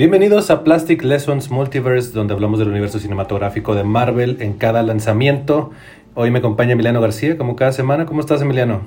Bienvenidos 0.00 0.48
a 0.50 0.64
Plastic 0.64 1.02
Lessons 1.02 1.50
Multiverse, 1.50 2.12
donde 2.12 2.32
hablamos 2.32 2.58
del 2.58 2.68
universo 2.68 2.98
cinematográfico 2.98 3.74
de 3.74 3.84
Marvel 3.84 4.38
en 4.40 4.54
cada 4.54 4.82
lanzamiento. 4.82 5.72
Hoy 6.14 6.30
me 6.30 6.38
acompaña 6.38 6.72
Emiliano 6.72 7.02
García, 7.02 7.36
como 7.36 7.54
cada 7.54 7.72
semana. 7.72 8.06
¿Cómo 8.06 8.20
estás, 8.22 8.40
Emiliano? 8.40 8.80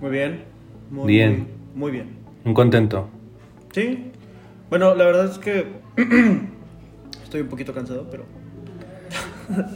Muy 0.00 0.10
bien. 0.12 0.44
Muy 0.88 1.06
Bien. 1.08 1.32
Muy, 1.74 1.80
muy 1.80 1.90
bien. 1.90 2.06
Un 2.44 2.54
contento. 2.54 3.08
Sí. 3.72 4.12
Bueno, 4.70 4.94
la 4.94 5.04
verdad 5.06 5.24
es 5.32 5.38
que 5.38 5.66
estoy 7.24 7.40
un 7.40 7.48
poquito 7.48 7.74
cansado, 7.74 8.06
pero... 8.08 8.22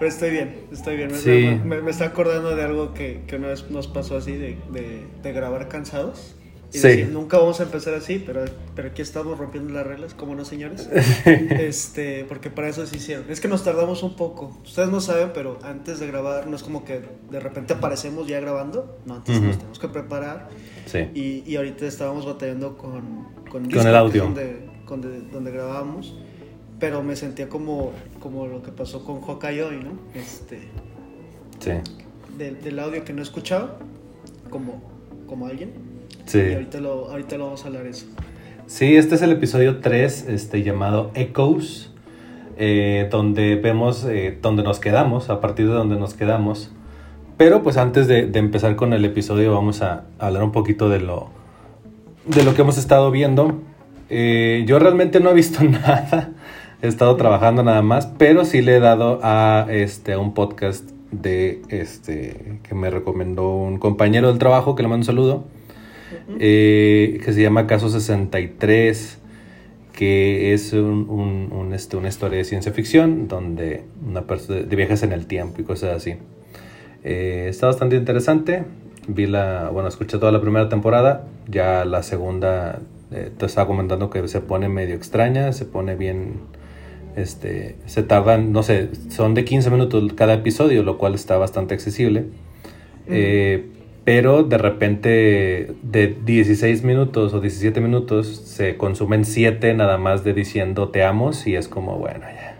pero 0.00 0.08
estoy 0.10 0.30
bien, 0.32 0.56
estoy 0.72 0.96
bien. 0.96 1.12
Me- 1.12 1.18
Sí. 1.18 1.60
Me, 1.64 1.80
me 1.82 1.90
está 1.92 2.06
acordando 2.06 2.56
de 2.56 2.64
algo 2.64 2.94
que, 2.94 3.22
que 3.28 3.36
una 3.36 3.46
vez 3.46 3.70
nos 3.70 3.86
pasó 3.86 4.16
así, 4.16 4.32
de, 4.32 4.58
de- 4.72 5.04
de 5.22 5.32
grabar 5.32 5.68
cansados. 5.68 6.35
Y 6.76 6.78
Sí. 6.78 6.88
decir, 6.88 7.08
nunca 7.08 7.38
vamos 7.38 7.58
a 7.60 7.62
empezar 7.62 7.94
así, 7.94 8.22
pero, 8.24 8.44
pero 8.74 8.88
aquí 8.88 9.00
estamos 9.02 9.38
rompiendo 9.38 9.72
las 9.72 9.86
reglas, 9.86 10.14
como 10.14 10.34
no, 10.34 10.44
señores? 10.44 10.88
este, 11.24 12.24
porque 12.28 12.50
para 12.50 12.68
eso 12.68 12.86
se 12.86 12.96
hicieron. 12.96 13.24
Es 13.30 13.40
que 13.40 13.48
nos 13.48 13.64
tardamos 13.64 14.02
un 14.02 14.14
poco. 14.16 14.56
Ustedes 14.64 14.88
no 14.90 15.00
saben, 15.00 15.30
pero 15.32 15.58
antes 15.62 16.00
de 16.00 16.06
grabar, 16.06 16.46
no 16.46 16.56
es 16.56 16.62
como 16.62 16.84
que 16.84 17.00
de 17.30 17.40
repente 17.40 17.72
aparecemos 17.74 18.26
ya 18.26 18.40
grabando. 18.40 18.98
No, 19.06 19.14
antes 19.16 19.40
nos 19.40 19.56
tenemos 19.56 19.78
que 19.78 19.88
preparar. 19.88 20.48
Sí. 20.86 21.08
Y, 21.14 21.50
y 21.50 21.56
ahorita 21.56 21.86
estábamos 21.86 22.26
batallando 22.26 22.76
con, 22.76 23.26
con, 23.50 23.62
el 23.64 23.68
Discord, 23.68 23.84
que 23.84 23.88
es 23.90 23.94
audio. 23.96 24.22
Donde, 24.24 24.60
donde, 24.86 25.20
donde 25.32 25.50
grabábamos. 25.50 26.14
Pero 26.78 27.02
me 27.02 27.16
sentía 27.16 27.48
como, 27.48 27.92
como 28.20 28.46
lo 28.46 28.62
que 28.62 28.70
pasó 28.70 29.02
con 29.02 29.22
Hawkeye 29.22 29.62
hoy, 29.62 29.76
¿no? 29.82 29.98
Este, 30.14 30.60
Sí. 31.58 31.70
del, 32.36 32.60
del 32.62 32.78
audio 32.78 33.02
que 33.02 33.14
no 33.14 33.22
escuchaba, 33.22 33.78
como, 34.50 34.82
como 35.26 35.46
alguien. 35.46 35.72
Sí. 36.26 36.40
Y 36.40 36.54
ahorita 36.54 36.80
lo, 36.80 37.10
ahorita 37.10 37.38
lo 37.38 37.44
vamos 37.44 37.64
a 37.64 37.68
hablar 37.68 37.86
eso. 37.86 38.06
Sí, 38.66 38.96
este 38.96 39.14
es 39.14 39.22
el 39.22 39.30
episodio 39.30 39.78
3, 39.78 40.26
este, 40.28 40.64
llamado 40.64 41.12
Echoes, 41.14 41.92
eh, 42.58 43.08
donde 43.12 43.54
vemos 43.54 44.04
eh, 44.04 44.36
donde 44.42 44.64
nos 44.64 44.80
quedamos, 44.80 45.30
a 45.30 45.40
partir 45.40 45.68
de 45.68 45.72
donde 45.72 45.96
nos 45.96 46.14
quedamos. 46.14 46.72
Pero 47.36 47.62
pues 47.62 47.76
antes 47.76 48.08
de, 48.08 48.26
de 48.26 48.38
empezar 48.40 48.74
con 48.74 48.92
el 48.92 49.04
episodio 49.04 49.54
vamos 49.54 49.82
a 49.82 50.04
hablar 50.18 50.42
un 50.42 50.50
poquito 50.50 50.88
de 50.88 50.98
lo, 50.98 51.28
de 52.24 52.42
lo 52.42 52.54
que 52.54 52.62
hemos 52.62 52.76
estado 52.76 53.12
viendo. 53.12 53.60
Eh, 54.10 54.64
yo 54.66 54.80
realmente 54.80 55.20
no 55.20 55.30
he 55.30 55.34
visto 55.34 55.62
nada, 55.64 56.30
he 56.82 56.88
estado 56.88 57.14
trabajando 57.16 57.62
nada 57.62 57.82
más, 57.82 58.06
pero 58.18 58.44
sí 58.44 58.62
le 58.62 58.76
he 58.76 58.80
dado 58.80 59.20
a 59.22 59.66
este, 59.70 60.14
a 60.14 60.18
un 60.18 60.34
podcast 60.34 60.90
de 61.12 61.62
este, 61.68 62.58
que 62.64 62.74
me 62.74 62.90
recomendó 62.90 63.54
un 63.54 63.78
compañero 63.78 64.26
del 64.26 64.38
trabajo, 64.38 64.74
que 64.74 64.82
le 64.82 64.88
mando 64.88 65.02
un 65.02 65.06
saludo 65.06 65.55
eh, 66.38 67.20
que 67.24 67.32
se 67.32 67.42
llama 67.42 67.66
Caso 67.66 67.88
63, 67.88 69.18
que 69.92 70.52
es 70.52 70.72
un, 70.72 71.08
un- 71.08 71.52
un, 71.52 71.72
este, 71.74 71.96
una 71.96 72.08
historia 72.08 72.38
de 72.38 72.44
ciencia 72.44 72.72
ficción 72.72 73.28
donde 73.28 73.84
una 74.06 74.22
persona 74.26 74.60
de 74.60 74.76
viajes 74.76 75.02
en 75.02 75.12
el 75.12 75.26
tiempo 75.26 75.60
y 75.60 75.64
cosas 75.64 75.96
así. 75.96 76.16
Eh, 77.04 77.46
está 77.48 77.66
bastante 77.68 77.96
interesante. 77.96 78.64
Vi 79.08 79.26
la, 79.26 79.70
bueno, 79.72 79.88
escuché 79.88 80.18
toda 80.18 80.32
la 80.32 80.40
primera 80.40 80.68
temporada, 80.68 81.26
ya 81.48 81.84
la 81.84 82.02
segunda 82.02 82.80
eh, 83.12 83.30
te 83.38 83.46
estaba 83.46 83.66
comentando 83.68 84.10
que 84.10 84.26
se 84.26 84.40
pone 84.40 84.68
medio 84.68 84.96
extraña, 84.96 85.52
se 85.52 85.64
pone 85.64 85.94
bien, 85.94 86.40
este, 87.14 87.76
se 87.86 88.02
tardan, 88.02 88.50
no 88.52 88.64
sé, 88.64 88.90
son 89.10 89.34
de 89.34 89.44
15 89.44 89.70
minutos 89.70 90.12
cada 90.14 90.34
episodio, 90.34 90.82
lo 90.82 90.98
cual 90.98 91.14
está 91.14 91.38
bastante 91.38 91.74
accesible. 91.74 92.24
Eh, 93.08 93.66
pero 94.06 94.44
de 94.44 94.56
repente 94.56 95.74
de 95.82 96.16
16 96.24 96.84
minutos 96.84 97.34
o 97.34 97.40
17 97.40 97.80
minutos 97.80 98.28
se 98.28 98.76
consumen 98.76 99.24
7 99.24 99.74
nada 99.74 99.98
más 99.98 100.22
de 100.22 100.32
diciendo 100.32 100.90
te 100.90 101.02
amo 101.02 101.32
y 101.44 101.56
es 101.56 101.66
como, 101.66 101.98
bueno, 101.98 102.20
ya, 102.20 102.56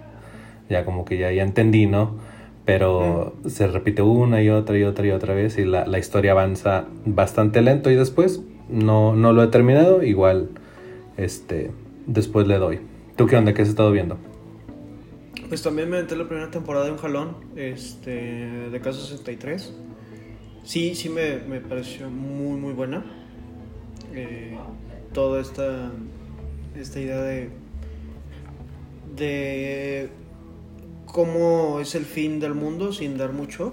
ya 0.69 0.85
como 0.85 1.05
que 1.05 1.19
ya, 1.19 1.31
ya 1.31 1.45
entendí, 1.45 1.87
¿no? 1.87 2.17
Pero 2.65 3.37
se 3.47 3.69
repite 3.69 4.03
una 4.03 4.43
y 4.43 4.49
otra 4.49 4.77
y 4.77 4.83
otra 4.83 5.07
y 5.07 5.13
otra 5.13 5.35
vez 5.35 5.57
y 5.57 5.65
la, 5.65 5.87
la 5.87 6.01
historia 6.01 6.33
avanza 6.33 6.87
bastante 7.05 7.63
lento 7.63 7.93
y 7.93 7.95
después 7.95 8.43
no, 8.69 9.15
no 9.15 9.33
lo 9.33 9.45
he 9.45 9.47
terminado, 9.47 10.03
igual 10.03 10.49
este, 11.17 11.71
después 12.09 12.49
le 12.49 12.59
doy. 12.59 12.81
¿Tú 13.15 13.29
qué 13.29 13.37
onda? 13.37 13.55
¿Qué 13.55 13.63
has 13.63 13.69
estado 13.69 13.93
viendo? 13.93 14.19
Pues 15.49 15.63
también 15.63 15.91
me 15.91 16.01
entré 16.01 16.19
la 16.19 16.27
primera 16.27 16.51
temporada 16.51 16.87
de 16.87 16.91
un 16.91 16.99
jalón 16.99 17.37
este, 17.55 18.11
de 18.69 18.81
Caso 18.81 19.01
63. 19.01 19.86
Sí, 20.67 20.95
sí 20.97 21.09
me, 21.09 21.39
me 21.39 21.61
pareció 21.61 22.11
muy, 22.11 22.59
muy 22.59 22.73
buena. 22.73 23.05
Eh, 24.13 24.57
toda 25.13 25.41
esta, 25.41 25.93
esta 26.75 27.01
idea 27.01 27.23
de, 27.23 27.51
de 29.15 30.11
cómo 31.07 31.79
es 31.81 31.95
el 31.95 32.05
fin 32.05 32.41
del 32.41 32.55
mundo 32.55 32.93
sin 32.93 33.17
dar 33.17 33.33
mucho. 33.33 33.73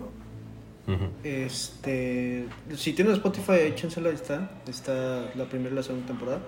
Este, 1.23 2.45
si 2.75 2.93
tienen 2.93 3.13
Spotify, 3.15 3.53
échensela, 3.67 4.09
ahí 4.09 4.15
está. 4.15 4.51
Está 4.67 5.31
la 5.35 5.45
primera 5.45 5.71
y 5.71 5.75
la 5.75 5.83
segunda 5.83 6.05
temporada. 6.07 6.41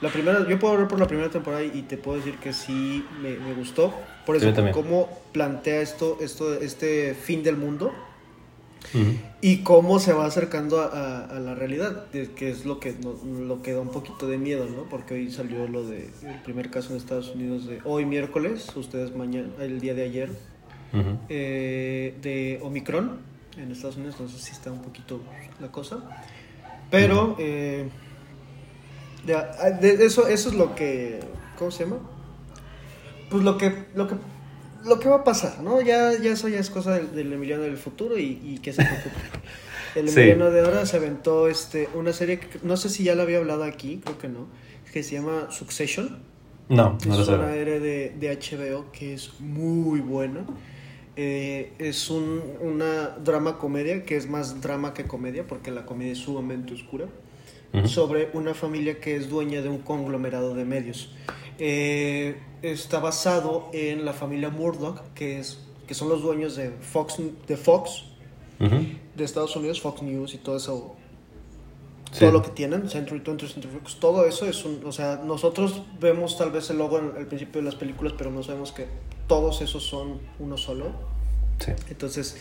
La 0.00 0.08
primera, 0.08 0.48
yo 0.48 0.58
puedo 0.58 0.72
hablar 0.74 0.88
por 0.88 0.98
la 0.98 1.06
primera 1.06 1.30
temporada 1.30 1.62
y 1.62 1.82
te 1.82 1.96
puedo 1.98 2.16
decir 2.16 2.36
que 2.38 2.52
sí 2.52 3.04
me, 3.20 3.36
me 3.36 3.52
gustó. 3.54 3.92
Por 4.24 4.40
Sí, 4.40 4.46
eso, 4.46 4.54
también. 4.54 4.74
cómo 4.74 5.08
plantea 5.32 5.80
esto, 5.82 6.16
esto, 6.20 6.54
este 6.54 7.14
fin 7.14 7.42
del 7.42 7.56
mundo 7.56 7.92
Y 9.40 9.58
cómo 9.58 9.98
se 9.98 10.12
va 10.12 10.26
acercando 10.26 10.80
a, 10.80 10.86
a- 10.86 11.24
a 11.36 11.40
la 11.40 11.54
realidad, 11.54 12.06
que 12.10 12.50
es 12.50 12.64
lo 12.66 12.78
que, 12.80 12.94
no- 13.02 13.14
lo 13.46 13.62
que 13.62 13.72
da 13.72 13.80
un 13.80 13.90
poquito 13.90 14.26
de 14.28 14.38
miedo, 14.38 14.66
¿no? 14.68 14.84
Porque 14.88 15.14
hoy 15.14 15.30
salió 15.30 15.66
lo 15.68 15.86
de 15.86 16.10
el 16.22 16.42
primer 16.44 16.70
caso 16.70 16.90
en 16.90 16.96
Estados 16.96 17.30
Unidos 17.34 17.66
de 17.66 17.80
hoy 17.84 18.04
miércoles, 18.04 18.68
ustedes 18.76 19.14
mañana, 19.14 19.48
el 19.60 19.80
día 19.80 19.94
de 19.94 20.02
ayer, 20.04 20.30
eh, 21.28 22.14
de 22.22 22.60
Omicron 22.62 23.18
en 23.56 23.70
Estados 23.72 23.96
Unidos, 23.96 24.16
entonces 24.18 24.42
sí 24.42 24.52
está 24.52 24.70
un 24.70 24.82
poquito 24.82 25.20
la 25.60 25.68
cosa. 25.72 25.98
Pero 26.90 27.36
eh, 27.38 27.88
ya, 29.26 29.50
ah, 29.60 29.70
de 29.70 30.04
eso, 30.04 30.26
eso 30.26 30.48
es 30.50 30.54
lo 30.54 30.74
que, 30.74 31.20
¿cómo 31.58 31.70
se 31.70 31.84
llama? 31.84 31.98
Pues 33.30 33.42
lo 33.42 33.56
que, 33.56 33.72
lo 33.94 34.06
que, 34.08 34.16
lo 34.84 34.98
que 35.00 35.08
va 35.08 35.16
a 35.16 35.24
pasar, 35.24 35.60
¿no? 35.60 35.80
Ya, 35.80 36.12
ya 36.18 36.32
eso 36.32 36.48
ya 36.48 36.58
es 36.58 36.70
cosa 36.70 36.92
del, 36.94 37.14
del 37.14 37.32
Emiliano 37.32 37.62
del 37.64 37.76
futuro 37.78 38.18
y, 38.18 38.40
y 38.42 38.58
que 38.60 38.72
se 38.72 38.82
preocupe. 38.84 39.22
El 39.94 40.08
Sí. 40.08 40.20
Emiliano 40.20 40.50
de 40.50 40.60
ahora 40.62 40.86
se 40.86 40.96
aventó 40.96 41.48
este, 41.48 41.90
una 41.94 42.12
serie 42.14 42.40
que 42.40 42.58
no 42.62 42.76
sé 42.78 42.88
si 42.88 43.04
ya 43.04 43.14
la 43.14 43.24
había 43.24 43.38
hablado 43.38 43.64
aquí, 43.64 44.00
creo 44.04 44.18
que 44.18 44.28
no, 44.28 44.48
que 44.92 45.02
se 45.02 45.14
llama 45.16 45.50
Succession. 45.50 46.24
No, 46.68 46.98
no 47.04 47.16
lo 47.16 47.24
Es 47.24 47.26
sé. 47.26 47.32
una 47.32 47.48
serie 47.52 47.80
de, 47.80 48.10
de 48.18 48.30
HBO 48.30 48.90
que 48.92 49.14
es 49.14 49.40
muy 49.40 50.00
buena. 50.00 50.46
Eh, 51.16 51.74
es 51.78 52.10
un, 52.10 52.42
una 52.60 53.10
drama 53.10 53.58
comedia 53.58 54.04
que 54.04 54.16
es 54.16 54.28
más 54.28 54.60
drama 54.62 54.94
que 54.94 55.06
comedia 55.06 55.46
porque 55.46 55.70
la 55.70 55.86
comedia 55.86 56.12
es 56.12 56.18
sumamente 56.18 56.74
oscura. 56.74 57.08
Sobre 57.86 58.28
una 58.34 58.52
familia 58.54 59.00
que 59.00 59.16
es 59.16 59.28
dueña 59.30 59.62
de 59.62 59.68
un 59.70 59.78
conglomerado 59.78 60.54
de 60.54 60.64
medios. 60.64 61.10
Eh, 61.58 62.36
está 62.62 62.98
basado 63.00 63.70
en 63.72 64.04
la 64.04 64.12
familia 64.12 64.50
Murdoch, 64.50 65.00
que, 65.14 65.38
es, 65.38 65.58
que 65.86 65.94
son 65.94 66.08
los 66.08 66.22
dueños 66.22 66.54
de 66.56 66.70
Fox, 66.70 67.16
de 67.46 67.56
Fox 67.56 68.04
Ujú. 68.60 68.76
de 69.16 69.24
Estados 69.24 69.56
Unidos, 69.56 69.80
Fox 69.80 70.02
News 70.02 70.34
y 70.34 70.38
todo 70.38 70.56
eso 70.56 70.96
Sí. 72.12 72.20
todo 72.20 72.30
lo 72.32 72.42
que 72.42 72.50
tienen, 72.50 72.90
Century 72.90 73.20
20, 73.20 73.48
Century 73.48 73.72
Fox, 73.78 73.96
todo 73.98 74.26
eso 74.26 74.44
es 74.46 74.66
un, 74.66 74.82
o 74.84 74.92
sea, 74.92 75.22
nosotros 75.24 75.80
vemos 75.98 76.36
tal 76.36 76.50
vez 76.50 76.68
el 76.68 76.76
logo 76.76 76.98
al 76.98 77.26
principio 77.26 77.62
de 77.62 77.64
las 77.64 77.74
películas, 77.74 78.12
pero 78.18 78.30
no 78.30 78.42
sabemos 78.42 78.70
que 78.70 78.86
todos 79.28 79.62
esos 79.62 79.82
son 79.82 80.20
uno 80.38 80.58
solo. 80.58 80.92
Sí. 81.58 81.72
Entonces, 81.88 82.36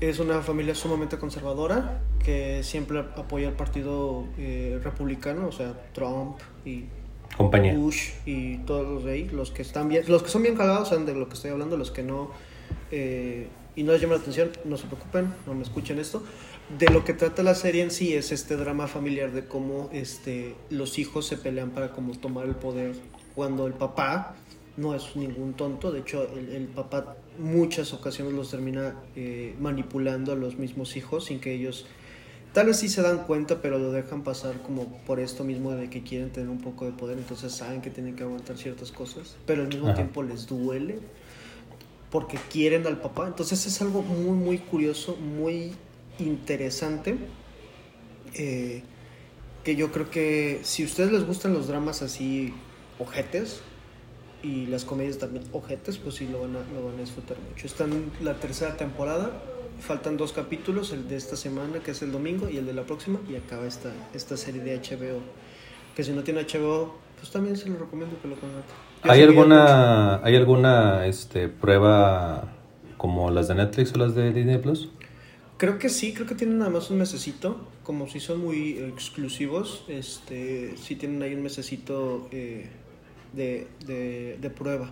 es 0.00 0.18
una 0.18 0.40
familia 0.42 0.74
sumamente 0.74 1.18
conservadora 1.18 2.00
que 2.24 2.62
siempre 2.62 3.00
apoya 3.00 3.48
al 3.48 3.54
partido 3.54 4.24
eh, 4.38 4.80
republicano, 4.82 5.46
o 5.48 5.52
sea, 5.52 5.74
Trump 5.92 6.38
y 6.64 6.84
Compañía. 7.36 7.74
Bush 7.74 8.10
y 8.26 8.58
todos 8.58 8.86
los 8.88 9.04
de 9.04 9.12
ahí, 9.12 9.28
los 9.28 9.50
que 9.50 9.62
están 9.62 9.88
bien, 9.88 10.04
los 10.06 10.22
que 10.22 10.28
son 10.28 10.42
bien 10.42 10.56
cagados 10.56 10.90
saben 10.90 11.04
de 11.04 11.14
lo 11.14 11.28
que 11.28 11.34
estoy 11.34 11.50
hablando, 11.50 11.76
los 11.76 11.90
que 11.90 12.02
no 12.02 12.30
eh, 12.90 13.48
y 13.76 13.82
no 13.82 13.92
les 13.92 14.00
llama 14.00 14.14
la 14.14 14.20
atención, 14.20 14.50
no 14.64 14.76
se 14.76 14.86
preocupen, 14.86 15.34
no 15.46 15.54
me 15.54 15.62
escuchen 15.62 15.98
esto. 15.98 16.22
De 16.78 16.88
lo 16.88 17.04
que 17.04 17.12
trata 17.12 17.42
la 17.42 17.54
serie 17.54 17.82
en 17.82 17.90
sí 17.90 18.14
es 18.14 18.32
este 18.32 18.56
drama 18.56 18.86
familiar 18.86 19.32
de 19.32 19.46
cómo 19.46 19.90
este 19.92 20.54
los 20.70 20.98
hijos 20.98 21.26
se 21.26 21.36
pelean 21.36 21.70
para 21.70 21.90
como 21.92 22.16
tomar 22.16 22.46
el 22.46 22.54
poder 22.54 22.94
cuando 23.34 23.66
el 23.66 23.74
papá 23.74 24.36
no 24.76 24.94
es 24.94 25.16
ningún 25.16 25.54
tonto, 25.54 25.92
de 25.92 26.00
hecho 26.00 26.28
el, 26.36 26.48
el 26.50 26.66
papá 26.66 27.16
muchas 27.38 27.92
ocasiones 27.92 28.32
los 28.34 28.50
termina 28.50 28.94
eh, 29.16 29.54
manipulando 29.60 30.32
a 30.32 30.36
los 30.36 30.56
mismos 30.56 30.96
hijos 30.96 31.26
sin 31.26 31.40
que 31.40 31.52
ellos 31.54 31.86
Tal 32.54 32.68
vez 32.68 32.76
sí 32.76 32.88
se 32.88 33.02
dan 33.02 33.24
cuenta, 33.24 33.60
pero 33.60 33.80
lo 33.80 33.90
dejan 33.90 34.22
pasar 34.22 34.62
como 34.62 34.86
por 35.06 35.18
esto 35.18 35.42
mismo 35.42 35.72
de 35.72 35.90
que 35.90 36.04
quieren 36.04 36.30
tener 36.30 36.48
un 36.48 36.60
poco 36.60 36.84
de 36.84 36.92
poder, 36.92 37.18
entonces 37.18 37.52
saben 37.52 37.82
que 37.82 37.90
tienen 37.90 38.14
que 38.14 38.22
aguantar 38.22 38.56
ciertas 38.56 38.92
cosas, 38.92 39.34
pero 39.44 39.62
al 39.62 39.68
mismo 39.68 39.88
Ajá. 39.88 39.96
tiempo 39.96 40.22
les 40.22 40.46
duele 40.46 41.00
porque 42.10 42.38
quieren 42.52 42.86
al 42.86 43.00
papá. 43.00 43.26
Entonces 43.26 43.66
es 43.66 43.82
algo 43.82 44.02
muy, 44.02 44.36
muy 44.36 44.58
curioso, 44.58 45.16
muy 45.16 45.72
interesante, 46.20 47.16
eh, 48.34 48.84
que 49.64 49.74
yo 49.74 49.90
creo 49.90 50.08
que 50.08 50.60
si 50.62 50.84
a 50.84 50.86
ustedes 50.86 51.10
les 51.10 51.26
gustan 51.26 51.54
los 51.54 51.66
dramas 51.66 52.02
así 52.02 52.54
ojetes, 53.00 53.62
y 54.44 54.66
las 54.66 54.84
comedias 54.84 55.18
también 55.18 55.44
ojetes, 55.52 55.96
pues 55.96 56.16
sí 56.16 56.28
lo 56.30 56.42
van 56.42 56.50
a, 56.56 56.60
lo 56.74 56.86
van 56.86 56.96
a 56.96 57.00
disfrutar 57.00 57.38
mucho. 57.48 57.66
Está 57.66 57.84
en 57.84 58.12
la 58.20 58.34
tercera 58.34 58.76
temporada, 58.76 59.30
faltan 59.80 60.18
dos 60.18 60.32
capítulos, 60.32 60.92
el 60.92 61.08
de 61.08 61.16
esta 61.16 61.34
semana 61.34 61.80
que 61.80 61.92
es 61.92 62.02
el 62.02 62.12
domingo 62.12 62.50
y 62.50 62.58
el 62.58 62.66
de 62.66 62.74
la 62.74 62.82
próxima 62.82 63.18
y 63.28 63.36
acaba 63.36 63.66
esta, 63.66 63.90
esta 64.12 64.36
serie 64.36 64.62
de 64.62 64.76
HBO. 64.76 65.20
Que 65.96 66.04
si 66.04 66.12
no 66.12 66.22
tiene 66.22 66.42
HBO, 66.42 66.94
pues 67.18 67.30
también 67.30 67.56
se 67.56 67.70
lo 67.70 67.78
recomiendo 67.78 68.16
que 68.20 68.28
lo 68.28 68.36
¿Hay 69.02 69.22
alguna, 69.22 70.22
¿hay 70.22 70.36
alguna 70.36 71.06
este, 71.06 71.48
prueba 71.48 72.52
como 72.98 73.30
las 73.30 73.48
de 73.48 73.54
Netflix 73.54 73.94
o 73.94 73.98
las 73.98 74.14
de 74.14 74.32
Disney 74.32 74.58
Plus? 74.58 74.90
Creo 75.56 75.78
que 75.78 75.88
sí, 75.88 76.12
creo 76.12 76.26
que 76.26 76.34
tienen 76.34 76.58
nada 76.58 76.70
más 76.70 76.90
un 76.90 76.98
mesecito, 76.98 77.68
como 77.82 78.08
si 78.08 78.20
son 78.20 78.40
muy 78.40 78.78
exclusivos, 78.78 79.84
este, 79.88 80.76
sí 80.76 80.96
tienen 80.96 81.22
ahí 81.22 81.34
un 81.34 81.42
mesecito 81.42 82.28
eh, 82.32 82.68
de, 83.34 83.66
de, 83.86 84.38
de 84.40 84.50
prueba. 84.50 84.90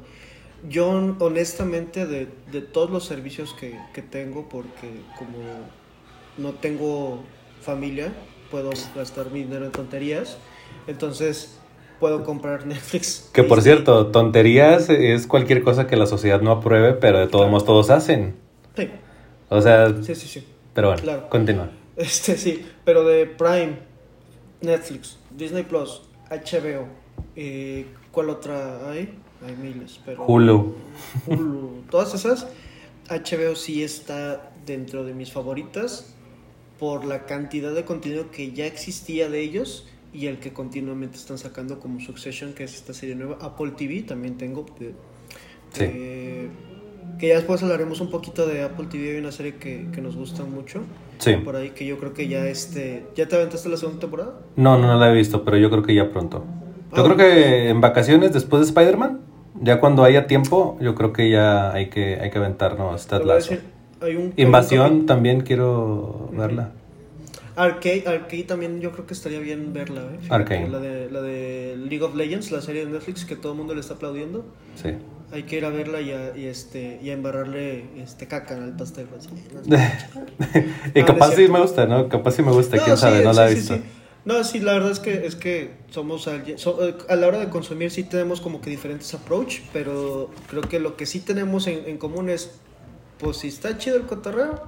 Yo 0.68 0.88
honestamente 1.18 2.06
de, 2.06 2.28
de 2.52 2.60
todos 2.60 2.90
los 2.90 3.04
servicios 3.04 3.54
que, 3.54 3.78
que 3.92 4.02
tengo, 4.02 4.48
porque 4.48 4.88
como 5.18 5.38
no 6.38 6.52
tengo 6.52 7.24
familia, 7.60 8.12
puedo 8.50 8.70
gastar 8.94 9.30
mi 9.30 9.40
dinero 9.42 9.64
en 9.66 9.72
tonterías, 9.72 10.38
entonces 10.86 11.58
puedo 11.98 12.24
comprar 12.24 12.66
Netflix. 12.66 13.30
Que 13.32 13.42
por 13.42 13.60
cierto, 13.62 14.08
tonterías 14.08 14.88
es 14.88 15.26
cualquier 15.26 15.62
cosa 15.62 15.86
que 15.86 15.96
la 15.96 16.06
sociedad 16.06 16.40
no 16.40 16.52
apruebe, 16.52 16.92
pero 16.94 17.18
de 17.18 17.26
todos 17.26 17.48
modos 17.50 17.64
todos 17.64 17.90
hacen. 17.90 18.34
Sí, 18.76 18.88
O 19.48 19.60
sea, 19.60 19.88
sí, 20.02 20.14
sí. 20.14 20.26
sí. 20.28 20.46
pero 20.74 20.88
bueno, 20.88 21.02
Claro. 21.02 21.28
continúa. 21.28 21.70
Este 21.96 22.36
sí, 22.38 22.64
pero 22.84 23.04
de 23.04 23.26
Prime, 23.26 23.76
Netflix, 24.62 25.18
Disney 25.36 25.62
Plus, 25.64 26.02
HBO, 26.30 26.86
eh, 27.36 27.84
¿cuál 28.12 28.30
otra 28.30 28.90
hay? 28.90 29.18
Hay 29.44 29.56
miles, 29.56 30.00
pero 30.04 30.24
Hulu. 30.24 30.74
Hulu, 31.26 31.82
todas 31.90 32.14
esas, 32.14 32.46
HBO 33.10 33.56
sí 33.56 33.82
está 33.82 34.52
dentro 34.64 35.02
de 35.04 35.12
mis 35.14 35.32
favoritas 35.32 36.14
por 36.78 37.04
la 37.04 37.26
cantidad 37.26 37.74
de 37.74 37.84
contenido 37.84 38.30
que 38.30 38.52
ya 38.52 38.66
existía 38.66 39.28
de 39.28 39.40
ellos 39.40 39.88
y 40.12 40.26
el 40.26 40.38
que 40.38 40.52
continuamente 40.52 41.16
están 41.16 41.38
sacando 41.38 41.80
como 41.80 41.98
Succession, 42.00 42.52
que 42.52 42.64
es 42.64 42.74
esta 42.74 42.92
serie 42.94 43.14
nueva. 43.16 43.38
Apple 43.40 43.72
TV 43.76 44.02
también 44.02 44.36
tengo. 44.38 44.64
de- 44.78 44.94
Sí. 45.72 45.86
que 47.18 47.28
ya 47.28 47.36
después 47.36 47.62
hablaremos 47.62 48.00
un 48.02 48.10
poquito 48.10 48.46
de 48.46 48.62
Apple 48.62 48.86
TV, 48.90 49.12
hay 49.12 49.18
una 49.18 49.32
serie 49.32 49.54
que, 49.56 49.86
que 49.92 50.00
nos 50.02 50.16
gusta 50.16 50.44
mucho. 50.44 50.82
Sí. 51.18 51.34
Por 51.36 51.56
ahí 51.56 51.70
que 51.70 51.86
yo 51.86 51.98
creo 51.98 52.12
que 52.12 52.28
ya 52.28 52.46
este... 52.46 53.06
¿Ya 53.16 53.26
te 53.26 53.36
aventaste 53.36 53.68
la 53.70 53.76
segunda 53.76 54.00
temporada? 54.00 54.40
No, 54.56 54.76
no, 54.76 54.86
no 54.86 54.98
la 54.98 55.10
he 55.10 55.14
visto, 55.14 55.44
pero 55.44 55.56
yo 55.56 55.70
creo 55.70 55.82
que 55.82 55.94
ya 55.94 56.10
pronto. 56.10 56.44
Yo 56.94 57.00
Ah, 57.00 57.04
creo 57.04 57.16
que 57.16 57.68
en 57.70 57.80
vacaciones 57.80 58.32
después 58.32 58.60
de 58.60 58.66
Spider-Man, 58.66 59.20
ya 59.62 59.80
cuando 59.80 60.04
haya 60.04 60.26
tiempo, 60.26 60.76
yo 60.80 60.94
creo 60.94 61.12
que 61.12 61.30
ya 61.30 61.72
hay 61.72 61.88
que, 61.88 62.18
hay 62.20 62.30
que 62.30 62.38
aventarnos 62.38 63.06
Ted 63.06 63.22
Lasso. 63.24 63.54
un- 64.02 64.32
Invasión 64.36 65.06
también 65.06 65.40
quiero 65.42 66.28
verla. 66.32 66.70
Arcade, 67.54 68.04
Arcade 68.06 68.44
también 68.44 68.80
yo 68.80 68.92
creo 68.92 69.06
que 69.06 69.12
estaría 69.14 69.38
bien 69.38 69.72
verla, 69.72 70.00
¿eh? 70.02 70.18
Arcane. 70.30 70.68
La 70.68 70.78
de, 70.80 71.10
la 71.10 71.20
de 71.20 71.76
League 71.78 72.02
of 72.02 72.14
Legends, 72.14 72.50
la 72.50 72.60
serie 72.62 72.84
de 72.86 72.92
Netflix 72.92 73.24
que 73.26 73.36
todo 73.36 73.52
el 73.52 73.58
mundo 73.58 73.74
le 73.74 73.80
está 73.80 73.94
aplaudiendo. 73.94 74.44
Sí. 74.74 74.90
Hay 75.32 75.44
que 75.44 75.56
ir 75.58 75.64
a 75.64 75.70
verla 75.70 76.00
y 76.00 76.12
a, 76.12 76.36
y 76.36 76.46
este, 76.46 76.98
y 77.02 77.10
a 77.10 77.12
embarrarle 77.14 77.84
este, 78.02 78.26
caca 78.26 78.54
al 78.54 78.74
pastel. 78.76 79.06
así. 79.18 79.28
y 80.94 81.00
No, 81.00 81.06
capaz 81.06 81.34
sí 81.34 81.46
me 81.48 81.60
gusta, 81.60 81.86
¿no? 81.86 82.08
Capaz 82.08 82.32
sí 82.32 82.42
me 82.42 82.52
gusta, 82.52 82.78
quién 82.82 82.96
sabe, 82.96 83.22
no 83.22 83.32
sí, 83.32 83.36
la 83.38 83.46
he 83.46 83.50
sí, 83.50 83.54
visto. 83.56 83.74
Sí. 84.24 84.28
No, 84.28 84.44
sí, 84.44 84.60
la 84.60 84.74
verdad 84.74 84.90
es 84.92 85.00
que 85.00 85.26
es 85.26 85.34
que 85.36 85.70
somos 85.90 86.28
alguien, 86.28 86.58
so- 86.58 86.86
eh, 86.86 86.94
a 87.08 87.16
la 87.16 87.26
hora 87.26 87.38
de 87.40 87.48
consumir 87.48 87.90
sí 87.90 88.04
tenemos 88.04 88.40
como 88.40 88.60
que 88.60 88.70
diferentes 88.70 89.12
approach, 89.14 89.60
pero 89.72 90.30
creo 90.48 90.62
que 90.62 90.78
lo 90.80 90.96
que 90.96 91.06
sí 91.06 91.20
tenemos 91.20 91.66
en, 91.66 91.82
en 91.86 91.98
común 91.98 92.28
es, 92.28 92.52
pues 93.18 93.38
si 93.38 93.48
está 93.48 93.78
chido 93.78 93.96
el 93.96 94.02
cotorreo, 94.04 94.62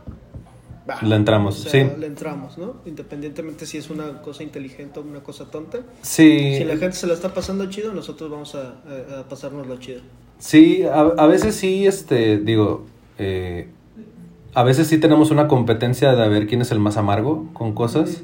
va. 0.89 1.01
Le 1.03 1.17
entramos, 1.17 1.61
O 1.67 1.69
sea, 1.69 1.71
sí. 1.71 1.91
Le 2.01 2.07
entramos, 2.07 2.59
¿no? 2.59 2.77
Independientemente 2.85 3.65
si 3.67 3.79
es 3.79 3.91
una 3.91 4.23
cosa 4.23 4.43
inteligente 4.43 4.99
o 5.01 5.03
una 5.03 5.21
cosa 5.21 5.51
tonta. 5.51 5.79
Sí, 6.03 6.57
Si 6.59 6.65
la 6.65 6.77
gente 6.77 6.97
se 6.97 7.07
la 7.07 7.15
está 7.15 7.33
pasando 7.33 7.67
chido, 7.71 7.93
nosotros 7.95 8.31
vamos 8.31 8.55
a, 8.55 8.83
a, 9.17 9.21
a 9.21 9.29
pasárnoslo 9.29 9.77
chido. 9.79 10.01
sí, 10.39 10.83
a, 10.83 11.01
a 11.01 11.27
veces 11.27 11.55
sí, 11.55 11.87
este, 11.87 12.39
digo, 12.39 12.87
eh, 13.19 13.69
a 14.53 14.63
veces 14.63 14.87
sí 14.89 14.99
tenemos 14.99 15.31
una 15.31 15.49
competencia 15.49 16.13
de 16.15 16.23
a 16.23 16.29
ver 16.29 16.47
quién 16.47 16.61
es 16.61 16.71
el 16.73 16.81
más 16.81 16.97
amargo 16.97 17.49
con 17.55 17.73
cosas, 17.73 18.23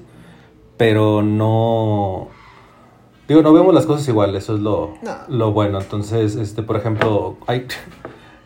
pero 0.81 1.21
no, 1.21 2.29
digo, 3.29 3.43
no 3.43 3.53
vemos 3.53 3.75
las 3.75 3.85
cosas 3.85 4.09
igual, 4.09 4.35
eso 4.35 4.55
es 4.55 4.61
lo, 4.63 4.95
No. 5.03 5.13
lo 5.29 5.53
bueno. 5.53 5.79
Entonces, 5.79 6.37
este, 6.37 6.63
por 6.63 6.77
ejemplo, 6.79 7.37
hay, 7.47 7.67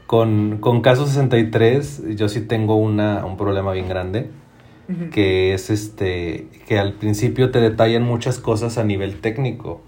con, 0.09 0.59
con 0.59 0.81
Caso 0.81 1.07
63, 1.07 2.17
yo 2.17 2.29
sí 2.29 2.41
tengo 2.41 2.75
una, 2.75 3.25
un 3.25 3.37
problema 3.37 3.71
bien 3.71 3.89
grande. 3.89 4.31
que 5.13 5.55
es 5.55 5.71
este 5.71 6.49
que 6.67 6.77
al 6.81 6.95
principio 6.95 7.53
te 7.53 7.61
detallan 7.61 8.03
muchas 8.03 8.41
cosas 8.41 8.79
a 8.79 8.85
nivel 8.85 9.21
técnico 9.21 9.81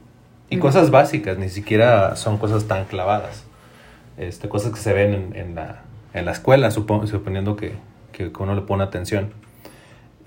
y 0.49 0.59
cosas 0.59 0.93
básicas, 0.93 1.37
ni 1.39 1.49
siquiera 1.49 2.15
son 2.15 2.39
cosas 2.39 2.67
tan 2.69 2.85
clavadas. 2.85 3.45
Este, 4.19 4.49
cosas 4.49 4.71
que 4.71 4.79
se 4.79 4.93
ven 4.93 5.13
en, 5.15 5.37
en 5.37 5.55
la, 5.57 5.83
en 6.15 6.25
la 6.27 6.31
escuela, 6.31 6.71
supo- 6.71 7.05
suponiendo 7.09 7.57
que, 7.57 7.73
que 8.13 8.31
uno 8.39 8.55
le 8.55 8.61
pone 8.63 8.85
atención. 8.85 9.31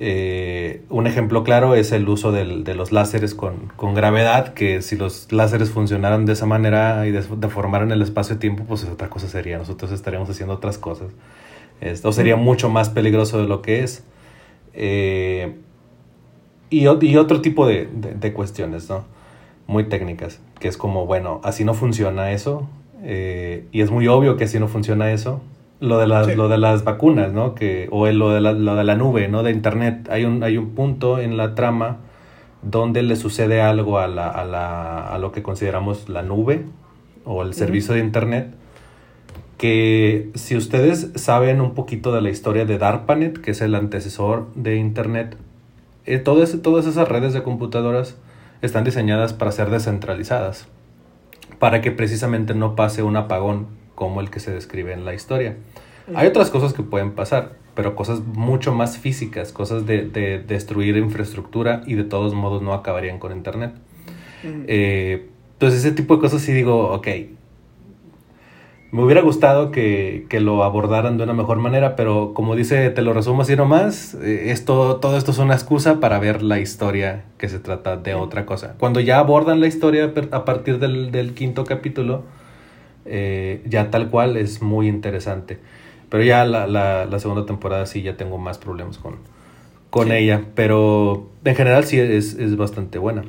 Eh, 0.02 0.84
un 0.90 1.08
ejemplo 1.08 1.44
claro 1.44 1.76
es 1.76 1.92
el 1.92 2.08
uso 2.08 2.32
del- 2.32 2.64
de 2.64 2.74
los 2.74 2.94
láseres 2.94 3.36
con, 3.36 3.68
con 3.76 3.94
gravedad, 3.94 4.54
que 4.54 4.82
si 4.82 4.96
los 4.96 5.30
láseres 5.34 5.72
funcionaran 5.72 6.26
de 6.26 6.32
esa 6.34 6.46
manera 6.46 7.06
y 7.06 7.12
deformaran 7.12 7.92
el 7.92 8.02
espacio-tiempo, 8.02 8.64
pues 8.64 8.86
otra 8.86 9.10
cosa 9.10 9.28
sería. 9.28 9.58
Nosotros 9.58 9.92
estaríamos 9.92 10.30
haciendo 10.30 10.54
otras 10.56 10.78
cosas. 10.78 11.10
Esto 11.82 12.14
sería 12.14 12.38
mucho 12.38 12.70
más 12.70 12.88
peligroso 12.90 13.42
de 13.42 13.48
lo 13.48 13.62
que 13.62 13.84
es. 13.84 14.04
Eh, 14.74 15.56
y, 16.70 16.88
otro 16.88 17.42
tipo 17.42 17.68
de, 17.68 17.88
de- 17.94 18.14
de 18.14 18.34
cuestiones, 18.34 18.90
¿no? 18.90 19.04
Muy 19.68 19.84
técnicas, 19.86 20.40
que 20.60 20.68
es 20.70 20.78
como, 20.78 21.06
bueno, 21.08 21.42
así 21.44 21.64
no 21.66 21.74
funciona 21.74 22.32
eso, 22.32 22.70
eh, 23.04 23.66
y 23.72 23.82
es 23.82 23.92
muy 23.92 24.08
obvio 24.08 24.38
que 24.38 24.46
así 24.46 24.60
no 24.60 24.68
funciona 24.70 25.12
eso. 25.12 25.42
Lo 25.80 25.98
de, 25.98 26.08
las, 26.08 26.28
Sí. 26.28 26.36
lo 26.36 26.50
de 26.50 26.58
las 26.58 26.84
vacunas, 26.84 27.32
¿no? 27.32 27.56
Que, 27.56 27.88
o 27.92 28.08
el- 28.08 28.20
lo, 28.20 28.32
de 28.32 28.42
la, 28.42 28.52
lo 28.54 28.76
de 28.76 28.84
la 28.84 28.96
nube, 28.96 29.28
¿no? 29.30 29.44
De 29.44 29.52
internet. 29.52 30.10
Hay 30.12 30.26
un, 30.26 30.44
hay 30.44 30.58
un 30.58 30.72
punto 30.72 31.20
en 31.20 31.38
la 31.38 31.56
trama 31.56 31.98
donde 32.62 33.02
le 33.04 33.16
sucede 33.16 33.62
algo 33.62 34.00
a, 34.00 34.08
la, 34.08 34.28
a, 34.28 34.44
la, 34.44 35.08
a 35.08 35.18
lo 35.20 35.32
que 35.32 35.42
consideramos 35.42 36.10
la 36.10 36.22
nube 36.22 36.66
o 37.24 37.44
el 37.44 37.54
servicio 37.54 37.94
de 37.94 38.02
internet 38.02 38.54
que 39.58 40.30
si 40.36 40.56
ustedes 40.56 41.12
saben 41.16 41.60
un 41.62 41.74
poquito 41.74 42.14
de 42.14 42.22
la 42.22 42.30
historia 42.30 42.66
de 42.66 42.78
DARPANET, 42.78 43.40
que 43.42 43.52
es 43.52 43.62
el 43.62 43.76
antecesor 43.76 44.48
de 44.56 44.78
Internet, 44.78 45.36
eh, 46.06 46.18
todo 46.18 46.44
ese- 46.44 46.58
todas 46.60 46.86
esas 46.86 47.10
redes 47.10 47.34
de 47.34 47.44
computadoras 47.44 48.18
están 48.62 48.84
diseñadas 48.86 49.34
para 49.34 49.52
ser 49.52 49.70
descentralizadas, 49.70 50.68
para 51.60 51.82
que 51.82 51.92
precisamente 51.92 52.56
no 52.56 52.76
pase 52.76 53.04
un 53.04 53.18
apagón 53.18 53.68
como 54.00 54.22
el 54.22 54.30
que 54.30 54.40
se 54.40 54.52
describe 54.52 54.94
en 54.94 55.04
la 55.04 55.14
historia. 55.14 55.58
Hay 56.16 56.26
otras 56.26 56.50
cosas 56.50 56.74
que 56.74 56.84
pueden 56.84 57.12
pasar, 57.12 57.58
pero 57.76 57.96
cosas 57.96 58.22
mucho 58.22 58.74
más 58.74 58.98
físicas, 58.98 59.52
cosas 59.52 59.86
de, 59.86 60.06
de 60.06 60.40
destruir 60.40 60.96
infraestructura 60.96 61.84
y 61.86 61.96
de 61.96 62.06
todos 62.06 62.34
modos 62.34 62.62
no 62.62 62.74
acabarían 62.74 63.20
con 63.20 63.34
Internet. 63.34 63.74
Ujú. 64.44 64.64
Eh, 64.68 65.28
entonces 65.52 65.86
ese 65.86 65.92
tipo 65.92 66.16
de 66.16 66.22
cosas 66.22 66.42
sí 66.42 66.54
digo, 66.54 66.94
ok, 66.94 67.08
me 68.92 69.04
hubiera 69.04 69.22
gustado 69.22 69.70
que, 69.70 70.26
que 70.30 70.40
lo 70.40 70.64
abordaran 70.64 71.18
de 71.18 71.24
una 71.26 71.34
mejor 71.34 71.60
manera, 71.60 71.96
pero 71.96 72.34
como 72.34 72.56
dice, 72.56 72.90
te 72.90 73.02
lo 73.02 73.14
resumo 73.14 73.44
así 73.44 73.56
nomás, 73.56 74.16
eh, 74.16 74.50
esto, 74.52 74.96
todo 74.96 75.18
esto 75.18 75.32
es 75.32 75.38
una 75.38 75.54
excusa 75.54 76.00
para 76.00 76.18
ver 76.20 76.42
la 76.42 76.60
historia 76.60 77.26
que 77.38 77.50
se 77.50 77.60
trata 77.60 77.98
de 77.98 78.16
otra 78.16 78.46
cosa. 78.46 78.76
Cuando 78.80 79.02
ya 79.02 79.20
abordan 79.20 79.60
la 79.60 79.68
historia 79.68 80.14
a 80.32 80.46
partir 80.46 80.80
del, 80.80 81.12
del 81.12 81.34
quinto 81.34 81.66
capítulo, 81.66 82.24
eh, 83.06 83.62
ya 83.66 83.90
tal 83.92 84.10
cual 84.10 84.38
es 84.38 84.62
muy 84.62 84.88
interesante. 84.88 85.60
Pero 86.10 86.24
ya 86.24 86.44
la, 86.46 86.68
la, 86.68 87.06
la 87.06 87.20
segunda 87.20 87.46
temporada 87.46 87.86
sí 87.86 88.02
ya 88.02 88.18
tengo 88.18 88.38
más 88.38 88.58
problemas 88.58 88.98
con, 88.98 89.18
con 89.90 90.08
Sí. 90.08 90.14
ella, 90.14 90.46
pero 90.56 91.30
en 91.46 91.56
general 91.56 91.84
sí 91.86 92.00
es, 92.00 92.34
es 92.34 92.58
bastante 92.58 92.98
buena. 92.98 93.24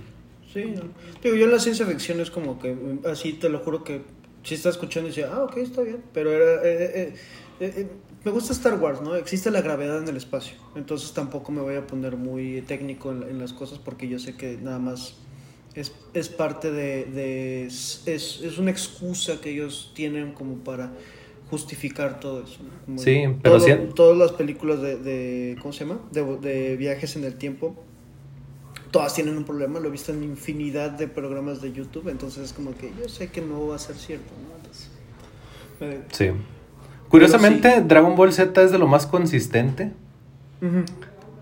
Sí, 0.53 0.65
no. 0.75 0.83
Digo, 1.23 1.37
yo 1.37 1.45
en 1.45 1.53
la 1.53 1.59
ciencia 1.61 1.87
ficción 1.87 2.21
es 2.21 2.31
como 2.31 2.59
que, 2.59 2.73
mm, 2.75 3.07
así 3.07 3.35
te 3.35 3.49
lo 3.50 3.59
juro 3.61 3.85
que 3.85 4.03
si 4.43 4.55
estás 4.55 4.75
escuchando 4.77 5.09
y 5.09 5.11
decía, 5.11 5.29
ah, 5.33 5.45
ok, 5.45 5.59
está 5.59 5.83
bien, 5.83 5.99
pero 6.15 6.33
era, 6.33 6.62
eh, 6.65 6.85
eh, 6.95 7.15
eh, 7.61 7.73
eh, 7.77 7.87
me 8.25 8.31
gusta 8.31 8.53
Star 8.55 8.75
Wars, 8.81 9.03
¿no? 9.03 9.15
Existe 9.15 9.50
la 9.50 9.61
gravedad 9.61 9.99
en 10.03 10.09
el 10.09 10.17
espacio, 10.17 10.57
entonces 10.75 11.12
tampoco 11.12 11.53
me 11.53 11.61
voy 11.61 11.77
a 11.77 11.87
poner 11.87 12.17
muy 12.17 12.62
técnico 12.62 13.12
en, 13.12 13.23
en 13.25 13.39
las 13.39 13.53
cosas 13.53 13.79
porque 13.79 14.09
yo 14.09 14.19
sé 14.19 14.37
que 14.37 14.57
nada 14.61 14.79
más 14.79 15.17
es, 15.75 15.93
es 16.15 16.29
parte 16.29 16.71
de, 16.71 17.05
de 17.05 17.67
es, 17.67 18.03
es 18.07 18.59
una 18.59 18.71
excusa 18.71 19.41
que 19.41 19.50
ellos 19.50 19.93
tienen 19.95 20.33
como 20.33 20.57
para 20.57 20.93
justificar 21.50 22.21
todo 22.21 22.43
eso. 22.45 22.59
¿no? 22.62 22.71
Como 22.87 22.99
Sí, 22.99 23.23
pero 23.43 23.59
todo- 23.59 23.67
sí- 23.67 23.73
todas 23.95 24.17
las 24.19 24.33
películas 24.33 24.81
de, 24.83 24.97
de 24.97 25.57
¿cómo 25.61 25.73
se 25.73 25.85
llama? 25.85 26.00
De, 26.12 26.25
de 26.39 26.77
viajes 26.77 27.17
en 27.17 27.25
el 27.25 27.35
tiempo 27.37 27.75
todas 28.91 29.15
tienen 29.15 29.37
un 29.37 29.45
problema, 29.45 29.79
lo 29.79 29.87
he 29.87 29.91
visto 29.93 30.12
en 30.12 30.25
infinidad 30.25 30.91
de 30.91 31.07
programas 31.07 31.62
de 31.62 31.73
YouTube, 31.73 32.09
entonces 32.09 32.47
es 32.47 32.53
como 32.53 32.77
que 32.77 32.91
yo 33.00 33.09
sé 33.09 33.29
que 33.29 33.41
no 33.41 33.69
va 33.69 33.77
a 33.77 33.79
ser 33.79 33.95
cierto, 33.95 34.33
¿no? 34.43 35.87
Sí. 36.11 36.31
Curiosamente, 37.09 37.81
Dragon 37.83 38.17
Ball 38.17 38.33
Z 38.33 38.61
es 38.62 38.71
de 38.73 38.79
lo 38.79 38.87
más 38.89 39.07
consistente 39.07 39.93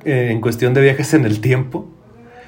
eh, 0.05 0.29
en 0.31 0.41
cuestión 0.41 0.75
de 0.75 0.81
viajes 0.83 1.13
en 1.15 1.25
el 1.25 1.41
tiempo. 1.41 1.87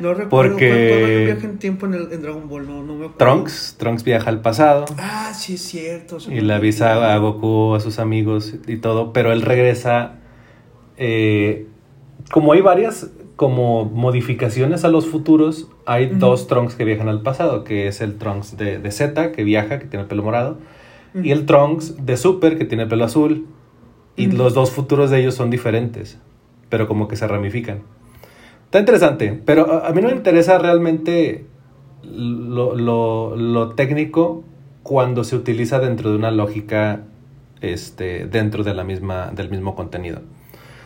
No 0.01 0.15
recuerdo 0.15 0.53
Porque- 0.53 1.25
viaje 1.27 1.47
en 1.47 1.59
tiempo 1.59 1.87
en, 1.87 1.95
el, 1.95 2.13
en 2.13 2.23
Dragon 2.23 2.49
Ball, 2.49 2.67
no, 2.67 2.83
no 2.83 2.95
me 2.95 3.07
acuerdo. 3.07 3.17
Trunks, 3.19 3.77
Trunks 3.79 4.03
viaja 4.05 4.31
al 4.31 4.41
pasado 4.41 4.85
Ah, 4.99 5.33
sí 5.35 5.55
es 5.55 5.63
cierto. 5.63 6.19
y 6.29 6.41
le 6.41 6.55
avisa 6.55 7.13
a 7.15 7.19
Goku, 7.19 7.75
a 7.75 7.81
sus 7.81 7.99
amigos 7.99 8.55
y 8.67 8.77
todo, 8.79 9.13
pero 9.13 9.33
él 9.33 9.43
regresa. 9.43 10.17
eh, 10.97 11.67
como 12.31 12.53
hay 12.53 12.61
varias 12.61 13.11
como 13.37 13.87
modificaciones 13.87 14.85
a 14.85 14.89
los 14.89 15.07
futuros, 15.07 15.69
hay 15.87 16.07
dos 16.07 16.47
Trunks 16.47 16.75
que 16.75 16.85
viajan 16.85 17.09
al 17.09 17.23
pasado, 17.23 17.65
que 17.65 17.87
es 17.89 18.03
el 18.03 18.19
Trunks 18.19 18.59
de, 18.59 18.79
de 18.79 18.91
Z, 18.91 19.33
que 19.33 19.45
viaja, 19.45 19.79
que 19.79 19.87
tiene 19.87 20.03
el 20.03 20.09
pelo 20.09 20.23
morado, 20.23 20.59
y 21.15 21.31
el 21.31 21.47
Trunks 21.47 22.05
de 22.05 22.17
Super, 22.19 22.59
que 22.59 22.67
tiene 22.67 22.83
el 22.85 22.89
pelo 22.91 23.05
azul. 23.07 23.47
Y 24.17 24.27
los 24.27 24.53
dos 24.53 24.71
futuros 24.71 25.09
de 25.11 25.21
ellos 25.21 25.35
son 25.35 25.49
diferentes, 25.49 26.19
pero 26.69 26.87
como 26.87 27.09
que 27.09 27.17
se 27.17 27.27
ramifican. 27.27 27.81
Está 28.71 28.79
interesante, 28.79 29.41
pero 29.45 29.73
a, 29.73 29.89
a 29.89 29.93
mí 29.93 30.01
no 30.01 30.09
me 30.09 30.15
interesa 30.15 30.59
realmente 30.59 31.45
lo, 32.05 32.75
lo- 32.77 33.35
lo 33.37 33.71
técnico 33.71 34.45
cuando 34.83 35.25
se 35.25 35.37
utiliza 35.37 35.81
dentro 35.81 36.11
de 36.11 36.17
una 36.17 36.31
lógica 36.31 37.01
este, 37.61 38.27
dentro 38.27 38.63
de 38.65 38.73
la 38.75 38.85
misma, 38.85 39.33
del 39.35 39.51
mismo 39.51 39.75
contenido. 39.75 40.21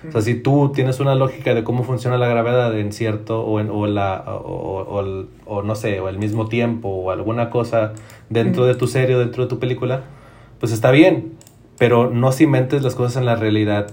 O 0.08 0.12
sea, 0.12 0.20
si 0.22 0.34
tú 0.34 0.72
tienes 0.74 1.00
una 1.00 1.14
lógica 1.14 1.54
de 1.54 1.64
cómo 1.64 1.82
funciona 1.82 2.18
la 2.18 2.26
gravedad 2.28 2.78
en 2.78 2.92
cierto, 2.92 3.42
o, 3.42 3.58
en, 3.60 3.70
o, 3.70 3.86
la, 3.86 4.22
o, 4.26 5.00
o- 5.00 5.26
o 5.46 5.62
no 5.62 5.74
sé, 5.74 6.00
o 6.00 6.08
el 6.08 6.18
mismo 6.18 6.46
tiempo, 6.48 6.88
o 6.88 7.10
alguna 7.10 7.48
cosa 7.50 7.92
dentro 8.28 8.66
de 8.66 8.74
tu 8.74 8.86
serie 8.86 9.16
o 9.16 9.18
dentro 9.20 9.44
de 9.44 9.48
tu 9.48 9.58
película, 9.58 10.02
pues 10.60 10.72
está 10.72 10.90
bien, 10.90 11.34
pero 11.78 12.10
no 12.10 12.32
cimentes 12.32 12.82
las 12.82 12.94
cosas 12.94 13.16
en 13.16 13.24
la 13.26 13.36
realidad 13.36 13.88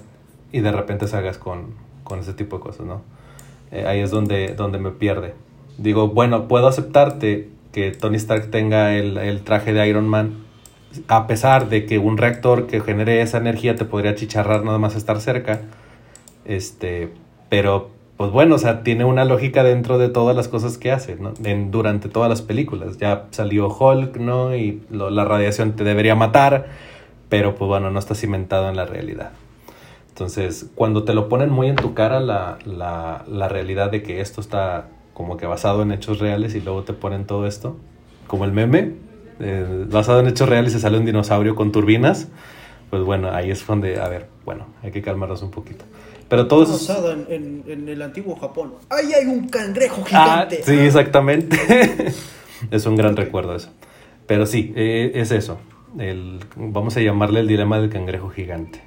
y 0.51 0.60
de 0.62 0.71
repente 0.71 1.07
salgas 1.07 1.38
con, 1.38 1.75
con 2.03 2.19
ese 2.19 2.33
tipo 2.33 2.57
de 2.57 2.63
cosas, 2.63 2.86
¿no? 2.86 3.01
Eh, 3.72 3.86
ahí 3.88 4.00
es 4.00 4.12
donde, 4.12 4.54
donde 4.56 4.78
me 4.78 4.92
pierde. 4.92 5.34
Digo, 5.78 6.10
bueno, 6.10 6.48
puedo 6.48 6.68
aceptarte 6.68 7.50
que 7.72 7.92
Tony 7.92 8.18
Stark 8.18 8.51
tenga 8.51 8.94
el, 8.96 9.18
el 9.18 9.42
traje 9.42 9.74
de 9.74 9.88
Iron 9.88 10.08
Man, 10.08 10.44
a 11.08 11.25
pesar 11.28 11.70
de 11.70 11.86
que 11.86 12.00
un 12.00 12.18
reactor 12.18 12.68
que 12.68 12.82
genere 12.82 13.22
esa 13.22 13.38
energía 13.38 13.75
te 13.75 13.86
podría 13.86 14.16
chicharrar 14.16 14.63
nada 14.63 14.78
más 14.78 14.96
estar 14.96 15.22
cerca. 15.22 15.62
Este, 16.46 17.10
pero 17.50 17.90
pues 18.22 18.32
bueno, 18.32 18.54
o 18.54 18.58
sea, 18.60 18.84
tiene 18.84 19.04
una 19.04 19.25
lógica 19.25 19.63
dentro 19.63 19.98
de 19.98 20.08
todas 20.08 20.36
las 20.36 20.48
cosas 20.48 20.78
que 20.78 20.92
hace, 20.92 21.16
¿no? 21.16 21.34
En, 21.44 21.72
durante 21.72 22.08
todas 22.08 22.30
las 22.30 22.44
películas. 22.44 23.00
Ya 23.00 23.25
salió 23.32 23.68
Hulk, 23.68 24.18
¿no? 24.18 24.56
Y 24.56 24.84
la 24.92 25.25
radiación 25.25 25.75
te 25.75 25.84
debería 25.84 26.13
matar, 26.13 26.68
pero 27.30 27.56
pues 27.56 27.68
bueno, 27.68 27.90
no 27.90 27.98
está 27.98 28.13
cimentado 28.13 28.70
en 28.70 28.75
la 28.75 28.86
realidad. 28.86 29.32
Entonces, 30.13 30.70
cuando 30.75 31.03
te 31.03 31.13
lo 31.13 31.30
ponen 31.30 31.50
muy 31.50 31.68
en 31.68 31.75
tu 31.77 31.94
cara 31.94 32.20
la, 32.20 32.60
la, 32.65 33.24
la 33.27 33.48
realidad 33.48 33.89
de 33.91 34.03
que 34.03 34.22
esto 34.22 34.41
está 34.41 34.88
como 35.13 35.38
que 35.38 35.46
basado 35.46 35.82
en 35.82 35.91
hechos 35.91 36.20
reales 36.20 36.53
y 36.56 36.62
luego 36.62 36.84
te 36.84 36.94
ponen 36.94 37.25
todo 37.25 37.48
esto, 37.48 37.77
como 38.27 38.46
el 38.46 38.51
meme, 38.51 38.94
eh, 39.39 39.86
basado 39.89 40.20
en 40.20 40.27
hechos 40.27 40.48
reales 40.50 40.72
y 40.72 40.75
se 40.75 40.82
sale 40.82 40.98
un 40.98 41.06
dinosaurio 41.06 41.56
con 41.56 41.72
turbinas, 41.72 42.27
pues 42.89 43.03
bueno, 43.03 43.32
ahí 43.32 43.51
es 43.51 43.65
donde, 43.65 44.00
a 44.00 44.08
ver, 44.10 44.27
bueno, 44.46 44.68
hay 44.84 44.91
que 44.91 45.01
calmarnos 45.01 45.41
un 45.44 45.51
poquito. 45.51 45.86
Pero 46.27 46.48
todo 46.48 46.63
eso... 46.63 46.74
Basada 46.74 47.13
en, 47.13 47.25
en- 47.30 47.63
en 47.68 47.89
el 47.89 48.01
antiguo 48.01 48.36
Japón. 48.36 48.74
Ahí 48.89 49.12
hay 49.13 49.25
un 49.25 49.48
cangrejo 49.50 50.01
Ah, 50.13 50.46
gigante. 50.48 50.63
sí, 50.63 50.77
exactamente. 50.77 51.58
es 52.72 52.86
un 52.86 52.96
gran 52.96 53.15
recuerdo 53.18 53.56
eso. 53.56 53.70
Pero 54.27 54.46
sí, 54.46 54.72
eh, 54.75 55.12
es 55.15 55.32
eso. 55.32 55.58
El, 56.00 56.39
vamos 56.56 56.96
a 56.96 57.01
llamarle 57.01 57.41
el 57.41 57.48
dilema 57.48 57.80
del 57.80 57.89
cangrejo 57.89 58.30
gigante. 58.30 58.82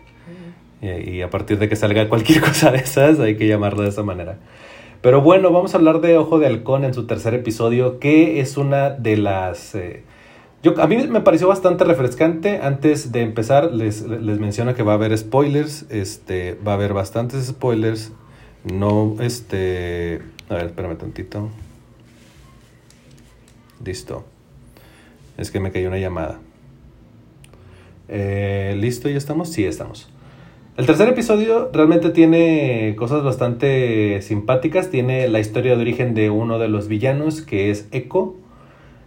Y, 0.85 1.23
a 1.23 1.31
partir 1.31 1.59
de 1.59 1.69
que 1.69 1.77
salga 1.77 2.09
cualquier 2.09 2.41
cosa 2.43 2.71
de 2.71 2.79
esas, 2.79 3.19
hay 3.21 3.37
que 3.37 3.47
llamarlo 3.47 3.83
de 3.83 3.89
esa 3.89 4.03
manera. 4.03 4.39
Pero 5.01 5.21
bueno, 5.21 5.51
vamos 5.53 5.75
a 5.75 5.79
hablar 5.79 6.01
de 6.01 6.17
Ojo 6.17 6.39
de 6.39 6.47
Halcón 6.47 6.85
en 6.85 6.95
su 6.95 7.07
tercer 7.07 7.35
episodio, 7.35 7.99
que 7.99 8.41
es 8.41 8.57
una 8.57 8.91
de 8.91 9.17
las... 9.17 9.75
eh, 9.75 10.03
yo, 10.63 10.81
a 10.81 10.87
mí 10.87 10.97
me 10.97 11.21
pareció 11.21 11.47
bastante 11.47 11.85
refrescante. 11.85 12.61
Antes 12.63 13.13
de 13.13 13.21
empezar, 13.21 13.73
les, 13.73 14.01
les 14.01 14.39
menciono 14.39 14.75
que 14.75 14.83
va 14.83 14.93
a 14.93 14.95
haber 14.95 15.17
spoilers. 15.17 15.85
Este, 15.91 16.59
va 16.67 16.73
a 16.73 16.75
haber 16.77 16.95
bastantes 16.95 17.45
spoilers. 17.47 18.13
No, 18.73 19.17
este... 19.21 20.23
A 20.49 20.55
ver, 20.55 20.67
espérame 20.67 20.97
tantito. 20.97 21.51
Listo. 23.85 24.25
Es 25.37 25.51
que 25.51 25.61
me 25.61 25.71
cayó 25.71 25.89
una 25.89 25.99
llamada. 25.99 26.41
Eh, 28.09 28.75
¿Listo? 28.79 29.11
¿Ya 29.11 29.19
estamos? 29.19 29.51
Sí, 29.51 29.65
estamos. 29.65 30.09
El 30.77 30.87
tercer 30.87 31.09
episodio 31.09 31.71
realmente 31.73 32.11
tiene 32.11 32.97
cosas 32.97 33.23
bastante 33.23 34.21
simpáticas. 34.23 34.91
Tiene 34.91 35.29
la 35.29 35.39
historia 35.39 35.77
de 35.77 35.83
origen 35.83 36.15
de 36.15 36.31
uno 36.31 36.59
de 36.59 36.67
los 36.67 36.89
villanos, 36.89 37.43
que 37.43 37.71
es 37.71 37.87
Echo. 37.93 38.35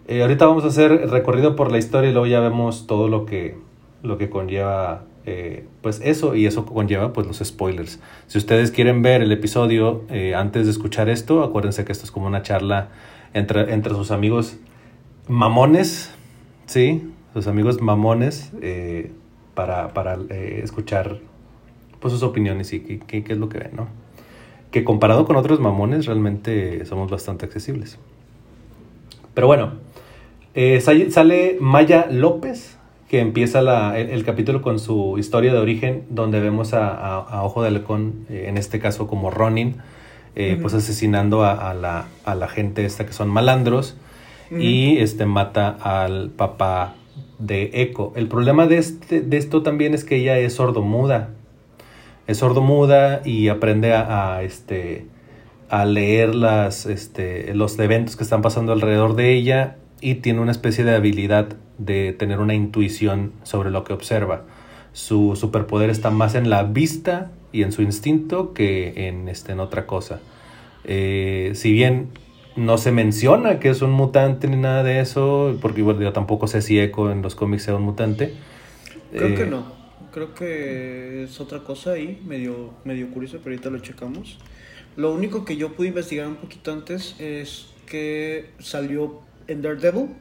Eh, 0.07 0.21
ahorita 0.21 0.45
vamos 0.45 0.63
a 0.63 0.67
hacer 0.67 1.09
recorrido 1.09 1.57
por 1.57 1.69
la 1.69 1.77
historia 1.77 2.09
y 2.09 2.13
luego 2.13 2.25
ya 2.25 2.39
vemos 2.39 2.87
todo 2.87 3.09
lo 3.09 3.25
que, 3.25 3.57
lo 4.01 4.17
que 4.17 4.29
conlleva 4.29 5.03
eh, 5.25 5.65
pues 5.81 5.99
eso 6.05 6.35
y 6.35 6.45
eso 6.45 6.65
conlleva 6.65 7.11
pues 7.11 7.27
los 7.27 7.39
spoilers. 7.39 7.99
Si 8.27 8.37
ustedes 8.37 8.71
quieren 8.71 9.01
ver 9.01 9.21
el 9.21 9.33
episodio 9.33 10.03
eh, 10.09 10.35
antes 10.35 10.67
de 10.67 10.71
escuchar 10.71 11.09
esto, 11.09 11.43
acuérdense 11.43 11.83
que 11.83 11.91
esto 11.91 12.05
es 12.05 12.11
como 12.11 12.27
una 12.27 12.43
charla 12.43 12.91
entre, 13.33 13.73
entre 13.73 13.93
sus 13.93 14.11
amigos 14.11 14.55
mamones, 15.27 16.15
¿sí? 16.65 17.11
Sus 17.33 17.47
amigos 17.47 17.81
mamones 17.81 18.53
para, 19.53 19.93
para 19.93 20.17
escuchar 20.31 21.19
pues 21.99 22.13
sus 22.13 22.23
opiniones 22.23 22.73
y 22.73 22.79
qué, 22.81 22.99
qué- 22.99 23.23
qué 23.23 23.33
es 23.33 23.39
lo 23.39 23.49
que 23.49 23.59
ven, 23.59 23.71
¿no? 23.75 23.87
Que 24.71 24.83
comparado 24.83 25.25
con 25.25 25.35
otros 25.35 25.59
mamones 25.59 26.05
realmente 26.05 26.85
somos 26.85 27.09
bastante 27.09 27.45
accesibles. 27.45 27.97
Pero 29.33 29.47
bueno, 29.47 29.73
eh, 30.55 30.81
sale, 30.81 31.57
Maya 31.59 32.07
López, 32.09 32.77
que 33.09 33.19
empieza 33.19 33.61
la- 33.61 33.97
el, 33.97 34.09
el 34.09 34.23
capítulo 34.25 34.61
con 34.61 34.79
su 34.79 35.17
historia 35.17 35.53
de 35.53 35.59
origen, 35.59 36.03
donde 36.09 36.39
vemos 36.39 36.73
a, 36.73 36.89
a- 36.89 37.19
a 37.21 37.43
Ojo 37.43 37.61
de 37.61 37.69
Halcón, 37.69 38.25
eh, 38.29 38.45
en 38.47 38.57
este 38.57 38.79
caso 38.79 39.07
como 39.07 39.29
Ronin, 39.31 39.77
eh, 40.35 40.57
pues 40.61 40.73
asesinando 40.73 41.43
a, 41.43 41.69
a 41.71 41.73
la, 41.73 42.07
a 42.25 42.35
la 42.35 42.47
gente 42.47 42.85
esta 42.85 43.05
que 43.05 43.13
son 43.13 43.29
malandros 43.29 43.97
y 44.61 44.97
este 44.99 45.25
mata 45.25 45.69
al 45.81 46.29
papá 46.29 46.95
de 47.39 47.69
Echo. 47.73 48.13
El 48.15 48.27
problema 48.27 48.65
de, 48.67 48.77
este, 48.77 49.21
de 49.21 49.37
esto 49.37 49.61
también 49.63 49.93
es 49.93 50.03
que 50.03 50.15
ella 50.17 50.37
es 50.39 50.53
sordomuda. 50.53 51.29
Es 52.27 52.37
sordomuda 52.39 53.21
y 53.25 53.47
aprende 53.47 53.93
a, 53.93 54.35
a, 54.35 54.43
este, 54.43 55.05
a 55.69 55.85
leer 55.85 56.35
las, 56.35 56.85
este, 56.85 57.53
los 57.53 57.79
eventos 57.79 58.15
que 58.15 58.23
están 58.23 58.41
pasando 58.41 58.73
alrededor 58.73 59.15
de 59.15 59.33
ella 59.33 59.77
y 60.01 60.15
tiene 60.15 60.41
una 60.41 60.51
especie 60.51 60.83
de 60.83 60.95
habilidad 60.95 61.47
de 61.77 62.13
tener 62.13 62.39
una 62.39 62.53
intuición 62.53 63.31
sobre 63.43 63.71
lo 63.71 63.83
que 63.83 63.93
observa. 63.93 64.43
Su 64.93 65.35
superpoder 65.35 65.89
está 65.89 66.09
más 66.09 66.35
en 66.35 66.49
la 66.49 66.63
vista 66.63 67.31
y 67.51 67.63
en 67.63 67.71
su 67.71 67.81
instinto 67.81 68.53
que 68.53 69.07
en, 69.07 69.29
este, 69.29 69.53
en 69.53 69.59
otra 69.59 69.85
cosa. 69.87 70.19
Eh, 70.83 71.51
si 71.55 71.71
bien 71.71 72.09
no 72.55 72.77
se 72.77 72.91
menciona 72.91 73.59
que 73.59 73.69
es 73.69 73.81
un 73.81 73.91
mutante 73.91 74.47
ni 74.47 74.57
nada 74.57 74.83
de 74.83 74.99
eso, 74.99 75.57
porque 75.61 75.81
igual 75.81 75.99
yo 75.99 76.11
tampoco 76.13 76.47
sé 76.47 76.61
si 76.61 76.79
Echo 76.79 77.11
en 77.11 77.21
los 77.21 77.35
cómics 77.35 77.63
sea 77.63 77.75
un 77.75 77.83
mutante. 77.83 78.33
Creo 79.11 79.27
Eh, 79.29 79.35
que 79.35 79.45
no. 79.45 79.76
Creo 80.17 80.33
que 80.33 81.25
es 81.25 81.39
otra 81.39 81.59
cosa 81.59 81.91
ahí, 81.91 82.19
medio, 82.25 82.73
medio 82.83 83.07
curioso, 83.11 83.37
pero 83.37 83.53
ahorita 83.53 83.69
lo 83.69 83.77
checamos. 83.77 84.39
Lo 84.95 85.13
único 85.13 85.45
que 85.45 85.57
yo 85.57 85.73
pude 85.73 85.89
investigar 85.89 86.25
un 86.27 86.37
poquito 86.37 86.71
antes 86.71 87.15
es 87.19 87.67
que 87.85 88.49
salió 88.57 89.19
en 89.45 89.61
Daredevil. 89.61 90.15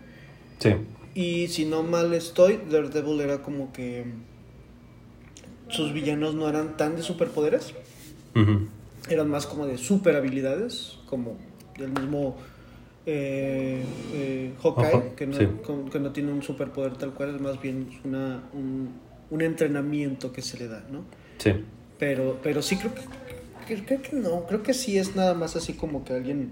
Sí. 0.59 0.75
Y 1.15 1.49
si 1.49 1.65
no 1.65 1.83
mal 1.83 2.13
estoy, 2.13 2.61
Daredevil 2.71 3.23
era 3.23 3.43
como 3.43 3.73
que 3.73 4.05
sus 5.71 5.95
villanos 5.95 6.35
no 6.35 6.47
eran 6.47 6.77
tan 6.77 6.97
de 6.97 7.03
superpoderes, 7.03 7.73
eran 9.09 9.31
más 9.31 9.47
como 9.47 9.65
de 9.65 9.79
super 9.79 10.15
habilidades, 10.15 10.99
como 11.07 11.39
el 11.79 11.89
mismo 11.89 12.37
eh, 13.07 13.83
eh, 14.13 14.53
Hawkeye, 14.63 15.15
que, 15.17 15.27
no, 15.27 15.39
sí. 15.39 15.49
que 15.91 16.01
no 16.01 16.13
tiene 16.13 16.33
un 16.33 16.43
superpoder 16.43 16.99
tal 16.99 17.15
cual, 17.15 17.37
es 17.37 17.41
más 17.41 17.63
bien 17.63 17.89
una, 18.05 18.43
un, 18.53 19.06
un 19.31 19.43
entrenamiento 19.43 20.33
que 20.33 20.43
se 20.43 20.59
le 20.59 20.69
da, 20.69 20.85
¿no? 20.91 21.05
Sí. 21.39 21.53
Pero, 21.99 22.39
pero 22.43 22.63
sí 22.63 22.77
creo 22.77 22.93
que, 22.95 23.83
creo 23.83 24.03
que 24.03 24.17
no, 24.17 24.47
creo 24.47 24.63
que 24.63 24.75
sí 24.75 24.99
es 24.99 25.17
nada 25.17 25.35
más 25.35 25.57
así 25.57 25.75
como 25.75 26.05
que 26.05 26.13
alguien 26.13 26.51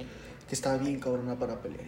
que 0.49 0.55
está 0.55 0.77
bien 0.77 1.01
cabrona 1.01 1.39
para 1.39 1.61
pelear. 1.61 1.85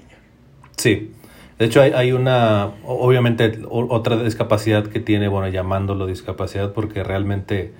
Sí. 0.76 1.12
De 1.58 1.64
hecho, 1.64 1.80
hay, 1.80 1.92
hay 1.92 2.12
una, 2.12 2.74
obviamente, 2.84 3.60
otra 3.70 4.22
discapacidad 4.22 4.86
que 4.88 5.00
tiene, 5.00 5.28
bueno, 5.28 5.48
llamándolo 5.48 6.06
discapacidad, 6.06 6.74
porque 6.74 7.02
realmente 7.02 7.72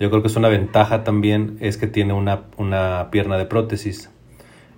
yo 0.00 0.10
creo 0.10 0.22
que 0.22 0.28
es 0.28 0.36
una 0.36 0.48
ventaja 0.48 1.04
también, 1.04 1.56
es 1.60 1.76
que 1.76 1.86
tiene 1.86 2.12
una, 2.12 2.42
una 2.56 3.08
pierna 3.12 3.38
de 3.38 3.46
prótesis. 3.46 4.10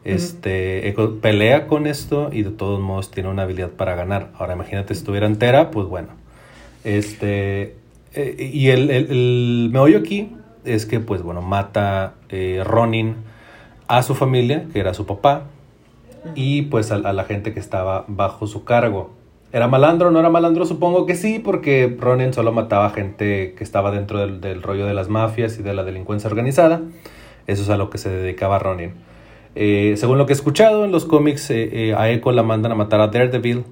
Este, 0.04 0.94
pelea 1.20 1.68
con 1.68 1.86
esto 1.86 2.30
y 2.32 2.42
de 2.42 2.50
todos 2.50 2.80
modos 2.80 3.12
tiene 3.12 3.30
una 3.30 3.44
habilidad 3.44 3.70
para 3.70 3.94
ganar. 3.94 4.32
Ahora 4.34 4.54
imagínate 4.54 4.94
si 4.94 4.98
estuviera 4.98 5.26
entera, 5.26 5.70
pues 5.70 5.86
bueno. 5.86 6.21
Este, 6.84 7.76
eh, 8.14 8.50
y 8.52 8.70
el, 8.70 8.90
el, 8.90 9.10
el, 9.10 9.70
meollo 9.72 9.98
aquí 9.98 10.32
es 10.64 10.86
que, 10.86 11.00
pues 11.00 11.22
bueno, 11.22 11.42
mata 11.42 12.14
eh, 12.28 12.62
Ronin 12.64 13.16
a 13.88 14.02
su 14.02 14.14
familia, 14.14 14.66
que 14.72 14.80
era 14.80 14.94
su 14.94 15.06
papá, 15.06 15.44
y 16.34 16.62
pues 16.62 16.92
a, 16.92 16.98
la 16.98 17.24
gente 17.24 17.52
que 17.52 17.60
estaba 17.60 18.04
bajo 18.08 18.46
su 18.46 18.64
cargo. 18.64 19.10
¿Era 19.52 19.68
malandro 19.68 20.10
no 20.10 20.18
era 20.18 20.30
malandro? 20.30 20.64
Supongo 20.64 21.04
que 21.04 21.14
sí, 21.14 21.38
porque 21.38 21.94
Ronin 21.98 22.32
solo 22.32 22.52
mataba 22.52 22.88
gente 22.90 23.54
que 23.56 23.64
estaba 23.64 23.90
dentro 23.90 24.18
del, 24.18 24.40
del 24.40 24.62
rollo 24.62 24.86
de 24.86 24.94
las 24.94 25.08
mafias 25.08 25.58
y 25.58 25.62
de 25.62 25.74
la 25.74 25.84
delincuencia 25.84 26.28
organizada. 26.30 26.80
Eso 27.46 27.62
es 27.62 27.68
a 27.68 27.76
lo 27.76 27.90
que 27.90 27.98
se 27.98 28.08
dedicaba 28.08 28.58
Ronin. 28.58 28.94
Eh, 29.54 29.94
según 29.98 30.16
lo 30.16 30.24
que 30.24 30.32
he 30.32 30.36
escuchado 30.36 30.86
en 30.86 30.92
los 30.92 31.04
cómics, 31.04 31.50
a 31.50 32.10
Echo 32.10 32.32
la 32.32 32.42
mandan 32.42 32.72
a 32.72 32.74
matar 32.74 33.00
a 33.00 33.08
Daredevil 33.08 33.64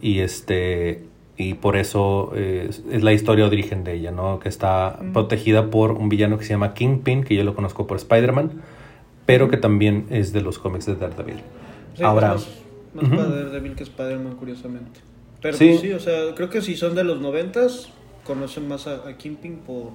y 0.00 0.20
este 0.20 1.02
y 1.38 1.54
por 1.54 1.76
eso 1.76 2.32
eh, 2.34 2.68
es 2.90 3.02
la 3.04 3.12
historia 3.12 3.44
de 3.44 3.52
origen 3.52 3.84
de 3.84 3.94
ella, 3.94 4.10
¿no? 4.10 4.40
Que 4.40 4.48
está 4.48 4.98
mm. 5.00 5.12
protegida 5.12 5.70
por 5.70 5.92
un 5.92 6.08
villano 6.08 6.36
que 6.36 6.44
se 6.44 6.50
llama 6.50 6.74
Kingpin, 6.74 7.22
que 7.22 7.36
yo 7.36 7.44
lo 7.44 7.54
conozco 7.54 7.86
por 7.86 7.96
Spider-Man, 7.96 8.60
pero 9.24 9.48
que 9.48 9.56
también 9.56 10.06
es 10.10 10.32
de 10.32 10.40
los 10.40 10.58
cómics 10.58 10.86
de 10.86 10.96
Daredevil. 10.96 11.36
Sí, 11.94 12.02
Ahora, 12.02 12.34
más, 12.34 12.48
más 12.92 13.04
uh 13.04 13.06
-huh. 13.06 13.16
para 13.16 13.28
Daredevil 13.28 13.76
que 13.76 13.84
Spider-Man, 13.84 14.34
curiosamente. 14.34 14.98
Pero 15.40 15.56
sí. 15.56 15.68
Pues, 15.68 15.80
sí, 15.80 15.92
o 15.92 16.00
sea, 16.00 16.34
creo 16.34 16.50
que 16.50 16.60
si 16.60 16.76
son 16.76 16.96
de 16.96 17.04
los 17.04 17.20
noventas, 17.20 17.88
conocen 18.24 18.66
más 18.66 18.88
a, 18.88 19.08
a 19.08 19.16
Kingpin 19.16 19.58
por... 19.58 19.92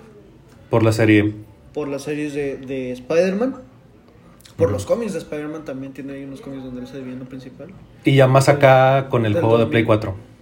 Por 0.70 0.82
la 0.82 0.94
serie. 0.94 1.34
Por 1.74 1.90
las 1.90 2.04
series 2.04 2.34
de, 2.34 2.56
de 2.56 2.94
Spider-Man. 2.94 3.56
Por 4.56 4.72
los 4.72 4.86
cómics 4.86 5.12
de 5.12 5.20
Spider-Man 5.20 5.66
también 5.66 5.92
tiene 5.92 6.14
ahí 6.14 6.24
unos 6.24 6.40
cómics 6.40 6.64
donde 6.64 6.82
él 6.82 6.88
es 6.88 6.94
el 6.94 7.04
villano 7.04 7.26
principal. 7.26 7.68
Y 8.06 8.16
ya 8.16 8.28
más 8.28 8.48
acá 8.48 9.10
con 9.10 9.26
el 9.26 9.34
juego 9.34 9.58
2000. 9.58 9.66
de 9.66 9.72
Play 9.72 9.84
4. 9.84 10.33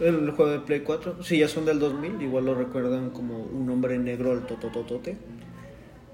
El 0.00 0.30
juego 0.30 0.50
de 0.50 0.60
Play 0.60 0.80
4, 0.80 1.22
sí, 1.22 1.38
ya 1.38 1.48
son 1.48 1.66
del 1.66 1.78
2000, 1.78 2.22
igual 2.22 2.46
lo 2.46 2.54
recuerdan 2.54 3.10
como 3.10 3.38
un 3.38 3.68
hombre 3.68 3.98
negro 3.98 4.32
al 4.32 4.46
totototote. 4.46 5.16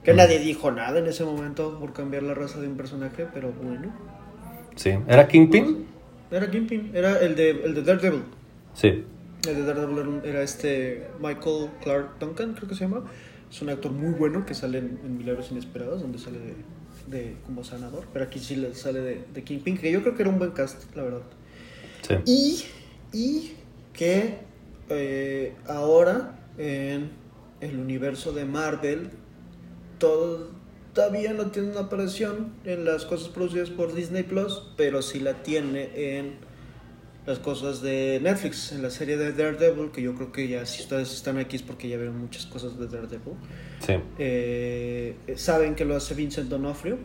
Que 0.03 0.13
mm. 0.13 0.17
nadie 0.17 0.39
dijo 0.41 0.71
nada 0.73 0.99
en 0.99 1.07
ese 1.07 1.25
momento 1.25 1.79
por 1.79 1.93
cambiar 1.93 2.25
la 2.25 2.35
raza 2.35 2.61
de 2.61 2.67
un 2.67 2.77
personaje, 2.77 3.27
pero 3.33 3.53
bueno. 3.53 3.95
Sí, 4.75 4.91
¿era 5.07 5.29
Kingpin? 5.29 5.87
Era 6.31 6.51
Kingpin, 6.51 6.91
era 6.95 7.21
el 7.21 7.37
de, 7.37 7.51
el 7.51 7.75
de 7.75 7.83
Daredevil. 7.83 8.23
Sí. 8.75 9.05
El 9.49 9.55
de 9.55 9.63
Daredevil 9.63 10.21
era 10.25 10.43
este 10.43 11.07
Michael 11.21 11.71
Clark 11.83 12.19
Duncan, 12.19 12.55
creo 12.55 12.69
que 12.69 12.75
se 12.75 12.81
llama. 12.81 13.05
Es 13.49 13.63
un 13.63 13.69
actor 13.69 13.93
muy 13.93 14.15
bueno 14.15 14.45
que 14.45 14.55
sale 14.55 14.79
en, 14.79 14.99
en 15.05 15.17
Milagros 15.17 15.53
Inesperados, 15.53 16.03
donde 16.03 16.19
sale 16.19 16.39
de, 16.39 16.55
de, 17.07 17.37
como 17.47 17.63
sanador, 17.63 18.07
pero 18.13 18.25
aquí 18.25 18.41
sí 18.41 18.57
le 18.57 18.75
sale 18.75 19.01
de, 19.01 19.25
de, 19.33 19.45
Kingpin, 19.45 19.79
que 19.79 19.93
yo 19.93 20.03
creo 20.03 20.17
que 20.17 20.23
era 20.23 20.31
un 20.31 20.39
buen 20.39 20.51
cast, 20.51 20.95
la 20.97 21.05
verdad. 21.05 21.23
Sí. 22.03 22.15
Y, 22.27 23.17
y 23.17 23.53
que 23.97 24.39
eh, 24.89 25.55
ahora 25.67 26.39
en 26.59 27.11
el 27.61 27.79
universo 27.79 28.33
de 28.33 28.45
Marvel 28.45 29.11
todavía 29.99 31.33
no 31.33 31.51
tiene 31.51 31.71
una 31.71 31.81
aparición 31.81 32.53
en 32.65 32.85
las 32.85 33.05
cosas 33.05 33.29
producidas 33.29 33.71
por 33.71 33.95
Disney 33.95 34.23
Plus, 34.23 34.73
pero 34.77 35.03
sí 35.03 35.21
la 35.21 35.43
tiene 35.43 36.19
en 36.19 36.35
las 37.27 37.41
cosas 37.41 37.83
de 37.83 38.21
Netflix, 38.23 38.71
en 38.71 38.83
la 38.83 38.91
serie 38.91 39.17
de 39.17 39.33
Daredevil, 39.33 39.91
que 39.91 40.01
yo 40.01 40.15
creo 40.15 40.31
que 40.31 40.47
ya 40.47 40.65
si 40.65 40.83
ustedes 40.83 41.13
están 41.13 41.39
aquí 41.39 41.57
es 41.57 41.63
porque 41.63 41.89
ya 41.89 41.97
vieron 41.97 42.19
muchas 42.19 42.47
cosas 42.47 42.79
de 42.79 42.87
Daredevil. 42.87 43.35
Sí. 43.81 43.95
Eh, 44.19 45.17
saben 45.35 45.75
que 45.75 45.85
lo 45.85 45.97
hace 45.97 46.15
Vincent 46.15 46.49
D'Onofrio. 46.49 46.99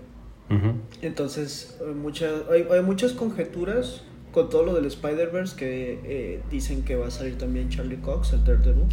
Uh 0.49 0.53
-huh. 0.53 0.75
Entonces, 1.01 1.77
mucha, 1.95 2.29
hay, 2.51 2.67
hay, 2.69 2.81
muchas 2.81 3.13
conjeturas 3.13 4.03
con 4.31 4.49
todo 4.49 4.63
lo 4.63 4.73
del 4.73 4.85
Spider-Verse 4.85 5.55
que 5.55 5.99
eh, 6.03 6.39
dicen 6.49 6.83
que 6.83 6.95
va 6.95 7.07
a 7.07 7.11
salir 7.11 7.37
también 7.37 7.69
Charlie 7.69 7.97
Cox, 7.97 8.33
el 8.33 8.43
Daredevil. 8.43 8.83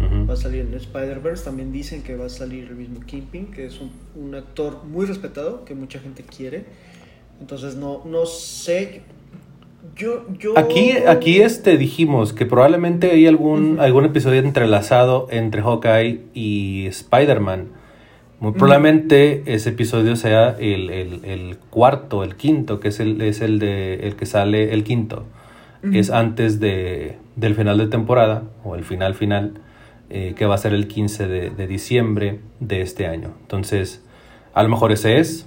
Uh 0.00 0.04
-huh. 0.04 0.28
Va 0.28 0.34
a 0.34 0.36
salir 0.36 0.60
en 0.60 0.74
Spider-Verse. 0.74 1.44
También 1.44 1.72
dicen 1.72 2.02
que 2.02 2.16
va 2.16 2.26
a 2.26 2.28
salir 2.28 2.68
el 2.68 2.76
mismo 2.76 3.00
Kingpin, 3.00 3.46
que 3.46 3.66
es 3.66 3.80
un, 3.80 3.90
un 4.14 4.34
actor 4.34 4.84
muy 4.84 5.06
respetado, 5.06 5.64
que 5.64 5.74
mucha 5.74 5.98
gente 5.98 6.22
quiere. 6.22 6.64
Entonces, 7.40 7.76
no, 7.76 8.02
no 8.04 8.26
sé 8.26 9.02
yo, 9.96 10.24
yo... 10.38 10.58
Aquí, 10.58 10.92
aquí 11.06 11.40
este, 11.40 11.76
dijimos 11.76 12.32
que 12.32 12.46
probablemente 12.46 13.10
hay 13.10 13.26
algún, 13.26 13.72
uh 13.72 13.76
-huh. 13.76 13.80
algún 13.82 14.04
episodio 14.04 14.40
entrelazado 14.40 15.26
entre 15.30 15.60
Hawkeye 15.62 16.20
y 16.34 16.86
Spider-Man. 16.86 17.81
Muy 18.42 18.54
probablemente 18.54 19.44
ese 19.46 19.68
episodio 19.68 20.16
sea 20.16 20.56
el, 20.58 20.90
el, 20.90 21.24
el, 21.24 21.58
cuarto, 21.70 22.24
el 22.24 22.34
quinto, 22.34 22.80
que 22.80 22.88
es 22.88 22.98
el, 22.98 23.22
es 23.22 23.40
el, 23.40 23.60
de, 23.60 24.00
el 24.08 24.16
que 24.16 24.26
sale 24.26 24.74
el 24.74 24.82
quinto. 24.82 25.26
Uh 25.84 25.86
-huh. 25.86 25.96
Es 25.96 26.10
antes 26.10 26.58
de, 26.58 27.18
del 27.36 27.54
final 27.54 27.78
de 27.78 27.86
temporada, 27.86 28.42
o 28.64 28.74
el 28.74 28.82
final 28.82 29.14
final, 29.14 29.60
eh, 30.10 30.34
que 30.36 30.44
va 30.46 30.56
a 30.56 30.58
ser 30.58 30.74
el 30.74 30.88
15 30.88 31.28
de, 31.28 31.50
de, 31.50 31.66
diciembre 31.68 32.40
de 32.58 32.80
este 32.80 33.06
año. 33.06 33.32
Entonces, 33.42 34.02
a 34.54 34.64
lo 34.64 34.68
mejor 34.70 34.90
ese 34.90 35.20
es, 35.20 35.46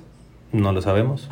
no 0.54 0.72
lo 0.72 0.82
sabemos. 0.82 1.28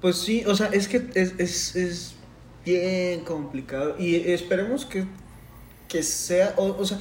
Pues 0.00 0.16
sí, 0.16 0.44
o 0.46 0.54
sea, 0.54 0.68
es 0.72 0.88
que 0.88 1.02
es, 1.14 1.34
es, 1.36 1.76
es 1.76 2.16
bien 2.64 3.20
complicado. 3.20 3.96
Y 3.98 4.14
esperemos 4.30 4.86
que, 4.86 5.04
que 5.88 6.02
sea, 6.02 6.54
o, 6.56 6.74
o, 6.78 6.84
sea, 6.86 6.98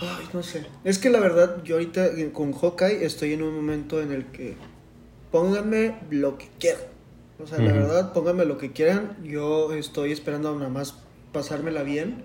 ay, 0.00 0.28
no 0.32 0.42
sé. 0.42 0.66
Es 0.84 0.98
que 0.98 1.10
la 1.10 1.20
verdad, 1.20 1.62
yo 1.64 1.76
ahorita 1.76 2.10
con 2.32 2.52
Hawkeye 2.52 3.04
estoy 3.04 3.32
en 3.32 3.42
un 3.42 3.54
momento 3.54 4.00
en 4.00 4.12
el 4.12 4.26
que 4.26 4.56
pónganme 5.30 5.96
lo 6.10 6.38
que 6.38 6.48
quieran. 6.58 6.82
O 7.42 7.46
sea, 7.46 7.58
uh 7.58 7.60
-huh. 7.60 7.66
la 7.66 7.72
verdad, 7.72 8.12
pónganme 8.12 8.44
lo 8.44 8.58
que 8.58 8.72
quieran. 8.72 9.16
Yo 9.24 9.72
estoy 9.72 10.12
esperando 10.12 10.54
nada 10.56 10.70
más 10.70 10.94
pasármela 11.32 11.82
bien. 11.82 12.22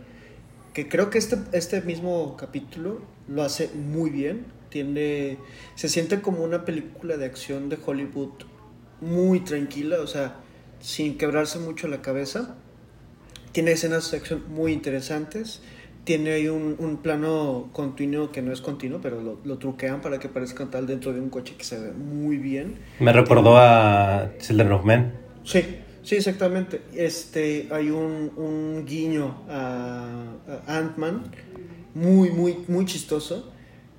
Que 0.74 0.90
creo 0.90 1.10
que 1.10 1.20
este, 1.20 1.38
este 1.52 1.82
mismo 1.82 2.36
capítulo 2.38 3.02
lo 3.28 3.44
hace 3.44 3.70
muy 3.76 4.10
bien. 4.10 4.46
Tiene, 4.70 5.38
se 5.76 5.88
siente 5.88 6.22
como 6.22 6.44
una 6.44 6.66
película 6.66 7.16
de 7.18 7.26
acción 7.26 7.70
de 7.70 7.78
Hollywood 7.86 8.32
muy 9.02 9.42
tranquila, 9.42 10.00
o 10.02 10.08
sea, 10.08 10.38
sin 10.80 11.18
quebrarse 11.18 11.60
mucho 11.60 11.88
la 11.88 12.02
cabeza. 12.02 12.56
Tiene 13.52 13.74
escenas 13.74 14.10
de 14.10 14.18
acción 14.18 14.44
muy 14.50 14.72
interesantes. 14.72 15.62
Tiene 16.04 16.32
ahí 16.32 16.48
un, 16.48 16.76
un, 16.80 16.98
plano 16.98 17.70
continuo 17.72 18.32
que 18.32 18.42
no 18.42 18.52
es 18.52 18.60
continuo, 18.60 19.00
pero 19.02 19.22
lo, 19.22 19.40
lo, 19.46 19.58
truquean 19.58 20.02
para 20.02 20.20
que 20.20 20.28
parezca 20.28 20.66
tal 20.70 20.86
dentro 20.86 21.14
de 21.14 21.22
un 21.22 21.30
coche 21.30 21.56
que 21.58 21.64
se 21.64 21.80
ve 21.80 21.92
muy 21.94 22.38
bien. 22.38 22.80
Me 23.00 23.14
recordó 23.14 23.52
Tiene... 23.52 23.60
a 23.60 24.34
Children 24.40 24.72
of 24.74 24.86
Men. 24.86 25.14
Sí, 25.46 25.64
sí, 26.02 26.16
exactamente. 26.16 26.82
Este, 26.94 27.68
hay 27.72 27.90
un, 27.90 28.32
un 28.36 28.86
guiño 28.86 29.44
a, 29.48 30.34
a 30.68 30.78
Ant-Man 30.78 31.24
muy, 31.94 32.32
muy, 32.32 32.58
muy 32.68 32.86
chistoso 32.86 33.52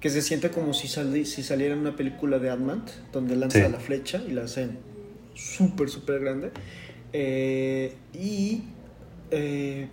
que 0.04 0.10
se 0.10 0.20
siente 0.20 0.50
como 0.50 0.74
si, 0.74 0.86
sali, 0.86 1.24
si 1.24 1.42
saliera 1.42 1.74
una 1.74 1.96
película 1.96 2.38
de 2.38 2.50
Ant-Man, 2.50 2.84
donde 3.10 3.36
lanza 3.36 3.64
sí. 3.64 3.72
la 3.72 3.80
flecha 3.80 4.22
y 4.28 4.32
la 4.32 4.44
hacen 4.44 4.78
súper, 5.32 5.88
súper 5.88 6.20
grande. 6.20 6.50
Eh, 7.14 7.94
y 8.12 8.64
eh, 9.30 9.88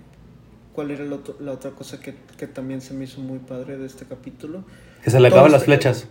¿Cuál 0.73 0.91
era 0.91 1.03
otro, 1.13 1.35
la 1.39 1.51
otra 1.51 1.71
cosa 1.71 1.99
que, 1.99 2.13
que, 2.37 2.47
también 2.47 2.81
se 2.81 2.93
me 2.93 3.03
hizo 3.03 3.19
muy 3.19 3.39
padre 3.39 3.77
de 3.77 3.85
este 3.85 4.05
capítulo? 4.05 4.63
Que 5.03 5.09
se 5.11 5.19
le 5.19 5.27
acaban 5.27 5.51
las 5.51 5.65
flechas. 5.65 6.07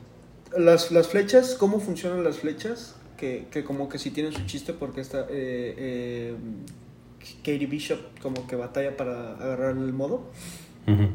Las, 0.57 0.91
las 0.91 1.09
flechas, 1.09 1.55
¿cómo 1.55 1.81
funcionan 1.81 2.25
las 2.25 2.39
flechas? 2.39 2.97
Que, 3.17 3.47
que 3.51 3.65
como 3.65 3.89
que 3.89 3.99
sí 3.99 4.11
tienen 4.11 4.33
su 4.33 4.45
chiste 4.47 4.73
porque 4.73 5.01
está 5.01 5.21
eh, 5.31 5.75
eh, 5.79 6.35
Katie 7.39 7.67
Bishop 7.67 7.99
como 8.21 8.47
que 8.47 8.57
batalla 8.57 8.97
para 8.97 9.35
agarrar 9.35 9.77
el 9.77 9.93
modo. 9.93 10.31
Uh 10.87 10.91
-huh. 10.91 11.11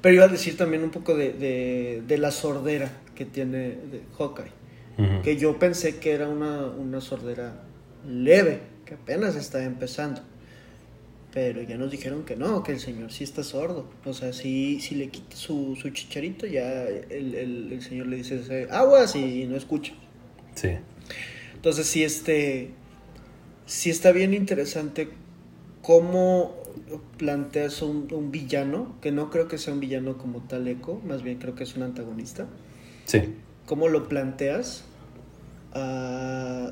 Pero 0.00 0.14
iba 0.14 0.24
a 0.24 0.28
decir 0.28 0.56
también 0.56 0.82
un 0.82 0.90
poco 0.90 1.14
de, 1.14 1.32
de, 1.32 2.02
de 2.06 2.18
la 2.18 2.30
sordera 2.30 2.90
que 3.14 3.26
tiene 3.26 3.58
de 3.90 4.02
Hawkeye. 4.18 4.52
Uh 4.98 5.02
-huh. 5.02 5.22
Que 5.22 5.36
yo 5.36 5.58
pensé 5.58 5.98
que 5.98 6.12
era 6.12 6.28
una, 6.28 6.66
una 6.66 7.00
sordera 7.00 7.62
leve, 8.06 8.60
que 8.86 8.94
apenas 8.94 9.36
está 9.36 9.64
empezando 9.64 10.22
pero 11.36 11.60
ya 11.60 11.76
nos 11.76 11.90
dijeron 11.90 12.24
que 12.24 12.34
no, 12.34 12.62
que 12.62 12.72
el 12.72 12.80
señor 12.80 13.12
sí 13.12 13.22
está 13.22 13.44
sordo. 13.44 13.84
O 14.06 14.14
sea, 14.14 14.32
si, 14.32 14.80
si 14.80 14.94
le 14.94 15.10
quita 15.10 15.36
su, 15.36 15.76
su 15.76 15.90
chicharito, 15.90 16.46
ya 16.46 16.88
el, 16.88 17.34
el, 17.34 17.72
el 17.74 17.82
señor 17.82 18.06
le 18.06 18.16
dice 18.16 18.66
aguas 18.70 19.14
y 19.16 19.44
no 19.44 19.54
escucha. 19.54 19.92
Sí. 20.54 20.70
Entonces 21.54 21.86
sí, 21.88 22.04
este, 22.04 22.70
sí 23.66 23.90
está 23.90 24.12
bien 24.12 24.32
interesante 24.32 25.10
cómo 25.82 26.56
planteas 27.18 27.82
un, 27.82 28.08
un, 28.12 28.30
villano, 28.30 28.96
que 29.02 29.12
no 29.12 29.28
creo 29.28 29.46
que 29.46 29.58
sea 29.58 29.74
un 29.74 29.80
villano 29.80 30.16
como 30.16 30.40
tal 30.40 30.66
eco, 30.66 31.02
más 31.04 31.22
bien 31.22 31.36
creo 31.36 31.54
que 31.54 31.64
es 31.64 31.76
un 31.76 31.82
antagonista. 31.82 32.46
Sí. 33.04 33.34
¿Cómo 33.66 33.88
lo 33.88 34.08
planteas? 34.08 34.84
Uh, 35.74 36.70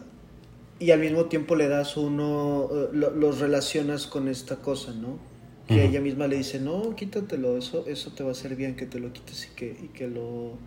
y 0.85 0.91
al 0.91 1.01
mismo 1.01 1.25
tiempo 1.27 1.57
le 1.57 1.67
das 1.69 1.97
uno, 1.97 2.67
uh, 2.67 2.89
lo, 2.93 3.11
los 3.11 3.41
relacionas 3.41 4.07
con 4.07 4.29
esta 4.29 4.57
cosa, 4.57 4.93
¿no? 4.93 5.19
Que 5.67 5.75
uh 5.75 5.79
-huh. 5.79 5.89
ella 5.89 6.01
misma 6.01 6.27
le 6.27 6.37
dice, 6.37 6.61
no, 6.61 6.95
quítatelo, 6.95 7.57
eso, 7.57 7.87
eso 7.87 8.13
te 8.15 8.23
va 8.23 8.29
a 8.29 8.33
hacer 8.33 8.55
bien 8.55 8.77
que 8.77 8.87
te 8.87 8.99
lo 8.99 9.13
quites 9.13 9.49
y 9.51 9.55
que, 9.57 9.67
y 9.85 9.89
que 9.97 10.07
lo, 10.09 10.59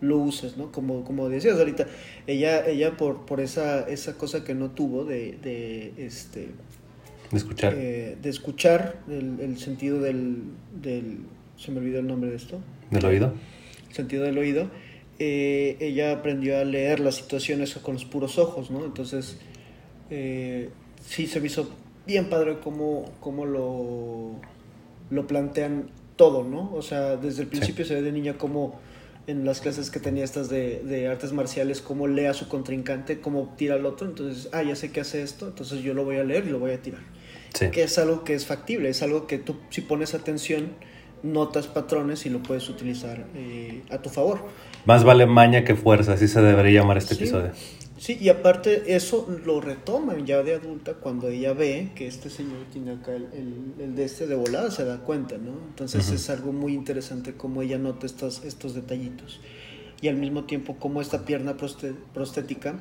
lo 0.00 0.16
uses, 0.18 0.56
¿no? 0.56 0.72
Como, 0.72 1.04
como 1.04 1.28
decías 1.28 1.56
ahorita, 1.58 1.86
ella, 2.26 2.66
ella 2.66 2.96
por, 2.96 3.26
por 3.26 3.38
esa, 3.40 3.88
esa 3.88 4.18
cosa 4.18 4.42
que 4.42 4.54
no 4.54 4.70
tuvo 4.70 5.04
de, 5.04 5.38
de 5.42 5.92
este... 5.98 6.48
De 7.30 7.36
escuchar. 7.38 7.74
Eh, 7.76 8.16
de 8.20 8.28
escuchar 8.28 9.02
el, 9.08 9.38
el 9.40 9.56
sentido 9.58 10.00
del, 10.00 10.42
del, 10.82 11.18
se 11.56 11.70
me 11.70 11.78
olvidó 11.78 12.00
el 12.00 12.06
nombre 12.08 12.30
de 12.30 12.36
esto. 12.36 12.58
¿Del 12.90 13.04
oído? 13.04 13.32
El 13.88 13.94
sentido 13.94 14.24
del 14.24 14.36
oído. 14.36 14.68
Eh, 15.20 15.76
ella 15.78 16.10
aprendió 16.12 16.58
a 16.58 16.64
leer 16.64 16.98
las 16.98 17.14
situaciones 17.16 17.74
con 17.74 17.94
los 17.94 18.04
puros 18.04 18.36
ojos, 18.38 18.70
¿no? 18.70 18.84
Entonces, 18.84 19.38
eh, 20.10 20.70
sí 21.06 21.26
se 21.26 21.40
me 21.40 21.46
hizo 21.46 21.70
bien 22.06 22.28
padre 22.28 22.58
cómo, 22.62 23.10
cómo 23.20 23.46
lo, 23.46 24.32
lo 25.10 25.26
plantean 25.26 25.90
todo, 26.16 26.44
¿no? 26.44 26.70
O 26.74 26.82
sea, 26.82 27.16
desde 27.16 27.42
el 27.42 27.48
principio 27.48 27.84
se 27.84 27.94
ve 27.94 28.02
de 28.02 28.12
niña 28.12 28.34
como 28.36 28.78
en 29.26 29.44
las 29.44 29.60
clases 29.60 29.90
que 29.90 30.00
tenía 30.00 30.24
estas 30.24 30.48
de, 30.48 30.80
de, 30.84 31.06
artes 31.08 31.32
marciales, 31.32 31.80
cómo 31.80 32.08
lee 32.08 32.26
a 32.26 32.34
su 32.34 32.48
contrincante, 32.48 33.20
cómo 33.20 33.54
tira 33.56 33.76
al 33.76 33.86
otro. 33.86 34.08
Entonces, 34.08 34.48
ah, 34.52 34.62
ya 34.62 34.74
sé 34.74 34.90
que 34.90 35.00
hace 35.00 35.22
esto, 35.22 35.46
entonces 35.48 35.82
yo 35.82 35.94
lo 35.94 36.04
voy 36.04 36.16
a 36.16 36.24
leer 36.24 36.46
y 36.46 36.50
lo 36.50 36.58
voy 36.58 36.72
a 36.72 36.82
tirar. 36.82 37.00
Sí. 37.54 37.70
Que 37.70 37.84
es 37.84 37.98
algo 37.98 38.24
que 38.24 38.34
es 38.34 38.46
factible, 38.46 38.88
es 38.88 39.02
algo 39.02 39.26
que 39.26 39.38
tú, 39.38 39.56
si 39.70 39.82
pones 39.82 40.14
atención, 40.14 40.68
notas 41.22 41.66
patrones 41.66 42.26
y 42.26 42.30
lo 42.30 42.42
puedes 42.42 42.68
utilizar 42.68 43.26
eh, 43.34 43.82
a 43.90 43.98
tu 43.98 44.08
favor. 44.08 44.40
Más 44.86 45.04
vale 45.04 45.26
maña 45.26 45.64
que 45.64 45.74
fuerza, 45.74 46.14
así 46.14 46.26
se 46.28 46.40
debería 46.42 46.80
llamar 46.80 46.98
este 46.98 47.14
Sí. 47.14 47.22
episodio. 47.24 47.50
Sí, 48.00 48.16
y 48.18 48.30
aparte 48.30 48.94
eso 48.96 49.28
lo 49.44 49.60
retoman 49.60 50.24
ya 50.24 50.42
de 50.42 50.54
adulta 50.54 50.94
cuando 50.94 51.28
ella 51.28 51.52
ve 51.52 51.90
que 51.94 52.06
este 52.06 52.30
señor 52.30 52.64
tiene 52.72 52.92
acá 52.92 53.14
el, 53.14 53.24
el- 53.34 53.74
el 53.78 53.94
de 53.94 54.04
este 54.06 54.26
de 54.26 54.34
volada, 54.36 54.70
se 54.70 54.86
da 54.86 55.00
cuenta, 55.00 55.36
¿no? 55.36 55.50
Entonces 55.68 56.10
es 56.10 56.30
algo 56.30 56.50
muy 56.50 56.72
interesante 56.72 57.34
cómo 57.34 57.60
ella 57.60 57.76
nota 57.76 58.06
estos, 58.06 58.42
estos 58.44 58.74
detallitos. 58.74 59.40
Y 60.00 60.08
al 60.08 60.16
mismo 60.16 60.44
tiempo 60.44 60.76
cómo 60.80 61.02
esta 61.02 61.26
pierna 61.26 61.58
prostética 62.14 62.76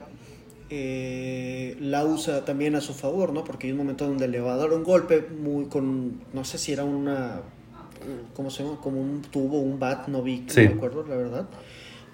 eh, 0.69 1.75
la 1.82 2.05
usa 2.05 2.45
también 2.45 2.75
a 2.75 2.82
su 2.82 2.93
favor, 2.93 3.34
¿no? 3.34 3.43
Porque 3.43 3.67
hay 3.67 3.71
un 3.73 3.79
momento 3.79 4.08
donde 4.08 4.29
le 4.29 4.39
va 4.39 4.53
a 4.53 4.58
dar 4.58 4.71
un 4.71 4.84
golpe 4.86 5.21
muy 5.21 5.65
con, 5.65 6.21
no 6.32 6.45
sé 6.45 6.58
si 6.58 6.71
era 6.71 6.86
una, 6.86 7.41
¿cómo 8.36 8.49
se 8.51 8.63
llama? 8.63 8.79
Como 8.82 9.01
un 9.01 9.21
tubo, 9.23 9.60
un 9.60 9.79
bat, 9.79 10.08
no 10.08 10.21
vi, 10.23 10.45
Sí. 10.47 10.62
no 10.63 10.69
me 10.69 10.75
acuerdo, 10.77 11.05
la 11.05 11.15
verdad. 11.17 11.49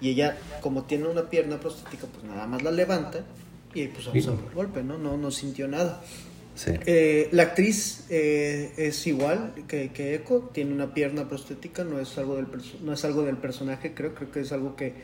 Y 0.00 0.10
ella, 0.10 0.36
como 0.60 0.84
tiene 0.84 1.08
una 1.08 1.30
pierna 1.30 1.58
prostética, 1.58 2.06
pues 2.06 2.24
nada 2.24 2.46
más 2.46 2.62
la 2.62 2.70
levanta 2.70 3.24
y 3.74 3.86
pues 3.88 4.06
absorbe 4.06 4.46
el 4.48 4.54
golpe, 4.54 4.82
¿no? 4.82 4.98
No, 4.98 5.16
no 5.16 5.30
sintió 5.30 5.68
nada. 5.68 6.02
Sí. 6.54 6.72
Eh, 6.86 7.28
la 7.32 7.44
actriz 7.44 8.06
eh, 8.08 8.72
es 8.78 9.06
igual 9.06 9.52
que, 9.68 9.90
que 9.92 10.14
Echo, 10.14 10.50
tiene 10.52 10.72
una 10.72 10.94
pierna 10.94 11.28
prostética, 11.28 11.84
no 11.84 12.00
es 12.00 12.16
algo 12.16 12.36
del, 12.36 12.46
no 12.82 12.94
es 12.94 13.04
algo 13.04 13.24
del 13.24 13.36
personaje, 13.36 13.92
creo, 13.92 14.14
creo 14.14 14.30
que 14.30 14.40
es 14.40 14.52
algo 14.52 14.74
que 14.74 14.94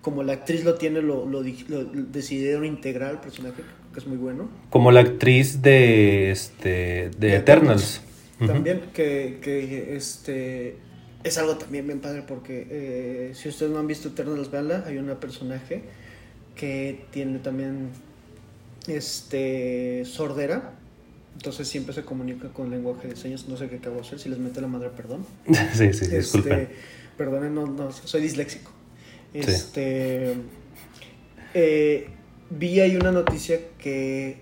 como 0.00 0.22
la 0.22 0.34
actriz 0.34 0.64
lo 0.64 0.74
tiene, 0.74 1.00
lo, 1.00 1.26
lo, 1.26 1.42
lo 1.42 1.84
decidieron 1.84 2.64
integrar 2.64 3.10
al 3.10 3.20
personaje, 3.20 3.62
que 3.92 3.98
es 3.98 4.06
muy 4.06 4.18
bueno. 4.18 4.50
Como 4.70 4.92
la 4.92 5.00
actriz 5.00 5.62
de 5.62 6.30
este 6.30 7.10
de 7.18 7.28
De 7.28 7.36
Eternals. 7.36 8.02
También 8.38 8.82
que, 8.92 9.38
que 9.42 9.96
este 9.96 10.76
es 11.24 11.38
algo 11.38 11.56
también 11.56 11.86
bien 11.86 12.00
padre 12.00 12.22
porque 12.22 12.66
eh, 12.70 13.32
si 13.34 13.48
ustedes 13.48 13.72
no 13.72 13.78
han 13.78 13.86
visto 13.86 14.08
Eternals, 14.08 14.50
véanla, 14.50 14.84
hay 14.86 14.98
una 14.98 15.18
personaje 15.18 15.82
que 16.54 17.06
tiene 17.10 17.38
también 17.38 17.88
este 18.86 20.04
sordera. 20.04 20.74
Entonces 21.34 21.66
siempre 21.66 21.94
se 21.94 22.04
comunica 22.04 22.48
con 22.50 22.70
lenguaje 22.70 23.08
de 23.08 23.16
señas, 23.16 23.48
no 23.48 23.56
sé 23.56 23.68
qué 23.68 23.76
acabo 23.76 23.96
de 23.96 24.02
hacer, 24.02 24.20
si 24.20 24.28
les 24.28 24.38
mete 24.38 24.60
la 24.60 24.68
madre, 24.68 24.90
perdón. 24.90 25.26
Sí, 25.74 25.92
sí, 25.92 26.04
sí, 26.04 26.16
disculpen. 26.16 26.60
Este, 26.60 26.74
perdonen, 27.16 27.54
no, 27.54 27.66
no, 27.66 27.90
soy 27.90 28.20
disléxico. 28.20 28.70
Este, 29.32 30.34
eh, 31.54 32.08
vi 32.50 32.80
ahí 32.80 32.96
una 32.96 33.10
noticia 33.10 33.58
que, 33.78 34.36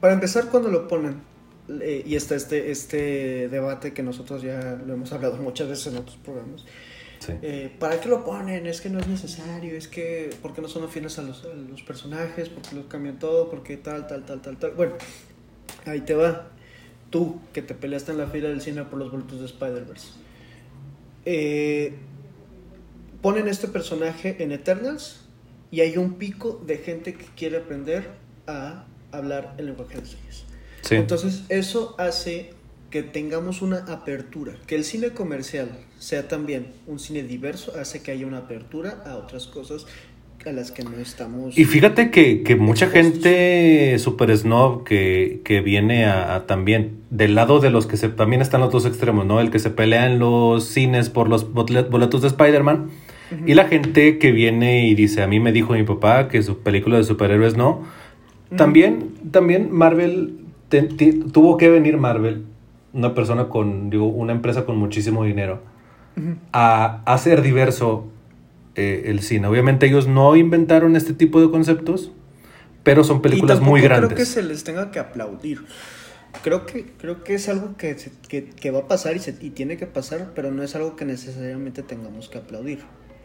para 0.00 0.12
empezar, 0.12 0.50
cuando 0.50 0.68
lo 0.68 0.86
ponen, 0.86 1.14
eh, 1.68 2.02
y 2.06 2.16
está 2.16 2.34
este, 2.34 2.70
este 2.70 3.48
debate 3.48 3.92
que 3.92 4.02
nosotros 4.02 4.42
ya 4.42 4.80
lo 4.86 4.94
hemos 4.94 5.12
hablado 5.12 5.36
muchas 5.38 5.68
veces 5.68 5.88
en 5.88 5.98
otros 5.98 6.16
programas, 6.16 6.64
Sí. 7.20 7.32
eh, 7.40 7.74
¿para 7.78 8.00
qué 8.00 8.08
lo 8.10 8.22
ponen? 8.22 8.66
Es 8.66 8.82
que 8.82 8.90
no 8.90 8.98
es 8.98 9.06
necesario, 9.06 9.74
es 9.74 9.88
que, 9.88 10.28
¿por 10.42 10.52
qué 10.52 10.60
no 10.60 10.68
son 10.68 10.84
afines 10.84 11.18
a 11.18 11.22
los, 11.22 11.44
a 11.44 11.54
los 11.54 11.82
personajes? 11.82 12.50
¿Por 12.50 12.62
qué 12.62 12.76
los 12.76 12.84
cambian 12.86 13.18
todo? 13.18 13.48
¿Por 13.50 13.62
qué 13.62 13.78
tal, 13.78 14.06
tal, 14.06 14.26
tal, 14.26 14.42
tal, 14.42 14.58
tal? 14.58 14.72
Bueno, 14.72 14.92
ahí 15.86 16.00
te 16.02 16.14
va. 16.14 16.50
Tú, 17.08 17.40
que 17.54 17.62
te 17.62 17.74
peleaste 17.74 18.12
en 18.12 18.18
la 18.18 18.26
fila 18.26 18.50
del 18.50 18.60
cine 18.60 18.84
por 18.84 18.98
los 18.98 19.10
boletos 19.10 19.40
de 19.40 19.46
Spider-Verse. 19.46 20.08
Eh, 21.24 21.94
ponen 23.22 23.48
este 23.48 23.68
personaje 23.68 24.36
en 24.42 24.52
Eternals 24.52 25.24
y 25.70 25.80
hay 25.80 25.96
un 25.96 26.14
pico 26.14 26.62
de 26.66 26.76
gente 26.76 27.14
que 27.14 27.24
quiere 27.36 27.56
aprender 27.56 28.10
a 28.46 28.84
hablar 29.12 29.54
el 29.56 29.66
lenguaje 29.66 29.98
de 29.98 30.06
señas. 30.06 30.44
Sí. 30.84 30.96
Entonces, 30.96 31.44
eso 31.48 31.94
hace 31.98 32.50
que 32.90 33.02
tengamos 33.02 33.62
una 33.62 33.78
apertura, 33.88 34.54
que 34.66 34.76
el 34.76 34.84
cine 34.84 35.10
comercial 35.10 35.68
sea 35.98 36.28
también 36.28 36.68
un 36.86 37.00
cine 37.00 37.22
diverso, 37.22 37.72
hace 37.80 38.02
que 38.02 38.12
haya 38.12 38.26
una 38.26 38.38
apertura 38.38 39.02
a 39.04 39.16
otras 39.16 39.46
cosas 39.46 39.86
a 40.46 40.52
las 40.52 40.70
que 40.70 40.84
no 40.84 40.96
estamos. 40.98 41.56
Y 41.58 41.64
fíjate 41.64 42.10
que, 42.10 42.42
que 42.42 42.54
mucha 42.54 42.88
gente 42.88 43.98
super 43.98 44.36
snob 44.36 44.84
que, 44.84 45.40
que 45.42 45.60
viene 45.60 46.04
a, 46.04 46.34
a 46.34 46.46
también 46.46 46.98
del 47.10 47.34
lado 47.34 47.60
de 47.60 47.70
los 47.70 47.86
que 47.86 47.96
se 47.96 48.10
también 48.10 48.42
están 48.42 48.60
los 48.60 48.70
dos 48.70 48.84
extremos, 48.86 49.26
¿no? 49.26 49.40
El 49.40 49.50
que 49.50 49.58
se 49.58 49.70
pelea 49.70 50.06
en 50.06 50.18
los 50.18 50.64
cines 50.64 51.08
por 51.08 51.28
los 51.28 51.52
boletos 51.52 52.22
de 52.22 52.28
Spider-Man 52.28 52.90
y 53.46 53.54
la 53.54 53.66
gente 53.66 54.18
que 54.18 54.32
viene 54.32 54.86
y 54.86 54.94
dice, 54.94 55.22
a 55.22 55.26
mí 55.26 55.40
me 55.40 55.52
dijo 55.52 55.72
mi 55.72 55.82
papá 55.82 56.28
que 56.28 56.42
su 56.42 56.58
película 56.58 56.98
de 56.98 57.04
superhéroes 57.04 57.56
no. 57.56 57.82
También, 58.56 59.14
también 59.32 59.72
Marvel, 59.72 60.43
te- 60.82 61.12
te- 61.12 61.12
tuvo 61.30 61.56
que 61.56 61.68
venir 61.70 61.96
Marvel, 61.96 62.44
una 62.92 63.14
persona 63.14 63.48
con, 63.48 63.90
digo, 63.90 64.06
una 64.06 64.32
empresa 64.32 64.64
con 64.64 64.76
muchísimo 64.76 65.24
dinero, 65.24 65.60
a 66.52 67.02
hacer 67.06 67.42
diverso 67.42 68.06
eh, 68.76 69.04
el 69.06 69.20
cine. 69.20 69.46
Obviamente 69.48 69.86
ellos 69.86 70.06
no 70.06 70.36
inventaron 70.36 70.96
este 70.96 71.12
tipo 71.12 71.40
de 71.40 71.50
conceptos, 71.50 72.12
pero 72.82 73.02
son 73.04 73.22
películas 73.22 73.60
Y 73.60 73.64
muy 73.64 73.80
grandes. 73.80 74.08
Creo 74.08 74.16
que 74.18 74.24
se 74.26 74.42
les 74.42 74.64
tenga 74.64 74.90
que 74.90 74.98
aplaudir. 74.98 75.64
Creo 76.42 76.66
que, 76.66 76.84
creo 76.98 77.22
que 77.24 77.34
es 77.34 77.48
algo 77.48 77.76
que, 77.76 77.96
se- 77.98 78.12
que, 78.28 78.44
que 78.50 78.70
va 78.70 78.80
a 78.80 78.88
pasar 78.88 79.16
y, 79.16 79.20
se- 79.20 79.36
y 79.40 79.50
tiene 79.50 79.76
que 79.76 79.86
pasar, 79.86 80.32
pero 80.34 80.50
no 80.50 80.62
es 80.62 80.74
algo 80.74 80.96
que 80.96 81.04
necesariamente 81.04 81.82
tengamos 81.82 82.28
que 82.28 82.38
aplaudir. 82.38 82.80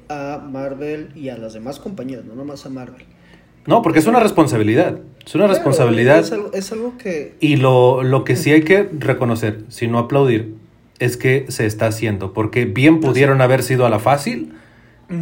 A 0.09 0.43
Marvel 0.43 1.11
y 1.15 1.29
a 1.29 1.37
las 1.37 1.53
demás 1.53 1.79
compañías, 1.79 2.25
no 2.25 2.33
nomás 2.35 2.65
a 2.65 2.69
Marvel. 2.69 3.05
No, 3.65 3.81
porque 3.81 3.99
es 3.99 4.07
una 4.07 4.19
responsabilidad. 4.19 4.99
Es 5.25 5.35
una 5.35 5.45
Claro, 5.45 5.53
responsabilidad. 5.53 6.19
Es 6.19 6.31
algo, 6.31 6.51
es 6.53 6.71
algo 6.71 6.97
que. 6.97 7.35
Y 7.39 7.57
lo, 7.57 8.03
lo 8.03 8.23
que 8.23 8.35
sí 8.35 8.51
hay 8.51 8.63
que 8.63 8.89
reconocer, 8.97 9.63
si 9.69 9.87
no 9.87 9.99
aplaudir, 9.99 10.55
es 10.99 11.17
que 11.17 11.45
se 11.49 11.65
está 11.65 11.87
haciendo. 11.87 12.33
Porque 12.33 12.65
bien 12.65 12.99
pudieron 12.99 13.41
haber 13.41 13.63
sido 13.63 13.85
a 13.85 13.89
la 13.89 13.99
fácil 13.99 14.53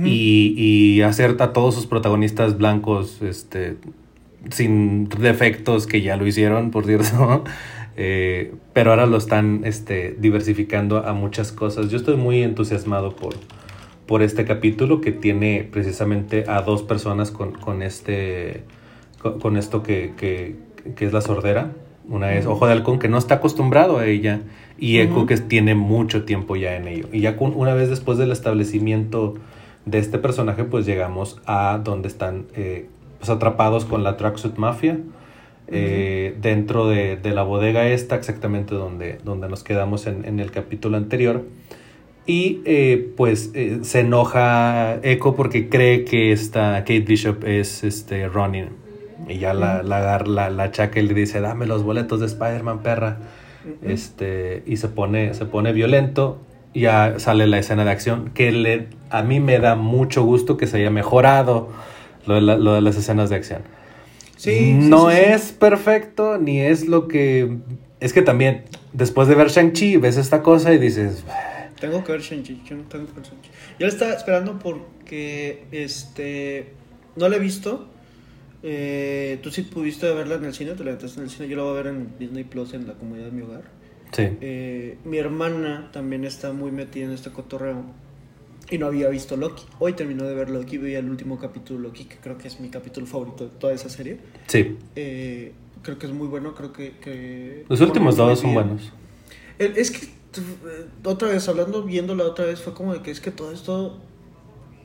y, 0.04 0.54
y 0.58 1.02
hacer 1.02 1.38
a 1.39 1.54
todos 1.54 1.76
sus 1.76 1.88
protagonistas 1.88 2.58
blancos 2.58 3.21
este, 3.21 3.78
sin 4.52 5.08
defectos, 5.10 5.88
que 5.88 6.02
ya 6.02 6.17
lo 6.17 6.28
hicieron, 6.28 6.71
por 6.71 6.86
cierto. 6.86 7.43
Eh, 8.00 8.54
pero 8.73 8.91
ahora 8.91 9.08
lo 9.08 9.17
están 9.17 9.62
este, 9.63 10.15
diversificando 10.19 11.04
a 11.04 11.13
muchas 11.13 11.52
cosas. 11.52 11.89
Yo 11.89 11.97
estoy 11.97 12.15
muy 12.15 12.43
entusiasmado 12.43 13.15
por, 13.15 13.34
por 14.08 14.22
este 14.24 14.46
capítulo 14.46 15.02
que 15.02 15.12
tiene 15.12 15.67
precisamente 15.72 16.46
a 16.48 16.62
dos 16.62 16.82
personas 16.84 17.30
con, 17.32 17.52
con 17.52 17.82
este 17.82 18.63
con, 19.22 19.39
con 19.39 19.58
esto 19.58 19.84
que, 19.84 20.13
que- 20.17 20.56
que 20.96 21.06
es 21.06 21.12
la 21.13 21.22
sordera. 21.22 21.72
Una 22.10 22.34
es. 22.36 22.46
Ojo 22.46 22.65
de 22.67 22.72
Halcón, 22.72 23.00
que 23.00 23.10
no 23.10 23.17
está 23.17 23.36
acostumbrado 23.36 23.98
a 23.98 24.06
ella, 24.06 24.39
y 24.80 25.00
Echo, 25.00 25.26
que 25.26 25.36
tiene 25.38 25.76
mucho 25.76 26.24
tiempo 26.24 26.56
ya 26.56 26.78
en 26.78 26.88
ello. 26.88 27.08
Y 27.12 27.20
ya 27.20 27.36
con- 27.36 27.54
una 27.56 27.74
vez 27.74 27.89
después 27.89 28.17
del 28.17 28.32
establecimiento 28.32 29.34
de 29.86 29.98
este 29.98 30.17
personaje, 30.17 30.63
pues 30.63 30.86
llegamos 30.86 31.41
a 31.46 31.82
donde 31.84 32.08
están 32.08 32.46
eh, 32.56 32.88
pues, 33.20 33.30
atrapados 33.30 33.84
con 33.84 34.04
la 34.04 34.15
Tracksuit 34.15 34.56
Mafia. 34.58 35.00
eh, 35.70 36.34
dentro 36.41 36.88
de, 36.88 37.17
de 37.17 37.32
la 37.34 37.43
bodega 37.43 37.88
esta, 37.89 38.15
exactamente 38.15 38.74
donde, 38.74 39.17
donde 39.26 39.50
nos 39.50 39.63
quedamos 39.65 40.08
en, 40.08 40.24
en 40.24 40.39
el 40.39 40.52
capítulo 40.52 40.96
anterior. 40.96 41.43
Y 42.28 42.62
eh, 42.66 43.13
pues 43.16 43.52
eh, 43.54 43.80
se 43.84 44.02
enoja 44.02 45.00
Echo 45.02 45.34
porque 45.36 45.70
cree 45.70 46.04
que 46.04 46.32
esta 46.34 46.76
Kate 46.80 47.00
Bishop 47.00 47.46
es 47.46 47.84
este 47.86 48.28
Ronin. 48.28 48.70
Y 49.30 49.40
ya 49.40 49.54
la, 49.54 49.82
la, 49.82 49.98
agarra- 50.00 50.28
la, 50.28 50.50
la 50.50 50.72
chaca 50.72 51.00
y 51.00 51.08
le 51.08 51.13
dice, 51.13 51.40
dame 51.42 51.66
los 51.66 51.84
boletos 51.84 52.20
de 52.20 52.26
Spider-Man, 52.28 52.80
perra. 52.84 53.18
Este, 53.82 54.63
y 54.66 54.78
se 54.78 54.90
pone, 54.90 55.34
se 55.34 55.46
pone 55.46 55.72
violento. 55.74 56.40
Ya 56.74 57.16
sale 57.18 57.48
la 57.48 57.58
escena 57.58 57.86
de 57.86 57.92
acción, 57.92 58.30
que 58.36 58.52
le, 58.52 58.88
a 59.10 59.24
mí 59.24 59.40
me 59.40 59.58
da 59.58 59.76
mucho 59.76 60.24
gusto 60.24 60.58
que 60.58 60.68
se 60.68 60.78
haya 60.78 60.92
mejorado 60.92 61.70
lo 62.28 62.36
de, 62.36 62.42
la- 62.42 62.58
lo 62.58 62.74
de 62.76 62.82
las 62.82 62.98
escenas 62.98 63.30
de 63.32 63.38
acción. 63.38 63.62
Sí, 64.36 64.52
sí, 64.52 64.74
no 64.74 65.10
sí, 65.10 65.16
sí. 65.16 65.22
es 65.32 65.52
perfecto, 65.54 66.38
ni 66.38 66.60
es 66.60 66.88
lo 66.88 67.08
que... 67.08 67.58
Es 68.00 68.13
que 68.13 68.22
también, 68.22 68.63
después 68.94 69.28
de 69.28 69.34
ver 69.34 69.48
Shang-Chi, 69.48 69.98
ves 69.98 70.18
esta 70.18 70.44
cosa 70.44 70.74
y 70.74 70.78
dices... 70.78 71.24
Tengo 71.80 72.04
que 72.04 72.12
ver 72.12 72.22
Shang-Chi. 72.22 72.63
Yo 72.66 72.76
no 72.76 72.84
tengo 72.84 73.06
que 73.06 73.13
ver 73.13 73.24
Shang-Chi. 73.24 73.50
Yo 73.80 73.88
la 73.88 73.94
estaba 73.94 74.13
esperando 74.13 74.58
porque 74.60 75.66
este 75.72 76.74
no 77.16 77.30
la 77.30 77.36
he 77.36 77.40
visto. 77.40 77.90
Eh, 78.63 79.40
Tú 79.44 79.52
sí 79.52 79.62
pudiste 79.63 80.12
verla 80.13 80.36
en 80.36 80.46
el 80.46 80.54
cine, 80.54 80.72
te 80.74 80.84
la 80.84 80.92
aventaste 80.92 81.20
en 81.20 81.26
el 81.26 81.30
cine. 81.30 81.48
Yo 81.48 81.58
la 81.58 81.63
voy 81.63 81.72
a 81.74 81.82
ver 81.84 81.88
en 81.88 82.18
Disney 82.20 82.44
Plus 82.44 82.74
en 82.74 82.88
la 82.88 82.94
comunidad 82.94 83.26
de 83.28 83.32
mi 83.32 83.42
hogar. 83.44 83.63
Sí. 84.12 84.24
Eh, 84.42 84.98
mi 85.06 85.18
hermana 85.18 85.90
también 85.92 86.24
está 86.26 86.52
muy 86.54 86.72
metida 86.72 87.06
en 87.06 87.12
este 87.12 87.30
cotorreo 87.32 87.84
y 88.70 88.78
no 88.78 88.88
había 88.88 89.10
visto 89.10 89.38
Loki. 89.38 89.63
Hoy 89.80 89.94
terminó 89.94 90.24
de 90.26 90.34
ver 90.34 90.50
Loki, 90.50 90.78
vi 90.78 90.96
el 90.96 91.10
último 91.10 91.38
capítulo 91.40 91.80
de 91.80 91.88
Loki, 91.88 92.06
que 92.06 92.16
creo 92.18 92.38
que 92.38 92.48
es 92.48 92.60
mi 92.60 92.70
capítulo 92.70 93.06
favorito 93.06 93.46
de 93.46 93.50
toda 93.52 93.74
esa 93.74 93.90
serie. 93.90 94.18
Sí. 94.48 94.78
Eh, 94.96 95.52
creo 95.84 95.98
que 96.00 96.08
es 96.08 96.12
muy 96.13 96.28
bueno, 96.28 96.56
creo 96.56 96.74
que... 96.74 96.94
que 97.02 97.66
Los 97.70 97.80
últimos 97.82 98.16
dos 98.18 98.40
son 98.40 98.54
buenos. 98.54 98.92
El- 99.60 99.78
Es 99.78 99.92
que, 99.92 100.08
otra 101.04 101.30
vez, 101.30 101.48
hablando, 101.48 101.84
viéndola 101.84 102.24
otra 102.26 102.46
vez, 102.46 102.62
fue 102.62 102.74
como 102.74 102.94
de 102.94 103.02
que 103.02 103.12
es 103.12 103.22
que 103.22 103.32
todo 103.32 103.52
esto, 103.52 103.98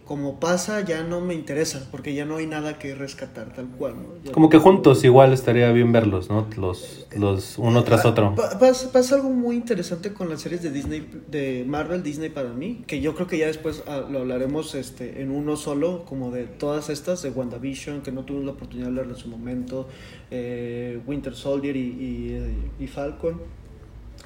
como 0.04 0.40
pasa, 0.40 0.80
ya 0.82 1.04
no 1.04 1.20
me 1.20 1.34
interesa, 1.34 1.88
porque 1.90 2.14
ya 2.14 2.24
no 2.24 2.36
hay 2.36 2.46
nada 2.46 2.78
que 2.78 2.94
rescatar 2.94 3.54
tal 3.54 3.68
cual, 3.68 3.94
¿no? 4.24 4.32
Como 4.32 4.48
que 4.50 4.58
juntos 4.58 5.04
igual 5.04 5.32
estaría 5.32 5.70
bien 5.72 5.92
verlos, 5.92 6.28
¿no? 6.28 6.46
Los, 6.56 7.06
los 7.16 7.56
uno 7.58 7.84
tras 7.84 8.04
otro. 8.04 8.34
Pa- 8.34 8.58
Pasa, 8.58 8.90
pasa 8.92 9.14
algo 9.16 9.30
muy 9.30 9.56
interesante 9.56 10.12
con 10.12 10.28
las 10.28 10.40
series 10.42 10.62
de 10.62 10.70
Disney, 10.70 11.08
de 11.30 11.64
Marvel, 11.66 12.02
Disney 12.02 12.30
para 12.30 12.50
mí, 12.52 12.82
que 12.86 13.00
yo 13.00 13.14
creo 13.14 13.26
que 13.26 13.38
ya 13.38 13.46
después 13.46 13.84
ah, 13.86 14.02
lo 14.10 14.20
hablaremos 14.20 14.74
este, 14.74 15.22
en 15.22 15.30
uno 15.30 15.56
solo, 15.56 16.04
como 16.04 16.30
de 16.30 16.44
todas 16.46 16.90
estas, 16.90 17.22
de 17.22 17.30
WandaVision, 17.30 18.02
que 18.02 18.12
no 18.12 18.24
tuvimos 18.24 18.46
la 18.46 18.52
oportunidad 18.52 18.86
de 18.86 18.90
hablar 19.00 19.06
en 19.14 19.16
su 19.16 19.28
momento, 19.28 19.88
eh, 20.30 21.00
Winter 21.06 21.34
Soldier 21.34 21.76
y, 21.76 21.80
y, 21.80 22.28
eh, 22.32 22.54
y 22.80 22.86
Falcon, 22.88 23.40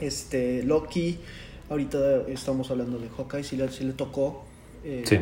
este, 0.01 0.63
Loki, 0.63 1.19
ahorita 1.71 2.23
estamos 2.29 2.71
hablando 2.71 2.99
de 2.99 3.09
Hawkeye, 3.09 3.45
si 3.45 3.57
le, 3.57 3.69
sí 3.71 3.85
le 3.85 3.93
tocó, 3.93 4.45
eh, 4.85 5.03
Sí. 5.07 5.19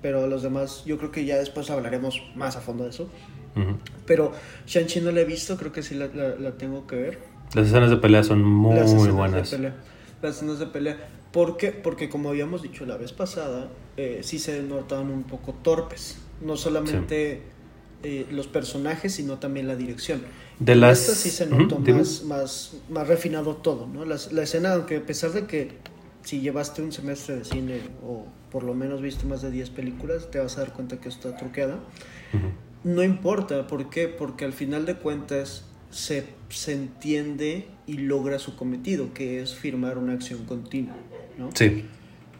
pero 0.00 0.26
los 0.26 0.42
demás, 0.42 0.84
yo 0.86 0.98
creo 0.98 1.10
que 1.12 1.24
ya 1.24 1.36
después 1.38 1.70
hablaremos 1.70 2.22
más 2.34 2.56
a 2.56 2.60
fondo 2.60 2.84
de 2.84 2.90
eso. 2.90 3.08
Pero 4.06 4.32
Shang-Chi 4.66 5.00
no 5.02 5.10
la 5.12 5.20
he 5.20 5.24
visto, 5.26 5.56
creo 5.58 5.72
que 5.72 5.82
sí 5.82 5.94
la, 5.94 6.06
la- 6.06 6.36
la 6.36 6.52
tengo 6.52 6.86
que 6.86 6.96
ver. 6.96 7.18
Las 7.54 7.66
escenas 7.66 7.90
de 7.90 7.98
pelea 7.98 8.22
son 8.24 8.42
muy 8.42 8.74
Las 8.76 8.86
escenas 8.92 9.10
buenas. 9.14 9.50
De 9.50 9.56
pelea. 9.58 9.74
Las 10.22 10.36
escenas 10.36 10.58
de 10.58 10.66
pelea. 10.66 10.96
¿Por 11.32 11.58
qué? 11.58 11.70
Porque 11.70 12.08
como 12.08 12.30
habíamos 12.30 12.62
dicho 12.62 12.86
la 12.86 12.96
vez 12.96 13.12
pasada, 13.12 13.68
eh, 13.98 14.20
sí 14.22 14.38
se 14.38 14.62
notaban 14.62 15.10
un 15.10 15.24
poco 15.24 15.52
torpes. 15.62 16.18
No 16.40 16.56
solamente 16.56 17.42
eh, 18.02 18.26
los 18.30 18.46
personajes, 18.46 19.12
sino 19.14 19.38
también 19.38 19.68
la 19.68 19.76
dirección. 19.76 20.22
De 20.64 20.74
las- 20.76 21.00
esta 21.00 21.14
sí 21.14 21.30
se 21.30 21.46
notó 21.46 21.78
más, 21.98 22.22
más, 22.24 22.72
más 22.90 23.08
refinado 23.08 23.56
todo, 23.56 23.86
¿no? 23.86 24.04
La, 24.04 24.16
la 24.30 24.42
escena, 24.42 24.72
aunque 24.74 24.96
a 24.98 25.06
pesar 25.06 25.32
de 25.32 25.46
que 25.46 25.72
si 26.24 26.40
llevaste 26.40 26.82
un 26.82 26.92
semestre 26.92 27.36
de 27.36 27.44
cine 27.44 27.80
o 28.06 28.26
por 28.50 28.62
lo 28.62 28.74
menos 28.74 29.00
viste 29.00 29.24
más 29.26 29.42
de 29.42 29.50
10 29.50 29.70
películas, 29.70 30.30
te 30.30 30.38
vas 30.38 30.56
a 30.58 30.60
dar 30.62 30.72
cuenta 30.72 30.98
que 31.00 31.08
está 31.08 31.36
truqueada. 31.36 31.78
No 32.84 33.02
importa, 33.02 33.66
¿por 33.66 33.90
qué? 33.90 34.08
Porque 34.08 34.44
al 34.44 34.52
final 34.52 34.86
de 34.86 34.96
cuentas 34.96 35.64
se, 35.90 36.24
se 36.48 36.72
entiende 36.72 37.66
y 37.86 37.94
logra 37.98 38.38
su 38.38 38.56
cometido, 38.56 39.12
que 39.14 39.40
es 39.42 39.54
firmar 39.54 39.98
una 39.98 40.12
acción 40.14 40.44
continua, 40.44 40.94
¿no? 41.38 41.50
Sí. 41.54 41.86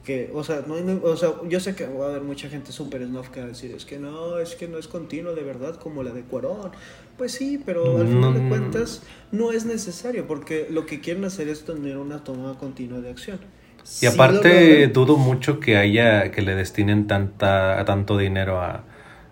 Que, 0.05 0.31
o 0.35 0.43
sea, 0.43 0.65
no, 0.67 0.81
no- 0.81 1.01
o 1.05 1.17
sea, 1.17 1.31
yo 1.49 1.61
sé 1.61 1.77
que 1.77 1.87
va 1.87 2.07
a 2.07 2.09
haber 2.11 2.23
mucha 2.23 2.49
gente 2.49 2.73
súper 2.73 3.05
snuff 3.07 3.29
que 3.29 3.39
va 3.41 3.47
a 3.47 3.49
decir, 3.51 3.73
es 3.73 3.85
que 3.85 3.99
no, 4.01 4.39
es 4.39 4.57
que 4.57 4.67
no 4.67 4.79
es 4.79 4.89
continua 4.89 5.33
de 5.33 5.43
verdad 5.45 5.77
como 5.77 6.03
la 6.03 6.11
de 6.11 6.23
Cuarón. 6.23 6.73
Pues 7.17 7.33
sí, 7.33 7.63
pero 7.65 7.99
al 7.99 8.09
final 8.09 8.35
de 8.35 8.41
No. 8.41 8.49
cuentas 8.49 9.03
no 9.31 9.53
es 9.53 9.65
necesario, 9.65 10.27
porque 10.27 10.67
lo 10.71 10.87
que 10.87 11.01
quieren 11.01 11.25
hacer 11.25 11.49
es 11.49 11.65
tener 11.65 11.99
una 11.99 12.25
toma 12.25 12.59
continua 12.59 13.01
de 13.01 13.11
acción. 13.11 13.39
Y 13.85 13.87
Sí 13.87 14.07
aparte 14.07 14.87
dudo 14.89 15.17
mucho 15.17 15.61
que 15.61 15.77
haya 15.77 16.31
que 16.33 16.43
le 16.43 16.55
destinen 16.57 17.07
tanta 17.07 17.85
tanto 17.85 18.17
dinero 18.19 18.61
a, 18.61 18.85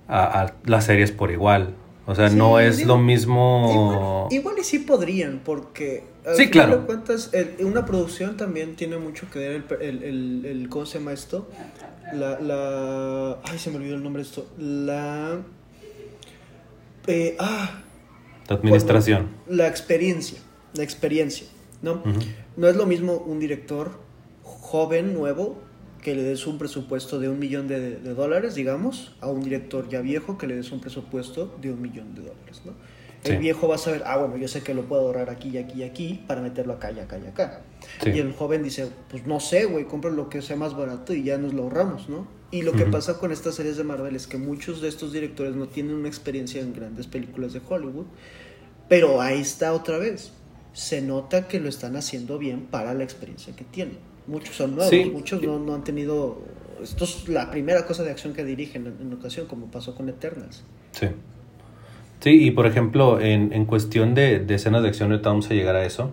a- 0.09 0.43
a 0.43 0.55
las 0.67 0.85
series 0.87 1.11
por 1.11 1.31
igual. 1.33 1.75
O 2.07 2.15
sea, 2.15 2.29
Sí, 2.31 2.37
no 2.37 2.59
es 2.61 2.77
digo, 2.79 2.89
lo 2.97 2.99
mismo. 2.99 4.29
Igual, 4.31 4.41
igual 4.41 4.57
y 4.61 4.65
sí 4.65 4.81
podrían, 4.81 5.41
porque 5.45 6.05
Sí, 6.37 6.51
claro. 6.51 6.87
cuentas, 6.87 7.31
el- 7.33 7.65
una 7.65 7.87
producción 7.87 8.37
también 8.37 8.77
tiene 8.77 8.99
mucho 8.99 9.29
que 9.31 9.39
ver 9.39 9.65
el, 9.81 10.03
el, 10.03 10.45
el, 10.47 10.69
¿cómo 10.69 10.85
se 10.87 10.99
llama 10.99 11.13
esto? 11.13 11.49
La, 12.13 12.39
la, 12.41 13.39
ay, 13.45 13.59
se 13.59 13.71
me 13.71 13.77
olvidó 13.77 13.95
el 13.95 14.03
nombre 14.03 14.23
de 14.23 14.29
esto, 14.29 14.47
la, 14.59 15.39
eh, 17.07 17.37
ah, 17.39 17.83
La 18.49 18.57
administración. 18.57 19.29
la 19.49 19.67
experiencia, 19.69 20.39
la 20.75 20.83
experiencia, 20.83 21.47
¿no? 21.83 22.03
No 22.57 22.69
es 22.69 22.77
lo 22.77 22.87
mismo 22.87 23.15
un 23.17 23.39
director 23.41 23.93
joven, 24.43 25.15
nuevo, 25.15 25.59
que 26.03 26.15
le 26.15 26.23
des 26.23 26.47
un 26.47 26.59
presupuesto 26.59 27.19
de 27.19 27.29
un 27.29 27.39
millón 27.39 27.69
de, 27.69 27.97
de 27.99 28.15
dólares, 28.15 28.55
digamos, 28.55 29.15
a 29.21 29.29
un 29.29 29.43
director 29.43 29.89
ya 29.89 30.01
viejo 30.01 30.39
que 30.39 30.47
le 30.47 30.57
des 30.57 30.73
un 30.73 30.81
presupuesto 30.81 31.57
de 31.61 31.71
un 31.73 31.81
millón 31.83 32.15
de 32.15 32.23
dólares, 32.23 32.63
¿no? 32.65 32.73
El 33.25 33.39
viejo 33.39 33.69
va 33.69 33.75
a 33.75 33.79
saber, 33.79 34.03
ah, 34.07 34.17
bueno, 34.17 34.37
yo 34.39 34.49
sé 34.49 34.63
que 34.63 34.73
lo 34.73 34.83
puedo 34.87 35.03
ahorrar 35.03 35.29
aquí 35.29 35.51
y 35.51 35.59
aquí 35.59 35.81
y 35.81 35.83
aquí 35.83 36.25
para 36.27 36.41
meterlo 36.41 36.73
acá 36.73 36.91
y 36.91 37.01
acá 37.01 37.19
y 37.23 37.27
acá. 37.27 37.61
Sí. 38.03 38.11
Y 38.11 38.19
el 38.19 38.33
joven 38.33 38.63
dice, 38.63 38.89
pues 39.11 39.27
no 39.27 39.41
sé, 39.41 39.67
güey, 39.67 39.85
compra 39.85 40.11
lo 40.11 40.29
que 40.31 40.41
sea 40.41 40.57
más 40.57 40.75
barato 40.77 41.13
y 41.13 41.23
ya 41.25 41.37
nos 41.37 41.53
lo 41.53 41.65
ahorramos, 41.65 42.09
¿no? 42.09 42.27
Y 42.51 42.63
lo 42.63 42.73
que 42.73 42.85
pasa 42.87 43.19
con 43.19 43.31
estas 43.31 43.55
series 43.55 43.77
de 43.77 43.85
Marvel 43.85 44.17
es 44.17 44.27
que 44.27 44.37
muchos 44.39 44.81
de 44.81 44.89
estos 44.89 45.13
directores 45.13 45.55
no 45.55 45.69
tienen 45.69 45.95
una 45.95 46.09
experiencia 46.09 46.61
en 46.61 46.73
grandes 46.73 47.07
películas 47.07 47.53
de 47.53 47.61
Hollywood, 47.69 48.07
pero 48.89 49.21
ahí 49.21 49.41
está 49.41 49.73
otra 49.73 49.99
vez. 49.99 50.33
Se 50.73 51.01
nota 51.01 51.47
que 51.47 51.61
lo 51.61 51.69
están 51.69 51.97
haciendo 51.97 52.39
bien 52.39 52.67
para 52.67 52.95
la 52.95 53.05
experiencia 53.05 53.55
que 53.55 53.65
tienen. 53.65 53.99
Muchos 54.27 54.57
son 54.57 54.75
nuevos, 54.77 54.91
Sí. 54.91 55.05
muchos 55.13 55.43
no, 55.43 55.59
no 55.59 55.75
han 55.75 55.85
tenido... 55.85 56.39
Esto 56.83 57.05
es 57.05 57.29
la 57.29 57.51
primera 57.51 57.87
cosa 57.87 58.03
de 58.03 58.11
acción 58.11 58.33
que 58.33 58.45
dirigen 58.45 58.87
en, 58.87 58.97
en 59.01 59.13
ocasión, 59.13 59.47
como 59.47 59.67
pasó 59.71 59.95
con 59.95 60.09
Eternals. 60.09 60.63
Sí. 60.93 61.07
Sí, 62.21 62.45
y 62.45 62.51
por 62.51 62.67
ejemplo, 62.67 63.21
en, 63.21 63.53
en 63.53 63.65
cuestión 63.65 64.15
de, 64.15 64.39
de 64.39 64.55
escenas 64.55 64.83
de 64.83 64.89
acción, 64.89 65.11
ahorita 65.11 65.31
vamos 65.31 65.51
a 65.51 65.55
llegar 65.55 65.77
a 65.77 65.85
eso. 65.85 66.13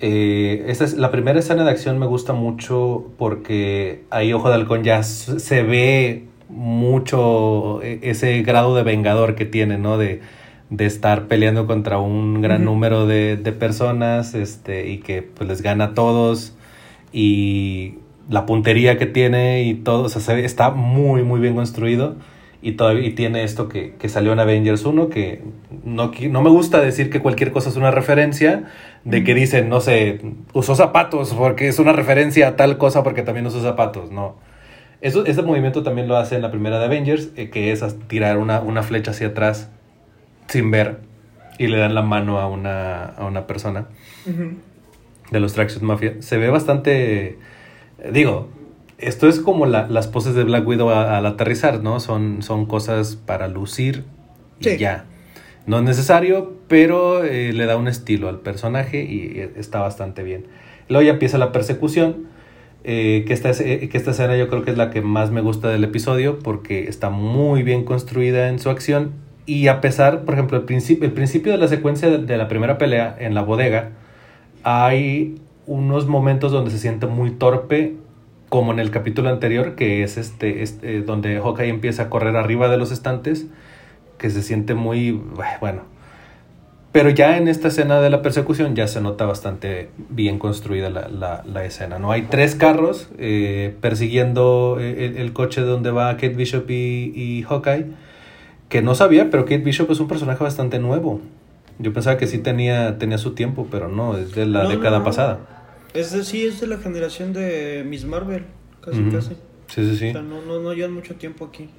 Eh, 0.00 0.64
esta 0.68 0.84
es, 0.84 0.94
la 0.94 1.10
primera 1.10 1.38
escena 1.38 1.64
de 1.64 1.70
acción 1.70 1.98
me 1.98 2.06
gusta 2.06 2.34
mucho 2.34 3.06
porque 3.16 4.04
ahí 4.10 4.32
Ojo 4.32 4.48
de 4.48 4.56
Halcón 4.56 4.84
ya 4.84 5.02
se 5.02 5.62
ve 5.62 6.24
mucho 6.50 7.82
eh, 7.82 8.00
ese 8.02 8.42
grado 8.42 8.76
de 8.76 8.82
vengador 8.82 9.34
que 9.34 9.46
tiene, 9.46 9.78
¿no? 9.78 9.96
De, 9.96 10.20
de 10.70 10.86
estar 10.86 11.28
peleando 11.28 11.66
contra 11.66 11.98
un 11.98 12.42
gran 12.42 12.64
número 12.64 13.06
de, 13.06 13.36
de 13.36 13.52
personas 13.52 14.34
este, 14.34 14.90
y 14.90 14.98
que 14.98 15.22
pues, 15.22 15.48
les 15.48 15.62
gana 15.62 15.84
a 15.84 15.94
todos 15.94 16.54
y 17.12 17.94
la 18.28 18.46
puntería 18.46 18.98
que 18.98 19.06
tiene 19.06 19.64
y 19.64 19.74
todo, 19.74 20.04
o 20.04 20.08
sea, 20.08 20.20
se 20.20 20.44
está 20.44 20.70
muy, 20.70 21.22
muy 21.22 21.40
bien 21.40 21.54
construido. 21.54 22.16
Y 22.66 22.72
todavía 22.72 23.06
y 23.06 23.12
tiene 23.12 23.44
esto 23.44 23.68
que, 23.68 23.92
que 23.98 24.08
salió 24.08 24.32
en 24.32 24.40
Avengers 24.40 24.86
1, 24.86 25.10
que 25.10 25.42
no, 25.84 26.12
no 26.30 26.42
me 26.42 26.48
gusta 26.48 26.80
decir 26.80 27.10
que 27.10 27.20
cualquier 27.20 27.52
cosa 27.52 27.68
es 27.68 27.76
una 27.76 27.90
referencia, 27.90 28.64
de 29.04 29.22
que 29.22 29.34
dicen, 29.34 29.68
no 29.68 29.82
sé, 29.82 30.20
usó 30.54 30.74
zapatos 30.74 31.34
porque 31.34 31.68
es 31.68 31.78
una 31.78 31.92
referencia 31.92 32.48
a 32.48 32.56
tal 32.56 32.78
cosa 32.78 33.02
porque 33.02 33.20
también 33.22 33.46
usó 33.46 33.60
zapatos, 33.60 34.10
no. 34.10 34.36
Eso, 35.02 35.26
ese 35.26 35.42
movimiento 35.42 35.82
también 35.82 36.08
lo 36.08 36.16
hace 36.16 36.36
en 36.36 36.40
la 36.40 36.50
primera 36.50 36.78
de 36.78 36.86
Avengers, 36.86 37.28
eh, 37.36 37.50
que 37.50 37.70
es 37.70 37.84
tirar 38.08 38.38
una, 38.38 38.60
una 38.60 38.82
flecha 38.82 39.10
hacia 39.10 39.26
atrás 39.28 39.68
sin 40.48 40.70
ver 40.70 41.00
y 41.58 41.66
le 41.66 41.76
dan 41.76 41.94
la 41.94 42.00
mano 42.00 42.40
a 42.40 42.46
una, 42.48 43.04
a 43.04 43.26
una 43.26 43.46
persona 43.46 43.88
de 45.30 45.38
los 45.40 45.52
Tracksuit 45.52 45.82
Mafia. 45.82 46.14
Se 46.20 46.38
ve 46.38 46.48
bastante. 46.48 47.26
eh, 47.98 48.10
Digo, 48.10 48.48
esto 48.98 49.28
es 49.28 49.40
como 49.40 49.66
la- 49.66 49.88
las 49.88 50.06
poses 50.08 50.34
de 50.34 50.44
Black 50.44 50.66
Widow 50.66 50.90
al 50.90 51.26
aterrizar, 51.26 51.82
¿no? 51.82 52.00
Son, 52.00 52.42
son 52.42 52.66
cosas 52.66 53.16
para 53.16 53.48
lucir 53.48 54.04
y 54.60 54.64
Sí. 54.64 54.78
ya. 54.78 55.04
No 55.66 55.78
es 55.78 55.82
necesario, 55.84 56.52
pero 56.68 57.24
eh, 57.24 57.52
le 57.52 57.66
da 57.66 57.76
un 57.76 57.88
estilo 57.88 58.28
al 58.28 58.40
personaje 58.40 59.02
y 59.02 59.40
está 59.56 59.80
bastante 59.80 60.22
bien. 60.22 60.46
Luego 60.88 61.02
ya 61.04 61.12
empieza 61.12 61.38
la 61.38 61.52
persecución. 61.52 62.32
eh, 62.86 63.24
que, 63.26 63.32
esta, 63.32 63.48
es- 63.48 63.60
eh, 63.62 63.88
que 63.90 63.96
esta 63.96 64.10
escena 64.10 64.36
yo 64.36 64.48
creo 64.50 64.62
que 64.62 64.70
es 64.70 64.76
la 64.76 64.90
que 64.90 65.00
más 65.00 65.30
me 65.30 65.40
gusta 65.40 65.70
del 65.70 65.84
episodio 65.84 66.38
porque 66.40 66.86
está 66.86 67.08
muy 67.08 67.62
bien 67.62 67.84
construida 67.86 68.50
en 68.50 68.58
su 68.58 68.68
acción 68.68 69.12
y 69.46 69.68
a 69.68 69.80
pesar, 69.80 70.26
por 70.26 70.34
ejemplo, 70.34 70.58
el 70.58 70.64
principio, 70.64 71.06
el 71.06 71.12
principio 71.14 71.50
de 71.52 71.56
la 71.56 71.66
secuencia 71.68 72.10
de, 72.10 72.18
de 72.18 72.36
la 72.36 72.46
primera 72.46 72.76
pelea 72.76 73.16
en 73.18 73.34
la 73.34 73.40
bodega, 73.40 73.92
hay 74.64 75.36
unos 75.66 76.06
momentos 76.06 76.52
donde 76.52 76.70
se 76.70 76.78
siente 76.78 77.06
muy 77.06 77.30
torpe, 77.30 77.94
como 78.54 78.70
en 78.72 78.78
el 78.78 78.92
capítulo 78.92 79.30
anterior, 79.30 79.74
que 79.74 80.04
es 80.04 80.16
este, 80.16 80.62
este 80.62 81.00
donde 81.02 81.40
Hawkeye 81.40 81.70
empieza 81.70 82.04
a 82.04 82.08
correr 82.08 82.36
arriba 82.36 82.68
de 82.68 82.76
los 82.76 82.92
estantes, 82.92 83.46
que 84.16 84.30
se 84.30 84.42
siente 84.42 84.74
muy, 84.74 85.20
bueno. 85.60 85.82
Pero 86.92 87.10
ya 87.10 87.36
en 87.36 87.48
esta 87.48 87.66
escena 87.66 88.00
de 88.00 88.10
la 88.10 88.22
persecución 88.22 88.76
ya 88.76 88.86
se 88.86 89.00
nota 89.00 89.26
bastante 89.26 89.88
bien 90.08 90.38
construida 90.38 90.88
la, 90.88 91.08
la- 91.08 91.42
la 91.44 91.64
escena, 91.64 91.98
¿no? 91.98 92.12
Hay 92.12 92.22
tres 92.30 92.54
carros 92.54 93.08
eh, 93.18 93.74
persiguiendo 93.80 94.76
eh, 94.78 95.06
el, 95.06 95.16
el 95.16 95.32
coche 95.32 95.62
donde 95.62 95.90
va 95.90 96.12
Kate 96.12 96.28
Bishop 96.28 96.70
y, 96.70 97.12
y 97.16 97.42
Hawkeye, 97.42 97.86
que 98.68 98.82
no 98.82 98.94
sabía, 98.94 99.30
pero 99.30 99.46
Kate 99.46 99.58
Bishop 99.64 99.90
es 99.90 99.98
un 99.98 100.06
personaje 100.06 100.44
bastante 100.44 100.78
nuevo. 100.78 101.20
Yo 101.80 101.92
pensaba 101.92 102.18
que 102.18 102.28
sí 102.28 102.38
tenía, 102.38 102.98
tenía 102.98 103.18
su 103.18 103.34
tiempo, 103.34 103.66
pero 103.68 103.88
no, 103.88 104.16
es 104.16 104.32
de 104.32 104.46
la 104.46 104.62
No, 104.62 104.68
no, 104.68 104.76
década 104.76 105.00
no. 105.00 105.04
pasada. 105.04 105.40
Es 105.94 106.10
de, 106.12 106.24
sí, 106.24 106.44
es 106.44 106.60
de 106.60 106.66
la 106.66 106.78
generación 106.78 107.32
de 107.32 107.84
Miss 107.86 108.04
Marvel, 108.04 108.44
casi, 108.80 109.00
Ujú. 109.00 109.12
casi. 109.12 109.34
Sí, 109.68 109.88
sí, 109.88 109.96
sí. 109.96 110.08
O 110.08 110.12
sea, 110.12 110.22
no, 110.22 110.42
no, 110.42 110.60
no 110.60 110.74
llevan 110.74 110.92
mucho 110.92 111.14
tiempo 111.14 111.46
aquí. 111.46 111.70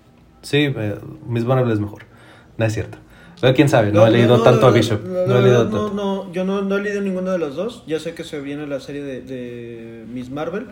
Sí, 0.41 0.73
eh, 0.75 0.95
Miss 1.27 1.43
Marvel 1.43 1.71
es 1.71 1.79
mejor. 1.79 2.03
No 2.57 2.65
es 2.65 2.73
cierto. 2.73 2.97
Pero 3.41 3.53
quién 3.53 3.67
sabe, 3.67 3.91
no, 3.91 4.07
he 4.07 4.11
leído 4.11 4.41
tanto 4.41 4.65
a 4.67 4.71
Bishop. 4.71 5.03
No, 5.03 5.37
he 5.37 5.41
leído 5.41 5.65
no, 5.65 5.91
no, 5.93 6.31
yo 6.31 6.45
no, 6.45 6.61
no, 6.61 6.77
he 6.77 6.81
leído 6.81 7.01
ninguno 7.01 7.31
de 7.31 7.37
los 7.37 7.55
dos. 7.55 7.83
Ya 7.85 7.99
sé 7.99 8.13
que 8.13 8.23
se 8.23 8.39
viene 8.39 8.65
la 8.65 8.79
serie 8.79 9.03
de, 9.03 9.21
de 9.21 10.05
Miss 10.07 10.29
Marvel, 10.29 10.67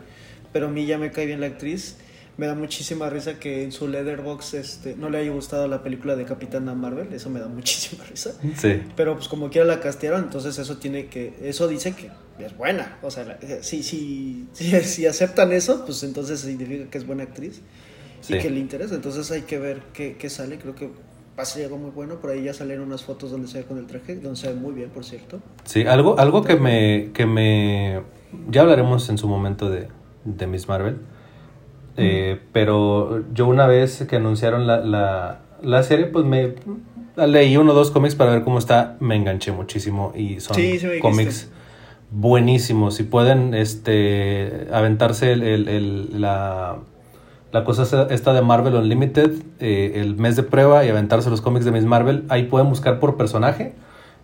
pero 0.53 0.67
a 0.67 0.69
mí 0.69 0.85
ya 0.85 0.97
me 0.97 1.11
cae 1.11 1.25
bien 1.25 1.41
la 1.41 1.47
actriz 1.47 1.97
me 2.37 2.47
da 2.47 2.55
muchísima 2.55 3.09
risa 3.09 3.39
que 3.39 3.63
en 3.63 3.71
su 3.71 3.87
letterbox 3.87 4.55
este, 4.55 4.95
no 4.95 5.09
le 5.09 5.19
haya 5.19 5.31
gustado 5.31 5.67
la 5.67 5.83
película 5.83 6.15
de 6.15 6.25
Capitana 6.25 6.73
Marvel, 6.73 7.13
eso 7.13 7.29
me 7.29 7.39
da 7.39 7.47
muchísima 7.47 8.03
risa. 8.05 8.33
Sí. 8.57 8.81
Pero 8.95 9.15
pues 9.15 9.27
como 9.27 9.49
quiera 9.49 9.67
la 9.67 9.79
castearon, 9.79 10.23
entonces 10.23 10.57
eso 10.57 10.77
tiene 10.77 11.07
que, 11.07 11.33
eso 11.43 11.67
dice 11.67 11.93
que 11.93 12.09
es 12.43 12.57
buena. 12.57 12.97
O 13.03 13.11
sea, 13.11 13.37
si, 13.61 13.83
si, 13.83 14.47
si, 14.53 15.05
aceptan 15.05 15.51
eso, 15.51 15.85
pues 15.85 16.01
entonces 16.03 16.39
significa 16.39 16.89
que 16.89 16.97
es 16.97 17.05
buena 17.05 17.23
actriz 17.23 17.61
y 18.27 18.37
que 18.39 18.49
le 18.49 18.59
interesa. 18.59 18.95
Entonces 18.95 19.29
hay 19.31 19.43
que 19.43 19.59
ver 19.59 19.81
qué, 19.93 20.17
qué 20.17 20.29
sale, 20.29 20.57
creo 20.57 20.73
que 20.73 20.87
va 20.87 21.43
a 21.43 21.45
ser 21.45 21.65
algo 21.65 21.77
muy 21.77 21.91
bueno. 21.91 22.15
Por 22.15 22.31
ahí 22.31 22.43
ya 22.43 22.55
salieron 22.55 22.87
unas 22.87 23.03
fotos 23.03 23.29
donde 23.29 23.47
se 23.47 23.59
ve 23.59 23.65
con 23.65 23.77
el 23.77 23.85
traje, 23.85 24.15
donde 24.15 24.39
se 24.39 24.47
ve 24.47 24.55
muy 24.55 24.73
bien, 24.73 24.89
por 24.89 25.05
cierto. 25.05 25.39
Sí, 25.65 25.85
algo, 25.85 26.17
algo 26.17 26.43
que 26.43 26.55
me, 26.55 27.11
que 27.13 27.27
me, 27.27 28.01
ya 28.49 28.61
hablaremos 28.61 29.07
en 29.09 29.19
su 29.19 29.27
momento 29.27 29.69
de, 29.69 29.87
de 30.25 30.47
Miss 30.47 30.67
Marvel 30.67 30.97
eh, 31.97 32.39
pero 32.51 33.23
yo 33.33 33.47
una 33.47 33.67
vez 33.67 34.05
que 34.09 34.15
anunciaron 34.15 34.67
la, 34.67 34.79
la, 34.79 35.39
la, 35.61 35.83
serie, 35.83 36.07
pues 36.07 36.25
me 36.25 36.55
leí 37.15 37.57
uno 37.57 37.71
o 37.71 37.75
dos 37.75 37.91
cómics 37.91 38.15
para 38.15 38.31
ver 38.31 38.43
cómo 38.43 38.59
está. 38.59 38.97
Me 38.99 39.15
enganché 39.15 39.51
muchísimo 39.51 40.11
y 40.15 40.39
son 40.39 40.57
cómics 41.01 41.49
buenísimos. 42.11 42.95
Si 42.95 43.03
pueden 43.03 43.53
este, 43.53 44.67
aventarse 44.71 45.31
el, 45.33 45.43
el, 45.43 46.21
la, 46.21 46.77
la 47.51 47.63
cosa 47.63 48.07
esta 48.09 48.33
de 48.33 48.41
Marvel 48.41 48.75
Unlimited, 48.75 49.31
eh, 49.59 49.93
el 49.95 50.15
mes 50.15 50.35
de 50.35 50.43
prueba 50.43 50.85
y 50.85 50.89
aventarse 50.89 51.29
los 51.29 51.41
cómics 51.41 51.65
de 51.65 51.71
Miss 51.71 51.85
Marvel, 51.85 52.23
ahí 52.29 52.43
pueden 52.43 52.69
buscar 52.69 52.99
por 52.99 53.17
personaje 53.17 53.73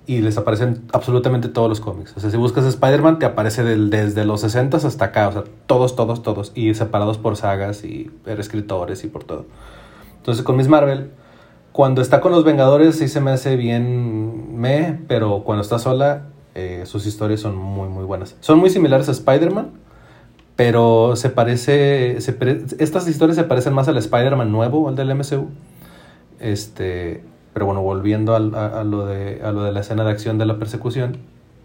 y 0.09 0.21
les 0.21 0.39
aparecen 0.39 0.81
absolutamente 0.91 1.49
todos 1.49 1.69
los 1.69 1.79
cómics. 1.81 2.17
O 2.17 2.19
sea, 2.19 2.31
si 2.31 2.37
buscas 2.37 2.65
Spider-Man, 2.65 3.19
te 3.19 3.27
aparece 3.27 3.63
desde 3.63 4.25
los 4.25 4.41
60 4.41 4.77
hasta 4.77 5.05
acá. 5.05 5.27
O 5.27 5.31
sea, 5.31 5.43
todos, 5.67 5.95
todos, 5.95 6.23
todos. 6.23 6.51
Y 6.55 6.73
separados 6.73 7.19
por 7.19 7.37
sagas 7.37 7.83
y 7.83 8.09
por 8.23 8.39
escritores 8.39 9.03
y 9.03 9.07
por 9.07 9.23
todo. 9.23 9.45
Entonces, 10.17 10.43
con 10.43 10.57
Miss 10.57 10.67
Marvel, 10.67 11.11
cuando 11.73 12.01
está 12.01 12.21
con 12.21 12.31
los 12.31 12.43
Vengadores, 12.43 12.97
sí 12.97 13.07
se 13.07 13.21
me 13.21 13.29
hace 13.29 13.55
bien 13.55 14.59
me, 14.59 14.99
pero 15.07 15.43
cuando 15.43 15.61
está 15.61 15.77
sola, 15.77 16.23
eh, 16.55 16.85
sus 16.87 17.05
historias 17.05 17.41
son 17.41 17.55
muy, 17.55 17.87
muy 17.87 18.03
buenas. 18.03 18.35
Son 18.39 18.57
muy 18.57 18.71
similares 18.71 19.09
a 19.09 19.11
Spider-Man, 19.11 19.73
pero 20.55 21.15
se 21.17 21.29
parece. 21.29 22.17
estas 22.17 23.07
historias 23.07 23.35
se 23.35 23.43
parecen 23.43 23.73
más 23.73 23.87
al 23.87 23.97
Spider-Man 23.97 24.51
nuevo, 24.51 24.89
al 24.89 24.95
del 24.95 25.13
MCU. 25.13 25.49
Este 26.39 27.21
pero 27.53 27.65
bueno, 27.65 27.81
volviendo 27.81 28.35
a, 28.35 28.39
lo 28.39 29.05
de, 29.05 29.41
a 29.43 29.51
lo 29.51 29.63
de 29.63 29.71
la 29.71 29.81
escena 29.81 30.03
de 30.03 30.11
acción 30.11 30.37
de 30.37 30.45
la 30.45 30.57
persecución, 30.57 31.17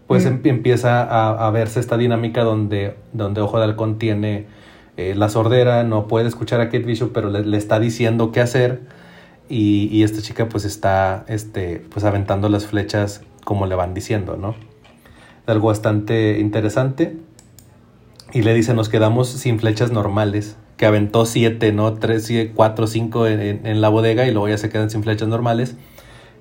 pues 0.07 0.25
em, 0.25 0.41
empieza 0.43 1.03
a, 1.45 1.49
verse 1.51 1.79
esta 1.79 1.97
dinámica 1.97 2.43
donde, 2.43 2.95
donde 3.13 3.41
Ojo 3.41 3.57
de 3.57 3.65
Halcón 3.65 3.97
tiene 3.97 4.45
eh, 4.97 5.13
la 5.15 5.29
sordera, 5.29 5.83
no 5.83 6.07
puede 6.07 6.27
escuchar 6.27 6.61
a 6.61 6.65
Kate 6.65 6.79
Bishop, 6.79 7.11
pero 7.13 7.29
le, 7.29 7.57
está 7.57 7.79
diciendo 7.79 8.31
qué 8.31 8.41
hacer. 8.41 8.81
Y, 9.47 10.01
esta 10.03 10.21
chica 10.21 10.49
pues 10.49 10.65
está 10.65 11.23
este, 11.27 11.83
pues 11.91 12.03
aventando 12.03 12.49
las 12.49 12.65
flechas 12.65 13.21
como 13.43 13.67
le 13.67 13.75
van 13.75 13.93
diciendo, 13.93 14.37
¿no? 14.37 14.55
Algo 15.45 15.67
bastante 15.67 16.39
interesante. 16.39 17.17
Y 18.33 18.41
le 18.41 18.53
dice, 18.55 18.73
nos 18.73 18.89
quedamos 18.89 19.29
sin 19.29 19.59
flechas 19.59 19.91
normales 19.91 20.57
que 20.77 20.85
aventó 20.85 21.25
siete, 21.25 21.71
¿no? 21.71 21.93
Tres, 21.93 22.31
cuatro, 22.53 22.87
cinco 22.87 23.27
en, 23.27 23.65
en, 23.65 23.81
la 23.81 23.89
bodega 23.89 24.27
y 24.27 24.31
luego 24.31 24.49
ya 24.49 24.57
se 24.57 24.69
quedan 24.69 24.89
sin 24.89 25.03
flechas 25.03 25.27
normales. 25.27 25.77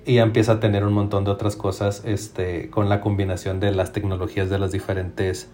Y 0.06 0.14
ya 0.14 0.22
empieza 0.22 0.52
a 0.52 0.60
tener 0.60 0.84
un 0.84 0.92
montón 0.92 1.24
de 1.24 1.30
otras 1.30 1.56
cosas 1.56 2.02
este, 2.04 2.68
con 2.68 2.88
la 2.88 3.00
combinación 3.00 3.58
de 3.58 3.72
las 3.72 3.92
tecnologías 3.92 4.50
de 4.50 4.58
las 4.58 4.70
diferentes 4.70 5.48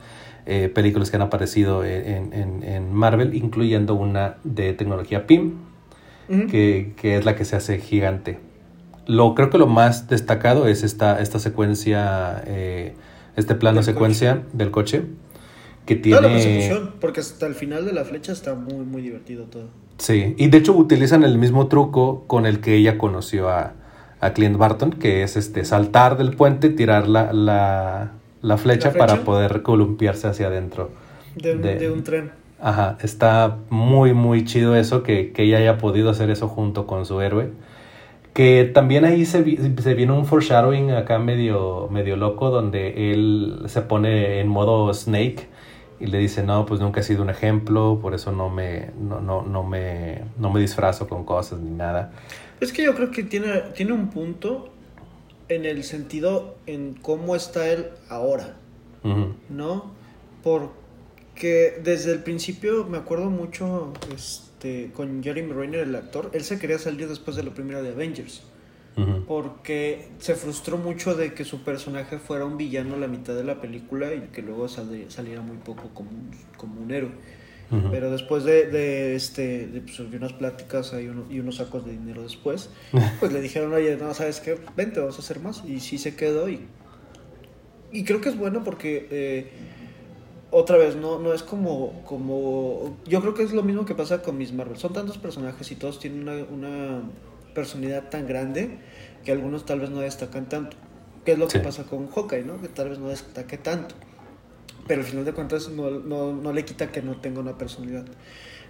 eh, 0.47 0.69
películas 0.75 1.11
que 1.11 1.17
han 1.17 1.23
aparecido 1.23 1.85
en, 1.85 2.33
en, 2.33 2.93
Marvel, 2.93 3.35
incluyendo 3.35 3.95
una 3.95 4.39
de 4.43 4.73
tecnología 4.73 5.27
PIM, 5.27 5.59
que, 6.51 6.95
que, 6.97 7.17
es 7.17 7.25
la 7.25 7.37
que 7.37 7.45
se 7.45 7.57
hace 7.57 7.79
gigante. 7.79 8.41
Lo, 9.07 9.35
creo 9.35 9.51
que 9.51 9.59
lo 9.59 9.67
más 9.67 10.09
destacado 10.09 10.67
es 10.67 10.83
esta, 10.83 11.21
esta 11.21 11.39
secuencia, 11.39 12.43
eh, 12.47 12.95
este 13.37 13.55
plano 13.55 13.83
secuencia 13.83 14.43
del 14.53 14.71
coche 14.71 15.05
que 15.87 15.97
tiene... 15.97 16.21
la 16.21 16.29
persecución, 16.29 16.93
porque 17.01 17.21
hasta 17.21 17.47
el 17.47 17.55
final 17.55 17.85
de 17.85 17.93
la 17.93 18.05
flecha 18.05 18.33
está 18.33 18.55
muy, 18.55 18.85
muy 18.85 19.03
divertido 19.03 19.45
todo. 19.45 19.69
Sí, 19.99 20.35
y 20.39 20.49
de 20.49 20.59
hecho 20.59 20.73
utilizan 20.73 21.25
el 21.25 21.37
mismo 21.37 21.69
truco 21.69 22.25
con 22.27 22.47
el 22.47 22.61
que 22.61 22.75
ella 22.75 22.97
conoció 22.97 23.51
a, 23.51 23.75
a 24.21 24.33
Clint 24.33 24.57
Barton, 24.57 24.93
que 24.93 25.23
es 25.23 25.37
este 25.37 25.65
saltar 25.65 26.17
del 26.17 26.37
puente, 26.37 26.71
tirar 26.71 27.09
la, 27.09 27.33
la, 27.33 28.57
flecha, 28.57 28.93
para 28.93 29.25
poder 29.25 29.63
columpiarse 29.63 30.27
hacia 30.27 30.47
adentro. 30.47 30.91
De 31.35 31.91
un, 31.91 32.03
tren. 32.03 32.31
Ajá, 32.61 32.97
está 33.03 33.59
muy, 33.69 34.15
muy 34.15 34.45
chido 34.45 34.77
eso, 34.77 35.03
que, 35.03 35.33
ella 35.37 35.59
haya 35.59 35.79
podido 35.79 36.11
hacer 36.11 36.31
eso 36.31 36.49
junto 36.49 36.87
con 36.87 37.05
su 37.07 37.21
héroe. 37.21 37.51
Que 38.33 38.65
también 38.73 39.05
ahí 39.05 39.25
se, 39.25 39.43
se 39.83 39.95
viene 39.95 40.13
un 40.13 40.25
foreshadowing 40.25 40.93
acá 40.93 41.19
medio, 41.19 41.89
medio 41.91 42.17
loco, 42.17 42.51
donde 42.51 43.13
él 43.13 43.65
se 43.67 43.83
pone 43.83 44.41
en 44.41 44.49
modo 44.49 44.95
Snake 44.95 45.49
y 46.01 46.07
le 46.07 46.19
dice, 46.19 46.43
no, 46.43 46.65
pues 46.65 46.81
nunca 46.81 47.01
he 47.01 47.03
sido 47.03 47.23
un 47.23 47.31
ejemplo, 47.31 47.99
por 48.01 48.15
eso 48.15 48.33
no 48.33 48.49
me, 48.49 48.91
no, 48.99 49.21
no, 49.21 49.43
no 49.43 49.63
me, 49.63 50.23
no 50.39 50.51
me 50.51 50.61
disfrazo 50.61 51.07
con 51.07 51.25
cosas 51.25 51.61
ni 51.61 51.71
nada. 51.71 52.13
Es 52.59 52.73
que 52.73 52.83
yo 52.83 52.95
creo 52.95 53.11
que 53.11 53.23
tiene, 53.23 53.61
tiene 53.75 53.93
un 53.93 54.09
punto 54.09 54.71
en 55.49 55.67
el 55.67 55.85
sentido 55.85 56.57
en 56.67 56.95
cómo 56.95 57.37
está 57.37 57.69
él 57.69 57.89
ahora, 58.09 58.57
¿no? 59.51 59.91
Porque 60.43 61.81
desde 61.83 62.13
el 62.13 62.23
principio 62.23 62.85
me 62.85 62.99
acuerdo 62.99 63.29
mucho 63.29 63.93
este, 64.15 64.91
con 64.95 65.23
Jeremy 65.23 65.53
Renner, 65.53 65.81
el 65.81 65.95
actor, 65.97 66.31
él 66.33 66.45
se 66.45 66.59
quería 66.59 66.79
salir 66.79 67.09
después 67.09 67.37
de 67.37 67.43
la 67.43 67.51
primera 67.51 67.83
de 67.83 67.91
Avengers 67.91 68.43
porque 69.27 70.09
se 70.19 70.35
frustró 70.35 70.77
mucho 70.77 71.15
de 71.15 71.33
que 71.33 71.45
su 71.45 71.63
personaje 71.63 72.19
fuera 72.19 72.45
un 72.45 72.57
villano 72.57 72.97
la 72.97 73.07
mitad 73.07 73.35
de 73.35 73.45
la 73.45 73.61
película 73.61 74.13
y 74.13 74.29
que 74.33 74.43
luego 74.43 74.69
saliera 74.69 75.41
muy 75.41 75.57
poco 75.59 75.91
como 75.95 76.11
un, 76.11 76.31
como 76.57 76.81
un 76.81 76.91
héroe. 76.91 77.13
Pero 77.93 78.11
después 78.11 78.43
de, 78.43 78.67
de 78.67 79.15
este, 79.15 79.69
de, 79.69 79.81
pues, 79.81 80.01
unas 80.01 80.33
pláticas 80.33 80.93
y 81.31 81.39
unos 81.39 81.57
sacos 81.57 81.87
de 81.87 81.93
dinero 81.93 82.23
después, 82.23 82.69
pues 83.21 83.33
le 83.33 83.41
dijeron, 83.41 83.73
oye, 83.73 83.97
no, 83.97 84.13
¿sabes 84.13 84.41
qué? 84.41 84.59
Vente, 84.77 84.99
vamos 84.99 85.17
a 85.17 85.21
hacer 85.21 85.39
más. 85.39 85.63
Y 85.65 85.79
sí 85.79 85.97
se 85.97 86.17
quedó 86.17 86.49
y, 86.49 86.67
y 87.93 88.05
creo 88.05 88.21
que 88.21 88.29
es 88.29 88.37
bueno 88.37 88.65
porque... 88.65 89.07
Eh, 89.11 89.51
otra 90.53 90.77
vez, 90.77 90.97
no, 90.97 91.21
no 91.21 91.33
es 91.33 91.45
como, 91.45 92.03
como... 92.05 92.99
Yo 93.07 93.21
creo 93.21 93.35
que 93.35 93.45
es 93.45 93.53
lo 93.53 93.63
mismo 93.63 93.85
que 93.85 93.95
pasa 93.95 94.21
con 94.21 94.37
Miss 94.37 94.53
Marvel. 94.53 94.77
Son 94.77 94.93
tantos 94.93 95.17
personajes 95.17 95.71
y 95.71 95.77
todos 95.77 96.01
tienen 96.01 96.23
una, 96.23 96.45
una 96.45 97.03
personalidad 97.55 98.09
tan 98.09 98.27
grande 98.27 98.79
que 99.25 99.33
algunos 99.33 99.67
tal 99.67 99.81
vez 99.81 99.91
no 99.91 100.01
destacan 100.01 100.49
tanto. 100.49 100.77
¿Qué 101.25 101.33
es 101.33 101.39
lo 101.39 101.49
que 101.49 101.61
pasa 101.61 101.85
con 101.85 102.09
Hawkeye, 102.09 102.45
no? 102.45 102.61
Que 102.61 102.69
tal 102.69 102.89
vez 102.89 102.99
no 102.99 103.09
destaque 103.09 103.59
tanto. 103.59 103.95
Pero 104.87 105.03
al 105.03 105.07
final 105.07 105.25
de 105.25 105.33
cuentas 105.33 105.69
no, 105.69 105.91
no, 105.91 106.33
no 106.33 106.53
le 106.53 106.65
quita 106.65 106.91
que 106.91 107.03
no 107.03 107.21
tenga 107.21 107.41
una 107.41 107.59
personalidad. 107.59 108.07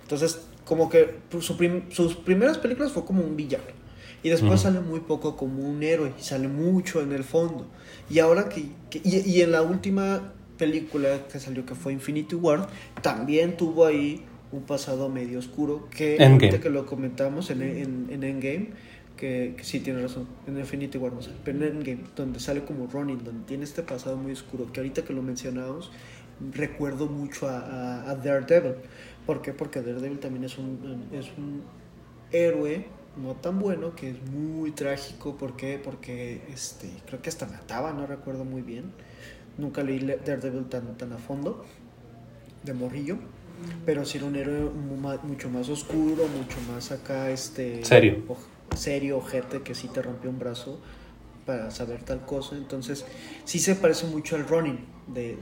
Entonces, 0.02 0.40
como 0.64 0.90
que 0.90 1.18
su 1.38 1.56
sus 1.90 2.16
primeras 2.16 2.58
películas 2.58 2.92
fue 2.92 3.04
como 3.04 3.22
un 3.22 3.36
villano. 3.36 3.64
Y 4.22 4.28
después 4.28 4.60
sale 4.60 4.80
muy 4.80 5.00
poco 5.00 5.36
como 5.36 5.62
un 5.62 5.82
héroe. 5.82 6.12
Y 6.18 6.22
sale 6.22 6.48
mucho 6.48 7.00
en 7.00 7.12
el 7.12 7.24
fondo. 7.24 7.66
Y 8.10 8.18
ahora 8.18 8.48
que... 8.48 8.60
y, 8.60 9.00
y, 9.04 9.40
en 9.40 9.52
la 9.52 9.62
última 9.62 10.32
película 10.58 11.26
que 11.32 11.40
salió, 11.40 11.64
que 11.64 11.74
fue 11.74 11.92
Infinity 11.92 12.34
War, 12.34 12.68
también 13.00 13.56
tuvo 13.56 13.86
ahí 13.86 14.26
un 14.52 14.62
pasado 14.62 15.08
medio 15.08 15.38
oscuro. 15.38 15.88
Que 15.90 16.22
ahorita 16.22 16.60
que 16.60 16.70
lo 16.70 16.86
comentamos 16.86 17.50
en, 17.50 17.62
en, 17.62 18.06
en 18.10 18.24
Endgame 18.24 18.70
que, 19.20 19.54
sí 19.62 19.80
tiene 19.80 20.00
razón, 20.00 20.26
en 20.46 20.58
Infinity 20.58 20.96
War 20.96 21.12
no 21.12 21.20
sale, 21.20 21.36
pero 21.44 21.58
en 21.58 21.76
Endgame, 21.76 22.04
donde 22.16 22.40
sale 22.40 22.64
como 22.64 22.86
Ronin, 22.86 23.22
donde 23.22 23.44
tiene 23.44 23.64
este 23.64 23.82
pasado 23.82 24.16
muy 24.16 24.32
oscuro, 24.32 24.72
que 24.72 24.80
ahorita 24.80 25.02
que 25.02 25.12
lo 25.12 25.20
mencionamos, 25.20 25.92
recuerdo 26.52 27.06
mucho 27.06 27.46
a, 27.46 28.10
a, 28.10 28.14
Daredevil. 28.14 28.76
¿Por 29.26 29.42
qué? 29.42 29.52
Porque 29.52 29.82
Daredevil 29.82 30.18
también 30.18 30.44
es 30.44 30.56
un, 30.56 31.06
es 31.12 31.26
un 31.36 31.62
héroe 32.32 32.86
no 33.22 33.34
tan 33.34 33.58
bueno, 33.58 33.94
que 33.94 34.10
es 34.10 34.22
muy 34.30 34.70
trágico. 34.70 35.36
¿Por 35.36 35.54
qué? 35.54 35.78
Porque 35.82 36.40
este, 36.50 36.90
creo 37.06 37.20
que 37.20 37.28
hasta 37.28 37.46
mataba, 37.46 37.92
no 37.92 38.06
recuerdo 38.06 38.44
muy 38.46 38.62
bien. 38.62 38.92
Nunca 39.58 39.82
leí 39.82 39.98
Daredevil 39.98 40.64
tan, 40.70 40.96
tan 40.96 41.12
a 41.12 41.18
fondo, 41.18 41.66
de 42.62 42.72
morrillo. 42.72 43.18
Pero 43.86 44.04
sí 44.04 44.18
era 44.18 44.26
un 44.26 44.36
héroe 44.36 44.70
mucho 45.22 45.48
más 45.50 45.68
oscuro, 45.68 46.24
mucho 46.28 46.56
más 46.72 46.92
acá, 46.92 47.30
este... 47.30 47.84
Serio 47.84 48.18
serio, 48.76 49.18
ojete, 49.18 49.62
que 49.62 49.74
sí 49.74 49.88
te 49.88 50.02
rompió 50.02 50.30
un 50.30 50.38
brazo 50.38 50.80
para 51.46 51.70
saber 51.70 52.02
tal 52.02 52.24
cosa. 52.24 52.56
Entonces, 52.56 53.04
sí 53.44 53.58
se 53.58 53.74
parece 53.74 54.06
mucho 54.06 54.36
al 54.36 54.46
running 54.46 54.78
de, 55.06 55.36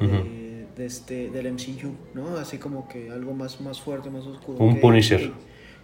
de, 0.77 0.87
este, 0.87 1.29
del 1.31 1.53
MCU, 1.53 1.95
¿no? 2.15 2.37
Así 2.39 2.59
como 2.59 2.89
que 2.89 3.11
algo 3.11 3.35
más, 3.35 3.61
más 3.61 3.81
fuerte, 3.81 4.11
más 4.11 4.27
oscuro. 4.27 4.59
Un 4.65 4.81
Punisher. 4.81 5.33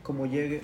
como 0.03 0.26
llegue. 0.26 0.61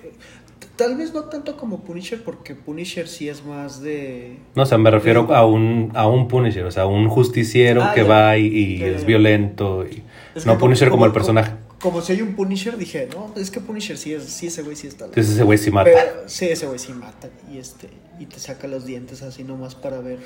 tal 0.76 0.96
vez 0.96 1.12
no 1.12 1.24
tanto 1.24 1.56
como 1.56 1.80
Punisher, 1.80 2.22
porque 2.22 2.54
Punisher 2.54 3.08
sí 3.08 3.28
es 3.28 3.44
más 3.44 3.82
de... 3.82 4.38
No, 4.54 4.62
o 4.62 4.66
sea, 4.66 4.78
me 4.78 4.90
refiero 4.90 5.34
a 5.34 5.44
un, 5.46 5.90
a 5.94 6.06
un 6.06 6.28
Punisher, 6.28 6.64
o 6.64 6.70
sea, 6.70 6.86
un 6.86 7.08
justiciero 7.08 7.82
Ah, 7.82 7.92
que 7.94 8.02
ya. 8.02 8.08
va 8.08 8.38
y, 8.38 8.46
y 8.46 8.82
es 8.82 9.04
violento. 9.04 9.84
Y, 9.84 10.02
Es 10.34 10.46
no 10.46 10.58
Punisher 10.58 10.90
como, 10.90 11.06
el 11.06 11.12
personaje. 11.12 11.52
Como, 11.80 11.94
como 11.94 12.00
si 12.02 12.12
hay 12.12 12.22
un 12.22 12.34
Punisher, 12.34 12.76
dije, 12.76 13.08
no, 13.12 13.32
es 13.36 13.50
que 13.50 13.60
Punisher 13.60 13.98
sí, 13.98 14.14
es, 14.14 14.24
sí 14.24 14.46
ese 14.46 14.62
güey 14.62 14.76
sí 14.76 14.86
está... 14.86 15.06
Entonces 15.06 15.34
ese 15.34 15.42
güey 15.42 15.58
sí 15.58 15.70
mata. 15.70 15.90
Pero, 15.92 16.28
sí, 16.28 16.46
ese 16.46 16.66
güey 16.66 16.78
sí 16.78 16.92
mata. 16.92 17.28
Y, 17.52 17.58
este, 17.58 17.88
y 18.18 18.26
te 18.26 18.38
saca 18.38 18.68
los 18.68 18.84
dientes 18.84 19.22
así 19.22 19.44
nomás 19.44 19.74
para 19.74 20.00
ver. 20.00 20.18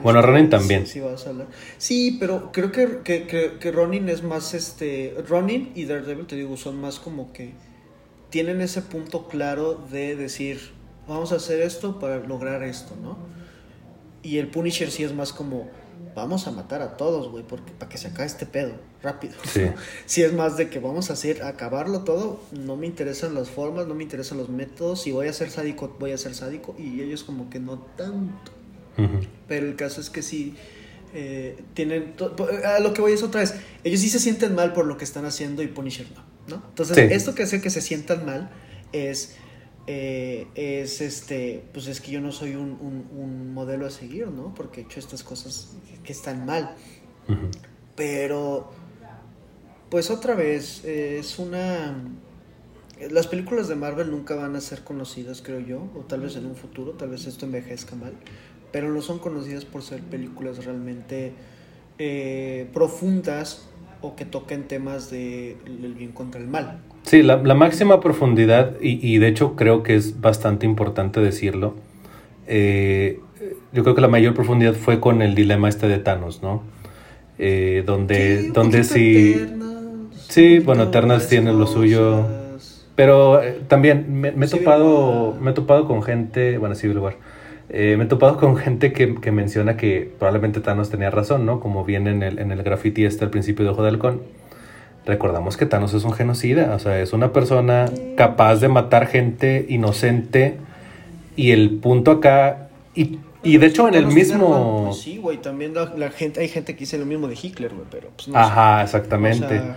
Bueno, 0.00 0.20
este, 0.20 0.30
Ronin 0.30 0.50
también. 0.50 0.86
si 0.86 1.00
vas 1.00 1.26
a 1.26 1.30
hablar. 1.30 1.48
Sí, 1.78 2.16
pero 2.18 2.50
creo 2.52 2.72
que, 2.72 3.00
que, 3.04 3.26
que, 3.26 3.58
que 3.58 3.72
Ronin 3.72 4.08
es 4.08 4.22
más 4.22 4.54
este. 4.54 5.14
Ronin 5.28 5.72
y 5.74 5.84
Daredevil, 5.84 6.26
te 6.26 6.36
digo, 6.36 6.56
son 6.56 6.80
más 6.80 6.98
como 6.98 7.32
que 7.32 7.52
tienen 8.32 8.62
ese 8.62 8.80
punto 8.80 9.28
claro 9.28 9.74
de 9.74 10.16
decir, 10.16 10.70
vamos 11.06 11.32
a 11.32 11.36
hacer 11.36 11.60
esto 11.60 11.98
para 11.98 12.18
lograr 12.20 12.62
esto, 12.62 12.96
¿no? 13.00 13.18
Y 14.22 14.38
el 14.38 14.48
Punisher 14.48 14.90
sí 14.90 15.04
es 15.04 15.12
más 15.12 15.34
como, 15.34 15.68
vamos 16.14 16.46
a 16.46 16.50
matar 16.50 16.82
a 16.82 16.96
todos, 16.96 17.30
güey, 17.30 17.44
porque 17.44 17.72
para 17.72 17.88
que 17.88 17.98
se 17.98 18.08
acabe 18.08 18.26
este 18.26 18.46
pedo, 18.46 18.72
rápido. 19.02 19.34
Sí. 19.52 19.62
Si 20.06 20.22
es 20.22 20.32
más 20.32 20.56
de 20.56 20.68
que 20.68 20.78
vamos 20.78 21.10
a 21.10 21.14
hacer, 21.14 21.42
acabarlo 21.42 22.00
todo, 22.00 22.40
no 22.52 22.76
me 22.76 22.86
interesan 22.86 23.34
las 23.34 23.48
formas, 23.50 23.86
no 23.86 23.94
me 23.94 24.02
interesan 24.02 24.38
los 24.38 24.48
métodos, 24.48 25.02
si 25.02 25.10
voy 25.12 25.28
a 25.28 25.32
ser 25.32 25.50
sádico, 25.50 25.96
voy 25.98 26.12
a 26.12 26.18
ser 26.18 26.34
sádico, 26.34 26.74
y 26.78 27.00
ellos 27.00 27.24
como 27.24 27.48
que 27.50 27.60
no 27.60 27.78
tanto. 27.96 28.52
Pero 29.48 29.66
el 29.66 29.74
caso 29.76 30.00
es 30.02 30.10
que 30.10 30.20
sí 30.22 30.54
eh, 31.14 31.58
tienen, 31.74 32.12
po- 32.12 32.34
a 32.66 32.78
lo 32.80 32.92
que 32.92 33.00
voy 33.00 33.12
es 33.12 33.22
otra 33.22 33.40
vez, 33.40 33.54
ellos 33.84 34.00
sí 34.00 34.08
se 34.10 34.18
sienten 34.18 34.54
mal 34.54 34.72
por 34.74 34.86
lo 34.86 34.96
que 34.98 35.04
están 35.04 35.24
haciendo 35.24 35.62
y 35.62 35.66
Punisher 35.68 36.06
no, 36.14 36.56
¿no? 36.56 36.62
Entonces, 36.68 36.96
Sí. 36.96 37.02
esto 37.14 37.34
que 37.34 37.44
hace 37.44 37.60
que 37.62 37.70
se 37.70 37.80
sientan 37.80 38.24
mal 38.26 38.50
es... 38.92 39.36
eh, 39.86 40.46
es 40.54 41.00
este, 41.00 41.64
pues 41.72 41.86
es 41.88 42.00
que 42.00 42.10
yo 42.12 42.20
no 42.20 42.32
soy 42.32 42.54
un, 42.54 42.78
un- 42.80 43.06
un 43.18 43.52
modelo 43.54 43.86
a 43.86 43.90
seguir, 43.90 44.28
¿no? 44.28 44.54
Porque 44.54 44.80
he 44.80 44.84
hecho 44.84 45.00
estas 45.00 45.22
cosas 45.22 45.72
que- 46.04 46.12
están 46.12 46.44
mal. 46.46 46.74
Pero, 47.96 48.70
pues 49.90 50.10
otra 50.10 50.34
vez, 50.34 50.84
eh, 50.84 51.18
es 51.18 51.38
una... 51.38 51.94
Las 53.10 53.26
películas 53.26 53.66
de 53.68 53.74
Marvel 53.74 54.10
nunca 54.10 54.34
van 54.36 54.54
a 54.54 54.60
ser 54.60 54.84
conocidas, 54.84 55.42
creo 55.42 55.58
yo, 55.60 55.88
o 55.96 56.00
tal 56.00 56.20
vez 56.20 56.36
en 56.36 56.46
un 56.46 56.54
futuro, 56.54 56.92
tal 56.92 57.10
vez 57.10 57.26
esto 57.26 57.46
envejezca 57.46 57.96
mal, 57.96 58.12
pero 58.70 58.90
no 58.92 59.02
son 59.02 59.18
conocidas 59.18 59.64
por 59.64 59.82
ser 59.82 60.02
películas 60.02 60.64
realmente 60.64 61.32
eh, 61.98 62.68
profundas 62.72 63.66
o 64.00 64.14
que 64.16 64.24
toquen 64.24 64.68
temas 64.68 65.10
de- 65.10 65.56
del 65.64 65.94
bien 65.94 66.12
contra 66.12 66.40
el 66.40 66.46
mal. 66.48 66.80
Sí, 67.02 67.22
la, 67.22 67.36
la 67.36 67.54
máxima 67.54 68.00
profundidad, 68.00 68.74
y, 68.80 68.98
y 69.06 69.18
de 69.18 69.28
hecho 69.28 69.56
creo 69.56 69.82
que 69.82 69.96
es 69.96 70.20
bastante 70.20 70.66
importante 70.66 71.20
decirlo, 71.20 71.74
eh, 72.46 73.20
yo 73.72 73.82
creo 73.82 73.94
que 73.94 74.00
la 74.00 74.08
mayor 74.08 74.34
profundidad 74.34 74.74
fue 74.74 75.00
con 75.00 75.22
el 75.22 75.34
dilema 75.34 75.68
este 75.68 75.88
de 75.88 75.98
Thanos, 75.98 76.42
¿no? 76.42 76.62
Eh, 77.38 77.82
donde 77.84 78.42
Sí, 78.42 78.48
donde 78.48 78.84
sí... 78.84 79.46
Sí, 80.28 80.60
bueno, 80.60 80.84
Eternals 80.84 81.24
varias 81.24 81.28
tiene 81.28 81.52
lo 81.52 81.66
suyo. 81.66 82.26
Pero 82.94 83.42
eh, 83.42 83.60
también 83.68 84.20
me, 84.20 84.32
me 84.32 84.46
he 84.46 84.48
topado, 84.48 85.36
me 85.40 85.50
he 85.50 85.54
topado 85.54 85.86
con 85.86 86.02
gente, 86.02 86.56
bueno, 86.58 86.74
Civil 86.74 86.98
War, 86.98 87.16
eh, 87.68 87.96
me 87.98 88.04
he 88.04 88.06
topado 88.06 88.38
con 88.38 88.56
gente 88.56 88.92
que, 88.92 89.14
que 89.16 89.32
menciona 89.32 89.76
que 89.76 90.10
probablemente 90.18 90.60
Thanos 90.60 90.88
tenía 90.90 91.10
razón, 91.10 91.44
¿no? 91.44 91.60
Como 91.60 91.84
viene 91.84 92.10
en 92.10 92.22
el, 92.22 92.38
en 92.38 92.52
el 92.52 92.62
graffiti 92.62 93.04
este 93.04 93.24
al 93.24 93.30
principio 93.30 93.64
de 93.64 93.72
Ojo 93.72 93.82
de 93.82 93.88
Halcón. 93.88 94.20
Recordamos 95.04 95.56
que 95.56 95.66
Thanos 95.66 95.94
es 95.94 96.04
un 96.04 96.12
genocida, 96.12 96.74
o 96.74 96.78
sea, 96.78 97.00
es 97.00 97.12
una 97.12 97.32
persona 97.32 97.86
capaz 98.16 98.56
de 98.56 98.68
matar 98.68 99.06
gente 99.08 99.66
inocente 99.68 100.56
y 101.34 101.50
el 101.50 101.70
punto 101.70 102.12
acá, 102.12 102.68
y, 102.94 103.18
y 103.42 103.56
de 103.58 103.66
hecho 103.66 103.88
en 103.88 103.94
el 103.94 104.02
Thanos 104.02 104.14
mismo... 104.14 104.82
pues 104.86 105.00
sí, 105.00 105.16
güey, 105.18 105.38
también 105.38 105.74
la, 105.74 105.92
la 105.96 106.10
gente, 106.10 106.40
hay 106.40 106.48
gente 106.48 106.74
que 106.74 106.80
dice 106.80 106.98
lo 106.98 107.06
mismo 107.06 107.26
de 107.26 107.36
Hitler, 107.40 107.72
güey, 107.74 107.86
pero 107.90 108.10
pues 108.14 108.28
no 108.28 108.34
sé. 108.34 108.40
Ajá, 108.40 108.82
exactamente. 108.82 109.44
O 109.44 109.48
sea, 109.48 109.76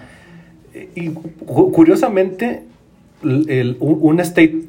Y 0.93 1.09
cu- 1.09 1.71
curiosamente, 1.71 2.63
el- 3.23 3.77
un 3.79 4.19
state, 4.19 4.61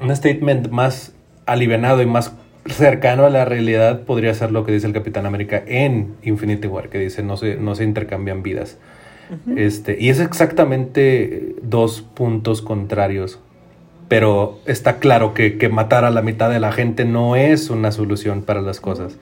un 0.00 0.16
statement 0.16 0.68
más 0.70 1.12
alivianado 1.46 2.02
y 2.02 2.06
más 2.06 2.32
cercano 2.66 3.24
a 3.26 3.30
la 3.30 3.44
realidad 3.44 4.00
podría 4.02 4.34
ser 4.34 4.50
lo 4.50 4.64
que 4.64 4.72
dice 4.72 4.86
el 4.86 4.92
Capitán 4.92 5.26
América 5.26 5.62
en 5.66 6.14
Infinity 6.24 6.66
War, 6.66 6.88
que 6.88 6.98
dice 6.98 7.22
no 7.22 7.36
se, 7.36 7.56
no 7.56 7.74
se 7.76 7.84
intercambian 7.84 8.42
vidas. 8.42 8.78
Este, 9.56 9.96
y 10.00 10.08
es 10.10 10.20
exactamente 10.20 11.56
dos 11.62 12.02
puntos 12.02 12.62
contrarios. 12.62 13.38
Pero 14.08 14.58
está 14.66 14.98
claro 14.98 15.32
que, 15.32 15.56
que 15.56 15.68
matar 15.70 16.04
a 16.04 16.10
la 16.10 16.20
mitad 16.20 16.50
de 16.50 16.60
la 16.60 16.70
gente 16.72 17.04
no 17.06 17.34
es 17.34 17.70
una 17.70 17.92
solución 17.92 18.42
para 18.42 18.60
las 18.60 18.78
cosas. 18.80 19.16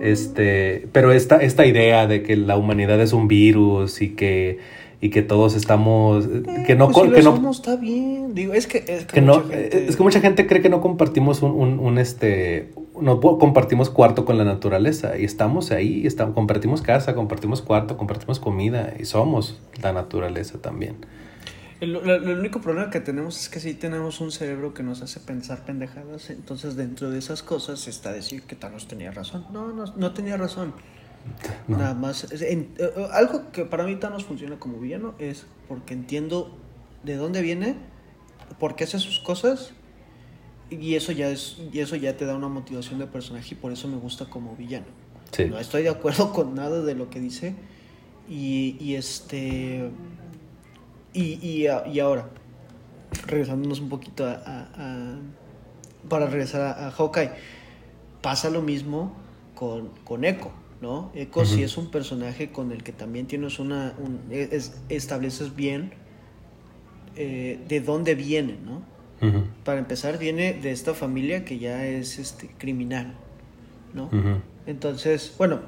Este, 0.00 0.86
pero 0.92 1.12
esta, 1.12 1.36
esta 1.38 1.66
idea 1.66 2.06
de 2.06 2.22
que 2.22 2.36
la 2.36 2.56
humanidad 2.56 3.00
es 3.00 3.12
un 3.12 3.28
virus 3.28 4.00
y 4.02 4.10
que, 4.10 4.58
y 5.00 5.10
que 5.10 5.22
todos 5.22 5.54
estamos. 5.56 6.28
que 6.66 6.74
no. 6.76 6.90
pues 6.90 7.08
si 7.08 7.14
que 7.14 7.22
no 7.22 7.34
somos, 7.36 7.56
está 7.56 7.76
bien. 7.76 8.34
Digo, 8.34 8.54
es 8.54 8.66
que, 8.66 8.78
es 8.86 9.04
que, 9.04 9.14
que 9.14 9.20
no, 9.20 9.40
mucha 9.40 9.48
gente- 9.56 9.86
es 9.88 9.96
que 9.96 10.02
mucha 10.02 10.20
gente 10.20 10.46
cree 10.46 10.62
que 10.62 10.68
no 10.70 10.80
compartimos 10.80 11.42
un, 11.42 11.50
un, 11.50 11.78
un, 11.80 11.98
este, 11.98 12.68
no 13.00 13.20
compartimos 13.20 13.90
cuarto 13.90 14.24
con 14.24 14.38
la 14.38 14.44
naturaleza 14.44 15.18
y 15.18 15.24
estamos 15.24 15.70
ahí, 15.70 16.06
estamos, 16.06 16.34
compartimos 16.34 16.82
casa, 16.82 17.14
compartimos 17.14 17.62
cuarto, 17.62 17.96
compartimos 17.96 18.40
comida 18.40 18.94
y 18.98 19.04
somos 19.04 19.58
la 19.82 19.92
naturaleza 19.92 20.58
también. 20.58 20.96
El, 21.80 21.96
el- 21.96 22.10
el 22.28 22.38
único 22.38 22.60
problema 22.60 22.90
que 22.90 23.00
tenemos 23.00 23.40
es 23.40 23.48
que 23.48 23.58
sí 23.60 23.72
tenemos 23.74 24.20
un 24.20 24.30
cerebro 24.32 24.74
que 24.74 24.82
nos 24.82 25.00
hace 25.02 25.18
pensar 25.20 25.64
pendejadas. 25.64 26.28
Entonces, 26.30 26.76
dentro 26.76 27.10
de 27.10 27.18
esas 27.18 27.42
cosas 27.42 27.88
está 27.88 28.12
decir 28.12 28.42
que 28.42 28.54
Thanos 28.54 28.86
tenía 28.86 29.10
razón. 29.12 29.46
No, 29.52 29.72
no, 29.72 29.84
no 29.96 30.12
tenía 30.12 30.36
razón. 30.36 30.74
No. 31.68 31.76
Nada 31.76 31.92
más. 31.94 32.30
en- 32.32 32.70
eh, 32.78 32.90
eh, 32.96 33.06
algo 33.12 33.50
que 33.52 33.64
para 33.66 33.84
mí 33.84 33.96
Thanos 33.96 34.24
funciona 34.24 34.58
como 34.58 34.78
villano 34.78 35.14
es 35.18 35.44
porque 35.68 35.92
entiendo 35.94 36.50
de 37.04 37.16
dónde 37.16 37.42
viene, 37.42 37.76
por 38.58 38.74
qué 38.74 38.84
hace 38.84 38.98
sus 38.98 39.20
cosas. 39.20 39.72
Y 40.70 40.94
eso 40.94 41.10
ya 41.12 41.28
es 41.28 41.58
y 41.72 41.80
eso 41.80 41.96
ya 41.96 42.16
te 42.16 42.24
da 42.26 42.36
una 42.36 42.48
motivación 42.48 42.98
de 43.00 43.06
personaje 43.06 43.54
y 43.54 43.56
por 43.56 43.72
eso 43.72 43.88
me 43.88 43.96
gusta 43.96 44.26
como 44.26 44.54
villano. 44.56 44.86
Sí. 45.32 45.44
No 45.46 45.58
estoy 45.58 45.82
de 45.82 45.88
acuerdo 45.90 46.32
con 46.34 46.54
nada 46.54 46.80
de 46.82 46.94
lo 46.94 47.10
que 47.10 47.20
dice. 47.20 47.54
Y, 48.28 48.76
y 48.80 48.94
este. 48.94 49.90
Y, 51.12 51.44
y, 51.46 51.66
a- 51.66 51.86
y 51.88 51.98
ahora, 51.98 52.28
regresándonos 53.26 53.80
un 53.80 53.88
poquito 53.88 54.24
a. 54.26 54.32
a- 54.34 54.68
a- 54.76 55.18
para 56.08 56.26
regresar 56.26 56.60
a, 56.62 56.86
a 56.86 56.90
Hawkeye, 56.92 57.30
pasa 58.22 58.48
lo 58.48 58.62
mismo 58.62 59.12
con, 59.54 59.90
con 60.04 60.24
Echo, 60.24 60.50
¿no? 60.80 61.10
Echo 61.14 61.44
sí 61.44 61.56
Ujú. 61.56 61.64
es 61.64 61.76
un 61.76 61.90
personaje 61.90 62.50
con 62.52 62.72
el 62.72 62.82
que 62.84 62.92
también 62.92 63.26
tienes 63.26 63.58
una. 63.58 63.94
un- 63.98 64.20
es- 64.30 64.80
estableces 64.88 65.54
bien 65.56 65.92
eh, 67.16 67.60
de 67.68 67.80
dónde 67.80 68.14
viene, 68.14 68.56
¿no? 68.64 68.82
Para 69.64 69.78
empezar, 69.78 70.18
viene 70.18 70.54
de 70.54 70.70
esta 70.70 70.94
familia 70.94 71.44
que 71.44 71.58
ya 71.58 71.86
es 71.86 72.18
este, 72.18 72.48
criminal, 72.58 73.14
¿no? 73.92 74.08
Entonces, 74.66 75.34
bueno, 75.36 75.60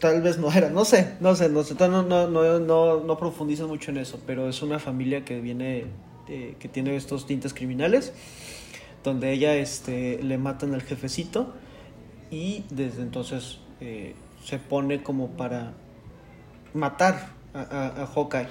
tal 0.00 0.22
vez 0.22 0.38
no 0.38 0.50
era, 0.52 0.70
no 0.70 0.84
sé, 0.84 1.14
no 1.20 1.34
sé, 1.34 1.48
no 1.48 1.62
sé, 1.62 1.74
no, 1.78 2.02
no, 2.02 2.28
no, 2.28 2.58
no, 2.58 3.00
no 3.00 3.18
profundizo 3.18 3.68
mucho 3.68 3.90
en 3.90 3.98
eso, 3.98 4.20
pero 4.26 4.48
es 4.48 4.62
una 4.62 4.78
familia 4.78 5.24
que 5.24 5.40
viene, 5.40 5.84
eh, 6.28 6.56
que 6.58 6.68
tiene 6.68 6.96
estos 6.96 7.26
tintes 7.26 7.54
criminales, 7.54 8.12
donde 9.04 9.32
ella 9.32 9.54
este, 9.54 10.22
le 10.22 10.36
matan 10.36 10.74
al 10.74 10.82
jefecito 10.82 11.54
y 12.30 12.64
desde 12.70 13.02
entonces 13.02 13.60
eh, 13.80 14.14
se 14.44 14.58
pone 14.58 15.02
como 15.02 15.30
para 15.30 15.74
matar 16.74 17.28
a, 17.54 17.60
a, 17.60 18.02
a 18.02 18.06
Hawkeye. 18.06 18.48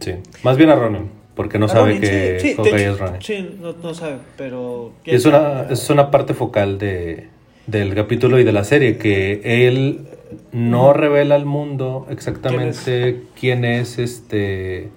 Sí. 0.00 0.12
Más 0.44 0.56
bien 0.56 0.70
a 0.70 0.76
Ronin, 0.76 1.10
porque 1.38 1.60
no 1.60 1.66
A 1.66 1.68
sabe 1.68 1.92
Ronin, 1.92 2.00
que 2.00 2.40
sí, 2.40 2.48
sí, 2.48 2.48
de 2.48 2.54
Hawkeye 2.56 2.82
hecho, 2.82 2.92
es 2.92 2.98
Ronin. 2.98 3.22
Sí, 3.22 3.56
no, 3.60 3.72
no 3.80 3.94
sabe, 3.94 4.16
pero... 4.36 4.92
Es 5.04 5.24
una, 5.24 5.66
es 5.70 5.88
una 5.88 6.10
parte 6.10 6.34
focal 6.34 6.78
de, 6.78 7.28
del 7.68 7.94
capítulo 7.94 8.40
y 8.40 8.44
de 8.44 8.52
la 8.52 8.64
serie, 8.64 8.98
que 8.98 9.40
él 9.68 10.00
no 10.50 10.92
revela 10.92 11.36
al 11.36 11.46
mundo 11.46 12.08
exactamente 12.10 13.22
quién 13.38 13.64
es, 13.64 14.00
este 14.00 14.88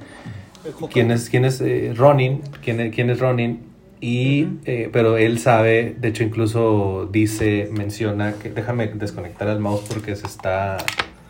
quién 0.91 1.11
es, 1.11 1.29
quién 1.29 1.45
es 1.45 1.61
eh, 1.61 1.93
Ronin, 1.95 2.41
quién 2.63 2.79
es, 2.79 2.91
quién 2.95 3.11
es 3.11 3.19
Ronin, 3.19 3.59
y, 3.99 4.47
eh, 4.65 4.89
pero 4.91 5.17
él 5.17 5.37
sabe, 5.37 5.95
de 5.95 6.07
hecho 6.07 6.23
incluso 6.23 7.07
dice, 7.11 7.69
menciona 7.71 8.33
que, 8.33 8.49
déjame 8.49 8.87
desconectar 8.87 9.47
el 9.47 9.59
mouse 9.59 9.83
porque 9.87 10.15
se 10.15 10.25
está, 10.25 10.77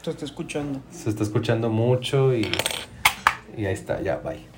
Se 0.03 0.11
está 0.11 0.23
escuchando. 0.23 0.79
se 0.89 1.09
está 1.09 1.23
escuchando 1.23 1.69
mucho 1.69 2.33
y, 2.33 2.49
y 3.57 3.65
ahí 3.65 3.73
está, 3.73 4.01
ya, 4.01 4.15
bye. 4.15 4.49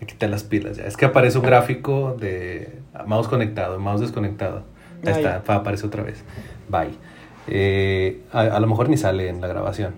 Me 0.00 0.06
quité 0.06 0.28
las 0.28 0.44
pilas 0.44 0.76
ya. 0.76 0.84
Es 0.84 0.96
que 0.96 1.06
aparece 1.06 1.38
un 1.38 1.44
gráfico 1.44 2.16
de 2.20 2.80
mouse 3.06 3.28
conectado, 3.28 3.78
mouse 3.78 4.00
desconectado. 4.02 4.62
Ahí 5.04 5.12
Ah, 5.24 5.38
está, 5.38 5.54
aparece 5.56 5.86
otra 5.86 6.02
vez. 6.02 6.22
Bye. 6.68 6.90
Eh, 7.48 8.22
a, 8.32 8.40
a 8.40 8.60
lo 8.60 8.66
mejor 8.66 8.88
ni 8.88 8.96
sale 8.96 9.28
en 9.28 9.40
la 9.40 9.46
grabación. 9.46 9.94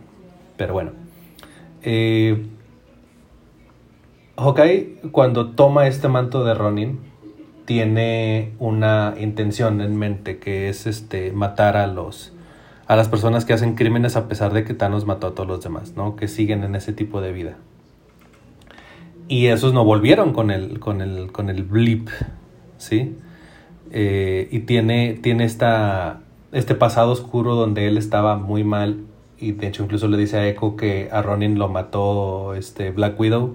Pero 0.56 0.72
bueno. 0.72 0.92
Eh, 1.82 2.46
Hawkeye, 4.36 5.00
cuando 5.10 5.50
toma 5.50 5.88
este 5.88 6.08
manto 6.08 6.44
de 6.44 6.54
Ronin, 6.54 7.00
tiene 7.64 8.52
una 8.58 9.14
intención 9.18 9.80
en 9.80 9.96
mente 9.96 10.38
que 10.38 10.68
es 10.68 10.86
este 10.86 11.32
matar 11.32 11.76
a 11.76 11.86
los 11.86 12.32
a 12.86 12.96
las 12.96 13.08
personas 13.08 13.44
que 13.44 13.52
hacen 13.52 13.74
crímenes 13.74 14.16
a 14.16 14.28
pesar 14.28 14.54
de 14.54 14.64
que 14.64 14.72
Thanos 14.72 15.04
mató 15.04 15.26
a 15.26 15.34
todos 15.34 15.46
los 15.46 15.62
demás, 15.62 15.92
¿no? 15.94 16.16
Que 16.16 16.26
siguen 16.26 16.64
en 16.64 16.74
ese 16.74 16.94
tipo 16.94 17.20
de 17.20 17.32
vida. 17.32 17.56
Y 19.28 19.46
esos 19.46 19.74
no 19.74 19.84
volvieron 19.84 20.32
con 20.32 20.50
el, 20.50 20.80
con 20.80 21.02
el, 21.02 21.30
con 21.32 21.50
el 21.50 21.62
blip, 21.62 22.08
¿sí? 22.78 23.14
Eh, 23.90 24.48
y 24.50 24.60
tiene, 24.60 25.14
tiene 25.14 25.44
esta, 25.44 26.20
este 26.52 26.74
pasado 26.74 27.12
oscuro 27.12 27.54
donde 27.54 27.86
él 27.88 27.98
estaba 27.98 28.36
muy 28.36 28.64
mal 28.64 29.04
y 29.38 29.52
de 29.52 29.68
hecho 29.68 29.84
incluso 29.84 30.08
le 30.08 30.16
dice 30.16 30.38
a 30.38 30.48
Echo 30.48 30.76
que 30.76 31.08
a 31.12 31.22
Ronin 31.22 31.58
lo 31.58 31.68
mató 31.68 32.54
este 32.54 32.90
Black 32.90 33.18
Widow 33.18 33.54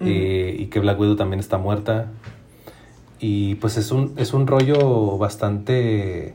eh, 0.00 0.56
y 0.58 0.66
que 0.66 0.80
Black 0.80 0.98
Widow 1.00 1.16
también 1.16 1.40
está 1.40 1.58
muerta 1.58 2.10
y 3.18 3.54
pues 3.56 3.76
es 3.78 3.90
un, 3.90 4.12
es 4.16 4.32
un 4.34 4.46
rollo 4.46 5.16
bastante 5.16 6.34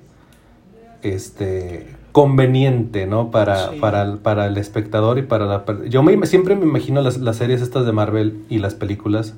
este 1.02 1.97
conveniente, 2.18 3.06
¿no? 3.06 3.30
Para, 3.30 3.74
para, 3.74 4.16
para, 4.24 4.48
el 4.48 4.58
espectador 4.58 5.20
y 5.20 5.22
para 5.22 5.46
la... 5.46 5.64
Yo 5.88 6.02
me, 6.02 6.26
siempre 6.26 6.56
me 6.56 6.66
imagino 6.66 7.00
las, 7.04 7.20
las, 7.20 7.36
series 7.36 7.62
estas 7.62 7.86
de 7.86 7.92
Marvel 7.92 8.44
y 8.50 8.58
las 8.58 8.74
películas 8.74 9.36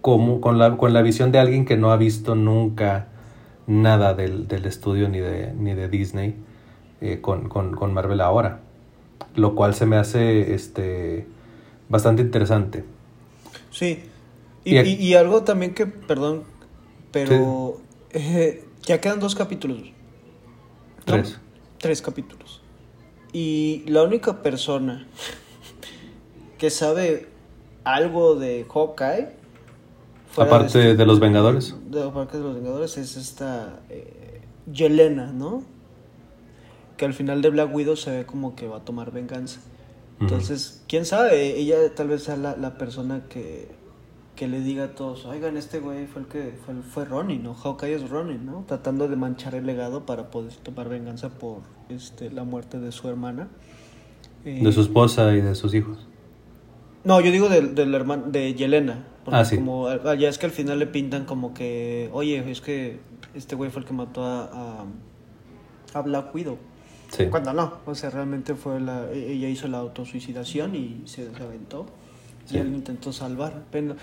como 0.00 0.40
con 0.40 0.58
la, 0.58 0.76
con 0.76 0.92
la 0.92 1.02
visión 1.02 1.30
de 1.30 1.38
alguien 1.38 1.64
que 1.64 1.76
no 1.76 1.92
ha 1.92 1.96
visto 1.96 2.34
nunca 2.34 3.06
nada 3.68 4.14
del, 4.14 4.48
del 4.48 4.64
estudio 4.64 5.08
ni 5.08 5.20
de, 5.20 5.52
ni 5.52 5.74
de 5.74 5.88
Disney 5.88 6.34
eh, 7.00 7.20
con, 7.20 7.48
con, 7.48 7.76
con, 7.76 7.94
Marvel 7.94 8.20
ahora. 8.20 8.62
Lo 9.36 9.54
cual 9.54 9.76
se 9.76 9.86
me 9.86 9.94
hace 9.94 10.54
este, 10.54 11.24
bastante 11.88 12.22
interesante. 12.22 12.84
Sí. 13.70 14.02
Y, 14.64 14.76
y, 14.76 15.14
algo 15.14 15.44
también 15.44 15.72
que, 15.72 15.86
perdón, 15.86 16.42
pero 17.12 17.80
eh, 18.10 18.64
ya 18.82 19.00
quedan 19.00 19.20
dos 19.20 19.36
capítulos. 19.36 19.92
Tres 21.04 21.38
tres 21.78 22.02
capítulos. 22.02 22.60
Y 23.32 23.84
la 23.86 24.02
única 24.02 24.42
persona 24.42 25.06
que 26.58 26.70
sabe 26.70 27.28
algo 27.84 28.34
de 28.34 28.66
Hawkeye. 28.68 29.36
Aparte 30.36 30.94
de, 30.94 31.06
los 31.06 31.20
Vengadores. 31.20 31.74
De, 31.88 32.02
aparte 32.02 32.38
de 32.38 32.44
los 32.44 32.54
Vengadores 32.54 32.96
es 32.96 33.16
esta 33.16 33.80
eh, 33.88 34.40
Yelena, 34.72 35.32
¿no? 35.32 35.62
Que 36.96 37.06
al 37.06 37.14
final 37.14 37.42
de 37.42 37.50
Black 37.50 37.74
Widow 37.74 37.96
se 37.96 38.10
ve 38.10 38.26
como 38.26 38.54
que 38.54 38.68
va 38.68 38.78
a 38.78 38.84
tomar 38.84 39.12
venganza. 39.12 39.60
Entonces, 40.20 40.82
quién 40.88 41.04
sabe, 41.04 41.56
ella 41.58 41.76
tal 41.94 42.08
vez 42.08 42.24
sea 42.24 42.36
la, 42.36 42.56
la 42.56 42.76
persona 42.76 43.22
que 43.28 43.68
que 44.38 44.46
le 44.46 44.60
diga 44.60 44.84
a 44.84 44.88
todos, 44.94 45.24
oigan, 45.24 45.56
este 45.56 45.80
güey 45.80 46.06
fue 46.06 46.22
el 46.22 46.28
que 46.28 46.54
fue, 46.64 46.72
fue 46.76 47.04
Ronnie, 47.04 47.40
¿no? 47.40 47.54
Hawkeye 47.54 47.94
es 47.96 48.08
Ronnie, 48.08 48.38
¿no? 48.38 48.64
Tratando 48.68 49.08
de 49.08 49.16
manchar 49.16 49.56
el 49.56 49.66
legado 49.66 50.06
para 50.06 50.30
poder 50.30 50.52
tomar 50.54 50.88
venganza 50.88 51.28
por 51.28 51.62
este, 51.88 52.30
la 52.30 52.44
muerte 52.44 52.78
de 52.78 52.92
su 52.92 53.08
hermana. 53.08 53.48
de 54.44 54.70
su 54.70 54.80
esposa 54.80 55.34
y 55.34 55.40
de 55.40 55.56
sus 55.56 55.74
hijos. 55.74 56.06
No, 57.02 57.20
yo 57.20 57.32
digo 57.32 57.48
del, 57.48 57.74
del 57.74 57.92
hermano, 57.92 58.26
de 58.28 58.54
Yelena. 58.54 59.06
ah, 59.26 59.44
sí. 59.44 59.56
Como, 59.56 59.88
ya 60.14 60.28
es 60.28 60.38
que 60.38 60.46
al 60.46 60.52
final 60.52 60.78
le 60.78 60.86
pintan 60.86 61.24
como 61.24 61.52
que, 61.52 62.08
oye, 62.12 62.48
es 62.48 62.60
que 62.60 63.00
este 63.34 63.56
güey 63.56 63.72
fue 63.72 63.82
el 63.82 63.88
que 63.88 63.94
mató 63.94 64.24
a, 64.24 64.84
a, 65.94 66.00
Black 66.02 66.32
Widow. 66.32 66.58
Sí. 67.10 67.26
Cuando 67.26 67.52
no, 67.52 67.78
o 67.86 67.94
sea, 67.96 68.10
realmente 68.10 68.54
fue 68.54 68.78
la, 68.78 69.10
ella 69.10 69.48
hizo 69.48 69.66
la 69.66 69.78
autosuicidación 69.78 70.76
y 70.76 71.02
se, 71.06 71.28
aventó. 72.50 72.68
Y 72.68 72.70
él 72.70 72.74
intentó 72.74 73.12
salvar. 73.12 73.64
Pero, 73.70 73.96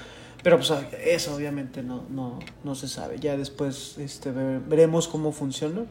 pero 0.44 0.58
pues 0.58 0.72
eso 1.06 1.36
obviamente 1.36 1.84
no, 1.84 2.04
no, 2.10 2.40
no 2.64 2.76
se 2.76 2.88
sabe. 2.88 3.20
Ya 3.20 3.38
después 3.38 3.98
este, 3.98 4.32
veremos 4.32 5.08
cómo 5.08 5.32
funciona. 5.32 5.86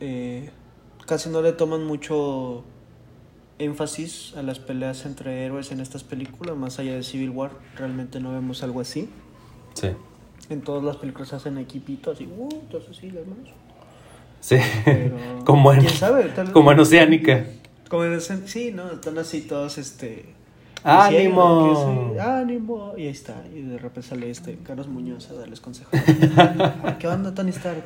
Eh, 0.00 0.50
casi 1.06 1.28
no 1.28 1.42
le 1.42 1.52
toman 1.52 1.84
mucho 1.84 2.64
énfasis 3.58 4.34
a 4.36 4.42
las 4.42 4.58
peleas 4.58 5.06
entre 5.06 5.44
héroes 5.44 5.72
en 5.72 5.80
estas 5.80 6.04
películas, 6.04 6.56
más 6.56 6.78
allá 6.78 6.94
de 6.94 7.02
Civil 7.02 7.30
War. 7.30 7.52
Realmente 7.76 8.20
no 8.20 8.32
vemos 8.32 8.62
algo 8.62 8.80
así. 8.80 9.08
Sí. 9.74 9.88
En 10.48 10.60
todas 10.62 10.82
las 10.82 10.96
películas 10.96 11.28
se 11.28 11.36
hacen 11.36 11.58
equipitos 11.58 12.16
así, 12.16 12.26
uh, 12.26 12.48
entonces 12.52 12.90
así, 12.96 13.08
hermanos. 13.08 13.50
Sí, 14.40 14.56
como 15.44 15.72
en, 15.72 15.86
como 16.52 16.72
en 16.72 16.80
Oceánica. 16.80 17.46
Como 17.88 18.04
en, 18.04 18.20
sí, 18.20 18.72
¿no? 18.72 18.90
Están 18.90 19.18
así 19.18 19.42
todos, 19.42 19.78
este 19.78 20.34
¡Ánimo! 20.84 22.14
¡Ánimo! 22.20 22.94
Y 22.96 23.02
ahí 23.02 23.08
está. 23.08 23.44
Y 23.54 23.62
de 23.62 23.78
repente 23.78 24.08
sale 24.08 24.30
este 24.30 24.58
Carlos 24.58 24.88
Muñoz 24.88 25.30
a 25.30 25.34
darles 25.34 25.60
consejos. 25.60 25.92
¿Qué 26.98 27.06
onda, 27.06 27.34
Tony 27.34 27.50
Stark? 27.50 27.84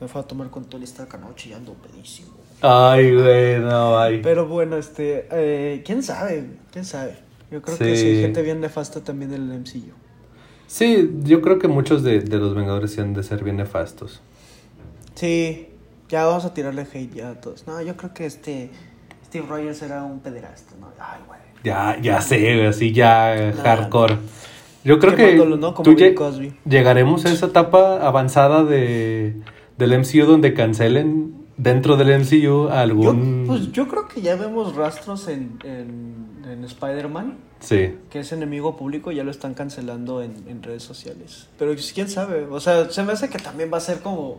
Me 0.00 0.08
fue 0.08 0.20
a 0.20 0.24
tomar 0.24 0.48
con 0.50 0.64
Tony 0.64 0.84
Stark 0.84 1.14
anoche 1.14 1.50
y 1.50 1.52
ando 1.52 1.74
pedísimo. 1.74 2.30
Ay, 2.62 3.14
güey, 3.14 3.58
no, 3.60 3.98
ay. 3.98 4.20
Pero 4.22 4.46
bueno, 4.46 4.76
este. 4.76 5.26
Eh, 5.30 5.82
¿Quién 5.84 6.02
sabe? 6.02 6.46
¿Quién 6.72 6.84
sabe? 6.84 7.18
Yo 7.50 7.60
creo 7.60 7.76
que 7.76 7.96
sí, 7.96 8.20
gente 8.20 8.42
bien 8.42 8.60
nefasta 8.60 9.02
también 9.02 9.34
en 9.34 9.50
el 9.50 9.60
MCU. 9.60 9.92
Sí, 10.66 11.10
yo 11.24 11.42
creo 11.42 11.58
que 11.58 11.68
muchos 11.68 12.02
de, 12.02 12.20
de 12.20 12.36
los 12.38 12.54
Vengadores 12.54 12.92
sí 12.92 13.00
han 13.00 13.12
de 13.12 13.22
ser 13.22 13.42
bien 13.42 13.56
nefastos. 13.56 14.20
Sí, 15.14 15.68
ya 16.08 16.26
vamos 16.26 16.44
a 16.44 16.54
tirarle 16.54 16.82
hate 16.82 17.12
ya 17.12 17.30
a 17.30 17.40
todos. 17.40 17.66
No, 17.66 17.82
yo 17.82 17.96
creo 17.96 18.14
que 18.14 18.26
este. 18.26 18.70
Steve 19.26 19.46
Rogers 19.48 19.82
era 19.82 20.02
un 20.02 20.20
pederasta, 20.20 20.74
¿no? 20.80 20.88
Ay, 20.98 21.20
güey. 21.26 21.39
Ya, 21.64 21.98
ya 22.00 22.20
sé, 22.20 22.66
así 22.66 22.92
ya 22.92 23.52
hardcore. 23.62 24.16
Yo 24.84 24.98
creo 24.98 25.14
que 25.14 25.36
tú 25.82 25.94
llegaremos 26.64 27.26
a 27.26 27.32
esa 27.32 27.46
etapa 27.46 28.06
avanzada 28.06 28.64
de, 28.64 29.36
del 29.76 29.98
MCU 29.98 30.24
donde 30.24 30.54
cancelen 30.54 31.34
dentro 31.58 31.96
del 31.96 32.20
MCU 32.20 32.68
algún... 32.68 33.42
Yo, 33.42 33.46
pues 33.46 33.72
yo 33.72 33.88
creo 33.88 34.08
que 34.08 34.22
ya 34.22 34.36
vemos 34.36 34.74
rastros 34.74 35.28
en, 35.28 35.58
en, 35.64 36.64
Spider-Man. 36.64 37.38
Sí. 37.60 37.94
Que 38.10 38.20
es 38.20 38.32
enemigo 38.32 38.76
público, 38.76 39.12
ya 39.12 39.24
lo 39.24 39.30
están 39.30 39.54
cancelando 39.54 40.22
en, 40.22 40.44
en 40.48 40.62
redes 40.62 40.82
sociales. 40.82 41.48
Pero 41.58 41.74
quién 41.94 42.08
sabe, 42.08 42.44
o 42.44 42.60
sea, 42.60 42.90
se 42.90 43.02
me 43.02 43.12
hace 43.12 43.28
que 43.28 43.38
también 43.38 43.70
va 43.72 43.78
a 43.78 43.80
ser 43.80 44.00
como 44.00 44.38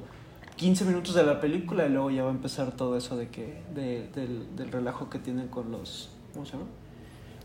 15 0.55 0.86
minutos 0.86 1.15
de 1.15 1.24
la 1.24 1.39
película 1.39 1.86
y 1.86 1.89
luego 1.89 2.09
ya 2.11 2.24
va 2.24 2.30
a 2.30 2.34
empezar 2.34 2.76
todo 2.76 2.97
eso 2.97 3.15
de 3.15 3.30
que, 3.30 3.61
de, 3.74 4.07
del, 4.15 4.55
del 4.55 4.72
relajo 4.72 5.09
que 5.09 5.19
tienen 5.19 5.47
con 5.47 5.72
los... 5.72 6.09
¿Cómo 6.34 6.45
se 6.45 6.53
llama? 6.53 6.65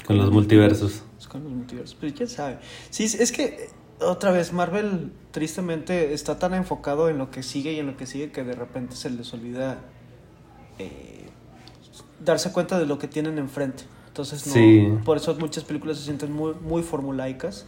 Con 0.07 0.18
los 0.18 0.30
multiversos. 0.30 1.02
Con 1.28 1.44
los 1.44 1.52
multiversos. 1.52 1.96
Pero 2.00 2.14
quién 2.14 2.28
sabe. 2.28 2.59
Sí, 2.90 3.04
es 3.04 3.32
que 3.32 3.70
otra 4.00 4.30
vez 4.30 4.52
Marvel 4.52 5.12
tristemente 5.30 6.12
está 6.12 6.38
tan 6.38 6.54
enfocado 6.54 7.09
en 7.09 7.18
lo 7.18 7.30
que 7.30 7.42
sigue 7.42 7.72
y 7.72 7.78
en 7.78 7.86
lo 7.86 7.96
que 7.96 8.07
sigue 8.07 8.30
que 8.30 8.44
de 8.44 8.54
repente 8.54 8.94
se 8.96 9.11
les 9.11 9.32
olvida 9.32 9.78
eh, 10.78 11.24
darse 12.24 12.52
cuenta 12.52 12.78
de 12.78 12.86
lo 12.86 12.98
que 12.98 13.09
tienen 13.09 13.38
enfrente. 13.38 13.84
Entonces, 14.09 14.46
no, 14.46 15.04
por 15.04 15.18
eso 15.18 15.34
muchas 15.38 15.64
películas 15.64 15.98
se 15.98 16.04
sienten 16.04 16.32
muy, 16.32 16.54
muy 16.54 16.82
formulaicas. 16.82 17.66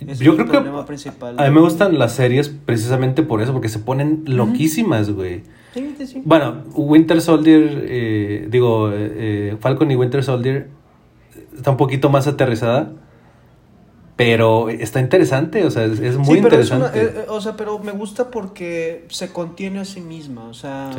Yo 0.00 0.36
creo 0.36 0.64
que 0.64 0.82
principal. 0.86 1.38
A 1.38 1.48
mí 1.48 1.54
me 1.54 1.60
gustan 1.60 1.98
las 1.98 2.14
series 2.14 2.48
precisamente 2.48 3.22
por 3.22 3.42
eso, 3.42 3.52
porque 3.52 3.68
se 3.68 3.80
ponen 3.80 4.22
loquísimas, 4.26 5.10
güey. 5.10 5.42
Sí, 5.74 5.94
sí, 6.06 6.22
Bueno, 6.24 6.64
Winter 6.74 7.20
Soldier, 7.20 7.84
eh, 7.88 8.48
digo, 8.50 8.90
eh, 8.92 9.56
Falcon 9.60 9.90
y 9.90 9.96
Winter 9.96 10.24
Soldier 10.24 10.68
está 11.58 11.70
un 11.70 11.76
poquito 11.76 12.08
más 12.08 12.26
aterrizada. 12.26 12.92
Pero 14.18 14.68
está 14.68 14.98
interesante, 14.98 15.64
o 15.64 15.70
sea, 15.70 15.84
es, 15.84 16.16
muy 16.16 16.38
interesante. 16.38 17.00
Eh, 17.00 17.12
eh, 17.18 17.26
o 17.28 17.40
sea, 17.40 17.56
pero 17.56 17.78
me 17.78 17.92
gusta 17.92 18.32
porque 18.32 19.06
se 19.10 19.32
contiene 19.32 19.78
a 19.78 19.84
sí 19.84 20.00
misma, 20.00 20.48
o 20.48 20.54
sea, 20.54 20.90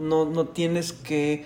no, 0.00 0.26
no 0.26 0.44
tienes 0.46 0.92
que... 0.92 1.44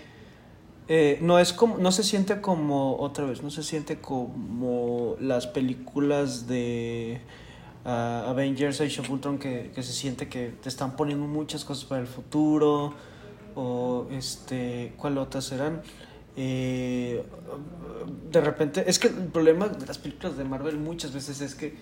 Eh, 0.89 1.19
no 1.23 1.39
es 1.39 1.55
como, 1.55 1.79
no 1.79 1.91
se 1.91 2.03
siente 2.03 2.43
como, 2.43 2.99
otra 2.99 3.25
vez, 3.25 3.43
no 3.43 3.49
se 3.49 3.63
siente 3.63 3.97
como 3.97 5.17
las 5.19 5.47
películas 5.47 6.47
de 6.49 7.23
uh, 7.87 8.29
Avengers 8.29 8.83
Age 8.83 9.01
of 9.01 9.09
Ultron 9.09 9.39
que, 9.39 9.73
que 9.75 9.83
se 9.83 9.95
siente 9.95 10.29
que 10.29 10.53
te 10.63 10.69
están 10.69 10.97
poniendo 10.97 11.27
muchas 11.27 11.65
cosas 11.65 11.87
para 11.87 12.03
el 12.03 12.07
futuro, 12.07 12.93
o 13.55 14.07
este, 14.13 14.93
¿cuál 14.99 15.17
otras 15.17 15.47
serán? 15.47 15.81
Eh, 16.37 17.25
de 18.31 18.41
repente, 18.41 18.85
es 18.87 18.99
que 18.99 19.09
el 19.09 19.29
problema 19.29 19.69
de 19.69 19.87
las 19.87 19.99
películas 19.99 20.37
de 20.37 20.45
Marvel 20.45 20.79
muchas 20.79 21.13
veces 21.13 21.41
es 21.41 21.55
que 21.55 21.75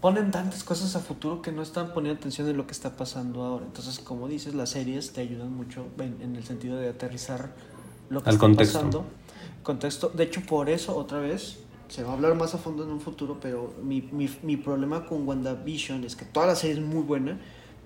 ponen 0.00 0.30
tantas 0.30 0.64
cosas 0.64 0.96
a 0.96 1.00
futuro 1.00 1.42
que 1.42 1.52
no 1.52 1.62
están 1.62 1.92
poniendo 1.92 2.18
atención 2.18 2.48
en 2.48 2.56
lo 2.56 2.66
que 2.66 2.72
está 2.72 2.96
pasando 2.96 3.42
ahora. 3.42 3.66
Entonces, 3.66 3.98
como 3.98 4.28
dices, 4.28 4.54
las 4.54 4.70
series 4.70 5.12
te 5.12 5.20
ayudan 5.20 5.52
mucho 5.52 5.86
en, 5.98 6.36
el 6.36 6.44
sentido 6.44 6.76
de 6.78 6.88
aterrizar 6.88 7.52
lo 8.08 8.22
que 8.22 8.30
está 8.30 8.48
pasando. 8.48 9.04
Contexto. 9.62 10.08
De 10.08 10.24
hecho, 10.24 10.40
por 10.42 10.70
eso, 10.70 10.96
otra 10.96 11.18
vez, 11.18 11.58
se 11.88 12.02
va 12.02 12.10
a 12.10 12.12
hablar 12.14 12.34
más 12.34 12.54
a 12.54 12.58
fondo 12.58 12.84
en 12.84 12.90
un 12.90 13.00
futuro, 13.00 13.38
pero 13.40 13.74
mi, 13.82 14.00
mi, 14.00 14.30
mi 14.42 14.56
problema 14.56 15.06
con 15.06 15.28
WandaVision 15.28 16.04
es 16.04 16.16
que 16.16 16.24
toda 16.24 16.46
la 16.46 16.54
serie 16.54 16.76
es 16.76 16.82
muy 16.82 17.02
buena, 17.02 17.38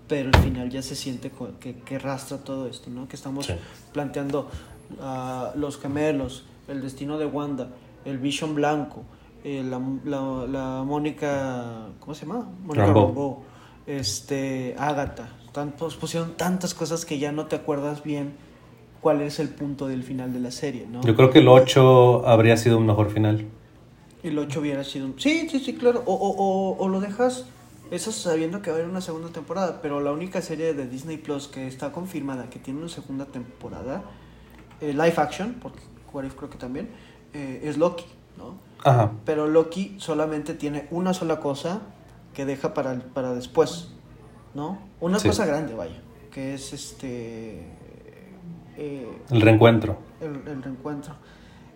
pero 0.07 0.31
al 0.33 0.43
final 0.43 0.71
ya 0.71 0.83
se 0.83 0.95
siente 0.95 1.33
que, 1.59 1.77
que 1.81 1.99
rastra 1.99 2.39
todo 2.39 2.69
esto, 2.69 2.91
¿no? 2.91 3.09
Que 3.09 3.17
estamos 3.17 3.49
planteando 3.93 4.51
los 5.57 5.79
gemelos, 5.79 6.45
el 6.69 6.81
destino 6.83 7.19
de 7.19 7.27
Wanda, 7.27 7.69
el 8.05 8.19
Vision 8.19 8.55
Blanco, 8.55 9.03
eh, 9.45 9.63
la, 9.65 9.79
la, 10.47 10.83
Mónica, 10.85 11.89
¿cómo 12.01 12.15
se 12.15 12.27
llama? 12.27 12.49
Mónica 12.65 12.87
Rambo. 12.87 13.43
este, 13.87 14.75
Agatha. 14.79 15.29
Tantos, 15.53 15.97
pusieron 15.97 16.33
tantas 16.37 16.75
cosas 16.75 17.05
que 17.05 17.19
ya 17.19 17.31
no 17.31 17.47
te 17.47 17.57
acuerdas 17.57 18.03
bien 18.03 18.33
cuál 19.01 19.21
es 19.21 19.39
el 19.39 19.51
punto 19.51 19.87
del 19.87 20.03
final 20.03 20.33
de 20.33 20.41
la 20.41 20.51
serie, 20.51 20.87
¿no? 20.91 21.03
Yo 21.03 21.15
creo 21.15 21.31
que 21.31 21.39
el 21.41 21.49
8 21.49 22.27
habría 22.27 22.57
sido 22.57 22.79
un 22.79 22.87
mejor 22.87 23.11
final. 23.11 23.45
El 24.23 24.39
8 24.39 24.61
hubiera 24.61 24.83
sido... 24.83 25.07
un- 25.07 25.15
Sí, 25.21 25.47
sí, 25.51 25.61
sí, 25.61 25.75
claro. 25.75 26.03
O, 26.07 26.15
o, 26.15 26.31
o, 26.31 26.77
o 26.83 26.89
lo 26.89 27.01
dejas, 27.01 27.45
eso 27.91 28.11
sabiendo 28.11 28.63
que 28.63 28.71
va 28.71 28.77
a 28.77 28.81
haber 28.81 28.91
una 28.91 29.03
segunda 29.03 29.29
temporada, 29.29 29.81
pero 29.83 30.01
la 30.01 30.11
única 30.13 30.41
serie 30.41 30.73
de 30.73 30.89
Disney 30.89 31.19
Plus 31.19 31.47
que 31.49 31.67
está 31.69 31.93
confirmada 31.93 32.49
que 32.49 32.59
tiene 32.59 32.81
una 32.81 32.89
segunda 32.89 33.27
temporada, 33.27 34.03
eh, 34.81 34.93
live 34.93 35.15
action, 35.17 35.57
porque 35.61 35.81
What 36.13 36.25
If 36.25 36.35
creo 36.35 36.51
que 36.51 36.59
también, 36.59 36.89
eh, 37.33 37.63
es 37.65 37.77
Loki, 37.77 38.05
¿no? 38.39 38.55
Ajá. 38.85 39.13
Pero 39.25 39.47
Loki 39.49 39.97
solamente 39.99 40.55
tiene 40.55 40.87
una 40.91 41.15
sola 41.15 41.41
cosa 41.41 41.83
que 42.35 42.45
deja 42.45 42.75
para, 42.75 42.99
para 43.15 43.33
después, 43.35 43.89
¿no? 44.55 44.79
Una 45.01 45.19
Sí. 45.19 45.29
cosa 45.29 45.47
grande, 45.47 45.75
vaya, 45.75 46.01
que 46.31 46.55
es 46.55 46.73
este... 46.73 47.67
eh, 48.77 49.09
El 49.31 49.41
reencuentro. 49.41 49.99
el, 50.21 50.47
el 50.49 50.63
reencuentro. 50.63 51.15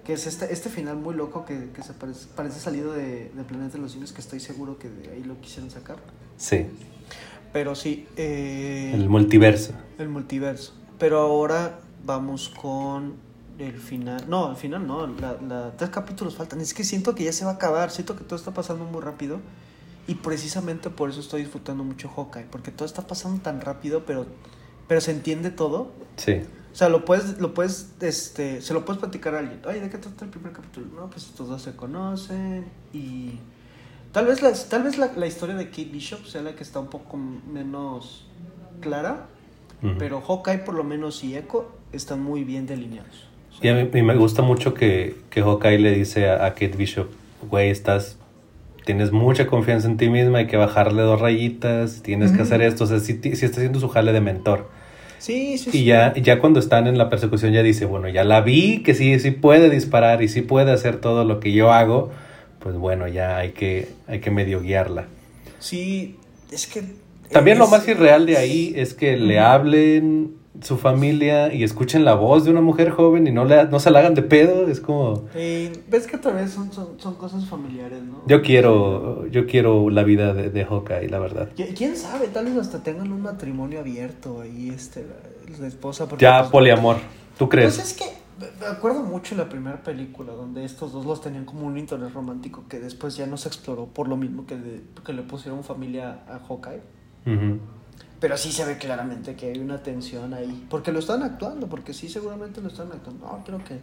Que 0.04 0.14
es 0.14 0.26
este, 0.26 0.50
este 0.52 0.70
final 0.70 0.96
muy 0.96 1.14
loco 1.14 1.44
que, 1.44 1.68
que 1.74 1.82
se 1.82 1.92
parece, 1.92 2.28
parece 2.34 2.58
salido 2.60 2.92
de, 2.92 3.30
de 3.30 3.44
Planeta 3.44 3.74
de 3.74 3.78
los 3.82 3.92
Simios, 3.92 4.12
que 4.12 4.20
estoy 4.22 4.40
seguro 4.40 4.78
que 4.78 4.88
de 4.88 5.10
ahí 5.12 5.22
lo 5.22 5.38
quisieron 5.40 5.70
sacar. 5.70 5.96
Sí. 6.38 6.66
Pero 7.52 7.74
sí, 7.74 8.06
eh, 8.16 8.92
El 8.94 9.08
multiverso. 9.08 9.72
el 9.98 10.08
multiverso. 10.08 10.72
Pero 10.98 11.20
ahora 11.20 11.80
vamos 12.04 12.48
con 12.48 13.14
el 13.58 13.76
final. 13.78 14.24
No, 14.28 14.50
el 14.50 14.56
final 14.56 14.86
no, 14.86 15.06
la, 15.06 15.36
la- 15.46 15.72
tres 15.76 15.90
capítulos 15.90 16.36
faltan. 16.36 16.60
Es 16.60 16.74
que 16.74 16.84
siento 16.84 17.14
que 17.14 17.24
ya 17.24 17.32
se 17.32 17.44
va 17.44 17.52
a 17.52 17.54
acabar, 17.54 17.90
siento 17.90 18.16
que 18.16 18.24
todo 18.24 18.36
está 18.36 18.52
pasando 18.52 18.84
muy 18.84 19.00
rápido. 19.00 19.40
Y 20.06 20.14
precisamente 20.14 20.88
por 20.88 21.10
eso 21.10 21.20
estoy 21.20 21.42
disfrutando 21.42 21.84
mucho 21.84 22.08
Hawkeye, 22.08 22.46
porque 22.50 22.70
todo 22.70 22.86
está 22.86 23.06
pasando 23.06 23.42
tan 23.42 23.60
rápido, 23.60 24.04
pero, 24.06 24.24
pero 24.86 25.00
se 25.02 25.10
entiende 25.10 25.50
todo. 25.50 25.90
Sí. 26.16 26.40
O 26.72 26.76
sea, 26.78 26.88
lo 26.88 27.04
puedes, 27.04 27.38
lo 27.40 27.52
puedes, 27.52 27.90
este, 28.00 28.62
se 28.62 28.72
lo 28.72 28.84
puedes 28.86 29.00
platicar 29.00 29.34
a 29.34 29.40
alguien. 29.40 29.60
Ay, 29.66 29.80
¿de 29.80 29.90
qué 29.90 29.98
trata 29.98 30.24
el 30.24 30.30
primer 30.30 30.52
capítulo? 30.52 30.86
No, 30.94 31.10
pues 31.10 31.24
estos 31.26 31.48
dos 31.48 31.60
se 31.60 31.74
conocen 31.76 32.66
y 32.94 33.38
tal 34.12 34.26
vez 34.26 34.40
la, 34.40 34.52
tal 34.52 34.84
vez 34.84 34.96
la, 34.96 35.12
la 35.14 35.26
historia 35.26 35.56
de 35.56 35.68
Kate 35.68 35.86
Bishop 35.86 36.24
sea 36.24 36.40
la 36.40 36.54
que 36.54 36.62
está 36.62 36.78
un 36.80 36.86
poco 36.88 37.16
menos 37.16 38.26
clara, 38.80 39.26
pero 39.98 40.20
Hawkeye 40.22 40.58
por 40.58 40.74
lo 40.74 40.84
menos 40.84 41.22
y 41.24 41.36
Echo 41.36 41.68
están 41.92 42.22
muy 42.22 42.44
bien 42.44 42.66
delineados. 42.66 43.28
Y 43.60 43.68
a 43.68 43.74
mí 43.74 43.88
y 43.92 44.02
me 44.02 44.14
gusta 44.14 44.42
mucho 44.42 44.74
que, 44.74 45.16
que 45.30 45.42
Hawkeye 45.42 45.78
le 45.78 45.92
dice 45.92 46.28
a, 46.28 46.46
a 46.46 46.50
Kate 46.50 46.76
Bishop, 46.76 47.08
güey, 47.50 47.70
estás, 47.70 48.16
tienes 48.84 49.10
mucha 49.10 49.46
confianza 49.46 49.88
en 49.88 49.96
ti 49.96 50.08
misma, 50.08 50.38
hay 50.38 50.46
que 50.46 50.56
bajarle 50.56 51.02
dos 51.02 51.20
rayitas, 51.20 52.02
tienes 52.02 52.32
que 52.32 52.42
hacer 52.42 52.62
esto, 52.62 52.84
o 52.84 52.86
sea, 52.86 53.00
sí, 53.00 53.18
sí 53.22 53.44
está 53.44 53.58
haciendo 53.58 53.80
su 53.80 53.88
jale 53.88 54.12
de 54.12 54.20
mentor. 54.20 54.70
sí, 55.18 55.58
sí, 55.58 55.70
sí. 55.72 55.78
Y 55.78 55.84
ya, 55.84 56.12
y 56.14 56.22
ya 56.22 56.38
cuando 56.38 56.60
están 56.60 56.86
en 56.86 56.98
la 56.98 57.10
persecución 57.10 57.52
ya 57.52 57.62
dice, 57.64 57.84
bueno, 57.84 58.08
ya 58.08 58.22
la 58.22 58.42
vi, 58.42 58.82
que 58.84 58.94
sí, 58.94 59.18
sí 59.18 59.32
puede 59.32 59.70
disparar 59.70 60.22
y 60.22 60.28
sí 60.28 60.42
puede 60.42 60.70
hacer 60.70 61.00
todo 61.00 61.24
lo 61.24 61.40
que 61.40 61.52
yo 61.52 61.72
hago, 61.72 62.10
pues 62.60 62.76
bueno, 62.76 63.08
ya 63.08 63.38
hay 63.38 63.50
que, 63.50 63.88
hay 64.06 64.20
que 64.20 64.30
medio 64.30 64.60
guiarla. 64.60 65.06
Sí, 65.58 66.16
es 66.52 66.68
que 66.68 66.84
También 67.32 67.58
lo 67.58 67.66
más 67.66 67.86
irreal 67.88 68.24
de 68.26 68.36
ahí 68.36 68.72
es 68.76 68.94
que 68.94 69.16
le 69.16 69.40
hablen 69.40 70.37
su 70.62 70.76
familia 70.76 71.52
y 71.52 71.62
escuchen 71.64 72.04
la 72.04 72.14
voz 72.14 72.44
de 72.44 72.50
una 72.50 72.60
mujer 72.60 72.90
joven 72.90 73.26
y 73.26 73.30
no, 73.32 73.44
le, 73.44 73.66
no 73.66 73.78
se 73.80 73.90
la 73.90 74.00
hagan 74.00 74.14
de 74.14 74.22
pedo, 74.22 74.68
es 74.68 74.80
como... 74.80 75.24
Eh, 75.34 75.72
ves 75.88 76.06
que 76.06 76.16
otra 76.16 76.32
vez 76.32 76.50
son, 76.50 76.72
son, 76.72 76.98
son 77.00 77.14
cosas 77.14 77.44
familiares, 77.46 78.02
¿no? 78.02 78.22
Yo 78.26 78.42
quiero, 78.42 79.26
yo 79.28 79.46
quiero 79.46 79.90
la 79.90 80.02
vida 80.02 80.34
de, 80.34 80.50
de 80.50 80.64
Hawkeye, 80.64 81.08
la 81.08 81.18
verdad. 81.18 81.48
Qui- 81.56 81.74
¿Quién 81.76 81.96
sabe? 81.96 82.28
Tal 82.28 82.46
vez 82.46 82.56
hasta 82.56 82.82
tengan 82.82 83.12
un 83.12 83.22
matrimonio 83.22 83.80
abierto 83.80 84.40
ahí, 84.40 84.70
este, 84.74 85.06
la, 85.06 85.58
la 85.60 85.66
esposa. 85.66 86.06
Ya 86.18 86.40
pues, 86.40 86.50
poliamor, 86.50 86.96
¿tú 87.38 87.48
crees? 87.48 87.76
Pues 87.76 87.92
es 87.92 87.96
que 87.96 88.04
me- 88.60 88.66
acuerdo 88.66 89.02
mucho 89.02 89.34
la 89.36 89.48
primera 89.48 89.82
película 89.82 90.32
donde 90.32 90.64
estos 90.64 90.92
dos 90.92 91.04
los 91.06 91.20
tenían 91.20 91.44
como 91.44 91.66
un 91.66 91.78
interés 91.78 92.12
romántico 92.14 92.64
que 92.68 92.78
después 92.80 93.16
ya 93.16 93.26
no 93.26 93.36
se 93.36 93.48
exploró 93.48 93.86
por 93.86 94.08
lo 94.08 94.16
mismo 94.16 94.46
que, 94.46 94.56
de- 94.56 94.82
que 95.04 95.12
le 95.12 95.22
pusieron 95.22 95.62
familia 95.64 96.20
a 96.28 96.38
Hawkeye. 96.46 96.82
Ujú. 97.26 97.58
Pero 98.20 98.36
sí 98.36 98.50
se 98.50 98.64
ve 98.64 98.78
claramente 98.78 99.36
que 99.36 99.52
hay 99.52 99.58
una 99.58 99.82
tensión 99.82 100.34
ahí. 100.34 100.66
Porque 100.68 100.90
lo 100.92 100.98
están 100.98 101.22
actuando, 101.22 101.68
porque 101.68 101.94
sí 101.94 102.08
seguramente 102.08 102.60
lo 102.60 102.68
están 102.68 102.90
actuando. 102.92 103.26
No, 103.26 103.44
quiero 103.44 103.62
que, 103.64 103.78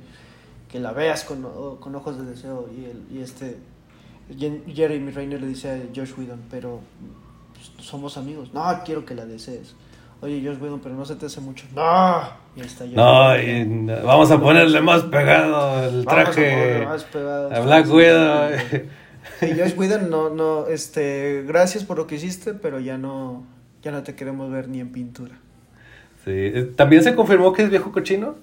que 0.70 0.80
la 0.80 0.92
veas 0.92 1.24
con, 1.24 1.42
con 1.80 1.96
ojos 1.96 2.18
de 2.18 2.26
deseo. 2.26 2.70
Y, 2.76 2.86
el, 2.86 3.18
y 3.18 3.22
este 3.24 3.58
Jeremy 4.30 5.12
Renner 5.12 5.42
le 5.42 5.48
dice 5.48 5.70
a 5.70 5.80
Josh 5.96 6.14
Whedon, 6.18 6.42
pero 6.50 6.82
pues, 7.54 7.88
somos 7.88 8.18
amigos. 8.18 8.54
No, 8.54 8.64
quiero 8.84 9.06
que 9.06 9.16
la 9.16 9.26
desees. 9.26 9.76
Oye, 10.22 10.42
Josh 10.44 10.62
Whedon, 10.62 10.80
pero 10.80 10.96
no 10.96 11.06
se 11.06 11.16
te 11.16 11.28
hace 11.28 11.42
mucho. 11.42 11.66
No. 11.76 12.22
Y 12.56 12.62
ahí 12.62 12.66
está 12.66 12.86
Josh 12.86 12.96
No, 12.96 13.38
y 13.38 13.86
vamos 14.04 14.32
a 14.32 14.40
ponerle 14.40 14.82
más 14.82 15.04
pegado 15.04 15.84
el 15.84 16.04
Vamos 16.04 16.08
a 16.08 16.32
traje 16.32 16.52
ponerle 16.52 16.86
más 16.86 17.04
pegado. 17.04 17.54
a 17.54 17.60
Black 17.60 17.88
Widow. 17.92 18.50
Y 19.42 19.60
Josh 19.60 19.78
Whedon, 19.78 20.10
no, 20.10 20.30
no, 20.30 20.68
este, 20.68 21.44
gracias 21.48 21.84
por 21.84 21.98
lo 21.98 22.08
que 22.08 22.16
hiciste, 22.16 22.54
pero 22.54 22.80
ya 22.80 22.98
no, 22.98 23.44
ya 23.86 23.92
no 23.92 24.04
te 24.04 24.16
queremos 24.16 24.52
ver 24.52 24.68
ni 24.68 24.80
en 24.82 24.92
pintura. 24.92 25.38
Sí. 26.26 26.52
¿También 26.76 27.04
se 27.04 27.16
confirmó 27.16 27.54
que 27.54 27.64
es 27.64 27.70
viejo 27.70 27.92
cochino? 27.92 28.36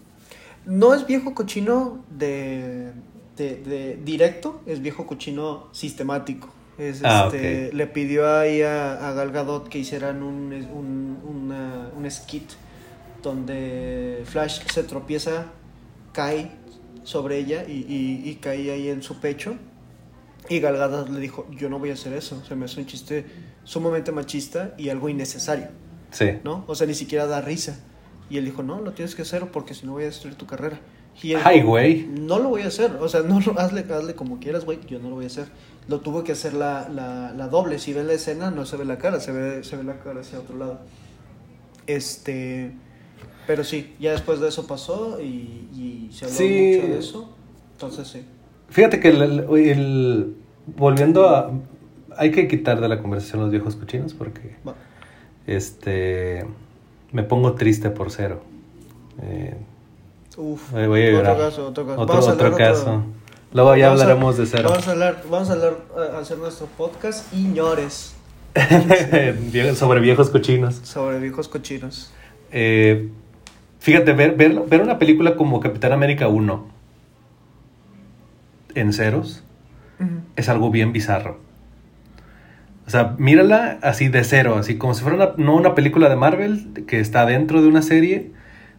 No 0.64 0.94
es 0.94 1.04
viejo 1.06 1.34
cochino 1.34 2.04
de, 2.16 2.92
de, 3.36 3.56
de 3.56 3.98
directo, 4.04 4.62
es 4.66 4.80
viejo 4.80 5.04
cochino 5.06 5.66
sistemático. 5.72 6.48
Es, 6.78 7.02
Ah, 7.04 7.24
este. 7.26 7.72
Le 7.74 7.86
pidió 7.88 8.32
ahí 8.38 8.62
a, 8.62 9.08
a 9.08 9.12
Gal 9.12 9.32
Gadot 9.32 9.68
que 9.68 9.78
hicieran 9.80 10.22
un, 10.22 10.52
un, 10.72 11.18
una- 11.28 11.90
un 11.96 12.08
skit 12.10 12.50
donde 13.22 14.22
Flash 14.26 14.60
se 14.72 14.82
tropieza, 14.84 15.46
cae 16.12 16.50
sobre 17.04 17.38
ella 17.38 17.64
y, 17.66 17.84
y, 17.88 18.22
y 18.30 18.36
cae 18.36 18.70
ahí 18.70 18.88
en 18.88 19.02
su 19.02 19.20
pecho. 19.20 19.56
Y 20.48 20.60
Gal 20.60 20.76
Gadot 20.76 21.08
le 21.08 21.20
dijo, 21.20 21.46
yo 21.50 21.68
no 21.68 21.78
voy 21.78 21.90
a 21.90 21.94
hacer 21.94 22.12
eso, 22.14 22.44
se 22.44 22.54
me 22.56 22.64
hace 22.64 22.80
un 22.80 22.86
chiste 22.86 23.24
sumamente 23.64 24.12
machista 24.12 24.74
y 24.78 24.88
algo 24.88 25.08
innecesario. 25.08 25.68
Sí. 26.10 26.26
¿no? 26.44 26.64
O 26.66 26.74
sea, 26.74 26.86
ni 26.86 26.94
siquiera 26.94 27.26
da 27.26 27.40
risa. 27.40 27.78
Y 28.30 28.38
él 28.38 28.44
dijo, 28.44 28.62
no, 28.62 28.80
lo 28.80 28.92
tienes 28.92 29.14
que 29.14 29.22
hacer 29.22 29.46
porque 29.50 29.74
si 29.74 29.86
no 29.86 29.92
voy 29.92 30.04
a 30.04 30.06
destruir 30.06 30.34
tu 30.36 30.46
carrera. 30.46 30.80
Y 31.22 31.32
él 31.32 31.40
Ay, 31.44 31.60
güey. 31.62 32.06
No 32.06 32.38
lo 32.38 32.48
voy 32.48 32.62
a 32.62 32.68
hacer. 32.68 32.92
O 33.00 33.08
sea, 33.08 33.20
no, 33.26 33.40
lo- 33.40 33.58
hazle, 33.58 33.84
hazle 33.92 34.14
como 34.14 34.38
quieras, 34.40 34.64
güey. 34.64 34.78
Yo 34.88 34.98
no 34.98 35.08
lo 35.10 35.16
voy 35.16 35.24
a 35.24 35.28
hacer. 35.28 35.46
Lo 35.88 36.00
tuvo 36.00 36.22
que 36.24 36.32
hacer 36.32 36.54
la, 36.54 36.88
la, 36.88 37.32
la 37.36 37.48
doble. 37.48 37.78
Si 37.78 37.92
ves 37.92 38.04
la 38.06 38.12
escena, 38.14 38.50
no 38.50 38.64
se 38.66 38.76
ve 38.76 38.84
la 38.84 38.98
cara, 38.98 39.20
se 39.20 39.32
ve, 39.32 39.64
se 39.64 39.76
ve 39.76 39.84
la 39.84 39.98
cara 40.00 40.20
hacia 40.20 40.38
otro 40.38 40.56
lado. 40.56 40.80
Este. 41.86 42.72
Pero 43.46 43.64
sí, 43.64 43.94
ya 43.98 44.12
después 44.12 44.38
de 44.40 44.48
eso 44.48 44.66
pasó 44.66 45.20
y, 45.20 45.68
y 45.74 46.08
se 46.12 46.26
habló 46.26 46.36
Sí. 46.36 46.44
mucho 46.76 46.92
de 46.92 46.98
eso. 46.98 47.36
Entonces 47.72 48.08
sí. 48.08 48.24
Fíjate 48.68 49.00
que 49.00 49.08
el, 49.08 49.22
el- 49.22 49.40
el- 49.68 50.36
volviendo 50.76 51.28
a... 51.28 51.50
Hay 52.18 52.30
que 52.30 52.48
quitar 52.48 52.80
de 52.80 52.88
la 52.88 53.00
conversación 53.00 53.40
los 53.40 53.50
viejos 53.50 53.76
cochinos 53.76 54.14
porque 54.14 54.56
Va. 54.66 54.74
este 55.46 56.46
me 57.12 57.22
pongo 57.22 57.54
triste 57.54 57.90
por 57.90 58.10
cero. 58.10 58.42
Eh, 59.22 59.56
Uf. 60.36 60.72
Voy- 60.72 61.02
a 61.02 61.10
llorar. 61.10 61.32
Otro 61.36 61.44
caso, 61.50 61.66
otro 61.68 61.86
caso. 61.86 62.00
otro 62.00 62.14
Vamos 62.14 62.28
a 62.28 62.32
otro 62.32 62.46
hablar 62.46 62.58
caso. 62.72 63.02
Luego 63.52 63.76
ya 63.76 63.86
vamos 63.88 64.00
a- 64.00 64.04
hablaremos 64.04 64.36
de 64.38 64.46
cero. 64.46 64.68
Vamos 64.70 64.88
a 64.88 64.90
hablar, 64.92 65.22
vamos 65.30 65.50
a 65.50 65.52
hablar, 65.52 65.76
a 66.14 66.18
hacer 66.18 66.38
nuestro 66.38 66.66
podcast 66.66 67.32
Iñores 67.34 68.14
Sobre 69.74 70.00
viejos 70.00 70.30
cochinos. 70.30 70.76
sobre 70.76 71.18
viejos 71.18 71.48
cochinos. 71.48 72.12
Eh, 72.50 73.08
fíjate, 73.80 74.12
ver, 74.14 74.36
ver, 74.36 74.58
ver 74.68 74.80
una 74.82 74.98
película 74.98 75.36
como 75.36 75.60
Capitán 75.60 75.92
América 75.92 76.28
1 76.28 76.66
en 78.74 78.92
ceros 78.92 79.42
es 80.36 80.48
algo 80.48 80.70
bien 80.70 80.92
bizarro. 80.92 81.38
O 82.86 82.90
sea, 82.90 83.14
mírala 83.18 83.78
así 83.82 84.08
de 84.08 84.24
cero, 84.24 84.56
así 84.58 84.76
como 84.76 84.94
si 84.94 85.02
fuera 85.02 85.16
una, 85.16 85.28
no 85.36 85.54
una 85.54 85.74
película 85.74 86.08
de 86.08 86.16
Marvel 86.16 86.66
que 86.86 87.00
está 87.00 87.24
dentro 87.26 87.62
de 87.62 87.68
una 87.68 87.80
serie, 87.82 88.30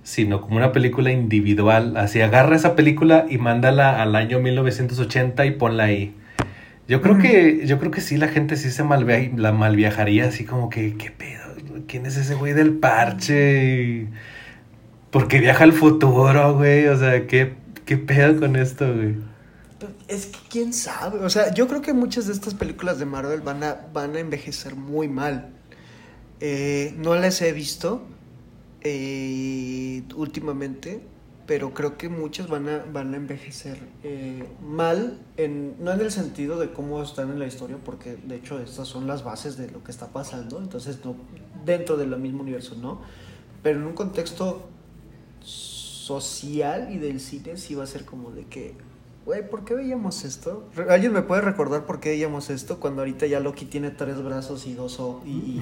sino 0.04 0.42
como 0.42 0.58
una 0.58 0.72
película 0.74 1.12
individual. 1.12 1.96
Así 1.98 2.20
agarra 2.22 2.56
esa 2.56 2.76
película 2.76 3.26
y 3.30 3.38
mándala 3.38 4.02
al 4.02 4.16
año 4.16 4.40
1980 4.40 5.46
y 5.46 5.52
ponla 5.52 5.86
ahí. 5.86 6.14
Yo 6.88 7.02
creo 7.02 7.18
que, 7.18 7.66
yo 7.66 7.80
creo 7.80 7.92
que 7.92 8.02
sí, 8.02 8.18
la 8.18 8.28
gente 8.28 8.58
sí 8.58 8.70
se 8.70 8.84
malvia- 8.84 9.32
la 9.38 9.54
malviajaría 9.54 10.26
así 10.28 10.44
como 10.44 10.70
que, 10.70 10.96
¿qué 10.98 11.10
pedo? 11.12 11.44
¿Quién 11.88 12.06
es 12.06 12.18
ese 12.18 12.36
güey 12.36 12.52
del 12.54 12.74
parche? 12.74 14.08
Porque 15.12 15.40
viaja 15.40 15.64
al 15.64 15.72
futuro, 15.74 16.56
güey. 16.58 16.88
O 16.88 16.98
sea, 16.98 17.26
¿qué, 17.28 17.54
qué 17.86 17.98
pedo 17.98 18.38
con 18.40 18.58
esto, 18.58 18.94
güey? 18.94 19.16
Es 20.08 20.28
que 20.28 20.40
quién 20.50 20.74
sabe, 20.74 21.20
o 21.20 21.30
sea, 21.30 21.54
yo 21.54 21.68
creo 21.68 21.82
que 21.82 21.94
muchas 21.94 22.28
de 22.28 22.34
estas 22.34 22.54
películas 22.54 23.00
de 23.00 23.06
Marvel 23.06 23.42
van 23.42 23.64
a, 23.64 23.88
van 23.94 24.16
a 24.16 24.20
envejecer 24.20 24.76
muy 24.76 25.08
mal. 25.08 25.50
Eh, 26.40 26.94
no 26.98 27.16
las 27.16 27.42
he 27.42 27.54
visto 27.54 28.02
eh, 28.82 30.04
últimamente, 30.16 31.02
pero 31.46 31.74
creo 31.74 31.98
que 31.98 32.10
muchas 32.10 32.48
van 32.48 32.70
a, 32.70 32.86
van 32.92 33.14
a 33.14 33.18
envejecer 33.18 33.78
eh, 34.04 34.46
mal, 34.62 35.20
en, 35.38 35.76
no 35.84 35.92
en 35.92 36.02
el 36.02 36.12
sentido 36.12 36.60
de 36.60 36.72
cómo 36.72 37.02
están 37.02 37.30
en 37.32 37.40
la 37.40 37.48
historia, 37.48 37.78
porque 37.84 38.16
de 38.16 38.36
hecho 38.36 38.60
estas 38.60 38.88
son 38.88 39.08
las 39.08 39.24
bases 39.24 39.58
de 39.58 39.70
lo 39.70 39.84
que 39.84 39.92
está 39.92 40.08
pasando, 40.08 40.60
entonces 40.60 41.00
no, 41.04 41.16
dentro 41.66 41.98
del 41.98 42.18
mismo 42.18 42.42
universo, 42.42 42.76
¿no? 42.76 43.02
Pero 43.62 43.80
en 43.80 43.86
un 43.86 43.94
contexto 43.94 44.70
social 45.42 46.90
y 46.92 46.98
del 46.98 47.20
cine 47.20 47.58
sí 47.58 47.76
va 47.76 47.84
a 47.84 47.88
ser 47.88 48.06
como 48.06 48.32
de 48.32 48.46
que 48.46 48.76
Güey, 49.26 49.50
¿por 49.50 49.64
qué 49.64 49.74
veíamos 49.74 50.26
esto? 50.26 50.66
¿Alguien 50.90 51.14
me 51.14 51.22
puede 51.22 51.42
recordar 51.42 51.86
por 51.86 52.02
qué 52.02 52.10
veíamos 52.10 52.50
esto 52.50 52.82
cuando 52.82 53.04
ahorita 53.04 53.26
ya 53.26 53.40
Loki 53.40 53.64
tiene 53.64 53.90
tres 53.90 54.22
brazos 54.22 54.68
y 54.68 54.74
dos, 54.74 55.00
y, 55.26 55.62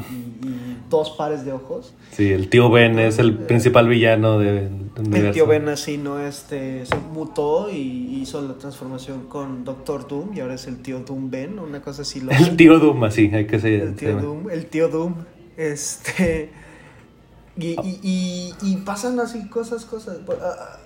dos 0.89 1.12
pares 1.12 1.45
de 1.45 1.51
ojos? 1.51 1.93
Sí, 2.12 2.32
el 2.32 2.49
tío 2.49 2.72
Ben 2.72 2.97
es 2.97 3.20
el 3.20 3.38
principal 3.38 3.88
villano 3.88 4.39
de, 4.39 4.68
El 5.14 5.32
tío 5.32 5.45
Ben 5.45 5.70
así, 5.70 5.99
¿no? 5.99 6.20
Este, 6.20 6.88
se 6.88 6.95
mutó 7.14 7.70
y 7.70 8.20
hizo 8.20 8.41
la 8.41 8.55
transformación 8.55 9.28
con 9.28 9.64
Doctor 9.64 10.07
Doom 10.07 10.34
y 10.34 10.39
ahora 10.39 10.55
es 10.55 10.66
el 10.66 10.82
tío 10.82 11.01
Doom 11.01 11.30
Ben, 11.30 11.59
una 11.59 11.84
cosa 11.84 12.01
así. 12.01 12.20
El 12.32 12.57
tío 12.57 12.80
Doom, 12.80 13.03
así, 13.03 13.30
hay 13.32 13.45
que 13.45 13.59
ser. 13.59 13.74
El 13.74 13.95
tío 13.95 14.20
Doom, 14.20 14.49
el 14.49 14.66
tío 14.66 14.89
Doom, 14.89 15.14
este... 15.55 16.49
Y, 17.57 17.76
y, 18.64 18.78
pasan 18.86 19.20
así 19.20 19.47
cosas, 19.49 19.86
cosas... 19.86 20.18
Ah, 20.28 20.34
ah, 20.41 20.80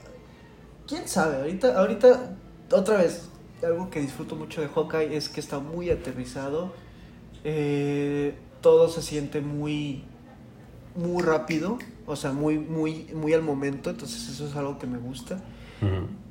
¿Quién 0.87 1.07
sabe? 1.07 1.37
Ahorita, 1.37 1.79
ahorita 1.79 2.35
otra 2.71 2.97
vez, 2.97 3.29
algo 3.63 3.89
que 3.89 3.99
disfruto 3.99 4.35
mucho 4.35 4.61
de 4.61 4.67
Hawkeye 4.67 5.15
es 5.15 5.29
que 5.29 5.39
está 5.39 5.59
muy 5.59 5.89
aterrizado. 5.89 6.73
Eh, 7.43 8.35
todo 8.61 8.89
se 8.89 9.01
siente 9.01 9.41
muy, 9.41 10.03
muy 10.95 11.21
rápido, 11.21 11.77
o 12.07 12.15
sea, 12.15 12.31
muy, 12.31 12.57
muy, 12.57 13.07
muy 13.13 13.33
al 13.33 13.41
momento. 13.41 13.89
Entonces 13.89 14.29
eso 14.29 14.47
es 14.47 14.55
algo 14.55 14.79
que 14.79 14.87
me 14.87 14.97
gusta. 14.97 15.39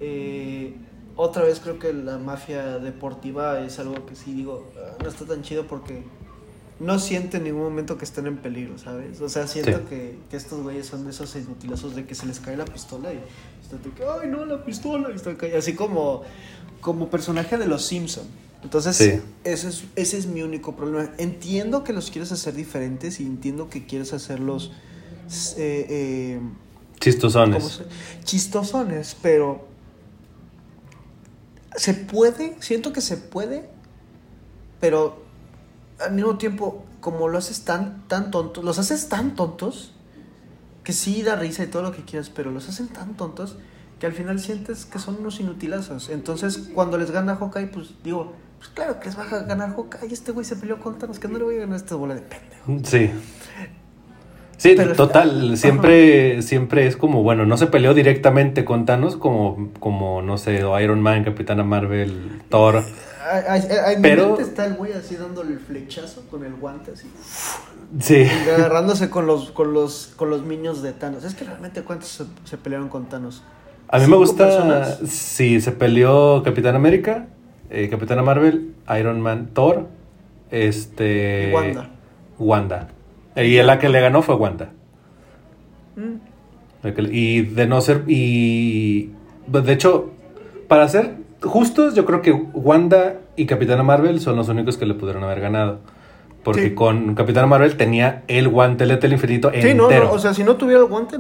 Eh, 0.01 0.75
otra 1.17 1.45
vez 1.45 1.61
creo 1.61 1.79
que 1.79 1.93
la 1.93 2.19
mafia 2.19 2.79
deportiva 2.79 3.61
es 3.61 3.79
algo 3.79 4.05
que 4.07 4.17
sí 4.17 4.35
digo, 4.35 4.67
ah, 4.77 4.97
no 5.01 5.09
está 5.09 5.25
tan 5.25 5.43
chido 5.43 5.67
porque 5.67 6.03
no 6.81 6.99
siento 6.99 7.37
en 7.37 7.45
ningún 7.45 7.63
momento 7.63 7.97
que 7.99 8.05
estén 8.05 8.27
en 8.27 8.37
peligro, 8.37 8.79
¿sabes? 8.79 9.21
O 9.21 9.29
sea, 9.29 9.47
siento 9.47 9.89
que, 9.89 10.19
que, 10.31 10.37
estos 10.37 10.63
güeyes 10.63 10.87
son 10.87 11.05
de 11.05 11.11
esos 11.11 11.35
inutilazos 11.37 11.95
de 11.95 12.05
que 12.05 12.15
se 12.15 12.27
les 12.27 12.41
cae 12.41 12.57
la 12.57 12.65
pistola 12.65 13.13
y 13.13 13.21
están 13.63 13.83
de 13.83 13.91
que, 13.91 14.03
ay, 14.05 14.29
no, 14.29 14.45
la 14.45 14.65
pistola, 14.65 15.11
y 15.13 15.17
están 15.17 15.39
así 15.57 15.75
como, 15.75 16.23
como 16.81 17.09
personaje 17.11 17.57
de 17.59 17.67
los 17.67 17.85
Simpson. 17.85 18.25
Entonces, 18.65 19.01
ese, 19.01 19.23
es, 19.45 19.85
ese 19.95 20.19
es 20.19 20.27
mi 20.27 20.43
único 20.43 20.75
problema. 20.75 21.11
Entiendo 21.19 21.85
que 21.85 21.93
los 21.93 22.11
quieres 22.11 22.33
hacer 22.33 22.55
diferentes 22.55 23.21
y 23.21 23.25
entiendo 23.25 23.69
que 23.69 23.87
quieres 23.87 24.13
hacerlos... 24.15 24.73
Eh, 25.57 25.87
eh, 25.89 26.41
chistosones. 26.99 27.83
Chistosones, 28.25 29.17
pero... 29.21 29.69
Se 31.77 31.93
puede, 31.93 32.57
siento 32.61 32.93
que 32.93 33.01
se 33.01 33.17
puede, 33.17 33.69
pero 34.81 35.24
al 36.05 36.15
mismo 36.15 36.37
tiempo, 36.37 36.85
como 37.01 37.29
lo 37.29 37.39
haces 37.39 37.65
tan, 37.65 38.07
tan 38.09 38.31
tontos, 38.31 38.65
los 38.65 38.79
haces 38.79 39.09
tan 39.09 39.35
tontos, 39.35 39.93
que 40.85 40.93
sí 40.93 41.23
da 41.23 41.37
risa 41.37 41.65
y 41.65 41.67
todo 41.67 41.83
lo 41.83 41.93
que 41.93 42.03
quieras, 42.03 42.31
pero 42.31 42.51
los 42.51 42.69
hacen 42.69 42.89
tan 42.89 43.15
tontos 43.15 43.57
que 43.99 44.07
al 44.07 44.13
final 44.13 44.39
sientes 44.39 44.85
que 44.85 44.99
son 44.99 45.17
unos 45.21 45.41
inutilazos. 45.41 46.11
Entonces, 46.11 46.71
cuando 46.75 46.99
les 46.99 47.11
gana 47.11 47.37
Hawkeye, 47.37 47.69
pues 47.69 47.95
digo, 48.05 48.35
pues 48.59 48.69
claro 48.69 49.01
que 49.01 49.07
les 49.07 49.19
va 49.19 49.23
a 49.23 49.43
ganar 49.45 49.75
Hawkeye. 49.75 50.13
Este 50.13 50.33
güey 50.33 50.45
se 50.45 50.57
peleó 50.57 50.79
con 50.79 50.99
Thanos, 50.99 51.19
que 51.19 51.29
no 51.29 51.39
le 51.39 51.45
voy 51.45 51.57
a 51.57 51.61
ganar 51.61 51.75
a 51.75 51.77
esta 51.77 51.95
bola 51.95 52.15
de 52.15 52.21
pendejo. 52.21 52.89
Sí. 52.89 53.11
Sí, 54.57 54.77
total, 54.97 55.57
siempre, 55.57 56.41
siempre 56.43 56.87
es 56.87 56.97
como, 56.97 57.23
bueno, 57.23 57.45
no 57.45 57.57
se 57.57 57.67
peleó 57.67 57.93
directamente 57.93 58.65
con 58.65 58.87
Thanos 58.87 59.17
como, 59.17 59.71
como, 59.81 60.23
no 60.23 60.39
sé, 60.39 60.63
Iron 60.83 61.01
Man, 61.01 61.25
Capitana 61.25 61.65
Marvel, 61.65 62.41
Thor. 62.49 62.85
En 63.33 64.03
pero... 64.03 64.39
está 64.39 64.67
el 64.67 64.75
güey 64.75 64.93
así 64.93 65.17
dándole 65.17 65.53
el 65.53 65.61
flechazo 65.61 66.25
con 66.31 66.45
el 66.45 66.55
guante 66.55 66.93
así. 66.93 67.11
Sí. 67.99 68.27
agarrándose 68.55 69.09
con 69.09 69.27
los, 69.27 69.51
con 69.51 69.73
los, 69.73 70.13
con 70.17 70.29
los 70.29 70.45
niños 70.45 70.83
de 70.83 70.93
Thanos. 70.93 71.25
Es 71.25 71.35
que 71.35 71.45
realmente 71.45 71.83
cuántos 71.83 72.23
se, 72.45 72.57
pelearon 72.59 72.89
con 72.89 73.07
Thanos. 73.07 73.43
A 73.89 73.99
mí 73.99 74.07
me 74.07 74.17
gusta. 74.17 74.99
Sí, 75.07 75.61
se 75.61 75.73
peleó 75.73 76.43
Capitán 76.43 76.75
América, 76.75 77.27
eh, 77.71 77.89
Capitana 77.89 78.23
Marvel, 78.23 78.75
Iron 78.99 79.21
Man, 79.21 79.51
Thor, 79.55 79.87
este. 80.51 81.49
Y 81.51 81.55
Wanda. 81.55 81.91
Wanda. 82.39 82.89
Y 83.37 83.63
la 83.63 83.79
que 83.79 83.89
le 83.89 84.01
ganó 84.01 84.23
fue 84.23 84.35
Wanda. 84.35 84.71
Mm. 85.97 86.91
Y 87.11 87.43
de 87.43 87.67
no 87.67 87.81
ser. 87.81 88.05
Y. 88.07 89.11
De 89.47 89.73
hecho, 89.73 90.11
para 90.69 90.89
ser 90.89 91.24
justos, 91.45 91.95
yo 91.95 92.05
creo 92.05 92.23
que 92.23 92.33
Wanda 92.33 93.21
y 93.37 93.47
Capitana 93.47 93.83
Marvel 93.83 94.21
son 94.21 94.37
los 94.37 94.49
únicos 94.49 94.77
que 94.77 94.87
le 94.87 94.95
pudieron 94.95 95.25
haber 95.25 95.41
ganado. 95.41 95.79
Porque 96.45 96.75
con 96.75 97.15
Capitana 97.15 97.47
Marvel 97.47 97.77
tenía 97.77 98.23
el 98.29 98.49
guante 98.49 98.85
del 98.85 99.13
infinito 99.13 99.51
sí, 99.51 99.57
entero. 99.57 99.89
No, 99.89 100.05
no, 100.05 100.13
o 100.13 100.19
sea, 100.19 100.35
si 100.35 100.45
no 100.45 100.57
tuviera 100.57 100.81
el 100.81 100.87
guante, 100.87 101.17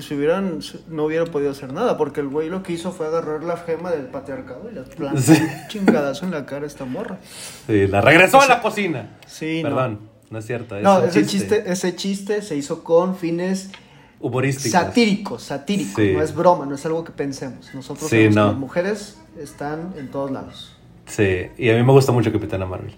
si 0.00 0.14
hubieran, 0.14 0.58
no 0.88 1.04
hubiera 1.04 1.24
podido 1.24 1.52
hacer 1.52 1.72
nada. 1.72 1.96
Porque 1.96 2.20
el 2.20 2.28
güey 2.28 2.50
lo 2.50 2.64
que 2.64 2.72
hizo 2.72 2.90
fue 2.90 3.06
agarrar 3.06 3.44
la 3.44 3.56
gema 3.56 3.92
del 3.92 4.06
patriarcado 4.06 4.68
y 4.70 4.74
las 4.74 4.88
plantas 4.88 5.40
chingadas 5.68 6.22
en 6.24 6.32
la 6.32 6.44
cara 6.46 6.64
a 6.64 6.66
esta 6.66 6.84
morra. 6.84 7.18
Sí, 7.66 7.86
la 7.86 8.00
regresó 8.00 8.40
a 8.40 8.48
la 8.48 8.60
cocina. 8.60 9.16
Sí, 9.26 9.60
Perdón, 9.62 10.00
no, 10.30 10.38
es 10.40 10.46
cierto. 10.46 10.80
no, 10.80 11.04
ese 11.04 11.24
chiste. 11.24 11.62
ese 11.66 11.94
chiste 11.94 12.42
se 12.42 12.56
hizo 12.56 12.82
con 12.82 13.14
fines 13.14 13.70
humorísticos. 14.20 14.72
Satíricos, 14.72 15.42
satíricos. 15.42 16.04
No 16.04 16.22
es 16.22 16.34
broma, 16.34 16.66
no 16.66 16.74
es 16.74 16.84
algo 16.86 17.04
que 17.04 17.12
pensemos. 17.12 17.72
Nosotros 17.74 18.08
sí, 18.08 18.30
las 18.30 18.54
mujeres 18.54 19.18
están 19.38 19.94
en 19.98 20.10
todos 20.10 20.30
lados. 20.30 20.76
Sí, 21.06 21.48
y 21.56 21.70
a 21.70 21.76
mí 21.76 21.82
me 21.82 21.92
gusta 21.92 22.12
mucho 22.12 22.32
Capitana 22.32 22.66
Marvel. 22.66 22.94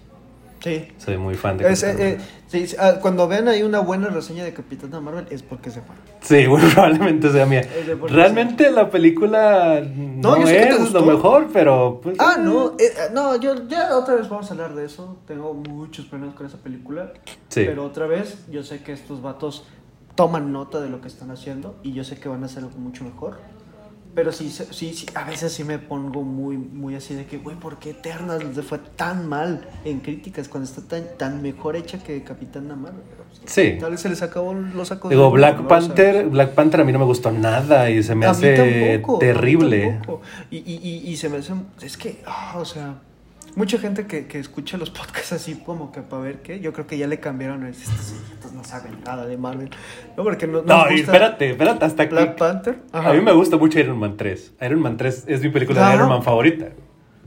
Sí. 0.62 0.88
Soy 0.98 1.16
muy 1.18 1.34
fan 1.34 1.56
de 1.56 1.64
Capitana 1.64 1.92
eh, 1.92 1.96
Marvel. 1.96 2.20
sí, 2.48 2.76
ah, 2.80 2.94
cuando 3.00 3.28
vean 3.28 3.46
ahí 3.46 3.62
una 3.62 3.78
buena 3.78 4.08
reseña 4.08 4.44
de 4.44 4.52
Capitana 4.52 5.00
Marvel 5.00 5.26
es 5.30 5.42
porque 5.42 5.70
se 5.70 5.82
fue. 5.82 5.94
Sí, 6.20 6.46
probablemente 6.74 7.30
sea 7.30 7.46
mía. 7.46 7.62
Realmente 8.08 8.70
la 8.70 8.90
película 8.90 9.80
no, 9.80 10.36
es 10.36 10.92
lo 10.92 11.02
mejor, 11.02 11.48
pero... 11.52 12.00
Pues, 12.02 12.16
ah, 12.18 12.36
no, 12.40 12.70
eh, 12.72 12.86
eh, 12.86 12.92
no, 13.12 13.36
yo 13.36 13.68
ya 13.68 13.96
otra 13.96 14.16
vez 14.16 14.28
vamos 14.28 14.50
a 14.50 14.54
hablar 14.54 14.74
de 14.74 14.86
eso. 14.86 15.18
Tengo 15.26 15.54
muchos 15.54 16.06
problemas 16.06 16.34
con 16.34 16.46
esa 16.46 16.58
película. 16.58 17.12
Sí. 17.48 17.64
Pero 17.64 17.84
otra 17.84 18.06
vez, 18.06 18.46
yo 18.50 18.64
sé 18.64 18.82
que 18.82 18.92
estos 18.92 19.22
vatos 19.22 19.64
toman 20.18 20.50
nota 20.50 20.80
de 20.80 20.88
lo 20.88 21.00
que 21.00 21.06
están 21.06 21.30
haciendo 21.30 21.76
y 21.84 21.92
yo 21.92 22.02
sé 22.02 22.18
que 22.18 22.28
van 22.28 22.42
a 22.42 22.46
hacer 22.46 22.64
algo 22.64 22.76
mucho 22.76 23.04
mejor. 23.04 23.38
Pero 24.16 24.32
sí, 24.32 24.50
sí, 24.50 24.92
sí, 24.92 25.06
a 25.14 25.22
veces 25.22 25.52
sí 25.52 25.62
me 25.62 25.78
pongo 25.78 26.24
muy, 26.24 26.56
muy 26.56 26.96
así 26.96 27.14
de 27.14 27.24
que, 27.24 27.38
güey, 27.38 27.54
¿por 27.54 27.78
qué 27.78 27.90
Eternals 27.90 28.56
le 28.56 28.62
fue 28.64 28.78
tan 28.78 29.28
mal 29.28 29.68
en 29.84 30.00
críticas 30.00 30.48
cuando 30.48 30.68
está 30.68 30.82
tan, 30.82 31.04
tan 31.16 31.40
mejor 31.40 31.76
hecha 31.76 32.02
que 32.02 32.24
Capitán 32.24 32.66
Marvel? 32.66 33.00
Pues, 33.28 33.42
sí. 33.44 33.76
Tal 33.78 33.92
vez 33.92 34.00
se 34.00 34.08
les 34.08 34.20
acabó 34.22 34.54
los 34.54 34.88
sacos. 34.88 35.08
Digo, 35.08 35.30
Black 35.30 35.68
Panther, 35.68 36.26
Black 36.26 36.54
Panther 36.54 36.80
a 36.80 36.84
mí 36.84 36.90
no 36.90 36.98
me 36.98 37.04
gustó 37.04 37.30
nada 37.30 37.88
y 37.88 38.02
se 38.02 38.16
me 38.16 38.26
hace 38.26 39.00
terrible. 39.20 40.00
Y, 40.50 40.56
y, 40.56 41.02
y, 41.06 41.16
se 41.16 41.28
me 41.28 41.36
hace, 41.36 41.52
es 41.80 41.96
que, 41.96 42.24
ah, 42.26 42.56
o 42.58 42.64
sea, 42.64 42.96
mucha 43.57 43.78
gente 43.78 44.07
que, 44.07 44.26
que, 44.26 44.38
escucha 44.38 44.76
los 44.76 44.90
podcasts 44.99 45.32
así 45.32 45.55
como 45.55 45.92
que 45.92 46.03
para 46.03 46.22
ver 46.22 46.42
qué, 46.42 46.61
yo 46.61 46.72
creo 46.72 46.86
que 46.86 46.99
ya 46.99 47.07
le 47.07 47.20
cambiaron 47.20 47.64
a 47.64 47.70
estos, 47.70 48.14
no 48.55 48.64
saben 48.64 49.01
nada 49.05 49.26
de 49.26 49.36
Marvel. 49.36 49.70
No, 50.16 50.24
porque 50.24 50.46
no. 50.46 50.62
No, 50.62 50.86
espérate, 50.88 51.51
espérate, 51.51 51.84
hasta 51.84 52.03
aquí. 52.05 52.14
Black 52.14 52.36
Panther. 52.36 52.78
A 52.92 53.12
mí 53.12 53.20
me 53.20 53.32
gusta 53.32 53.57
mucho 53.57 53.78
Iron 53.78 53.99
Man 53.99 54.16
3. 54.16 54.55
Iron 54.62 54.80
Man 54.80 54.96
3 54.96 55.24
es 55.26 55.40
mi 55.42 55.51
película 55.51 55.88
de 55.88 55.94
Iron 55.94 56.09
Man 56.09 56.22
favorita. 56.22 56.68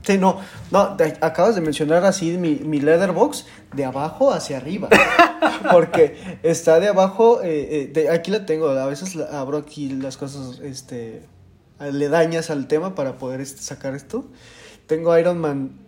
Sí, 0.02 0.18
no, 0.18 0.40
no, 0.72 0.96
acabas 1.20 1.54
de 1.54 1.60
mencionar 1.60 2.04
así 2.04 2.36
mi, 2.36 2.56
mi 2.56 2.80
letterbox 2.80 3.46
de 3.72 3.84
abajo 3.84 4.32
hacia 4.32 4.56
arriba. 4.56 4.88
porque 5.72 6.38
está 6.42 6.80
de 6.80 6.88
abajo, 6.88 7.40
eh, 7.42 7.92
eh, 7.94 8.08
aquí 8.10 8.30
la 8.30 8.44
tengo, 8.46 8.68
a 8.68 8.86
veces 8.86 9.16
abro 9.16 9.58
aquí 9.58 9.88
las 9.90 10.16
cosas, 10.16 10.60
este, 10.60 11.22
le 11.80 12.08
dañas 12.08 12.50
al 12.50 12.66
tema 12.66 12.94
para 12.94 13.16
poder 13.18 13.40
este, 13.40 13.62
sacar 13.62 13.94
esto. 13.94 14.26
Tengo 14.86 15.16
Iron 15.16 15.38
Man 15.38 15.81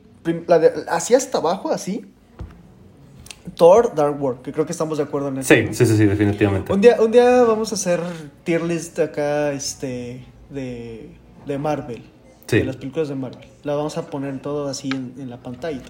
así 0.88 1.14
hasta 1.14 1.38
abajo, 1.38 1.70
así. 1.70 2.04
Thor, 3.56 3.94
Dark 3.94 4.20
World, 4.20 4.42
que 4.42 4.52
creo 4.52 4.66
que 4.66 4.72
estamos 4.72 4.98
de 4.98 5.04
acuerdo 5.04 5.28
en 5.28 5.38
eso. 5.38 5.54
Sí, 5.54 5.68
sí, 5.72 5.86
sí, 5.86 6.06
definitivamente. 6.06 6.72
Un 6.72 6.80
día, 6.80 7.00
un 7.00 7.10
día 7.10 7.42
vamos 7.42 7.72
a 7.72 7.74
hacer 7.74 8.00
tier 8.42 8.62
list 8.62 8.98
acá, 8.98 9.52
este, 9.52 10.24
de, 10.50 11.10
de 11.46 11.58
Marvel. 11.58 12.02
Sí. 12.46 12.58
De 12.58 12.64
las 12.64 12.76
películas 12.76 13.08
de 13.08 13.14
Marvel. 13.14 13.46
La 13.62 13.74
vamos 13.74 13.96
a 13.96 14.06
poner 14.10 14.38
todo 14.40 14.68
así 14.68 14.90
en, 14.90 15.30
la 15.30 15.42
pantalla. 15.42 15.82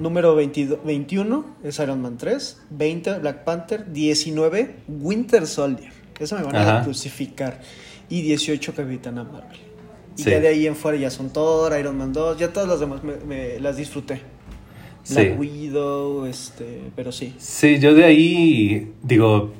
Número 0.00 0.34
21 0.34 1.56
es 1.62 1.78
Iron 1.78 2.02
Man 2.02 2.18
3, 2.18 2.62
20 2.70 3.18
Black 3.20 3.44
Panther, 3.44 3.92
19 3.92 4.76
Winter 4.88 5.46
Soldier. 5.46 5.92
Eso 6.18 6.36
me 6.36 6.42
van 6.42 6.56
a 6.56 6.82
crucificar. 6.82 7.60
Y 8.08 8.22
18 8.22 8.74
Capitana 8.74 9.22
Marvel. 9.22 9.67
Y 10.18 10.22
ya 10.24 10.40
de 10.40 10.48
ahí 10.48 10.66
en 10.66 10.74
fuera 10.76 10.98
ya 10.98 11.10
son 11.10 11.30
Thor, 11.32 11.78
Iron 11.78 11.96
Man 11.96 12.12
2, 12.12 12.38
ya 12.38 12.52
todas 12.52 12.68
las 12.68 12.80
demás 12.80 13.00
me, 13.04 13.60
las 13.60 13.76
disfruté. 13.76 14.20
La 15.10 15.22
Widow, 15.38 16.26
este, 16.26 16.82
pero 16.94 17.12
sí. 17.12 17.34
Sí, 17.38 17.78
yo 17.78 17.94
de 17.94 18.04
ahí 18.04 18.92
digo, 19.02 19.52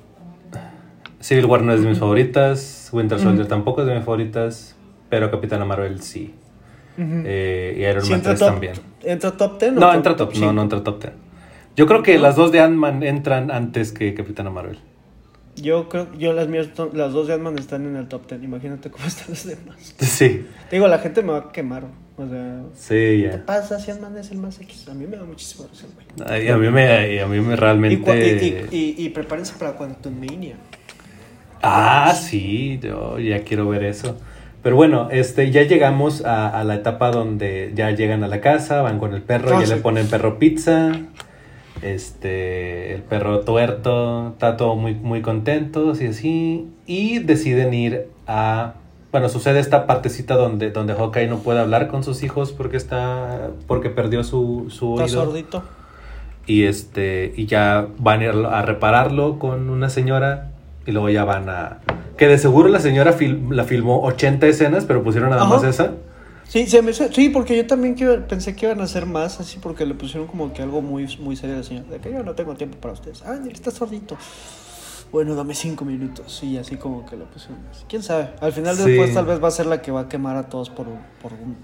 Civil 1.21 1.47
War 1.47 1.63
no 1.63 1.73
es 1.73 1.83
de 1.83 1.89
mis 1.89 1.99
favoritas. 1.99 2.91
Winter 2.93 3.19
Soldier 3.19 3.47
tampoco 3.47 3.81
es 3.83 3.87
de 3.87 3.95
mis 3.95 4.05
favoritas, 4.05 4.77
pero 5.09 5.31
Capitana 5.31 5.65
Marvel 5.65 6.03
sí. 6.03 6.35
Eh, 6.99 7.77
y 7.79 7.83
Iron 7.85 8.03
Sí, 8.03 8.11
Man 8.11 8.19
entra 8.19 8.33
3 8.35 8.39
top- 8.41 8.49
también. 8.51 8.75
¿Entra 9.05 9.31
top 9.37 9.59
10 9.61 9.73
o 9.73 9.75
No, 9.77 9.95
entra 9.95 10.17
top, 10.17 10.35
no, 10.37 10.53
no 10.53 10.63
entra 10.63 10.83
top 10.83 11.01
10. 11.03 11.13
Yo 11.77 11.87
creo 11.87 12.03
que 12.03 12.19
las 12.19 12.35
dos 12.37 12.51
de 12.51 12.61
Ant-Man 12.61 13.03
entran 13.05 13.51
antes 13.53 13.93
que 13.93 14.13
Capitana 14.15 14.51
Marvel. 14.51 14.79
Yo 15.63 15.89
creo, 15.89 16.07
yo 16.19 16.33
las 16.33 16.49
mías, 16.49 16.69
las 16.93 17.13
dos 17.13 17.27
de 17.29 17.35
Ant-Man 17.35 17.59
están 17.59 17.87
en 17.87 17.97
el 17.97 18.09
top 18.09 18.29
10. 18.29 18.43
Imagínate 18.43 18.91
cómo 18.91 19.07
están 19.07 19.27
las 19.31 19.47
demás. 19.47 19.95
Sí, 19.99 20.47
Te 20.71 20.77
digo, 20.77 20.89
la 20.89 20.99
gente 20.99 21.23
me 21.23 21.33
va 21.33 21.39
a 21.39 21.53
quemar. 21.53 21.85
O 22.17 22.27
sea, 22.29 22.63
sí, 22.75 22.89
¿qué 22.95 23.29
ya. 23.33 23.47
pasa 23.47 23.79
si 23.79 23.91
Ant-Man 23.93 24.17
es 24.19 24.31
el 24.33 24.39
más 24.39 24.61
X? 24.61 24.89
A 24.89 24.95
mí 24.95 25.07
me 25.07 25.17
da 25.17 25.25
muchísimo 25.25 25.69
risa, 25.71 25.87
güey. 25.95 26.07
Ay, 26.29 26.49
A 26.49 26.57
mí 26.57 26.69
me, 26.69 27.21
a 27.21 27.27
mí 27.27 27.41
me 27.41 27.55
realmente... 27.57 28.69
y, 28.71 28.77
y, 28.77 28.95
y, 28.99 29.05
y 29.07 29.09
prepárense 29.11 29.55
para 29.59 29.73
Quantum 29.75 30.19
Mania. 30.19 30.57
Ah, 31.63 32.15
sí, 32.15 32.79
yo 32.83 33.19
ya 33.19 33.43
quiero 33.45 33.69
ver 33.69 33.85
eso. 33.85 34.17
Pero 34.63 34.77
bueno, 34.77 35.09
este, 35.11 35.51
ya 35.51 35.63
llegamos 35.63 36.25
a, 36.25 36.49
a 36.49 36.65
la 36.65 36.75
etapa 36.77 37.11
donde 37.11 37.73
ya 37.75 37.91
llegan 37.93 38.25
a 38.25 38.29
la 38.29 38.41
casa, 38.41 38.83
van 38.83 38.99
con 38.99 39.15
el 39.15 39.23
perro, 39.23 39.57
Ah, 39.57 39.61
ya 39.61 39.67
sí. 39.67 39.75
le 39.75 39.81
ponen 39.81 40.09
perro 40.09 40.39
pizza. 40.39 40.93
Este, 41.83 42.95
el 42.95 43.03
perro 43.03 43.41
tuerto, 43.41 44.31
está 44.33 44.57
todo 44.57 44.75
muy, 44.77 44.95
muy 44.95 45.23
contentos 45.23 46.01
y 46.01 46.07
así. 46.09 46.69
Y 46.87 47.19
deciden 47.21 47.75
ir 47.75 48.09
a. 48.27 48.75
Bueno, 49.11 49.29
sucede 49.29 49.59
esta 49.61 49.87
partecita 49.87 50.35
donde, 50.37 50.71
donde 50.71 50.93
Hawkeye 50.95 51.29
no 51.29 51.39
puede 51.39 51.61
hablar 51.61 51.89
con 51.89 52.05
sus 52.05 52.23
hijos 52.23 52.53
porque 52.53 52.77
está. 52.77 53.51
porque 53.67 53.91
perdió 53.91 54.23
su, 54.25 54.67
su 54.71 54.93
Está 55.01 55.05
oído. 55.05 55.25
sordito. 55.25 55.63
Y 56.47 56.65
este, 56.65 57.33
y 57.37 57.47
ya 57.47 57.87
van 57.99 58.21
a 58.21 58.25
ir 58.25 58.31
a 58.31 58.63
repararlo 58.63 59.39
con 59.39 59.71
una 59.71 59.89
señora. 59.91 60.51
Y 60.87 60.93
luego 60.93 61.09
ya 61.11 61.25
van 61.25 61.49
a. 61.49 61.79
Que 62.17 62.27
de 62.27 62.39
seguro 62.39 62.69
la 62.69 62.81
señora 62.81 63.13
fil- 63.13 63.51
la 63.55 63.65
filmó 63.65 64.03
80 64.03 64.47
escenas, 64.47 64.85
pero 64.85 65.03
pusieron 65.03 65.31
nada 65.31 65.43
Ajá. 65.43 65.55
más 65.55 65.65
esa. 65.65 65.93
Sí, 66.49 66.67
se 66.67 66.81
me, 66.83 66.93
sí, 66.95 67.29
porque 67.29 67.57
yo 67.57 67.67
también 67.67 67.95
que 67.95 68.07
pensé 68.07 68.57
que 68.57 68.67
iban 68.67 68.81
a 68.81 68.85
hacer 68.85 69.05
más 69.05 69.39
así 69.39 69.59
porque 69.63 69.85
le 69.85 69.95
pusieron 69.95 70.27
como 70.27 70.53
que 70.53 70.63
algo 70.63 70.81
muy, 70.81 71.07
muy 71.19 71.37
serio 71.37 71.57
al 71.57 71.65
señor. 71.65 71.85
De 71.87 71.99
que 71.99 72.11
yo 72.11 72.23
no 72.23 72.35
tengo 72.35 72.55
tiempo 72.55 72.79
para 72.79 72.95
ustedes. 72.95 73.23
Ah, 73.27 73.35
él 73.35 73.51
está 73.53 73.71
sordito. 73.71 74.17
Bueno, 75.13 75.35
dame 75.35 75.55
cinco 75.55 75.85
minutos. 75.85 76.43
Y 76.43 76.57
así 76.57 76.77
como 76.77 77.05
que 77.05 77.17
le 77.17 77.25
pusieron 77.27 77.63
más. 77.67 77.85
¿Quién 77.89 78.03
sabe? 78.03 78.31
Al 78.41 78.53
final 78.53 78.77
Sí. 78.77 78.85
después 78.85 79.13
tal 79.13 79.27
vez 79.27 79.43
va 79.43 79.49
a 79.49 79.51
ser 79.51 79.67
la 79.67 79.83
que 79.83 79.91
va 79.91 80.01
a 80.03 80.09
quemar 80.09 80.37
a 80.37 80.45
todos 80.49 80.71
por, 80.71 80.89
un- 80.89 81.01
por 81.21 81.33
un... 81.35 81.57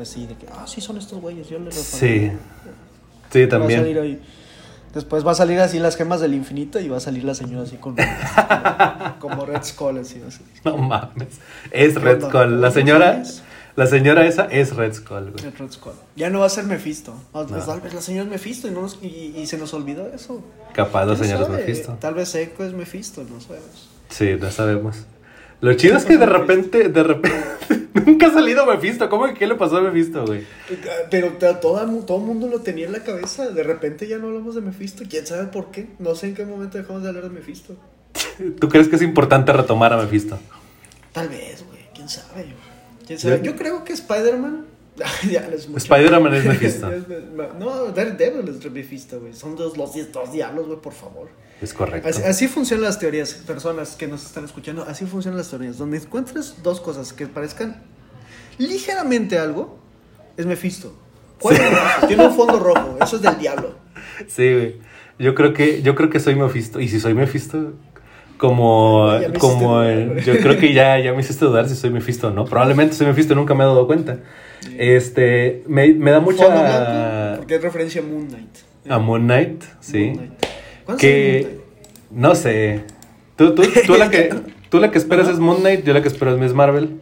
Así 0.00 0.26
de 0.26 0.34
que, 0.36 0.46
ah, 0.52 0.64
sí 0.66 0.80
son 0.80 0.96
estos 0.98 1.20
güeyes, 1.20 1.48
yo 1.48 1.58
les 1.58 1.74
Sí. 1.74 1.98
Sí, 1.98 2.26
Va 2.26 2.30
a 2.30 2.30
salir 3.30 3.48
también. 3.48 3.98
ahí. 3.98 4.20
Después 4.94 5.24
va 5.26 5.32
a 5.32 5.34
salir 5.34 5.60
así 5.60 5.78
las 5.78 5.96
gemas 5.96 6.20
del 6.20 6.34
infinito 6.34 6.80
y 6.80 6.88
va 6.88 6.96
a 6.96 7.00
salir 7.00 7.24
la 7.24 7.34
señora 7.34 7.64
así 7.64 7.76
con... 7.76 7.94
como, 7.94 9.18
como 9.20 9.46
Red 9.46 9.62
Skull 9.64 9.98
así. 9.98 10.20
así. 10.26 10.40
No 10.64 10.76
mames. 10.78 11.40
Es 11.70 11.94
¿Qué 11.94 11.98
Red? 12.00 12.22
Skull. 12.24 12.60
La 12.60 12.68
¿Cómo 12.68 12.70
señora. 12.72 13.12
sabes? 13.12 13.42
La 13.76 13.86
señora 13.86 14.26
esa 14.26 14.44
es 14.46 14.74
Red 14.76 14.94
Skull, 14.94 15.30
güey. 15.32 15.44
El 15.44 15.52
Red 15.52 15.70
Skull. 15.72 15.92
Ya 16.16 16.28
no 16.30 16.40
va 16.40 16.46
a 16.46 16.50
ser 16.50 16.64
Mephisto. 16.64 17.12
No, 17.34 17.46
pues, 17.46 17.66
No. 17.66 17.72
Tal 17.72 17.80
vez 17.80 17.94
la 17.94 18.00
señora 18.02 18.24
es 18.24 18.30
Mephisto 18.30 18.68
y, 18.68 18.70
no 18.72 18.82
nos- 18.82 18.98
y, 19.02 19.34
y 19.36 19.46
se 19.46 19.56
nos 19.58 19.72
olvidó 19.74 20.06
eso. 20.12 20.42
Capaz 20.74 21.06
la 21.06 21.14
¿Quién 21.14 21.24
señora 21.26 21.42
es 21.42 21.46
sabe? 21.48 21.58
Mephisto. 21.60 21.96
Tal 22.00 22.14
vez 22.14 22.34
Echo 22.34 22.64
es 22.64 22.72
Mephisto, 22.74 23.22
no 23.24 23.40
sabemos. 23.40 23.88
Sí, 24.08 24.36
no 24.40 24.50
sabemos. 24.50 24.96
Lo 25.60 25.74
chido 25.74 25.96
es 25.96 26.04
que 26.04 26.16
de 26.16 26.26
repente, 26.26 26.88
de 26.88 27.02
repente. 27.02 27.38
Nunca 28.06 28.28
ha 28.28 28.32
salido 28.32 28.66
Mephisto. 28.66 29.08
¿Cómo 29.08 29.26
que 29.26 29.34
qué 29.34 29.46
le 29.46 29.54
pasó 29.56 29.76
a 29.76 29.82
Mephisto, 29.82 30.24
güey? 30.24 30.44
Pero 31.10 31.28
to- 31.34 31.56
todo, 31.56 31.82
el 31.82 32.04
todo 32.06 32.18
mundo 32.18 32.48
lo 32.48 32.60
tenía 32.60 32.86
en 32.86 32.92
la 32.92 33.02
cabeza. 33.04 33.48
De 33.50 33.62
repente 33.62 34.08
ya 34.08 34.18
no 34.18 34.28
hablamos 34.28 34.54
de 34.54 34.60
Mephisto. 34.62 35.04
¿Quién 35.08 35.26
sabe 35.26 35.46
por 35.46 35.70
qué? 35.70 35.88
No 35.98 36.14
sé 36.14 36.28
en 36.28 36.34
qué 36.34 36.44
momento 36.46 36.78
dejamos 36.78 37.02
de 37.02 37.08
hablar 37.08 37.24
de 37.24 37.30
Mephisto. 37.30 37.76
¿Tú 38.60 38.68
crees 38.68 38.88
que 38.88 38.96
es 38.96 39.02
importante 39.02 39.52
retomar 39.52 39.92
a 39.92 39.96
Mephisto? 39.98 40.38
Tal 41.12 41.28
vez, 41.28 41.64
güey. 41.66 41.80
¿Quién 41.94 42.08
sabe? 42.08 42.46
¿Quién 43.10 43.18
sabe? 43.18 43.40
Yo- 43.42 43.56
creo 43.56 43.82
que 43.82 43.92
Spider-Man... 43.92 44.66
Spider-Man 45.76 46.32
es 46.32 46.44
Mephisto. 46.44 46.88
no, 47.58 47.86
Daredevil 47.86 48.48
es 48.48 48.70
Mephisto, 48.70 49.18
güey. 49.18 49.32
Son 49.34 49.56
dos, 49.56 49.76
los 49.76 50.12
dos 50.12 50.32
diablos, 50.32 50.68
güey, 50.68 50.80
por 50.80 50.92
favor. 50.92 51.28
Es 51.60 51.74
correcto. 51.74 52.08
Así, 52.08 52.22
así 52.22 52.46
funcionan 52.46 52.84
las 52.84 53.00
teorías, 53.00 53.34
personas 53.34 53.96
que 53.96 54.06
nos 54.06 54.24
están 54.24 54.44
escuchando, 54.44 54.84
así 54.84 55.06
funcionan 55.06 55.38
las 55.38 55.50
teorías. 55.50 55.76
Donde 55.76 55.96
encuentres 55.96 56.62
dos 56.62 56.80
cosas 56.80 57.12
que 57.12 57.26
parezcan 57.26 57.82
ligeramente 58.58 59.40
algo, 59.40 59.80
es 60.36 60.46
Mephisto. 60.46 60.96
¿Cuál 61.40 61.56
es 61.56 61.62
Mephisto? 61.62 62.06
Tiene 62.06 62.26
un 62.28 62.34
fondo 62.36 62.60
rojo, 62.60 62.96
eso 63.02 63.16
es 63.16 63.22
del 63.22 63.38
diablo. 63.38 63.74
Sí, 64.28 64.52
güey. 64.52 64.76
Yo 65.18 65.34
creo 65.34 65.52
que, 65.52 65.82
yo 65.82 65.96
creo 65.96 66.10
que 66.10 66.20
soy 66.20 66.36
Mephisto. 66.36 66.78
Y 66.78 66.86
si 66.86 67.00
soy 67.00 67.14
Mephisto, 67.14 67.72
como, 68.40 69.14
hiciste 69.18 69.38
como, 69.38 69.84
yo 69.84 70.38
creo 70.40 70.58
que 70.58 70.72
ya, 70.72 70.98
ya 70.98 71.12
me 71.12 71.20
hiciste 71.20 71.44
dudar 71.44 71.68
si 71.68 71.76
soy 71.76 71.90
Mephisto 71.90 72.28
o 72.28 72.30
no. 72.30 72.46
Probablemente 72.46 72.94
soy 72.94 73.06
Mephisto, 73.06 73.34
nunca 73.34 73.54
me 73.54 73.64
he 73.64 73.66
dado 73.66 73.86
cuenta. 73.86 74.18
Este, 74.78 75.62
me, 75.68 75.92
me 75.92 76.10
da 76.10 76.22
Fondo 76.22 76.36
blanco, 76.36 76.60
mucha 76.62 77.34
porque 77.36 77.54
es 77.56 77.62
referencia 77.62 78.00
a 78.00 78.04
Moon 78.04 78.28
Knight. 78.28 78.56
a 78.88 78.98
Moon 78.98 79.22
Knight, 79.24 79.62
sí. 79.80 80.06
Moon 80.06 80.16
Knight. 80.16 80.46
¿Cuándo 80.84 81.02
sale 81.02 81.18
Moon 81.18 81.34
Que 81.36 81.42
Knight? 81.42 81.60
no 82.10 82.34
sé. 82.34 82.84
Tú, 83.36 83.54
tú, 83.54 83.62
tú 83.86 83.94
la 83.96 84.10
que 84.10 84.34
tú 84.70 84.78
la 84.80 84.90
que 84.90 84.98
esperas 84.98 85.28
es 85.28 85.38
Moon 85.38 85.58
Knight, 85.58 85.84
yo 85.84 85.92
la 85.92 86.00
que 86.00 86.08
espero 86.08 86.32
es 86.32 86.38
Miss 86.40 86.54
Marvel. 86.54 86.98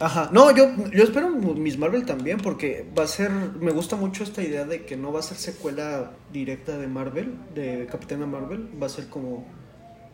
Ajá, 0.00 0.28
no, 0.32 0.50
yo, 0.56 0.70
yo 0.92 1.04
espero 1.04 1.28
Miss 1.30 1.78
Marvel 1.78 2.04
también 2.04 2.38
porque 2.38 2.84
va 2.98 3.04
a 3.04 3.06
ser, 3.06 3.30
me 3.30 3.70
gusta 3.70 3.96
mucho 3.96 4.24
esta 4.24 4.42
idea 4.42 4.64
de 4.64 4.84
que 4.84 4.96
no 4.96 5.12
va 5.12 5.20
a 5.20 5.22
ser 5.22 5.36
secuela 5.36 6.12
directa 6.32 6.76
de 6.78 6.88
Marvel, 6.88 7.34
de 7.54 7.86
Capitana 7.90 8.26
Marvel, 8.26 8.68
va 8.82 8.86
a 8.86 8.90
ser 8.90 9.08
como 9.08 9.46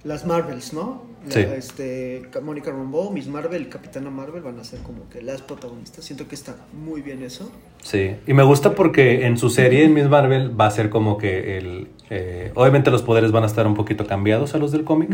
las 0.05 0.25
Marvels, 0.27 0.73
¿no? 0.73 1.03
La- 1.27 1.33
Sí. 1.35 1.41
Este, 1.41 2.23
Mónica 2.43 2.71
Rambeau, 2.71 3.11
Miss 3.11 3.27
Marvel 3.29 3.63
y 3.63 3.67
Capitana 3.67 4.09
Marvel 4.11 4.41
van 4.43 4.59
a 4.59 4.65
ser 4.65 4.81
como 4.81 5.07
que 5.11 5.21
las 5.21 5.43
protagonistas, 5.43 6.03
siento 6.05 6.27
que 6.27 6.35
está 6.35 6.57
muy 6.73 7.03
bien 7.03 7.23
eso. 7.23 7.51
Sí, 7.83 8.13
y 8.27 8.33
me 8.33 8.43
gusta 8.43 8.75
porque 8.75 9.27
en 9.27 9.37
su 9.37 9.51
serie 9.51 9.85
en 9.85 9.93
Miss 9.93 10.09
Marvel 10.09 10.59
va 10.59 10.67
a 10.67 10.71
ser 10.71 10.89
como 10.89 11.19
que 11.19 11.59
el... 11.59 11.89
eh, 12.09 12.53
obviamente 12.55 12.91
los 12.91 13.03
poderes 13.03 13.33
van 13.33 13.43
a 13.43 13.47
estar 13.47 13.67
un 13.67 13.75
poquito 13.75 14.07
cambiados 14.07 14.55
a 14.55 14.59
los 14.59 14.73
del 14.73 14.85
cómic. 14.85 15.11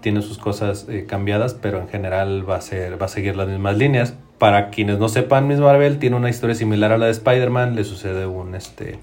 Tiene 0.00 0.20
sus 0.22 0.38
cosas 0.38 0.86
eh, 0.88 1.04
cambiadas, 1.06 1.54
pero 1.54 1.78
en 1.78 1.86
general 1.88 2.48
va 2.48 2.56
a, 2.56 2.60
ser, 2.60 3.00
va 3.00 3.04
a 3.06 3.08
seguir 3.08 3.36
las 3.36 3.46
mismas 3.48 3.76
líneas. 3.76 4.14
Para 4.38 4.70
quienes 4.70 4.98
no 4.98 5.08
sepan, 5.08 5.46
Miss 5.46 5.60
Marvel 5.60 5.98
tiene 5.98 6.16
una 6.16 6.30
historia 6.30 6.56
similar 6.56 6.90
a 6.90 6.98
la 6.98 7.06
de 7.06 7.12
Spider-Man. 7.12 7.76
Le 7.76 7.84
sucede 7.84 8.26
un, 8.26 8.54
este, 8.56 8.98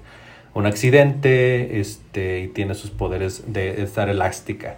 un 0.54 0.66
accidente 0.66 1.80
este, 1.80 2.40
y 2.40 2.48
tiene 2.48 2.74
sus 2.74 2.90
poderes 2.90 3.44
de 3.46 3.80
estar 3.82 4.08
elástica. 4.08 4.76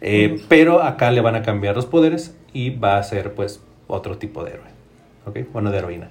Eh, 0.00 0.42
Pero 0.48 0.82
acá 0.82 1.10
le 1.10 1.20
van 1.20 1.34
a 1.34 1.42
cambiar 1.42 1.76
los 1.76 1.86
poderes 1.86 2.36
y 2.52 2.70
va 2.70 2.98
a 2.98 3.02
ser 3.02 3.34
pues 3.34 3.60
otro 3.86 4.18
tipo 4.18 4.44
de 4.44 4.52
héroe. 4.52 4.68
¿Ok? 5.26 5.38
Bueno, 5.52 5.70
de 5.70 5.78
heroína. 5.78 6.08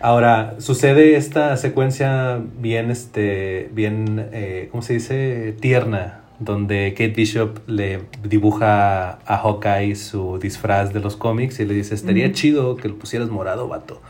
Ahora, 0.00 0.54
sucede 0.58 1.16
esta 1.16 1.56
secuencia 1.56 2.40
bien, 2.60 2.90
este, 2.90 3.68
bien, 3.72 4.28
eh, 4.32 4.68
¿cómo 4.70 4.80
se 4.80 4.94
dice? 4.94 5.56
Tierna, 5.60 6.20
donde 6.38 6.92
Kate 6.92 7.14
Bishop 7.14 7.58
le 7.66 8.02
dibuja 8.22 9.18
a 9.26 9.38
Hawkeye 9.38 9.96
su 9.96 10.38
disfraz 10.38 10.92
de 10.92 11.00
los 11.00 11.16
cómics 11.16 11.58
y 11.58 11.64
le 11.64 11.74
dice, 11.74 11.96
estaría 11.96 12.30
chido 12.30 12.76
que 12.76 12.88
lo 12.88 12.94
pusieras 12.94 13.28
morado, 13.28 13.66
vato. 13.66 14.00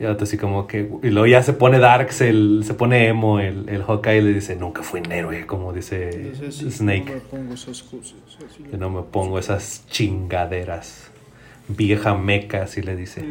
Y 0.00 0.04
así 0.04 0.36
como 0.38 0.66
que, 0.68 0.88
y 1.02 1.08
luego 1.10 1.26
ya 1.26 1.42
se 1.42 1.52
pone 1.54 1.80
darks, 1.80 2.20
el, 2.20 2.62
se 2.64 2.74
pone 2.74 3.08
emo 3.08 3.40
el, 3.40 3.68
el 3.68 3.82
Hawkeye 3.82 4.18
y 4.18 4.22
le 4.22 4.32
dice, 4.34 4.54
nunca 4.54 4.82
fui 4.84 5.00
un 5.00 5.10
héroe, 5.10 5.44
como 5.46 5.72
dice 5.72 6.10
Entonces, 6.10 6.76
Snake. 6.76 7.04
no 7.06 7.14
me 7.14 7.20
pongo 7.20 7.54
esas 7.54 7.82
cosas, 7.82 8.14
así. 8.48 8.62
Yo 8.70 8.78
no 8.78 8.90
me 8.90 9.02
pongo 9.02 9.38
esas 9.40 9.84
chingaderas. 9.88 11.10
Vieja 11.66 12.14
meca, 12.14 12.62
así 12.62 12.80
le 12.80 12.94
dice. 12.94 13.24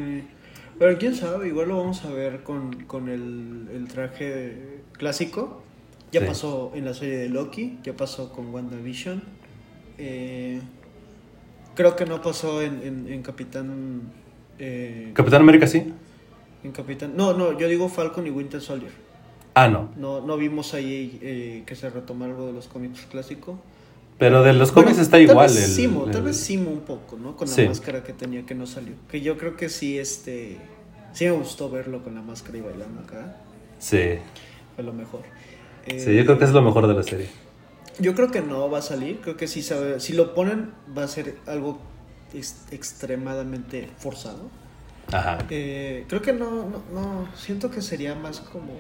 Pero 0.78 0.98
quién 0.98 1.16
sabe, 1.16 1.48
igual 1.48 1.70
lo 1.70 1.78
vamos 1.78 2.04
a 2.06 2.12
ver 2.12 2.44
con, 2.44 2.84
con 2.84 3.08
el, 3.10 3.68
el 3.74 3.88
traje 3.88 4.82
clásico. 4.92 5.64
Ya 6.12 6.22
Sí. 6.22 6.28
pasó 6.28 6.72
en 6.76 6.86
la 6.86 6.94
serie 6.94 7.18
de 7.18 7.30
Loki, 7.30 7.80
ya 7.84 7.94
pasó 7.94 8.32
con 8.32 8.54
WandaVision. 8.54 9.24
Eh, 9.98 10.62
creo 11.76 11.96
que 11.96 12.06
no 12.06 12.22
pasó 12.22 12.62
en, 12.62 12.82
en, 12.84 13.08
en 13.12 13.24
Capitán. 13.24 14.02
eh, 14.60 15.12
Capitán 15.14 15.42
América 15.42 15.66
sí. 15.68 15.94
En 16.64 16.72
Capitán. 16.72 17.14
No, 17.16 17.34
no, 17.34 17.58
yo 17.58 17.68
digo 17.68 17.90
Falcon 17.90 18.28
y 18.28 18.30
Winter 18.30 18.62
Soldier. 18.62 18.92
Ah, 19.54 19.68
no. 19.68 19.90
No, 19.98 20.22
no 20.22 20.38
vimos 20.38 20.74
ahí 20.74 21.18
eh, 21.22 21.64
que 21.66 21.76
se 21.76 21.90
retomara 21.90 22.32
algo 22.32 22.46
de 22.48 22.54
los 22.54 22.68
cómics 22.68 23.08
clásicos. 23.10 23.58
Pero 24.20 24.42
de 24.44 24.54
los 24.54 24.72
cómics 24.72 24.94
Bueno, 24.94 25.02
está 25.04 25.12
tal 25.18 25.22
igual. 25.22 25.48
Vez 25.48 25.64
el- 25.64 25.72
Simo, 25.72 26.06
el- 26.06 26.12
Tal 26.12 26.24
vez 26.24 26.38
Simo 26.38 26.72
un 26.72 26.82
poco, 26.82 27.18
¿no? 27.18 27.36
Con 27.36 27.48
la 27.48 27.54
Sí. 27.54 27.68
máscara 27.68 28.04
que 28.04 28.14
tenía 28.14 28.46
que 28.46 28.56
no 28.56 28.66
salió. 28.68 28.94
Que 29.12 29.22
yo 29.22 29.38
creo 29.38 29.56
que 29.56 29.70
sí, 29.70 29.98
este. 30.00 30.58
Sí 31.14 31.26
me 31.26 31.32
gustó 31.32 31.70
verlo 31.70 32.04
con 32.04 32.14
la 32.16 32.22
máscara 32.22 32.58
y 32.58 32.62
bailando 32.62 33.02
acá. 33.02 33.38
Sí. 33.80 34.20
Fue 34.76 34.84
lo 34.84 34.94
mejor. 34.94 35.22
Sí, 35.88 36.16
yo 36.16 36.26
creo 36.26 36.38
que 36.38 36.46
es 36.46 36.52
lo 36.52 36.62
mejor 36.62 36.88
de 36.88 36.94
la 36.94 37.04
serie. 37.04 37.28
Yo 38.00 38.14
creo 38.14 38.30
que 38.30 38.42
no 38.42 38.70
va 38.70 38.80
a 38.80 38.82
salir. 38.84 39.20
Creo 39.22 39.38
que 39.38 39.48
sí 39.48 39.62
sabe. 39.64 40.00
Si 40.00 40.14
lo 40.14 40.34
ponen, 40.36 40.72
va 40.96 41.04
a 41.04 41.08
ser 41.08 41.38
algo 41.48 41.80
ex- 42.34 42.66
extremadamente 42.72 43.90
forzado. 43.98 44.50
Ajá. 45.12 45.38
Eh, 45.50 46.06
creo 46.08 46.22
que 46.22 46.34
no, 46.34 46.50
no, 46.52 46.82
no. 46.94 47.28
Siento 47.36 47.72
que 47.72 47.82
sería 47.82 48.16
más 48.16 48.40
como. 48.42 48.74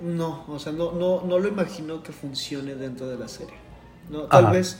No, 0.00 0.44
o 0.48 0.58
sea, 0.58 0.72
no, 0.72 0.92
no, 0.92 1.22
no 1.22 1.38
lo 1.38 1.48
imagino 1.48 2.02
que 2.02 2.12
funcione 2.12 2.74
dentro 2.74 3.08
de 3.08 3.16
la 3.16 3.28
serie. 3.28 3.54
No, 4.10 4.22
tal 4.22 4.44
Ajá. 4.44 4.52
vez 4.52 4.78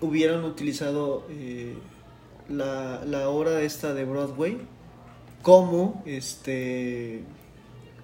hubieran 0.00 0.44
utilizado 0.44 1.24
eh, 1.30 1.76
la, 2.48 3.02
la 3.04 3.28
obra 3.28 3.60
esta 3.62 3.92
de 3.94 4.04
Broadway 4.04 4.58
como 5.42 6.02
este 6.06 7.22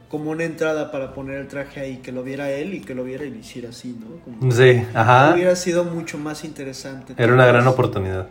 como 0.09 0.31
una 0.31 0.45
entrada 0.45 0.91
para 0.93 1.15
poner 1.15 1.39
el 1.39 1.49
traje 1.49 1.81
ahí, 1.81 1.97
que 1.99 2.13
lo 2.13 2.23
viera 2.23 2.51
él 2.51 2.75
y 2.75 2.81
que 2.83 2.95
lo 2.95 3.03
viera 3.03 3.25
y 3.25 3.31
lo 3.31 3.37
hiciera 3.39 3.71
así, 3.71 3.97
¿no? 3.99 4.21
Como- 4.39 4.53
Sí, 4.53 4.85
ajá. 4.93 5.33
Hubiera 5.35 5.57
sido 5.57 5.85
mucho 5.85 6.19
más 6.19 6.45
interesante. 6.45 7.15
Era 7.17 7.33
una 7.33 7.47
gran 7.47 7.67
oportunidad. 7.67 8.29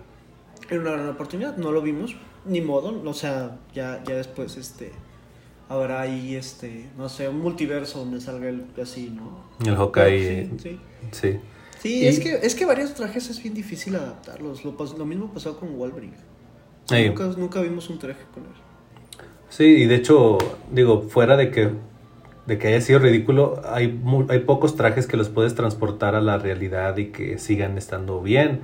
Era 0.70 0.80
una 0.80 0.92
gran 0.92 1.10
oportunidad, 1.10 1.58
no 1.58 1.72
lo 1.72 1.82
vimos, 1.82 2.16
ni 2.46 2.62
modo, 2.62 3.02
o 3.06 3.14
sea, 3.14 3.60
ya, 3.74 4.04
ya 4.08 4.16
después 4.16 4.58
este 4.58 4.92
habrá 5.70 6.02
ahí 6.02 6.36
este, 6.36 6.90
no 6.98 7.08
sé, 7.08 7.30
un 7.30 7.40
multiverso 7.40 8.00
donde 8.00 8.20
salga 8.20 8.50
el 8.50 8.66
así, 8.82 9.10
¿no? 9.10 9.46
El 9.66 9.76
Hawkeye. 9.78 10.46
Sí, 10.46 10.58
sí. 10.62 10.80
Sí. 11.12 11.40
Sí, 11.80 12.04
Y- 12.04 12.08
es 12.08 12.20
que 12.20 12.34
es 12.44 12.56
que 12.56 12.66
varios 12.66 12.94
trajes 12.94 13.30
es 13.30 13.42
bien 13.42 13.54
difícil 13.56 13.96
adaptarlos. 13.96 14.64
Lo, 14.66 14.72
lo 14.98 15.06
mismo 15.06 15.32
pasó 15.34 15.58
con 15.60 15.78
Wolverine. 15.78 16.14
Nunca, 16.90 17.26
nunca 17.38 17.62
vimos 17.62 17.90
un 17.90 18.00
traje 18.00 18.24
con 18.34 18.44
él. 18.44 18.50
Sí, 19.50 19.64
y 19.64 19.86
de 19.86 19.96
hecho, 19.96 20.38
digo, 20.72 21.04
fuera 21.04 21.38
de 21.38 21.52
que, 21.52 21.72
de 22.46 22.58
que 22.58 22.70
haya 22.70 22.82
sido 22.82 23.00
ridículo, 23.00 23.62
hay, 23.66 24.02
hay 24.30 24.40
pocos 24.40 24.76
trajes 24.76 25.06
que 25.06 25.16
los 25.16 25.30
puedes 25.30 25.54
transportar 25.54 26.16
a 26.16 26.22
la 26.22 26.38
realidad 26.40 26.98
y 26.98 27.08
que 27.08 27.38
sigan 27.38 27.78
estando 27.78 28.22
bien. 28.22 28.62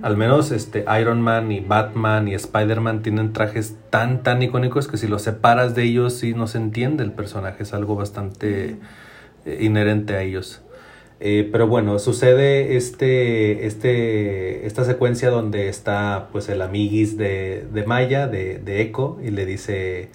Al 0.00 0.16
menos 0.16 0.50
este, 0.50 0.84
Iron 1.00 1.20
Man 1.20 1.52
y 1.52 1.60
Batman 1.60 2.28
y 2.28 2.34
Spider-Man 2.34 3.02
tienen 3.02 3.32
trajes 3.32 3.76
tan, 3.90 4.22
tan 4.22 4.42
icónicos 4.42 4.88
que 4.88 4.96
si 4.96 5.08
los 5.08 5.22
separas 5.22 5.74
de 5.74 5.84
ellos 5.84 6.14
sí 6.14 6.32
no 6.32 6.46
se 6.46 6.58
entiende 6.58 7.04
el 7.04 7.12
personaje, 7.12 7.64
es 7.64 7.74
algo 7.74 7.96
bastante 7.96 8.76
eh, 9.44 9.58
inherente 9.60 10.14
a 10.14 10.22
ellos. 10.22 10.62
Eh, 11.20 11.48
pero 11.50 11.66
bueno, 11.66 11.98
sucede 11.98 12.76
este, 12.76 13.66
este, 13.66 14.66
esta 14.66 14.84
secuencia 14.84 15.30
donde 15.30 15.68
está 15.68 16.28
pues 16.30 16.48
el 16.48 16.62
amiguis 16.62 17.16
de, 17.18 17.66
de 17.72 17.84
Maya, 17.84 18.28
de, 18.28 18.58
de 18.58 18.80
Echo, 18.80 19.18
y 19.22 19.30
le 19.30 19.44
dice, 19.44 20.10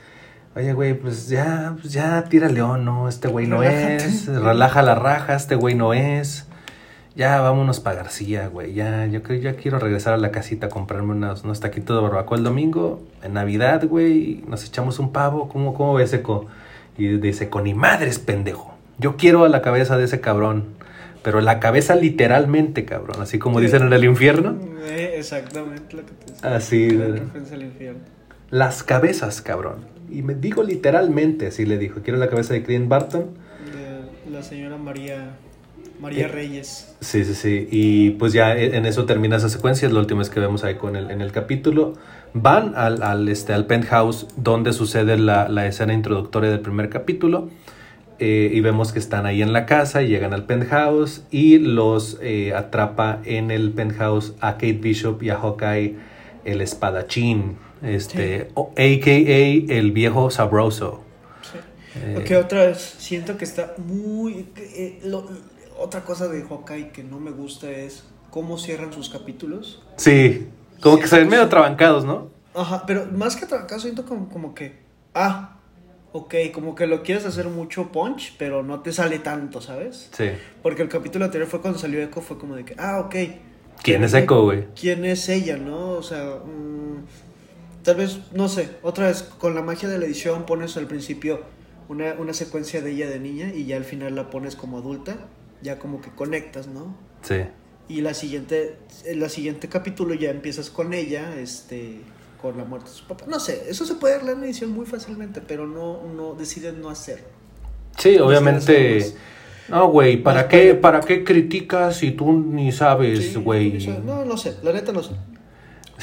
oye 0.55 0.73
güey, 0.73 0.93
pues 0.93 1.27
ya, 1.29 1.75
pues 1.81 1.93
ya 1.93 2.23
tira 2.25 2.47
león, 2.49 2.85
no, 2.85 3.07
este 3.09 3.27
güey 3.27 3.47
no 3.47 3.59
Relájate. 3.61 3.95
es, 4.05 4.27
relaja 4.27 4.81
la 4.81 4.95
raja, 4.95 5.35
este 5.35 5.55
güey 5.55 5.75
no 5.75 5.93
es, 5.93 6.47
ya 7.15 7.39
vámonos 7.41 7.79
para 7.79 7.97
García, 7.97 8.47
güey, 8.47 8.73
ya, 8.73 9.05
yo 9.07 9.23
creo, 9.23 9.39
ya 9.39 9.55
quiero 9.55 9.79
regresar 9.79 10.13
a 10.13 10.17
la 10.17 10.31
casita 10.31 10.67
a 10.67 10.69
comprarme 10.69 11.11
unos, 11.13 11.43
unos 11.43 11.59
taquitos 11.59 11.95
de 11.97 12.03
barbacoa 12.03 12.37
el 12.37 12.43
domingo, 12.43 13.01
en 13.23 13.33
Navidad, 13.33 13.85
güey, 13.87 14.43
nos 14.47 14.65
echamos 14.65 14.99
un 14.99 15.11
pavo, 15.11 15.49
¿cómo, 15.49 15.73
cómo 15.73 15.93
ves 15.95 16.13
Echo? 16.13 16.45
Y 16.97 17.07
dice, 17.17 17.49
con 17.49 17.63
ni 17.63 17.73
madres, 17.73 18.19
pendejo, 18.19 18.73
yo 18.99 19.17
quiero 19.17 19.45
a 19.45 19.49
la 19.49 19.61
cabeza 19.61 19.97
de 19.97 20.03
ese 20.05 20.21
cabrón. 20.21 20.81
Pero 21.23 21.39
la 21.39 21.61
cabeza 21.61 21.95
literalmente, 21.95 22.83
cabrón. 22.83 23.21
Así 23.21 23.39
como 23.39 23.59
Sí. 23.59 23.65
dicen 23.65 23.83
en 23.83 23.93
el 23.93 24.03
infierno. 24.03 24.57
Eh, 24.83 25.13
exactamente 25.17 25.95
lo 25.95 26.05
que 26.05 26.11
te 26.11 26.33
decía. 26.33 26.53
Así. 26.53 26.89
La 26.89 27.05
de- 27.05 27.19
referencia 27.21 27.55
al 27.55 27.63
infierno. 27.63 27.99
Las 28.49 28.83
cabezas, 28.83 29.41
cabrón. 29.41 29.85
Y 30.13 30.21
me 30.21 30.35
digo 30.35 30.63
literalmente, 30.63 31.47
así 31.47 31.65
le 31.65 31.77
dijo. 31.77 32.01
Quiero 32.03 32.19
la 32.19 32.29
cabeza 32.29 32.53
de 32.53 32.63
Clint 32.63 32.87
Barton. 32.87 33.31
De 34.25 34.31
la 34.31 34.43
señora 34.43 34.77
María 34.77 35.35
María 35.99 36.25
Eh, 36.25 36.27
Reyes. 36.27 36.95
Sí, 37.01 37.23
sí, 37.23 37.33
sí. 37.33 37.67
Y 37.71 38.09
pues 38.11 38.33
ya 38.33 38.55
e- 38.55 38.75
en 38.77 38.85
eso 38.85 39.05
termina 39.05 39.37
esa 39.37 39.49
secuencia. 39.49 39.87
Es 39.87 39.93
lo 39.93 39.99
último 39.99 40.21
que 40.23 40.39
vemos 40.39 40.63
ahí 40.63 40.75
con 40.75 40.95
el, 40.95 41.09
en 41.11 41.21
el 41.21 41.31
capítulo. 41.31 41.93
Van 42.33 42.73
al, 42.75 43.01
al, 43.03 43.27
este, 43.29 43.53
al 43.53 43.65
penthouse 43.67 44.27
donde 44.37 44.73
sucede 44.73 45.17
la, 45.17 45.49
la 45.49 45.65
escena 45.67 45.93
introductoria 45.93 46.49
del 46.49 46.59
primer 46.61 46.89
capítulo. 46.89 47.49
eh, 48.19 48.51
y 48.53 48.61
vemos 48.61 48.91
que 48.93 48.99
están 48.99 49.25
ahí 49.25 49.41
en 49.41 49.53
la 49.53 49.65
casa 49.65 50.01
y 50.03 50.07
llegan 50.07 50.33
al 50.33 50.45
penthouse 50.45 51.23
y 51.31 51.57
los 51.57 52.19
eh, 52.21 52.53
atrapa 52.53 53.19
en 53.25 53.49
el 53.51 53.71
penthouse 53.71 54.33
a 54.39 54.53
Kate 54.53 54.73
Bishop 54.81 55.21
y 55.23 55.29
a 55.31 55.37
Hawkeye 55.37 55.95
el 56.45 56.61
espadachín, 56.61 57.57
este, 57.83 58.49
o- 58.55 58.71
a.k.a. 58.71 59.73
el 59.77 59.91
viejo 59.91 60.29
sabroso. 60.31 61.03
Sí. 61.51 61.59
Eh, 61.99 62.11
Porque 62.15 62.37
otra 62.37 62.65
vez, 62.67 62.95
siento 62.97 63.37
que 63.37 63.45
está 63.45 63.75
muy... 63.77 64.47
eh, 64.57 64.99
lo- 65.03 65.29
otra 65.77 66.03
cosa 66.05 66.27
de 66.27 66.43
Hawkeye 66.43 66.89
que 66.91 67.03
no 67.03 67.19
me 67.19 67.31
gusta 67.31 67.69
es 67.69 68.03
cómo 68.29 68.57
cierran 68.57 68.93
sus 68.93 69.09
capítulos. 69.09 69.83
Sí, 69.97 70.47
como 70.81 70.97
que 70.99 71.07
se 71.07 71.17
ven 71.19 71.29
medio 71.29 71.47
trabancados, 71.49 72.05
¿no? 72.05 72.29
Ajá, 72.55 72.85
pero 72.85 73.05
más 73.11 73.35
que 73.35 73.45
acaso 73.45 73.81
siento 73.81 74.05
como, 74.05 74.29
como 74.29 74.53
que... 74.55 74.77
Ah, 75.15 75.57
ok, 76.11 76.35
como 76.53 76.75
que 76.75 76.85
lo 76.87 77.01
quieres 77.03 77.25
hacer 77.25 77.47
mucho 77.47 77.91
punch, 77.91 78.35
pero 78.37 78.61
no 78.63 78.81
te 78.81 78.91
sale 78.93 79.17
tanto, 79.19 79.61
¿sabes? 79.61 80.09
Sí. 80.15 80.29
Porque 80.61 80.83
el 80.83 80.89
capítulo 80.89 81.25
anterior 81.25 81.49
fue 81.49 81.61
cuando 81.61 81.79
salió 81.79 82.01
Echo, 82.03 82.21
fue 82.21 82.37
como 82.37 82.55
de 82.55 82.63
que, 82.65 82.75
ah, 82.77 82.99
ok. 82.99 83.15
¿Quién 83.81 84.03
es 84.03 84.13
Echo, 84.13 84.43
güey? 84.43 84.65
¿Quién 84.79 85.03
es 85.05 85.27
ella, 85.29 85.57
no? 85.57 85.89
O 85.93 86.03
sea, 86.03 86.35
mm, 86.45 87.22
tal 87.83 87.95
vez, 87.97 88.19
no 88.33 88.47
sé, 88.49 88.69
otra 88.81 89.07
vez, 89.07 89.23
con 89.23 89.55
la 89.55 89.61
magia 89.61 89.89
de 89.89 89.97
la 89.99 90.05
edición 90.05 90.45
pones 90.45 90.75
al 90.77 90.87
principio 90.87 91.41
una, 91.89 92.13
una 92.13 92.33
secuencia 92.33 92.81
de 92.81 92.91
ella 92.91 93.09
de 93.09 93.19
niña 93.19 93.51
y 93.53 93.65
ya 93.65 93.77
al 93.77 93.83
final 93.85 94.15
la 94.15 94.29
pones 94.29 94.55
como 94.55 94.77
adulta, 94.77 95.17
ya 95.61 95.79
como 95.79 96.01
que 96.01 96.09
conectas, 96.11 96.67
¿no? 96.67 96.95
Sí. 97.21 97.41
Y 97.89 98.01
la 98.01 98.13
siguiente, 98.13 98.77
en 99.05 99.19
la 99.19 99.29
siguiente 99.29 99.67
capítulo 99.69 100.13
ya 100.13 100.29
empiezas 100.31 100.69
con 100.69 100.93
ella, 100.93 101.35
este, 101.37 101.99
con 102.41 102.57
la 102.57 102.63
muerte 102.65 102.89
de 102.89 102.95
su 102.95 103.05
papá. 103.05 103.25
No 103.27 103.39
sé, 103.39 103.63
eso 103.69 103.85
se 103.85 103.95
puede 103.95 104.15
arreglar 104.15 104.37
en 104.37 104.45
edición 104.45 104.71
muy 104.71 104.85
fácilmente, 104.85 105.41
pero 105.41 105.67
no, 105.67 106.01
no 106.15 106.33
deciden 106.35 106.81
no 106.81 106.89
hacerlo. 106.89 107.27
Sí, 107.97 108.15
No 108.17 108.27
obviamente. 108.27 109.01
sé, 109.01 109.15
No, 109.69 109.89
güey, 109.89 110.21
¿para 110.23 110.47
qué, 110.47 110.73
para- 110.75 110.99
para 110.99 111.07
qué 111.07 111.23
criticas 111.23 111.97
si 111.97 112.11
tú 112.11 112.31
ni 112.33 112.71
sabes, 112.71 113.37
güey? 113.37 113.77
no, 114.05 114.23
no 114.25 114.37
sé, 114.37 114.55
la 114.63 114.71
neta 114.73 114.91
no 114.93 115.03
sé. 115.03 115.11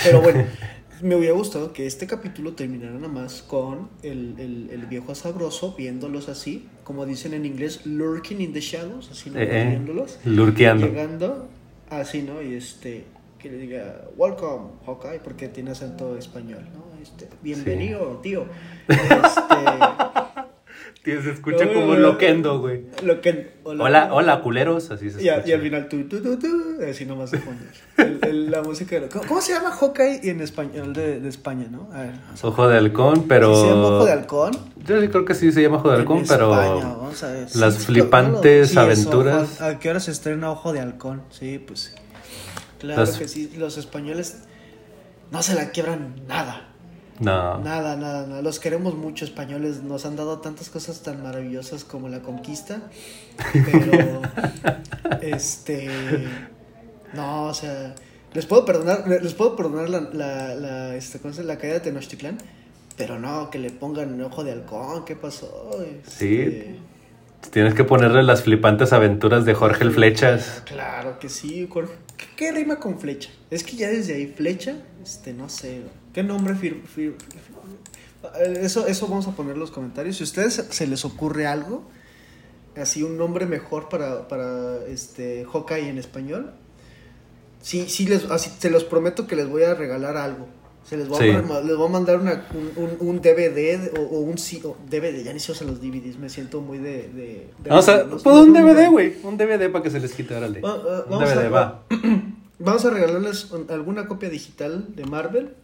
Pero 0.04 0.20
bueno, 0.22 0.44
me 1.02 1.16
hubiera 1.16 1.34
gustado 1.34 1.72
que 1.72 1.86
este 1.86 2.06
capítulo 2.06 2.52
terminara 2.52 2.92
nada 2.92 3.08
más 3.08 3.42
con 3.42 3.88
el, 4.02 4.34
el, 4.38 4.70
el 4.70 4.86
viejo 4.86 5.14
sabroso 5.14 5.74
viéndolos 5.76 6.28
así, 6.28 6.68
como 6.84 7.06
dicen 7.06 7.34
en 7.34 7.46
inglés, 7.46 7.86
lurking 7.86 8.40
in 8.40 8.52
the 8.52 8.60
shadows, 8.60 9.10
así 9.10 9.30
¿no? 9.30 9.38
Eh, 9.38 9.48
eh, 9.50 9.66
viéndolos, 9.70 10.18
lurqueando. 10.24 10.86
llegando 10.86 11.48
así, 11.88 12.22
¿no? 12.22 12.42
Y 12.42 12.54
este, 12.54 13.04
que 13.38 13.50
le 13.50 13.58
diga, 13.58 14.08
welcome, 14.16 14.70
Hawkeye, 14.86 15.20
porque 15.20 15.48
tiene 15.48 15.70
acento 15.70 16.16
español, 16.16 16.64
¿no? 16.74 17.00
Este, 17.02 17.28
bienvenido, 17.42 18.20
tío. 18.22 18.46
Este, 18.88 19.00
Tío, 21.02 21.22
se 21.22 21.30
escucha 21.30 21.64
No, 21.64 21.72
como 21.72 21.92
un 21.92 22.02
loquendo, 22.02 22.60
güey. 22.60 22.82
lo 23.02 23.22
que, 23.22 23.54
Hola, 23.64 24.10
hola, 24.12 24.42
culeros, 24.42 24.90
así 24.90 25.10
se 25.10 25.22
Y, 25.22 25.28
escucha. 25.28 25.48
y 25.48 25.52
al 25.52 25.62
final, 25.62 25.88
tu, 25.88 26.06
tu, 26.06 26.20
tu, 26.22 26.38
tu, 26.38 26.48
así 26.90 27.06
nomás 27.06 27.30
de 27.30 27.38
fondo. 27.38 27.62
El- 27.96 28.18
el- 28.22 28.50
la 28.50 28.60
música 28.62 29.00
de... 29.00 29.08
¿Cómo, 29.08 29.24
cómo 29.26 29.40
se 29.40 29.54
llama 29.54 29.70
Hawkeye 29.70 30.28
en 30.28 30.42
español 30.42 30.92
de, 30.92 31.18
de 31.20 31.28
España, 31.30 31.68
no? 31.70 31.88
A 31.94 32.02
ver. 32.02 32.10
a- 32.10 32.46
Ojo 32.46 32.68
de 32.68 32.76
halcón, 32.76 33.24
pero... 33.28 33.54
¿Sí 33.54 33.62
¿Se 33.62 33.68
llama 33.68 33.86
Ojo 33.86 34.04
de 34.04 34.12
Halcón? 34.12 34.52
Yo 34.86 35.00
sí 35.00 35.08
creo 35.08 35.24
que 35.24 35.34
sí 35.34 35.52
se 35.52 35.62
llama 35.62 35.76
Ojo 35.78 35.90
de 35.90 35.96
halcón, 35.96 36.18
En 36.18 36.26
pero... 36.26 36.52
España, 36.52 36.84
vamos 36.94 37.22
a 37.22 37.32
ver. 37.32 37.56
las 37.56 37.74
Sí, 37.76 37.84
flipantes 37.86 38.76
aventuras. 38.76 39.60
¿A 39.62 39.78
qué 39.78 39.88
hora 39.88 40.00
se 40.00 40.10
estrena 40.10 40.50
Ojo 40.50 40.74
de 40.74 40.80
Halcón? 40.80 41.22
Sí, 41.30 41.58
pues 41.66 41.80
sí. 41.80 41.90
Claro 42.78 43.00
Las- 43.00 43.16
que 43.16 43.26
sí. 43.26 43.50
Los 43.56 43.78
españoles 43.78 44.42
no 45.30 45.42
se 45.42 45.54
la 45.54 45.70
quiebran 45.70 46.14
nada. 46.28 46.66
No. 47.20 47.58
Nada, 47.58 47.96
nada, 47.96 48.26
nada. 48.26 48.42
Los 48.42 48.58
queremos 48.58 48.94
mucho 48.94 49.26
españoles. 49.26 49.82
Nos 49.82 50.06
han 50.06 50.16
dado 50.16 50.38
tantas 50.38 50.70
cosas 50.70 51.02
tan 51.02 51.22
maravillosas 51.22 51.84
como 51.84 52.08
la 52.08 52.20
conquista. 52.20 52.80
Pero, 53.52 54.22
este, 55.20 55.88
no, 57.12 57.44
o 57.44 57.54
sea, 57.54 57.94
les 58.32 58.46
puedo 58.46 58.64
perdonar, 58.64 59.06
les 59.06 59.34
puedo 59.34 59.54
perdonar 59.54 59.90
la, 59.90 60.00
la, 60.00 60.54
la, 60.54 60.96
este, 60.96 61.18
¿cómo 61.18 61.34
se 61.34 61.42
llama? 61.42 61.54
la 61.54 61.60
caída 61.60 61.74
de 61.74 61.80
Tenochtitlán. 61.80 62.38
Pero 62.96 63.18
no, 63.18 63.50
que 63.50 63.58
le 63.58 63.70
pongan 63.70 64.20
ojo 64.22 64.42
de 64.42 64.52
halcón, 64.52 65.04
¿qué 65.04 65.14
pasó? 65.14 65.70
Sí. 66.06 66.40
Este, 66.40 66.78
Tienes 67.50 67.74
que 67.74 67.84
ponerle 67.84 68.22
las 68.22 68.42
flipantes 68.42 68.92
aventuras 68.92 69.44
de 69.44 69.54
Jorge 69.54 69.84
el 69.84 69.92
Flechas. 69.92 70.62
Claro 70.66 71.18
que 71.18 71.28
sí, 71.28 71.66
Jorge. 71.70 71.94
¿Qué, 72.16 72.26
qué 72.36 72.52
rima 72.52 72.78
con 72.78 72.98
flecha? 72.98 73.30
Es 73.50 73.64
que 73.64 73.76
ya 73.76 73.88
desde 73.88 74.14
ahí, 74.14 74.26
flecha, 74.26 74.76
este, 75.02 75.32
no 75.32 75.48
sé. 75.48 75.80
¿Qué 76.12 76.22
nombre 76.22 76.54
fir, 76.54 76.82
fir- 76.84 77.14
fir- 77.16 78.58
Eso, 78.58 78.86
eso 78.86 79.06
vamos 79.08 79.26
a 79.28 79.32
poner 79.32 79.54
en 79.54 79.60
los 79.60 79.70
comentarios. 79.70 80.16
Si 80.16 80.22
a 80.22 80.26
ustedes 80.26 80.54
se 80.70 80.86
les 80.86 81.04
ocurre 81.04 81.46
algo, 81.46 81.84
así 82.76 83.02
un 83.02 83.16
nombre 83.16 83.46
mejor 83.46 83.88
para, 83.88 84.28
para 84.28 84.84
este 84.86 85.44
Hawkeye 85.50 85.88
en 85.88 85.98
español, 85.98 86.52
sí, 87.62 87.86
sí 87.88 88.06
les, 88.06 88.24
así, 88.30 88.50
se 88.58 88.70
los 88.70 88.84
prometo 88.84 89.26
que 89.26 89.36
les 89.36 89.48
voy 89.48 89.62
a 89.62 89.74
regalar 89.74 90.16
algo. 90.16 90.48
Se 90.84 90.96
les 90.96 91.08
voy, 91.08 91.18
Sí. 91.18 91.28
a, 91.30 91.60
les 91.60 91.76
voy 91.76 91.86
a 91.86 91.90
mandar 91.90 92.18
una- 92.18 92.44
un, 92.54 92.84
un- 92.84 93.08
un 93.08 93.20
DVD 93.20 93.92
o, 93.96 94.00
o 94.02 94.20
un 94.20 94.34
o 94.64 94.76
DVD, 94.90 95.22
ya 95.22 95.32
ni 95.32 95.38
se 95.38 95.52
usan 95.52 95.68
los 95.68 95.80
DVDs, 95.80 96.18
me 96.18 96.28
siento 96.28 96.60
muy 96.60 96.78
de... 96.78 97.08
de, 97.08 97.50
de- 97.62 97.70
O 97.70 97.80
sea, 97.82 97.98
no- 98.04 98.16
pues 98.16 98.24
un 98.26 98.52
DVD, 98.52 98.88
güey. 98.90 99.14
Un 99.22 99.36
DVD 99.36 99.70
para 99.70 99.84
que 99.84 99.90
se 99.90 100.00
les 100.00 100.12
quite, 100.12 100.34
órale. 100.34 100.60
Va- 100.60 100.76
va- 100.78 101.04
Un 101.04 101.10
vamos 101.10 101.30
DVD, 101.30 101.46
a- 101.46 101.50
va. 101.50 101.82
Vamos 102.62 102.84
a 102.84 102.90
regalarles 102.90 103.50
un- 103.52 103.70
alguna 103.70 104.06
copia 104.06 104.28
digital 104.28 104.94
de 104.94 105.04
Marvel, 105.06 105.54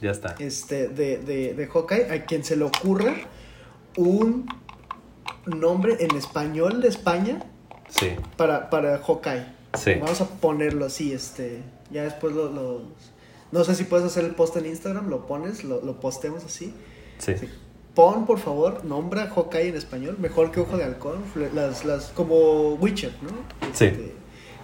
Ya 0.00 0.10
está. 0.12 0.34
este, 0.38 0.88
de, 0.88 1.18
de, 1.18 1.54
de 1.54 1.66
Hawkeye, 1.66 2.10
a 2.12 2.24
quien 2.24 2.44
se 2.44 2.56
le 2.56 2.64
ocurra 2.64 3.14
un 3.96 4.46
nombre 5.46 5.96
en 6.00 6.14
español 6.16 6.80
de 6.80 6.88
España 6.88 7.42
Sí, 7.88 8.10
para, 8.36 8.70
para 8.70 8.98
Hawkeye. 8.98 9.44
sí. 9.74 9.94
Vamos 10.00 10.20
a 10.20 10.26
ponerlo 10.28 10.84
así, 10.86 11.12
este, 11.12 11.60
ya 11.90 12.04
después 12.04 12.34
lo- 12.34 12.82
No 13.52 13.64
sé 13.64 13.74
si 13.74 13.82
puedes 13.84 14.06
hacer 14.06 14.24
el 14.24 14.34
post 14.36 14.56
en 14.56 14.66
Instagram, 14.66 15.08
lo 15.08 15.26
pones, 15.26 15.64
lo, 15.64 15.80
lo 15.80 15.98
posteamos 15.98 16.44
así. 16.44 16.72
Sí. 17.18 17.34
Sí. 17.38 17.48
Pon, 17.94 18.24
por 18.26 18.38
favor, 18.38 18.84
nombra 18.84 19.26
Hawkeye 19.34 19.70
en 19.70 19.76
español, 19.76 20.16
mejor 20.20 20.52
que 20.52 20.60
Ojo 20.60 20.76
de 20.76 20.84
Halcón, 20.84 21.24
las, 21.52 21.84
las, 21.84 22.04
como 22.10 22.74
Witcher, 22.74 23.12
¿no? 23.22 23.30
Sí. 23.74 24.12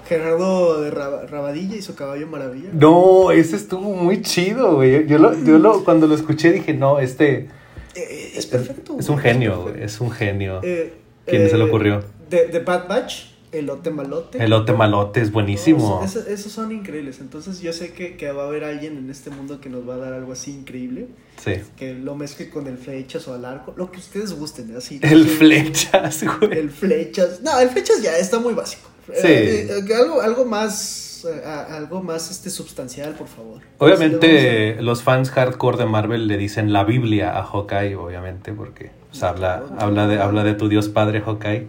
Gerardo 0.09 0.81
de 0.81 0.91
Raba- 0.91 1.27
Rabadilla 1.27 1.77
y 1.77 1.83
su 1.83 1.95
caballo 1.95 2.27
maravilla. 2.27 2.69
No, 2.73 3.31
ese 3.31 3.57
estuvo 3.57 3.93
muy 3.95 4.23
chido, 4.23 4.77
güey. 4.77 5.07
Yo, 5.07 5.19
lo, 5.19 5.35
yo 5.45 5.59
lo, 5.59 5.85
cuando 5.85 6.07
lo 6.07 6.15
escuché 6.15 6.53
dije, 6.53 6.75
no, 6.75 6.99
este 7.01 7.49
Eh, 7.95 8.33
es 8.37 8.47
perfecto. 8.47 8.97
es 8.99 9.09
un 9.09 9.19
genio, 9.19 9.63
güey. 9.63 9.83
Es 9.83 10.01
un 10.01 10.11
genio. 10.11 10.61
Eh, 10.63 10.93
¿Quién 11.27 11.43
eh, 11.43 11.49
se 11.49 11.57
le 11.59 11.65
ocurrió? 11.65 12.05
De, 12.31 12.47
de 12.49 12.59
Bad 12.61 12.89
Batch, 12.89 13.25
Elote 13.53 13.91
Malote. 13.91 14.43
Elote 14.45 14.73
malote 14.75 15.21
es 15.23 15.33
buenísimo. 15.33 16.01
No, 16.01 16.05
esos, 16.05 16.27
esos 16.27 16.53
son 16.53 16.73
increíbles. 16.73 17.21
Entonces 17.21 17.61
yo 17.61 17.73
sé 17.73 17.93
que, 17.93 18.17
que 18.17 18.31
va 18.33 18.43
a 18.45 18.47
haber 18.47 18.65
alguien 18.65 18.97
en 18.99 19.09
este 19.11 19.31
mundo 19.31 19.61
que 19.61 19.71
nos 19.71 19.89
va 19.89 19.95
a 19.95 19.99
dar 19.99 20.13
algo 20.13 20.33
así 20.33 20.53
increíble. 20.53 21.07
Sí. 21.43 21.53
Que 21.77 21.95
lo 21.95 22.15
mezcle 22.17 22.51
con 22.51 22.67
el 22.67 22.77
flechas 22.77 23.27
o 23.29 23.35
al 23.35 23.45
arco. 23.45 23.73
Lo 23.77 23.91
que 23.91 23.99
ustedes 23.99 24.33
gusten, 24.35 24.77
así. 24.77 25.01
El 25.03 25.27
flechas, 25.27 26.23
güey. 26.41 26.59
El 26.59 26.71
flechas. 26.71 27.41
No, 27.43 27.59
el 27.59 27.69
flechas 27.71 28.03
ya 28.03 28.17
está 28.19 28.39
muy 28.39 28.53
básico. 28.55 28.89
Sí. 29.07 29.27
Eh, 29.29 29.69
eh, 29.89 29.95
algo, 29.95 30.21
algo 30.21 30.45
más. 30.45 31.25
eh, 31.29 31.43
algo 31.71 32.03
más 32.03 32.31
este 32.31 32.51
substancial, 32.51 33.15
por 33.15 33.27
favor. 33.29 33.61
Obviamente 33.79 34.77
los 34.81 35.03
fans 35.03 35.31
hardcore 35.31 35.79
de 35.79 35.87
Marvel 35.87 36.27
le 36.29 36.37
dicen 36.37 36.73
la 36.73 36.85
Biblia 36.85 37.37
a 37.39 37.43
Hawkeye, 37.43 37.97
obviamente, 37.97 38.53
porque 38.53 38.91
pues, 39.11 39.23
habla, 39.23 39.63
habla, 39.79 40.07
de, 40.07 40.21
habla 40.21 40.45
de 40.45 40.55
tu 40.55 40.69
Dios 40.69 40.89
Padre 40.89 41.21
Hawkeye. 41.21 41.67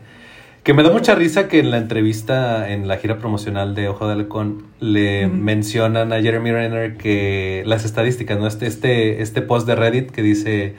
Que 0.63 0.73
me 0.73 0.83
da 0.83 0.91
mucha 0.91 1.15
risa 1.15 1.47
que 1.47 1.59
en 1.59 1.71
la 1.71 1.77
entrevista, 1.77 2.69
en 2.71 2.89
la 2.89 2.97
gira 2.97 3.17
promocional 3.19 3.73
de 3.73 3.87
Ojo 3.87 4.05
de 4.07 4.13
Halcón, 4.13 4.63
le 4.81 5.27
mencionan 5.27 6.11
a 6.11 6.21
Jeremy 6.21 6.51
Renner 6.51 6.97
que 6.97 7.63
las 7.65 7.85
estadísticas, 7.85 8.37
¿no? 8.37 8.47
Este, 8.47 8.67
este, 8.67 9.21
este 9.21 9.41
post 9.41 9.65
de 9.65 9.75
Reddit 9.75 10.11
que 10.11 10.21
dice 10.21 10.75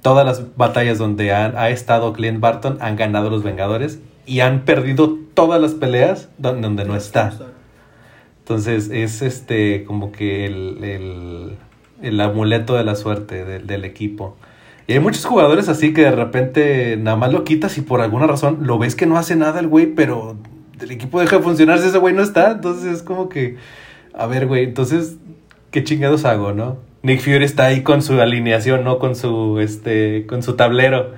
todas 0.00 0.24
las 0.24 0.56
batallas 0.56 0.96
donde 0.96 1.34
han- 1.34 1.54
ha 1.58 1.68
estado 1.68 2.14
Clint 2.14 2.40
Barton 2.40 2.78
han 2.80 2.96
ganado 2.96 3.28
los 3.28 3.42
Vengadores 3.42 3.98
y 4.26 4.40
han 4.40 4.64
perdido 4.64 5.16
todas 5.34 5.60
las 5.60 5.72
peleas 5.74 6.28
don- 6.38 6.60
donde 6.60 6.84
no 6.84 6.96
está. 6.96 7.32
Entonces 8.40 8.90
es 8.90 9.22
este 9.22 9.84
como 9.84 10.12
que 10.12 10.46
el, 10.46 10.84
el, 10.84 11.56
el 12.02 12.20
amuleto 12.20 12.74
de 12.76 12.84
la 12.84 12.94
suerte 12.94 13.44
del, 13.44 13.66
del 13.66 13.84
equipo. 13.84 14.36
Y 14.88 14.92
hay 14.92 15.00
muchos 15.00 15.24
jugadores 15.24 15.68
así 15.68 15.92
que 15.92 16.02
de 16.02 16.12
repente 16.12 16.96
nada 16.96 17.16
más 17.16 17.32
lo 17.32 17.42
quitas 17.42 17.76
y 17.76 17.80
por 17.80 18.00
alguna 18.00 18.26
razón 18.26 18.58
lo 18.62 18.78
ves 18.78 18.94
que 18.94 19.06
no 19.06 19.18
hace 19.18 19.34
nada 19.34 19.58
el 19.58 19.66
güey, 19.66 19.86
pero 19.86 20.36
el 20.80 20.90
equipo 20.90 21.18
deja 21.20 21.38
de 21.38 21.42
funcionar 21.42 21.80
si 21.80 21.88
ese 21.88 21.98
güey 21.98 22.14
no 22.14 22.22
está. 22.22 22.52
Entonces 22.52 22.84
es 22.92 23.02
como 23.02 23.28
que, 23.28 23.56
a 24.14 24.26
ver, 24.26 24.46
güey, 24.46 24.62
entonces, 24.64 25.16
¿qué 25.72 25.82
chingados 25.82 26.24
hago, 26.24 26.52
no? 26.52 26.76
Nick 27.02 27.20
Fury 27.20 27.44
está 27.44 27.66
ahí 27.66 27.82
con 27.82 28.00
su 28.02 28.20
alineación, 28.20 28.84
¿no? 28.84 28.98
Con 28.98 29.16
su, 29.16 29.58
este, 29.58 30.24
con 30.26 30.42
su 30.44 30.54
tablero. 30.54 31.12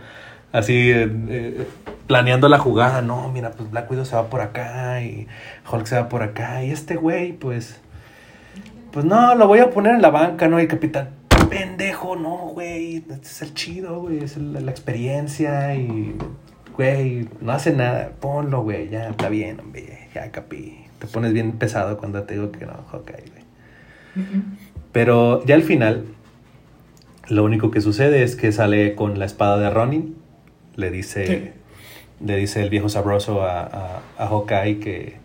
Así, 0.52 0.74
eh, 0.90 1.10
eh, 1.28 1.66
planeando 2.08 2.48
la 2.48 2.58
jugada. 2.58 3.00
No, 3.02 3.30
mira, 3.30 3.52
pues 3.52 3.70
Black 3.70 3.88
Widow 3.88 4.04
se 4.04 4.16
va 4.16 4.28
por 4.28 4.40
acá 4.40 5.00
y 5.02 5.28
Hulk 5.72 5.86
se 5.86 5.94
va 5.94 6.08
por 6.08 6.24
acá. 6.24 6.64
Y 6.64 6.72
este 6.72 6.96
güey, 6.96 7.32
pues, 7.34 7.78
pues 8.90 9.04
no, 9.04 9.36
lo 9.36 9.46
voy 9.46 9.60
a 9.60 9.70
poner 9.70 9.94
en 9.94 10.02
la 10.02 10.10
banca, 10.10 10.48
¿no? 10.48 10.58
Y 10.58 10.62
el 10.62 10.68
capitán, 10.68 11.10
pendejo, 11.48 12.16
no, 12.16 12.48
güey. 12.48 12.96
Este 12.96 13.14
es 13.22 13.42
el 13.42 13.54
chido, 13.54 14.00
güey. 14.00 14.24
Es 14.24 14.36
el- 14.36 14.52
la 14.64 14.70
experiencia 14.72 15.74
y, 15.76 16.16
güey, 16.76 17.28
no 17.40 17.52
hace 17.52 17.72
nada. 17.72 18.10
Ponlo, 18.18 18.62
güey, 18.62 18.88
ya 18.88 19.10
está 19.10 19.28
bien, 19.28 19.60
hombre. 19.60 20.08
Ya 20.14 20.30
capi. 20.32 20.78
Te 20.98 21.06
pones 21.06 21.32
bien 21.32 21.52
pesado 21.52 21.96
cuando 21.98 22.22
te 22.24 22.34
digo 22.34 22.50
que 22.50 22.66
no, 22.66 22.72
Hawkeye, 22.90 23.30
güey. 23.30 23.44
Pero 24.90 25.44
ya 25.44 25.54
al 25.54 25.62
final, 25.62 26.06
lo 27.28 27.44
único 27.44 27.70
que 27.70 27.80
sucede 27.80 28.22
es 28.24 28.34
que 28.34 28.50
sale 28.50 28.94
con 28.94 29.18
la 29.18 29.26
espada 29.26 29.58
de 29.58 29.70
Ronin. 29.70 30.16
Le 30.74 30.90
dice. 30.90 31.52
Le 32.24 32.36
dice 32.36 32.62
el 32.62 32.70
viejo 32.70 32.88
sabroso 32.88 33.42
a, 33.42 33.60
a, 33.62 34.02
a 34.18 34.26
Hawkeye 34.28 34.80
que 34.80 35.16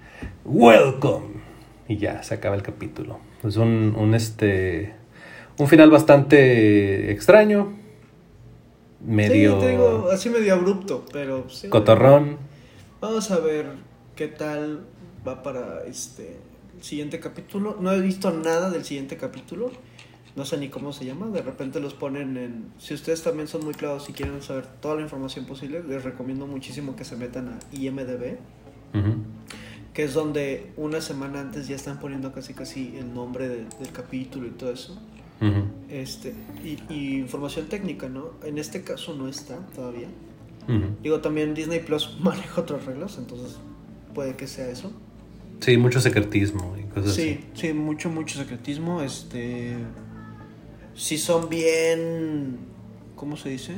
Welcome. 0.45 1.41
Y 1.87 1.97
ya, 1.97 2.23
se 2.23 2.35
acaba 2.35 2.55
el 2.55 2.63
capítulo. 2.63 3.19
Es 3.43 3.57
un, 3.57 3.95
un 3.97 4.13
este. 4.13 4.93
Un 5.57 5.67
final 5.67 5.89
bastante 5.89 7.11
extraño. 7.11 7.73
Medio 9.05 9.55
Sí, 9.55 9.65
te 9.65 9.71
digo, 9.71 10.09
así 10.11 10.29
medio 10.29 10.53
abrupto, 10.53 11.05
pero 11.11 11.49
sí. 11.49 11.67
cotorrón. 11.67 12.37
Vamos 13.01 13.31
a 13.31 13.39
ver 13.39 13.67
qué 14.15 14.27
tal 14.27 14.85
va 15.27 15.43
para 15.43 15.83
este 15.85 16.37
el 16.77 16.83
siguiente 16.83 17.19
capítulo. 17.19 17.77
No 17.79 17.91
he 17.91 17.99
visto 18.01 18.31
nada 18.31 18.69
del 18.69 18.85
siguiente 18.85 19.17
capítulo. 19.17 19.71
No 20.35 20.45
sé 20.45 20.57
ni 20.57 20.69
cómo 20.69 20.93
se 20.93 21.05
llama. 21.05 21.27
De 21.27 21.41
repente 21.41 21.79
los 21.79 21.93
ponen 21.93 22.37
en. 22.37 22.65
Si 22.79 22.93
ustedes 22.93 23.21
también 23.21 23.47
son 23.47 23.63
muy 23.63 23.73
claros 23.73 24.09
y 24.09 24.13
quieren 24.13 24.41
saber 24.41 24.65
toda 24.81 24.95
la 24.95 25.01
información 25.01 25.45
posible, 25.45 25.83
les 25.83 26.03
recomiendo 26.03 26.47
muchísimo 26.47 26.95
que 26.95 27.05
se 27.05 27.15
metan 27.15 27.49
a 27.49 27.59
IMDB, 27.75 28.37
Ujú. 28.95 29.13
que 29.93 30.03
es 30.03 30.13
donde 30.15 30.71
una 30.75 31.01
semana 31.01 31.41
antes 31.41 31.67
ya 31.67 31.75
están 31.75 31.99
poniendo 31.99 32.31
casi 32.33 32.53
casi 32.55 32.95
el 32.97 33.13
nombre 33.13 33.47
de- 33.47 33.65
del 33.79 33.91
capítulo 33.93 34.47
y 34.47 34.51
todo 34.51 34.71
eso. 34.71 34.99
Ujú. 35.39 35.65
Este, 35.89 36.33
y, 36.63 36.79
y 36.91 37.17
información 37.19 37.67
técnica, 37.67 38.09
¿no? 38.09 38.31
En 38.43 38.57
este 38.57 38.81
caso 38.83 39.13
no 39.15 39.27
está 39.27 39.57
todavía. 39.75 40.07
Ujú. 40.67 40.95
Digo, 41.03 41.19
también 41.19 41.53
Disney 41.53 41.79
Plus 41.81 42.17
maneja 42.21 42.61
otras 42.61 42.85
reglas, 42.85 43.17
entonces 43.19 43.57
puede 44.15 44.35
que 44.35 44.47
sea 44.47 44.67
eso. 44.69 44.91
Sí, 45.59 45.77
mucho 45.77 46.01
secretismo 46.01 46.75
y 46.77 46.83
cosas 46.91 47.13
Sí, 47.13 47.39
sí, 47.53 47.71
mucho, 47.73 48.09
mucho 48.09 48.37
secretismo. 48.39 49.01
Este. 49.03 49.75
Sí, 50.95 51.17
son 51.17 51.49
bien. 51.49 52.57
¿Cómo 53.15 53.37
se 53.37 53.49
dice? 53.49 53.73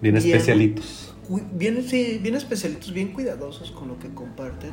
Bien 0.00 0.14
Bien. 0.14 0.16
especialitos. 0.16 1.14
Bien, 1.52 1.82
sí, 1.88 2.18
bien 2.22 2.34
especialitos, 2.34 2.92
bien 2.92 3.12
cuidadosos 3.12 3.70
con 3.70 3.88
lo 3.88 3.98
que 3.98 4.08
comparten. 4.12 4.70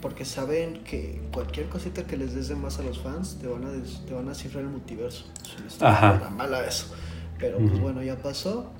Porque 0.00 0.24
saben 0.24 0.82
que 0.82 1.20
cualquier 1.32 1.68
cosita 1.68 2.04
que 2.04 2.16
les 2.16 2.34
des 2.34 2.48
de 2.48 2.56
más 2.56 2.78
a 2.80 2.82
los 2.82 2.98
fans 3.00 3.38
te 3.40 3.46
van 3.46 3.64
a, 3.64 3.70
te 4.06 4.12
van 4.14 4.28
a 4.28 4.34
cifrar 4.34 4.64
el 4.64 4.70
multiverso. 4.70 5.26
Ajá. 5.80 6.30
mala- 6.36 6.66
eso. 6.66 6.86
Pero 7.38 7.58
pues 7.58 7.78
bueno, 7.80 8.02
ya 8.02 8.16
pasó. 8.16 8.70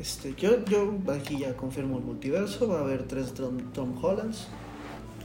Este, 0.00 0.34
yo, 0.36 0.64
yo 0.64 0.94
aquí 1.12 1.38
ya 1.38 1.56
confirmo 1.56 1.98
el 1.98 2.04
multiverso. 2.04 2.66
Va 2.68 2.78
a 2.78 2.82
haber 2.82 3.04
tres 3.04 3.34
Tom, 3.34 3.58
Tom 3.72 4.02
Hollands. 4.02 4.48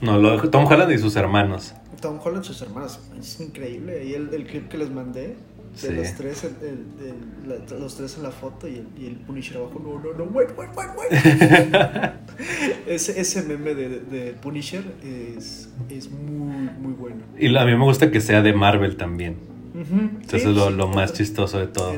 No, 0.01 0.19
lo, 0.19 0.49
Tom 0.49 0.65
Holland 0.65 0.91
y 0.91 0.97
sus 0.99 1.15
hermanos. 1.15 1.73
Tom 2.01 2.19
Holland, 2.23 2.43
sus 2.43 2.61
hermanas, 2.61 2.99
es 3.19 3.39
increíble. 3.39 4.05
Y 4.05 4.13
el, 4.13 4.31
el 4.33 4.45
clip 4.45 4.67
que 4.69 4.77
les 4.77 4.91
mandé, 4.91 5.35
de 5.73 5.87
Sí. 5.89 5.93
los 5.93 6.13
tres, 6.15 6.43
el- 6.43 6.55
el- 6.67 7.07
el- 7.07 7.49
la- 7.49 7.79
los 7.79 7.95
tres 7.97 8.15
en 8.17 8.23
la 8.23 8.31
foto 8.31 8.67
y 8.67 8.75
el, 8.75 8.87
y 8.97 9.07
el 9.07 9.15
Punisher 9.15 9.57
abajo, 9.57 9.81
no, 9.83 9.99
no, 9.99 10.17
no, 10.17 10.23
wait, 10.31 10.49
wait, 10.57 10.69
wait, 10.75 10.89
wait. 10.97 11.11
ese, 12.87 13.19
ese 13.19 13.41
meme 13.43 13.73
de, 13.75 13.89
de 13.99 14.33
Punisher 14.33 14.83
es, 15.03 15.69
es 15.89 16.11
muy, 16.11 16.69
muy 16.79 16.93
bueno. 16.93 17.17
Y 17.37 17.55
a 17.55 17.65
mí 17.65 17.71
me 17.75 17.83
gusta 17.83 18.11
que 18.11 18.21
sea 18.21 18.41
de 18.41 18.53
Marvel 18.53 18.97
también. 18.97 19.37
Ujú, 19.73 20.09
Eso 20.21 20.37
sí, 20.37 20.49
es 20.49 20.55
lo, 20.55 20.69
sí, 20.69 20.75
lo 20.75 20.87
más 20.87 21.13
chistoso 21.13 21.59
de 21.59 21.67
todo. 21.67 21.93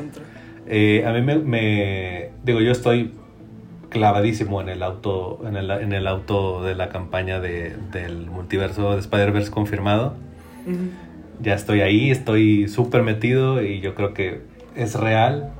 Eh, 0.66 1.04
a 1.06 1.12
mí 1.12 1.20
me, 1.22 1.36
me- 1.36 2.30
Digo, 2.44 2.60
yo 2.60 2.72
estoy 2.72 3.12
clavadísimo 3.90 4.60
en 4.60 4.68
el 4.68 4.82
auto 4.82 5.40
en 5.46 5.56
el, 5.56 5.70
en 5.70 5.92
el 5.92 6.06
auto 6.06 6.62
de 6.64 6.74
la 6.74 6.88
campaña 6.88 7.38
de, 7.40 7.76
del 7.92 8.26
multiverso 8.30 8.94
de 8.94 9.00
Spider-Verse 9.00 9.50
confirmado. 9.50 10.14
Ujú. 10.66 10.76
Ya 11.40 11.54
estoy 11.54 11.80
ahí, 11.80 12.10
estoy 12.10 12.68
súper 12.68 13.02
metido 13.02 13.62
y 13.62 13.80
yo 13.80 13.94
creo 13.94 14.14
que 14.14 14.42
es 14.74 14.94
real. 14.94 15.52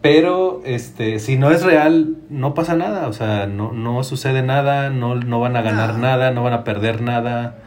Pero 0.00 0.62
este, 0.64 1.18
si 1.18 1.36
no 1.36 1.50
es 1.50 1.64
real, 1.64 2.16
no 2.30 2.54
pasa 2.54 2.76
nada. 2.76 3.08
O 3.08 3.12
sea, 3.12 3.46
no, 3.46 3.72
no 3.72 4.04
sucede 4.04 4.42
nada, 4.42 4.90
no, 4.90 5.16
no 5.16 5.40
van 5.40 5.56
a 5.56 5.62
ganar 5.62 5.94
No. 5.94 6.00
nada, 6.00 6.30
no 6.30 6.42
van 6.44 6.52
a 6.52 6.64
perder 6.64 7.00
nada. 7.02 7.58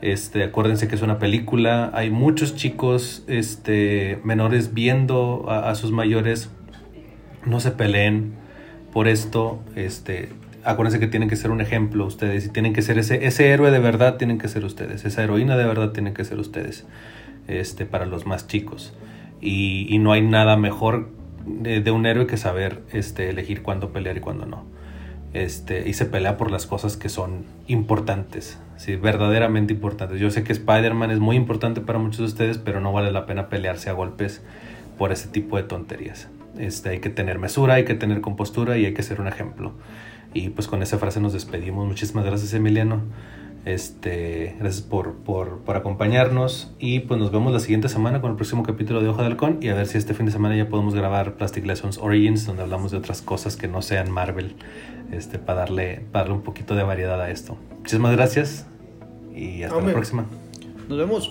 Este, 0.00 0.44
acuérdense 0.44 0.86
que 0.86 0.94
es 0.94 1.02
una 1.02 1.18
película. 1.18 1.90
Hay 1.94 2.10
muchos 2.10 2.54
chicos 2.54 3.24
este, 3.26 4.20
menores 4.22 4.72
viendo 4.74 5.46
a, 5.48 5.70
a 5.70 5.74
sus 5.74 5.90
mayores. 5.90 6.50
No 7.44 7.58
se 7.58 7.72
peleen 7.72 8.34
por 8.92 9.08
esto. 9.08 9.58
Este, 9.74 10.28
acuérdense 10.64 11.00
que 11.00 11.06
tienen 11.06 11.28
que 11.28 11.36
ser 11.36 11.50
un 11.50 11.60
ejemplo 11.60 12.06
ustedes. 12.06 12.46
Y 12.46 12.48
tienen 12.48 12.72
que 12.72 12.82
ser 12.82 12.98
ese, 12.98 13.26
ese 13.26 13.50
héroe 13.50 13.70
de 13.70 13.78
verdad, 13.78 14.16
tienen 14.16 14.38
que 14.38 14.48
ser 14.48 14.64
ustedes. 14.64 15.04
Esa 15.04 15.22
heroína 15.22 15.56
de 15.56 15.64
verdad 15.64 15.92
tienen 15.92 16.14
que 16.14 16.24
ser 16.24 16.38
ustedes. 16.38 16.84
Este, 17.48 17.84
para 17.84 18.06
los 18.06 18.26
más 18.26 18.46
chicos. 18.46 18.94
Y, 19.40 19.86
y 19.88 19.98
no 19.98 20.12
hay 20.12 20.22
nada 20.22 20.56
mejor 20.56 21.08
de, 21.46 21.90
un 21.90 22.06
héroe 22.06 22.26
que 22.26 22.36
saber 22.36 22.82
este, 22.92 23.28
elegir 23.28 23.62
cuándo 23.62 23.92
pelear 23.92 24.16
y 24.16 24.20
cuándo 24.20 24.46
no. 24.46 24.64
Este, 25.32 25.88
y 25.88 25.94
se 25.94 26.06
pelea 26.06 26.36
por 26.36 26.50
las 26.50 26.66
cosas 26.66 26.96
que 26.96 27.08
son 27.08 27.44
importantes, 27.66 28.58
¿sí? 28.76 28.96
verdaderamente 28.96 29.72
importantes. 29.72 30.20
Yo 30.20 30.30
sé 30.30 30.44
que 30.44 30.52
Spider-Man 30.52 31.10
es 31.10 31.18
muy 31.18 31.36
importante 31.36 31.80
para 31.80 31.98
muchos 31.98 32.18
de 32.18 32.24
ustedes, 32.24 32.58
pero 32.58 32.80
no 32.80 32.92
vale 32.92 33.10
la 33.10 33.26
pena 33.26 33.48
pelearse 33.48 33.90
a 33.90 33.92
golpes 33.92 34.42
por 34.96 35.12
ese 35.12 35.28
tipo 35.28 35.56
de 35.56 35.64
tonterías. 35.64 36.28
Este, 36.56 36.90
hay 36.90 37.00
que 37.00 37.10
tener 37.10 37.38
mesura, 37.40 37.74
hay 37.74 37.84
que 37.84 37.94
tener 37.94 38.20
compostura 38.20 38.78
y 38.78 38.86
hay 38.86 38.94
que 38.94 39.02
ser 39.02 39.20
un 39.20 39.26
ejemplo. 39.26 39.72
Y 40.34 40.50
pues 40.50 40.66
con 40.68 40.82
esa 40.82 40.98
frase 40.98 41.20
nos 41.20 41.32
despedimos. 41.32 41.86
Muchísimas 41.86 42.24
gracias, 42.24 42.52
Emiliano. 42.52 43.00
Este, 43.64 44.56
gracias 44.60 44.82
por, 44.82 45.14
por, 45.14 45.60
por, 45.60 45.76
acompañarnos 45.76 46.74
y 46.78 47.00
pues 47.00 47.18
nos 47.18 47.32
vemos 47.32 47.50
la 47.50 47.60
siguiente 47.60 47.88
semana 47.88 48.20
con 48.20 48.32
el 48.32 48.36
próximo 48.36 48.62
capítulo 48.62 49.00
de 49.00 49.08
Hoja 49.08 49.22
de 49.22 49.28
Halcón 49.28 49.58
y 49.62 49.68
a 49.68 49.74
ver 49.74 49.86
si 49.86 49.96
este 49.96 50.12
fin 50.12 50.26
de 50.26 50.32
semana 50.32 50.54
ya 50.54 50.68
podemos 50.68 50.94
grabar 50.94 51.36
Plastic 51.36 51.64
Lessons 51.64 51.96
Origins 51.96 52.44
donde 52.44 52.62
hablamos 52.62 52.90
de 52.90 52.98
otras 52.98 53.22
cosas 53.22 53.56
que 53.56 53.66
no 53.66 53.80
sean 53.80 54.10
Marvel 54.10 54.56
este, 55.12 55.38
para, 55.38 55.60
darle, 55.60 56.04
para 56.12 56.24
darle 56.24 56.34
un 56.34 56.42
poquito 56.42 56.74
de 56.74 56.82
variedad 56.82 57.18
a 57.18 57.30
esto. 57.30 57.56
Muchísimas 57.78 58.12
gracias 58.12 58.66
y 59.34 59.62
hasta 59.62 59.80
la 59.80 59.92
próxima. 59.92 60.26
Nos 60.86 60.98
vemos. 60.98 61.30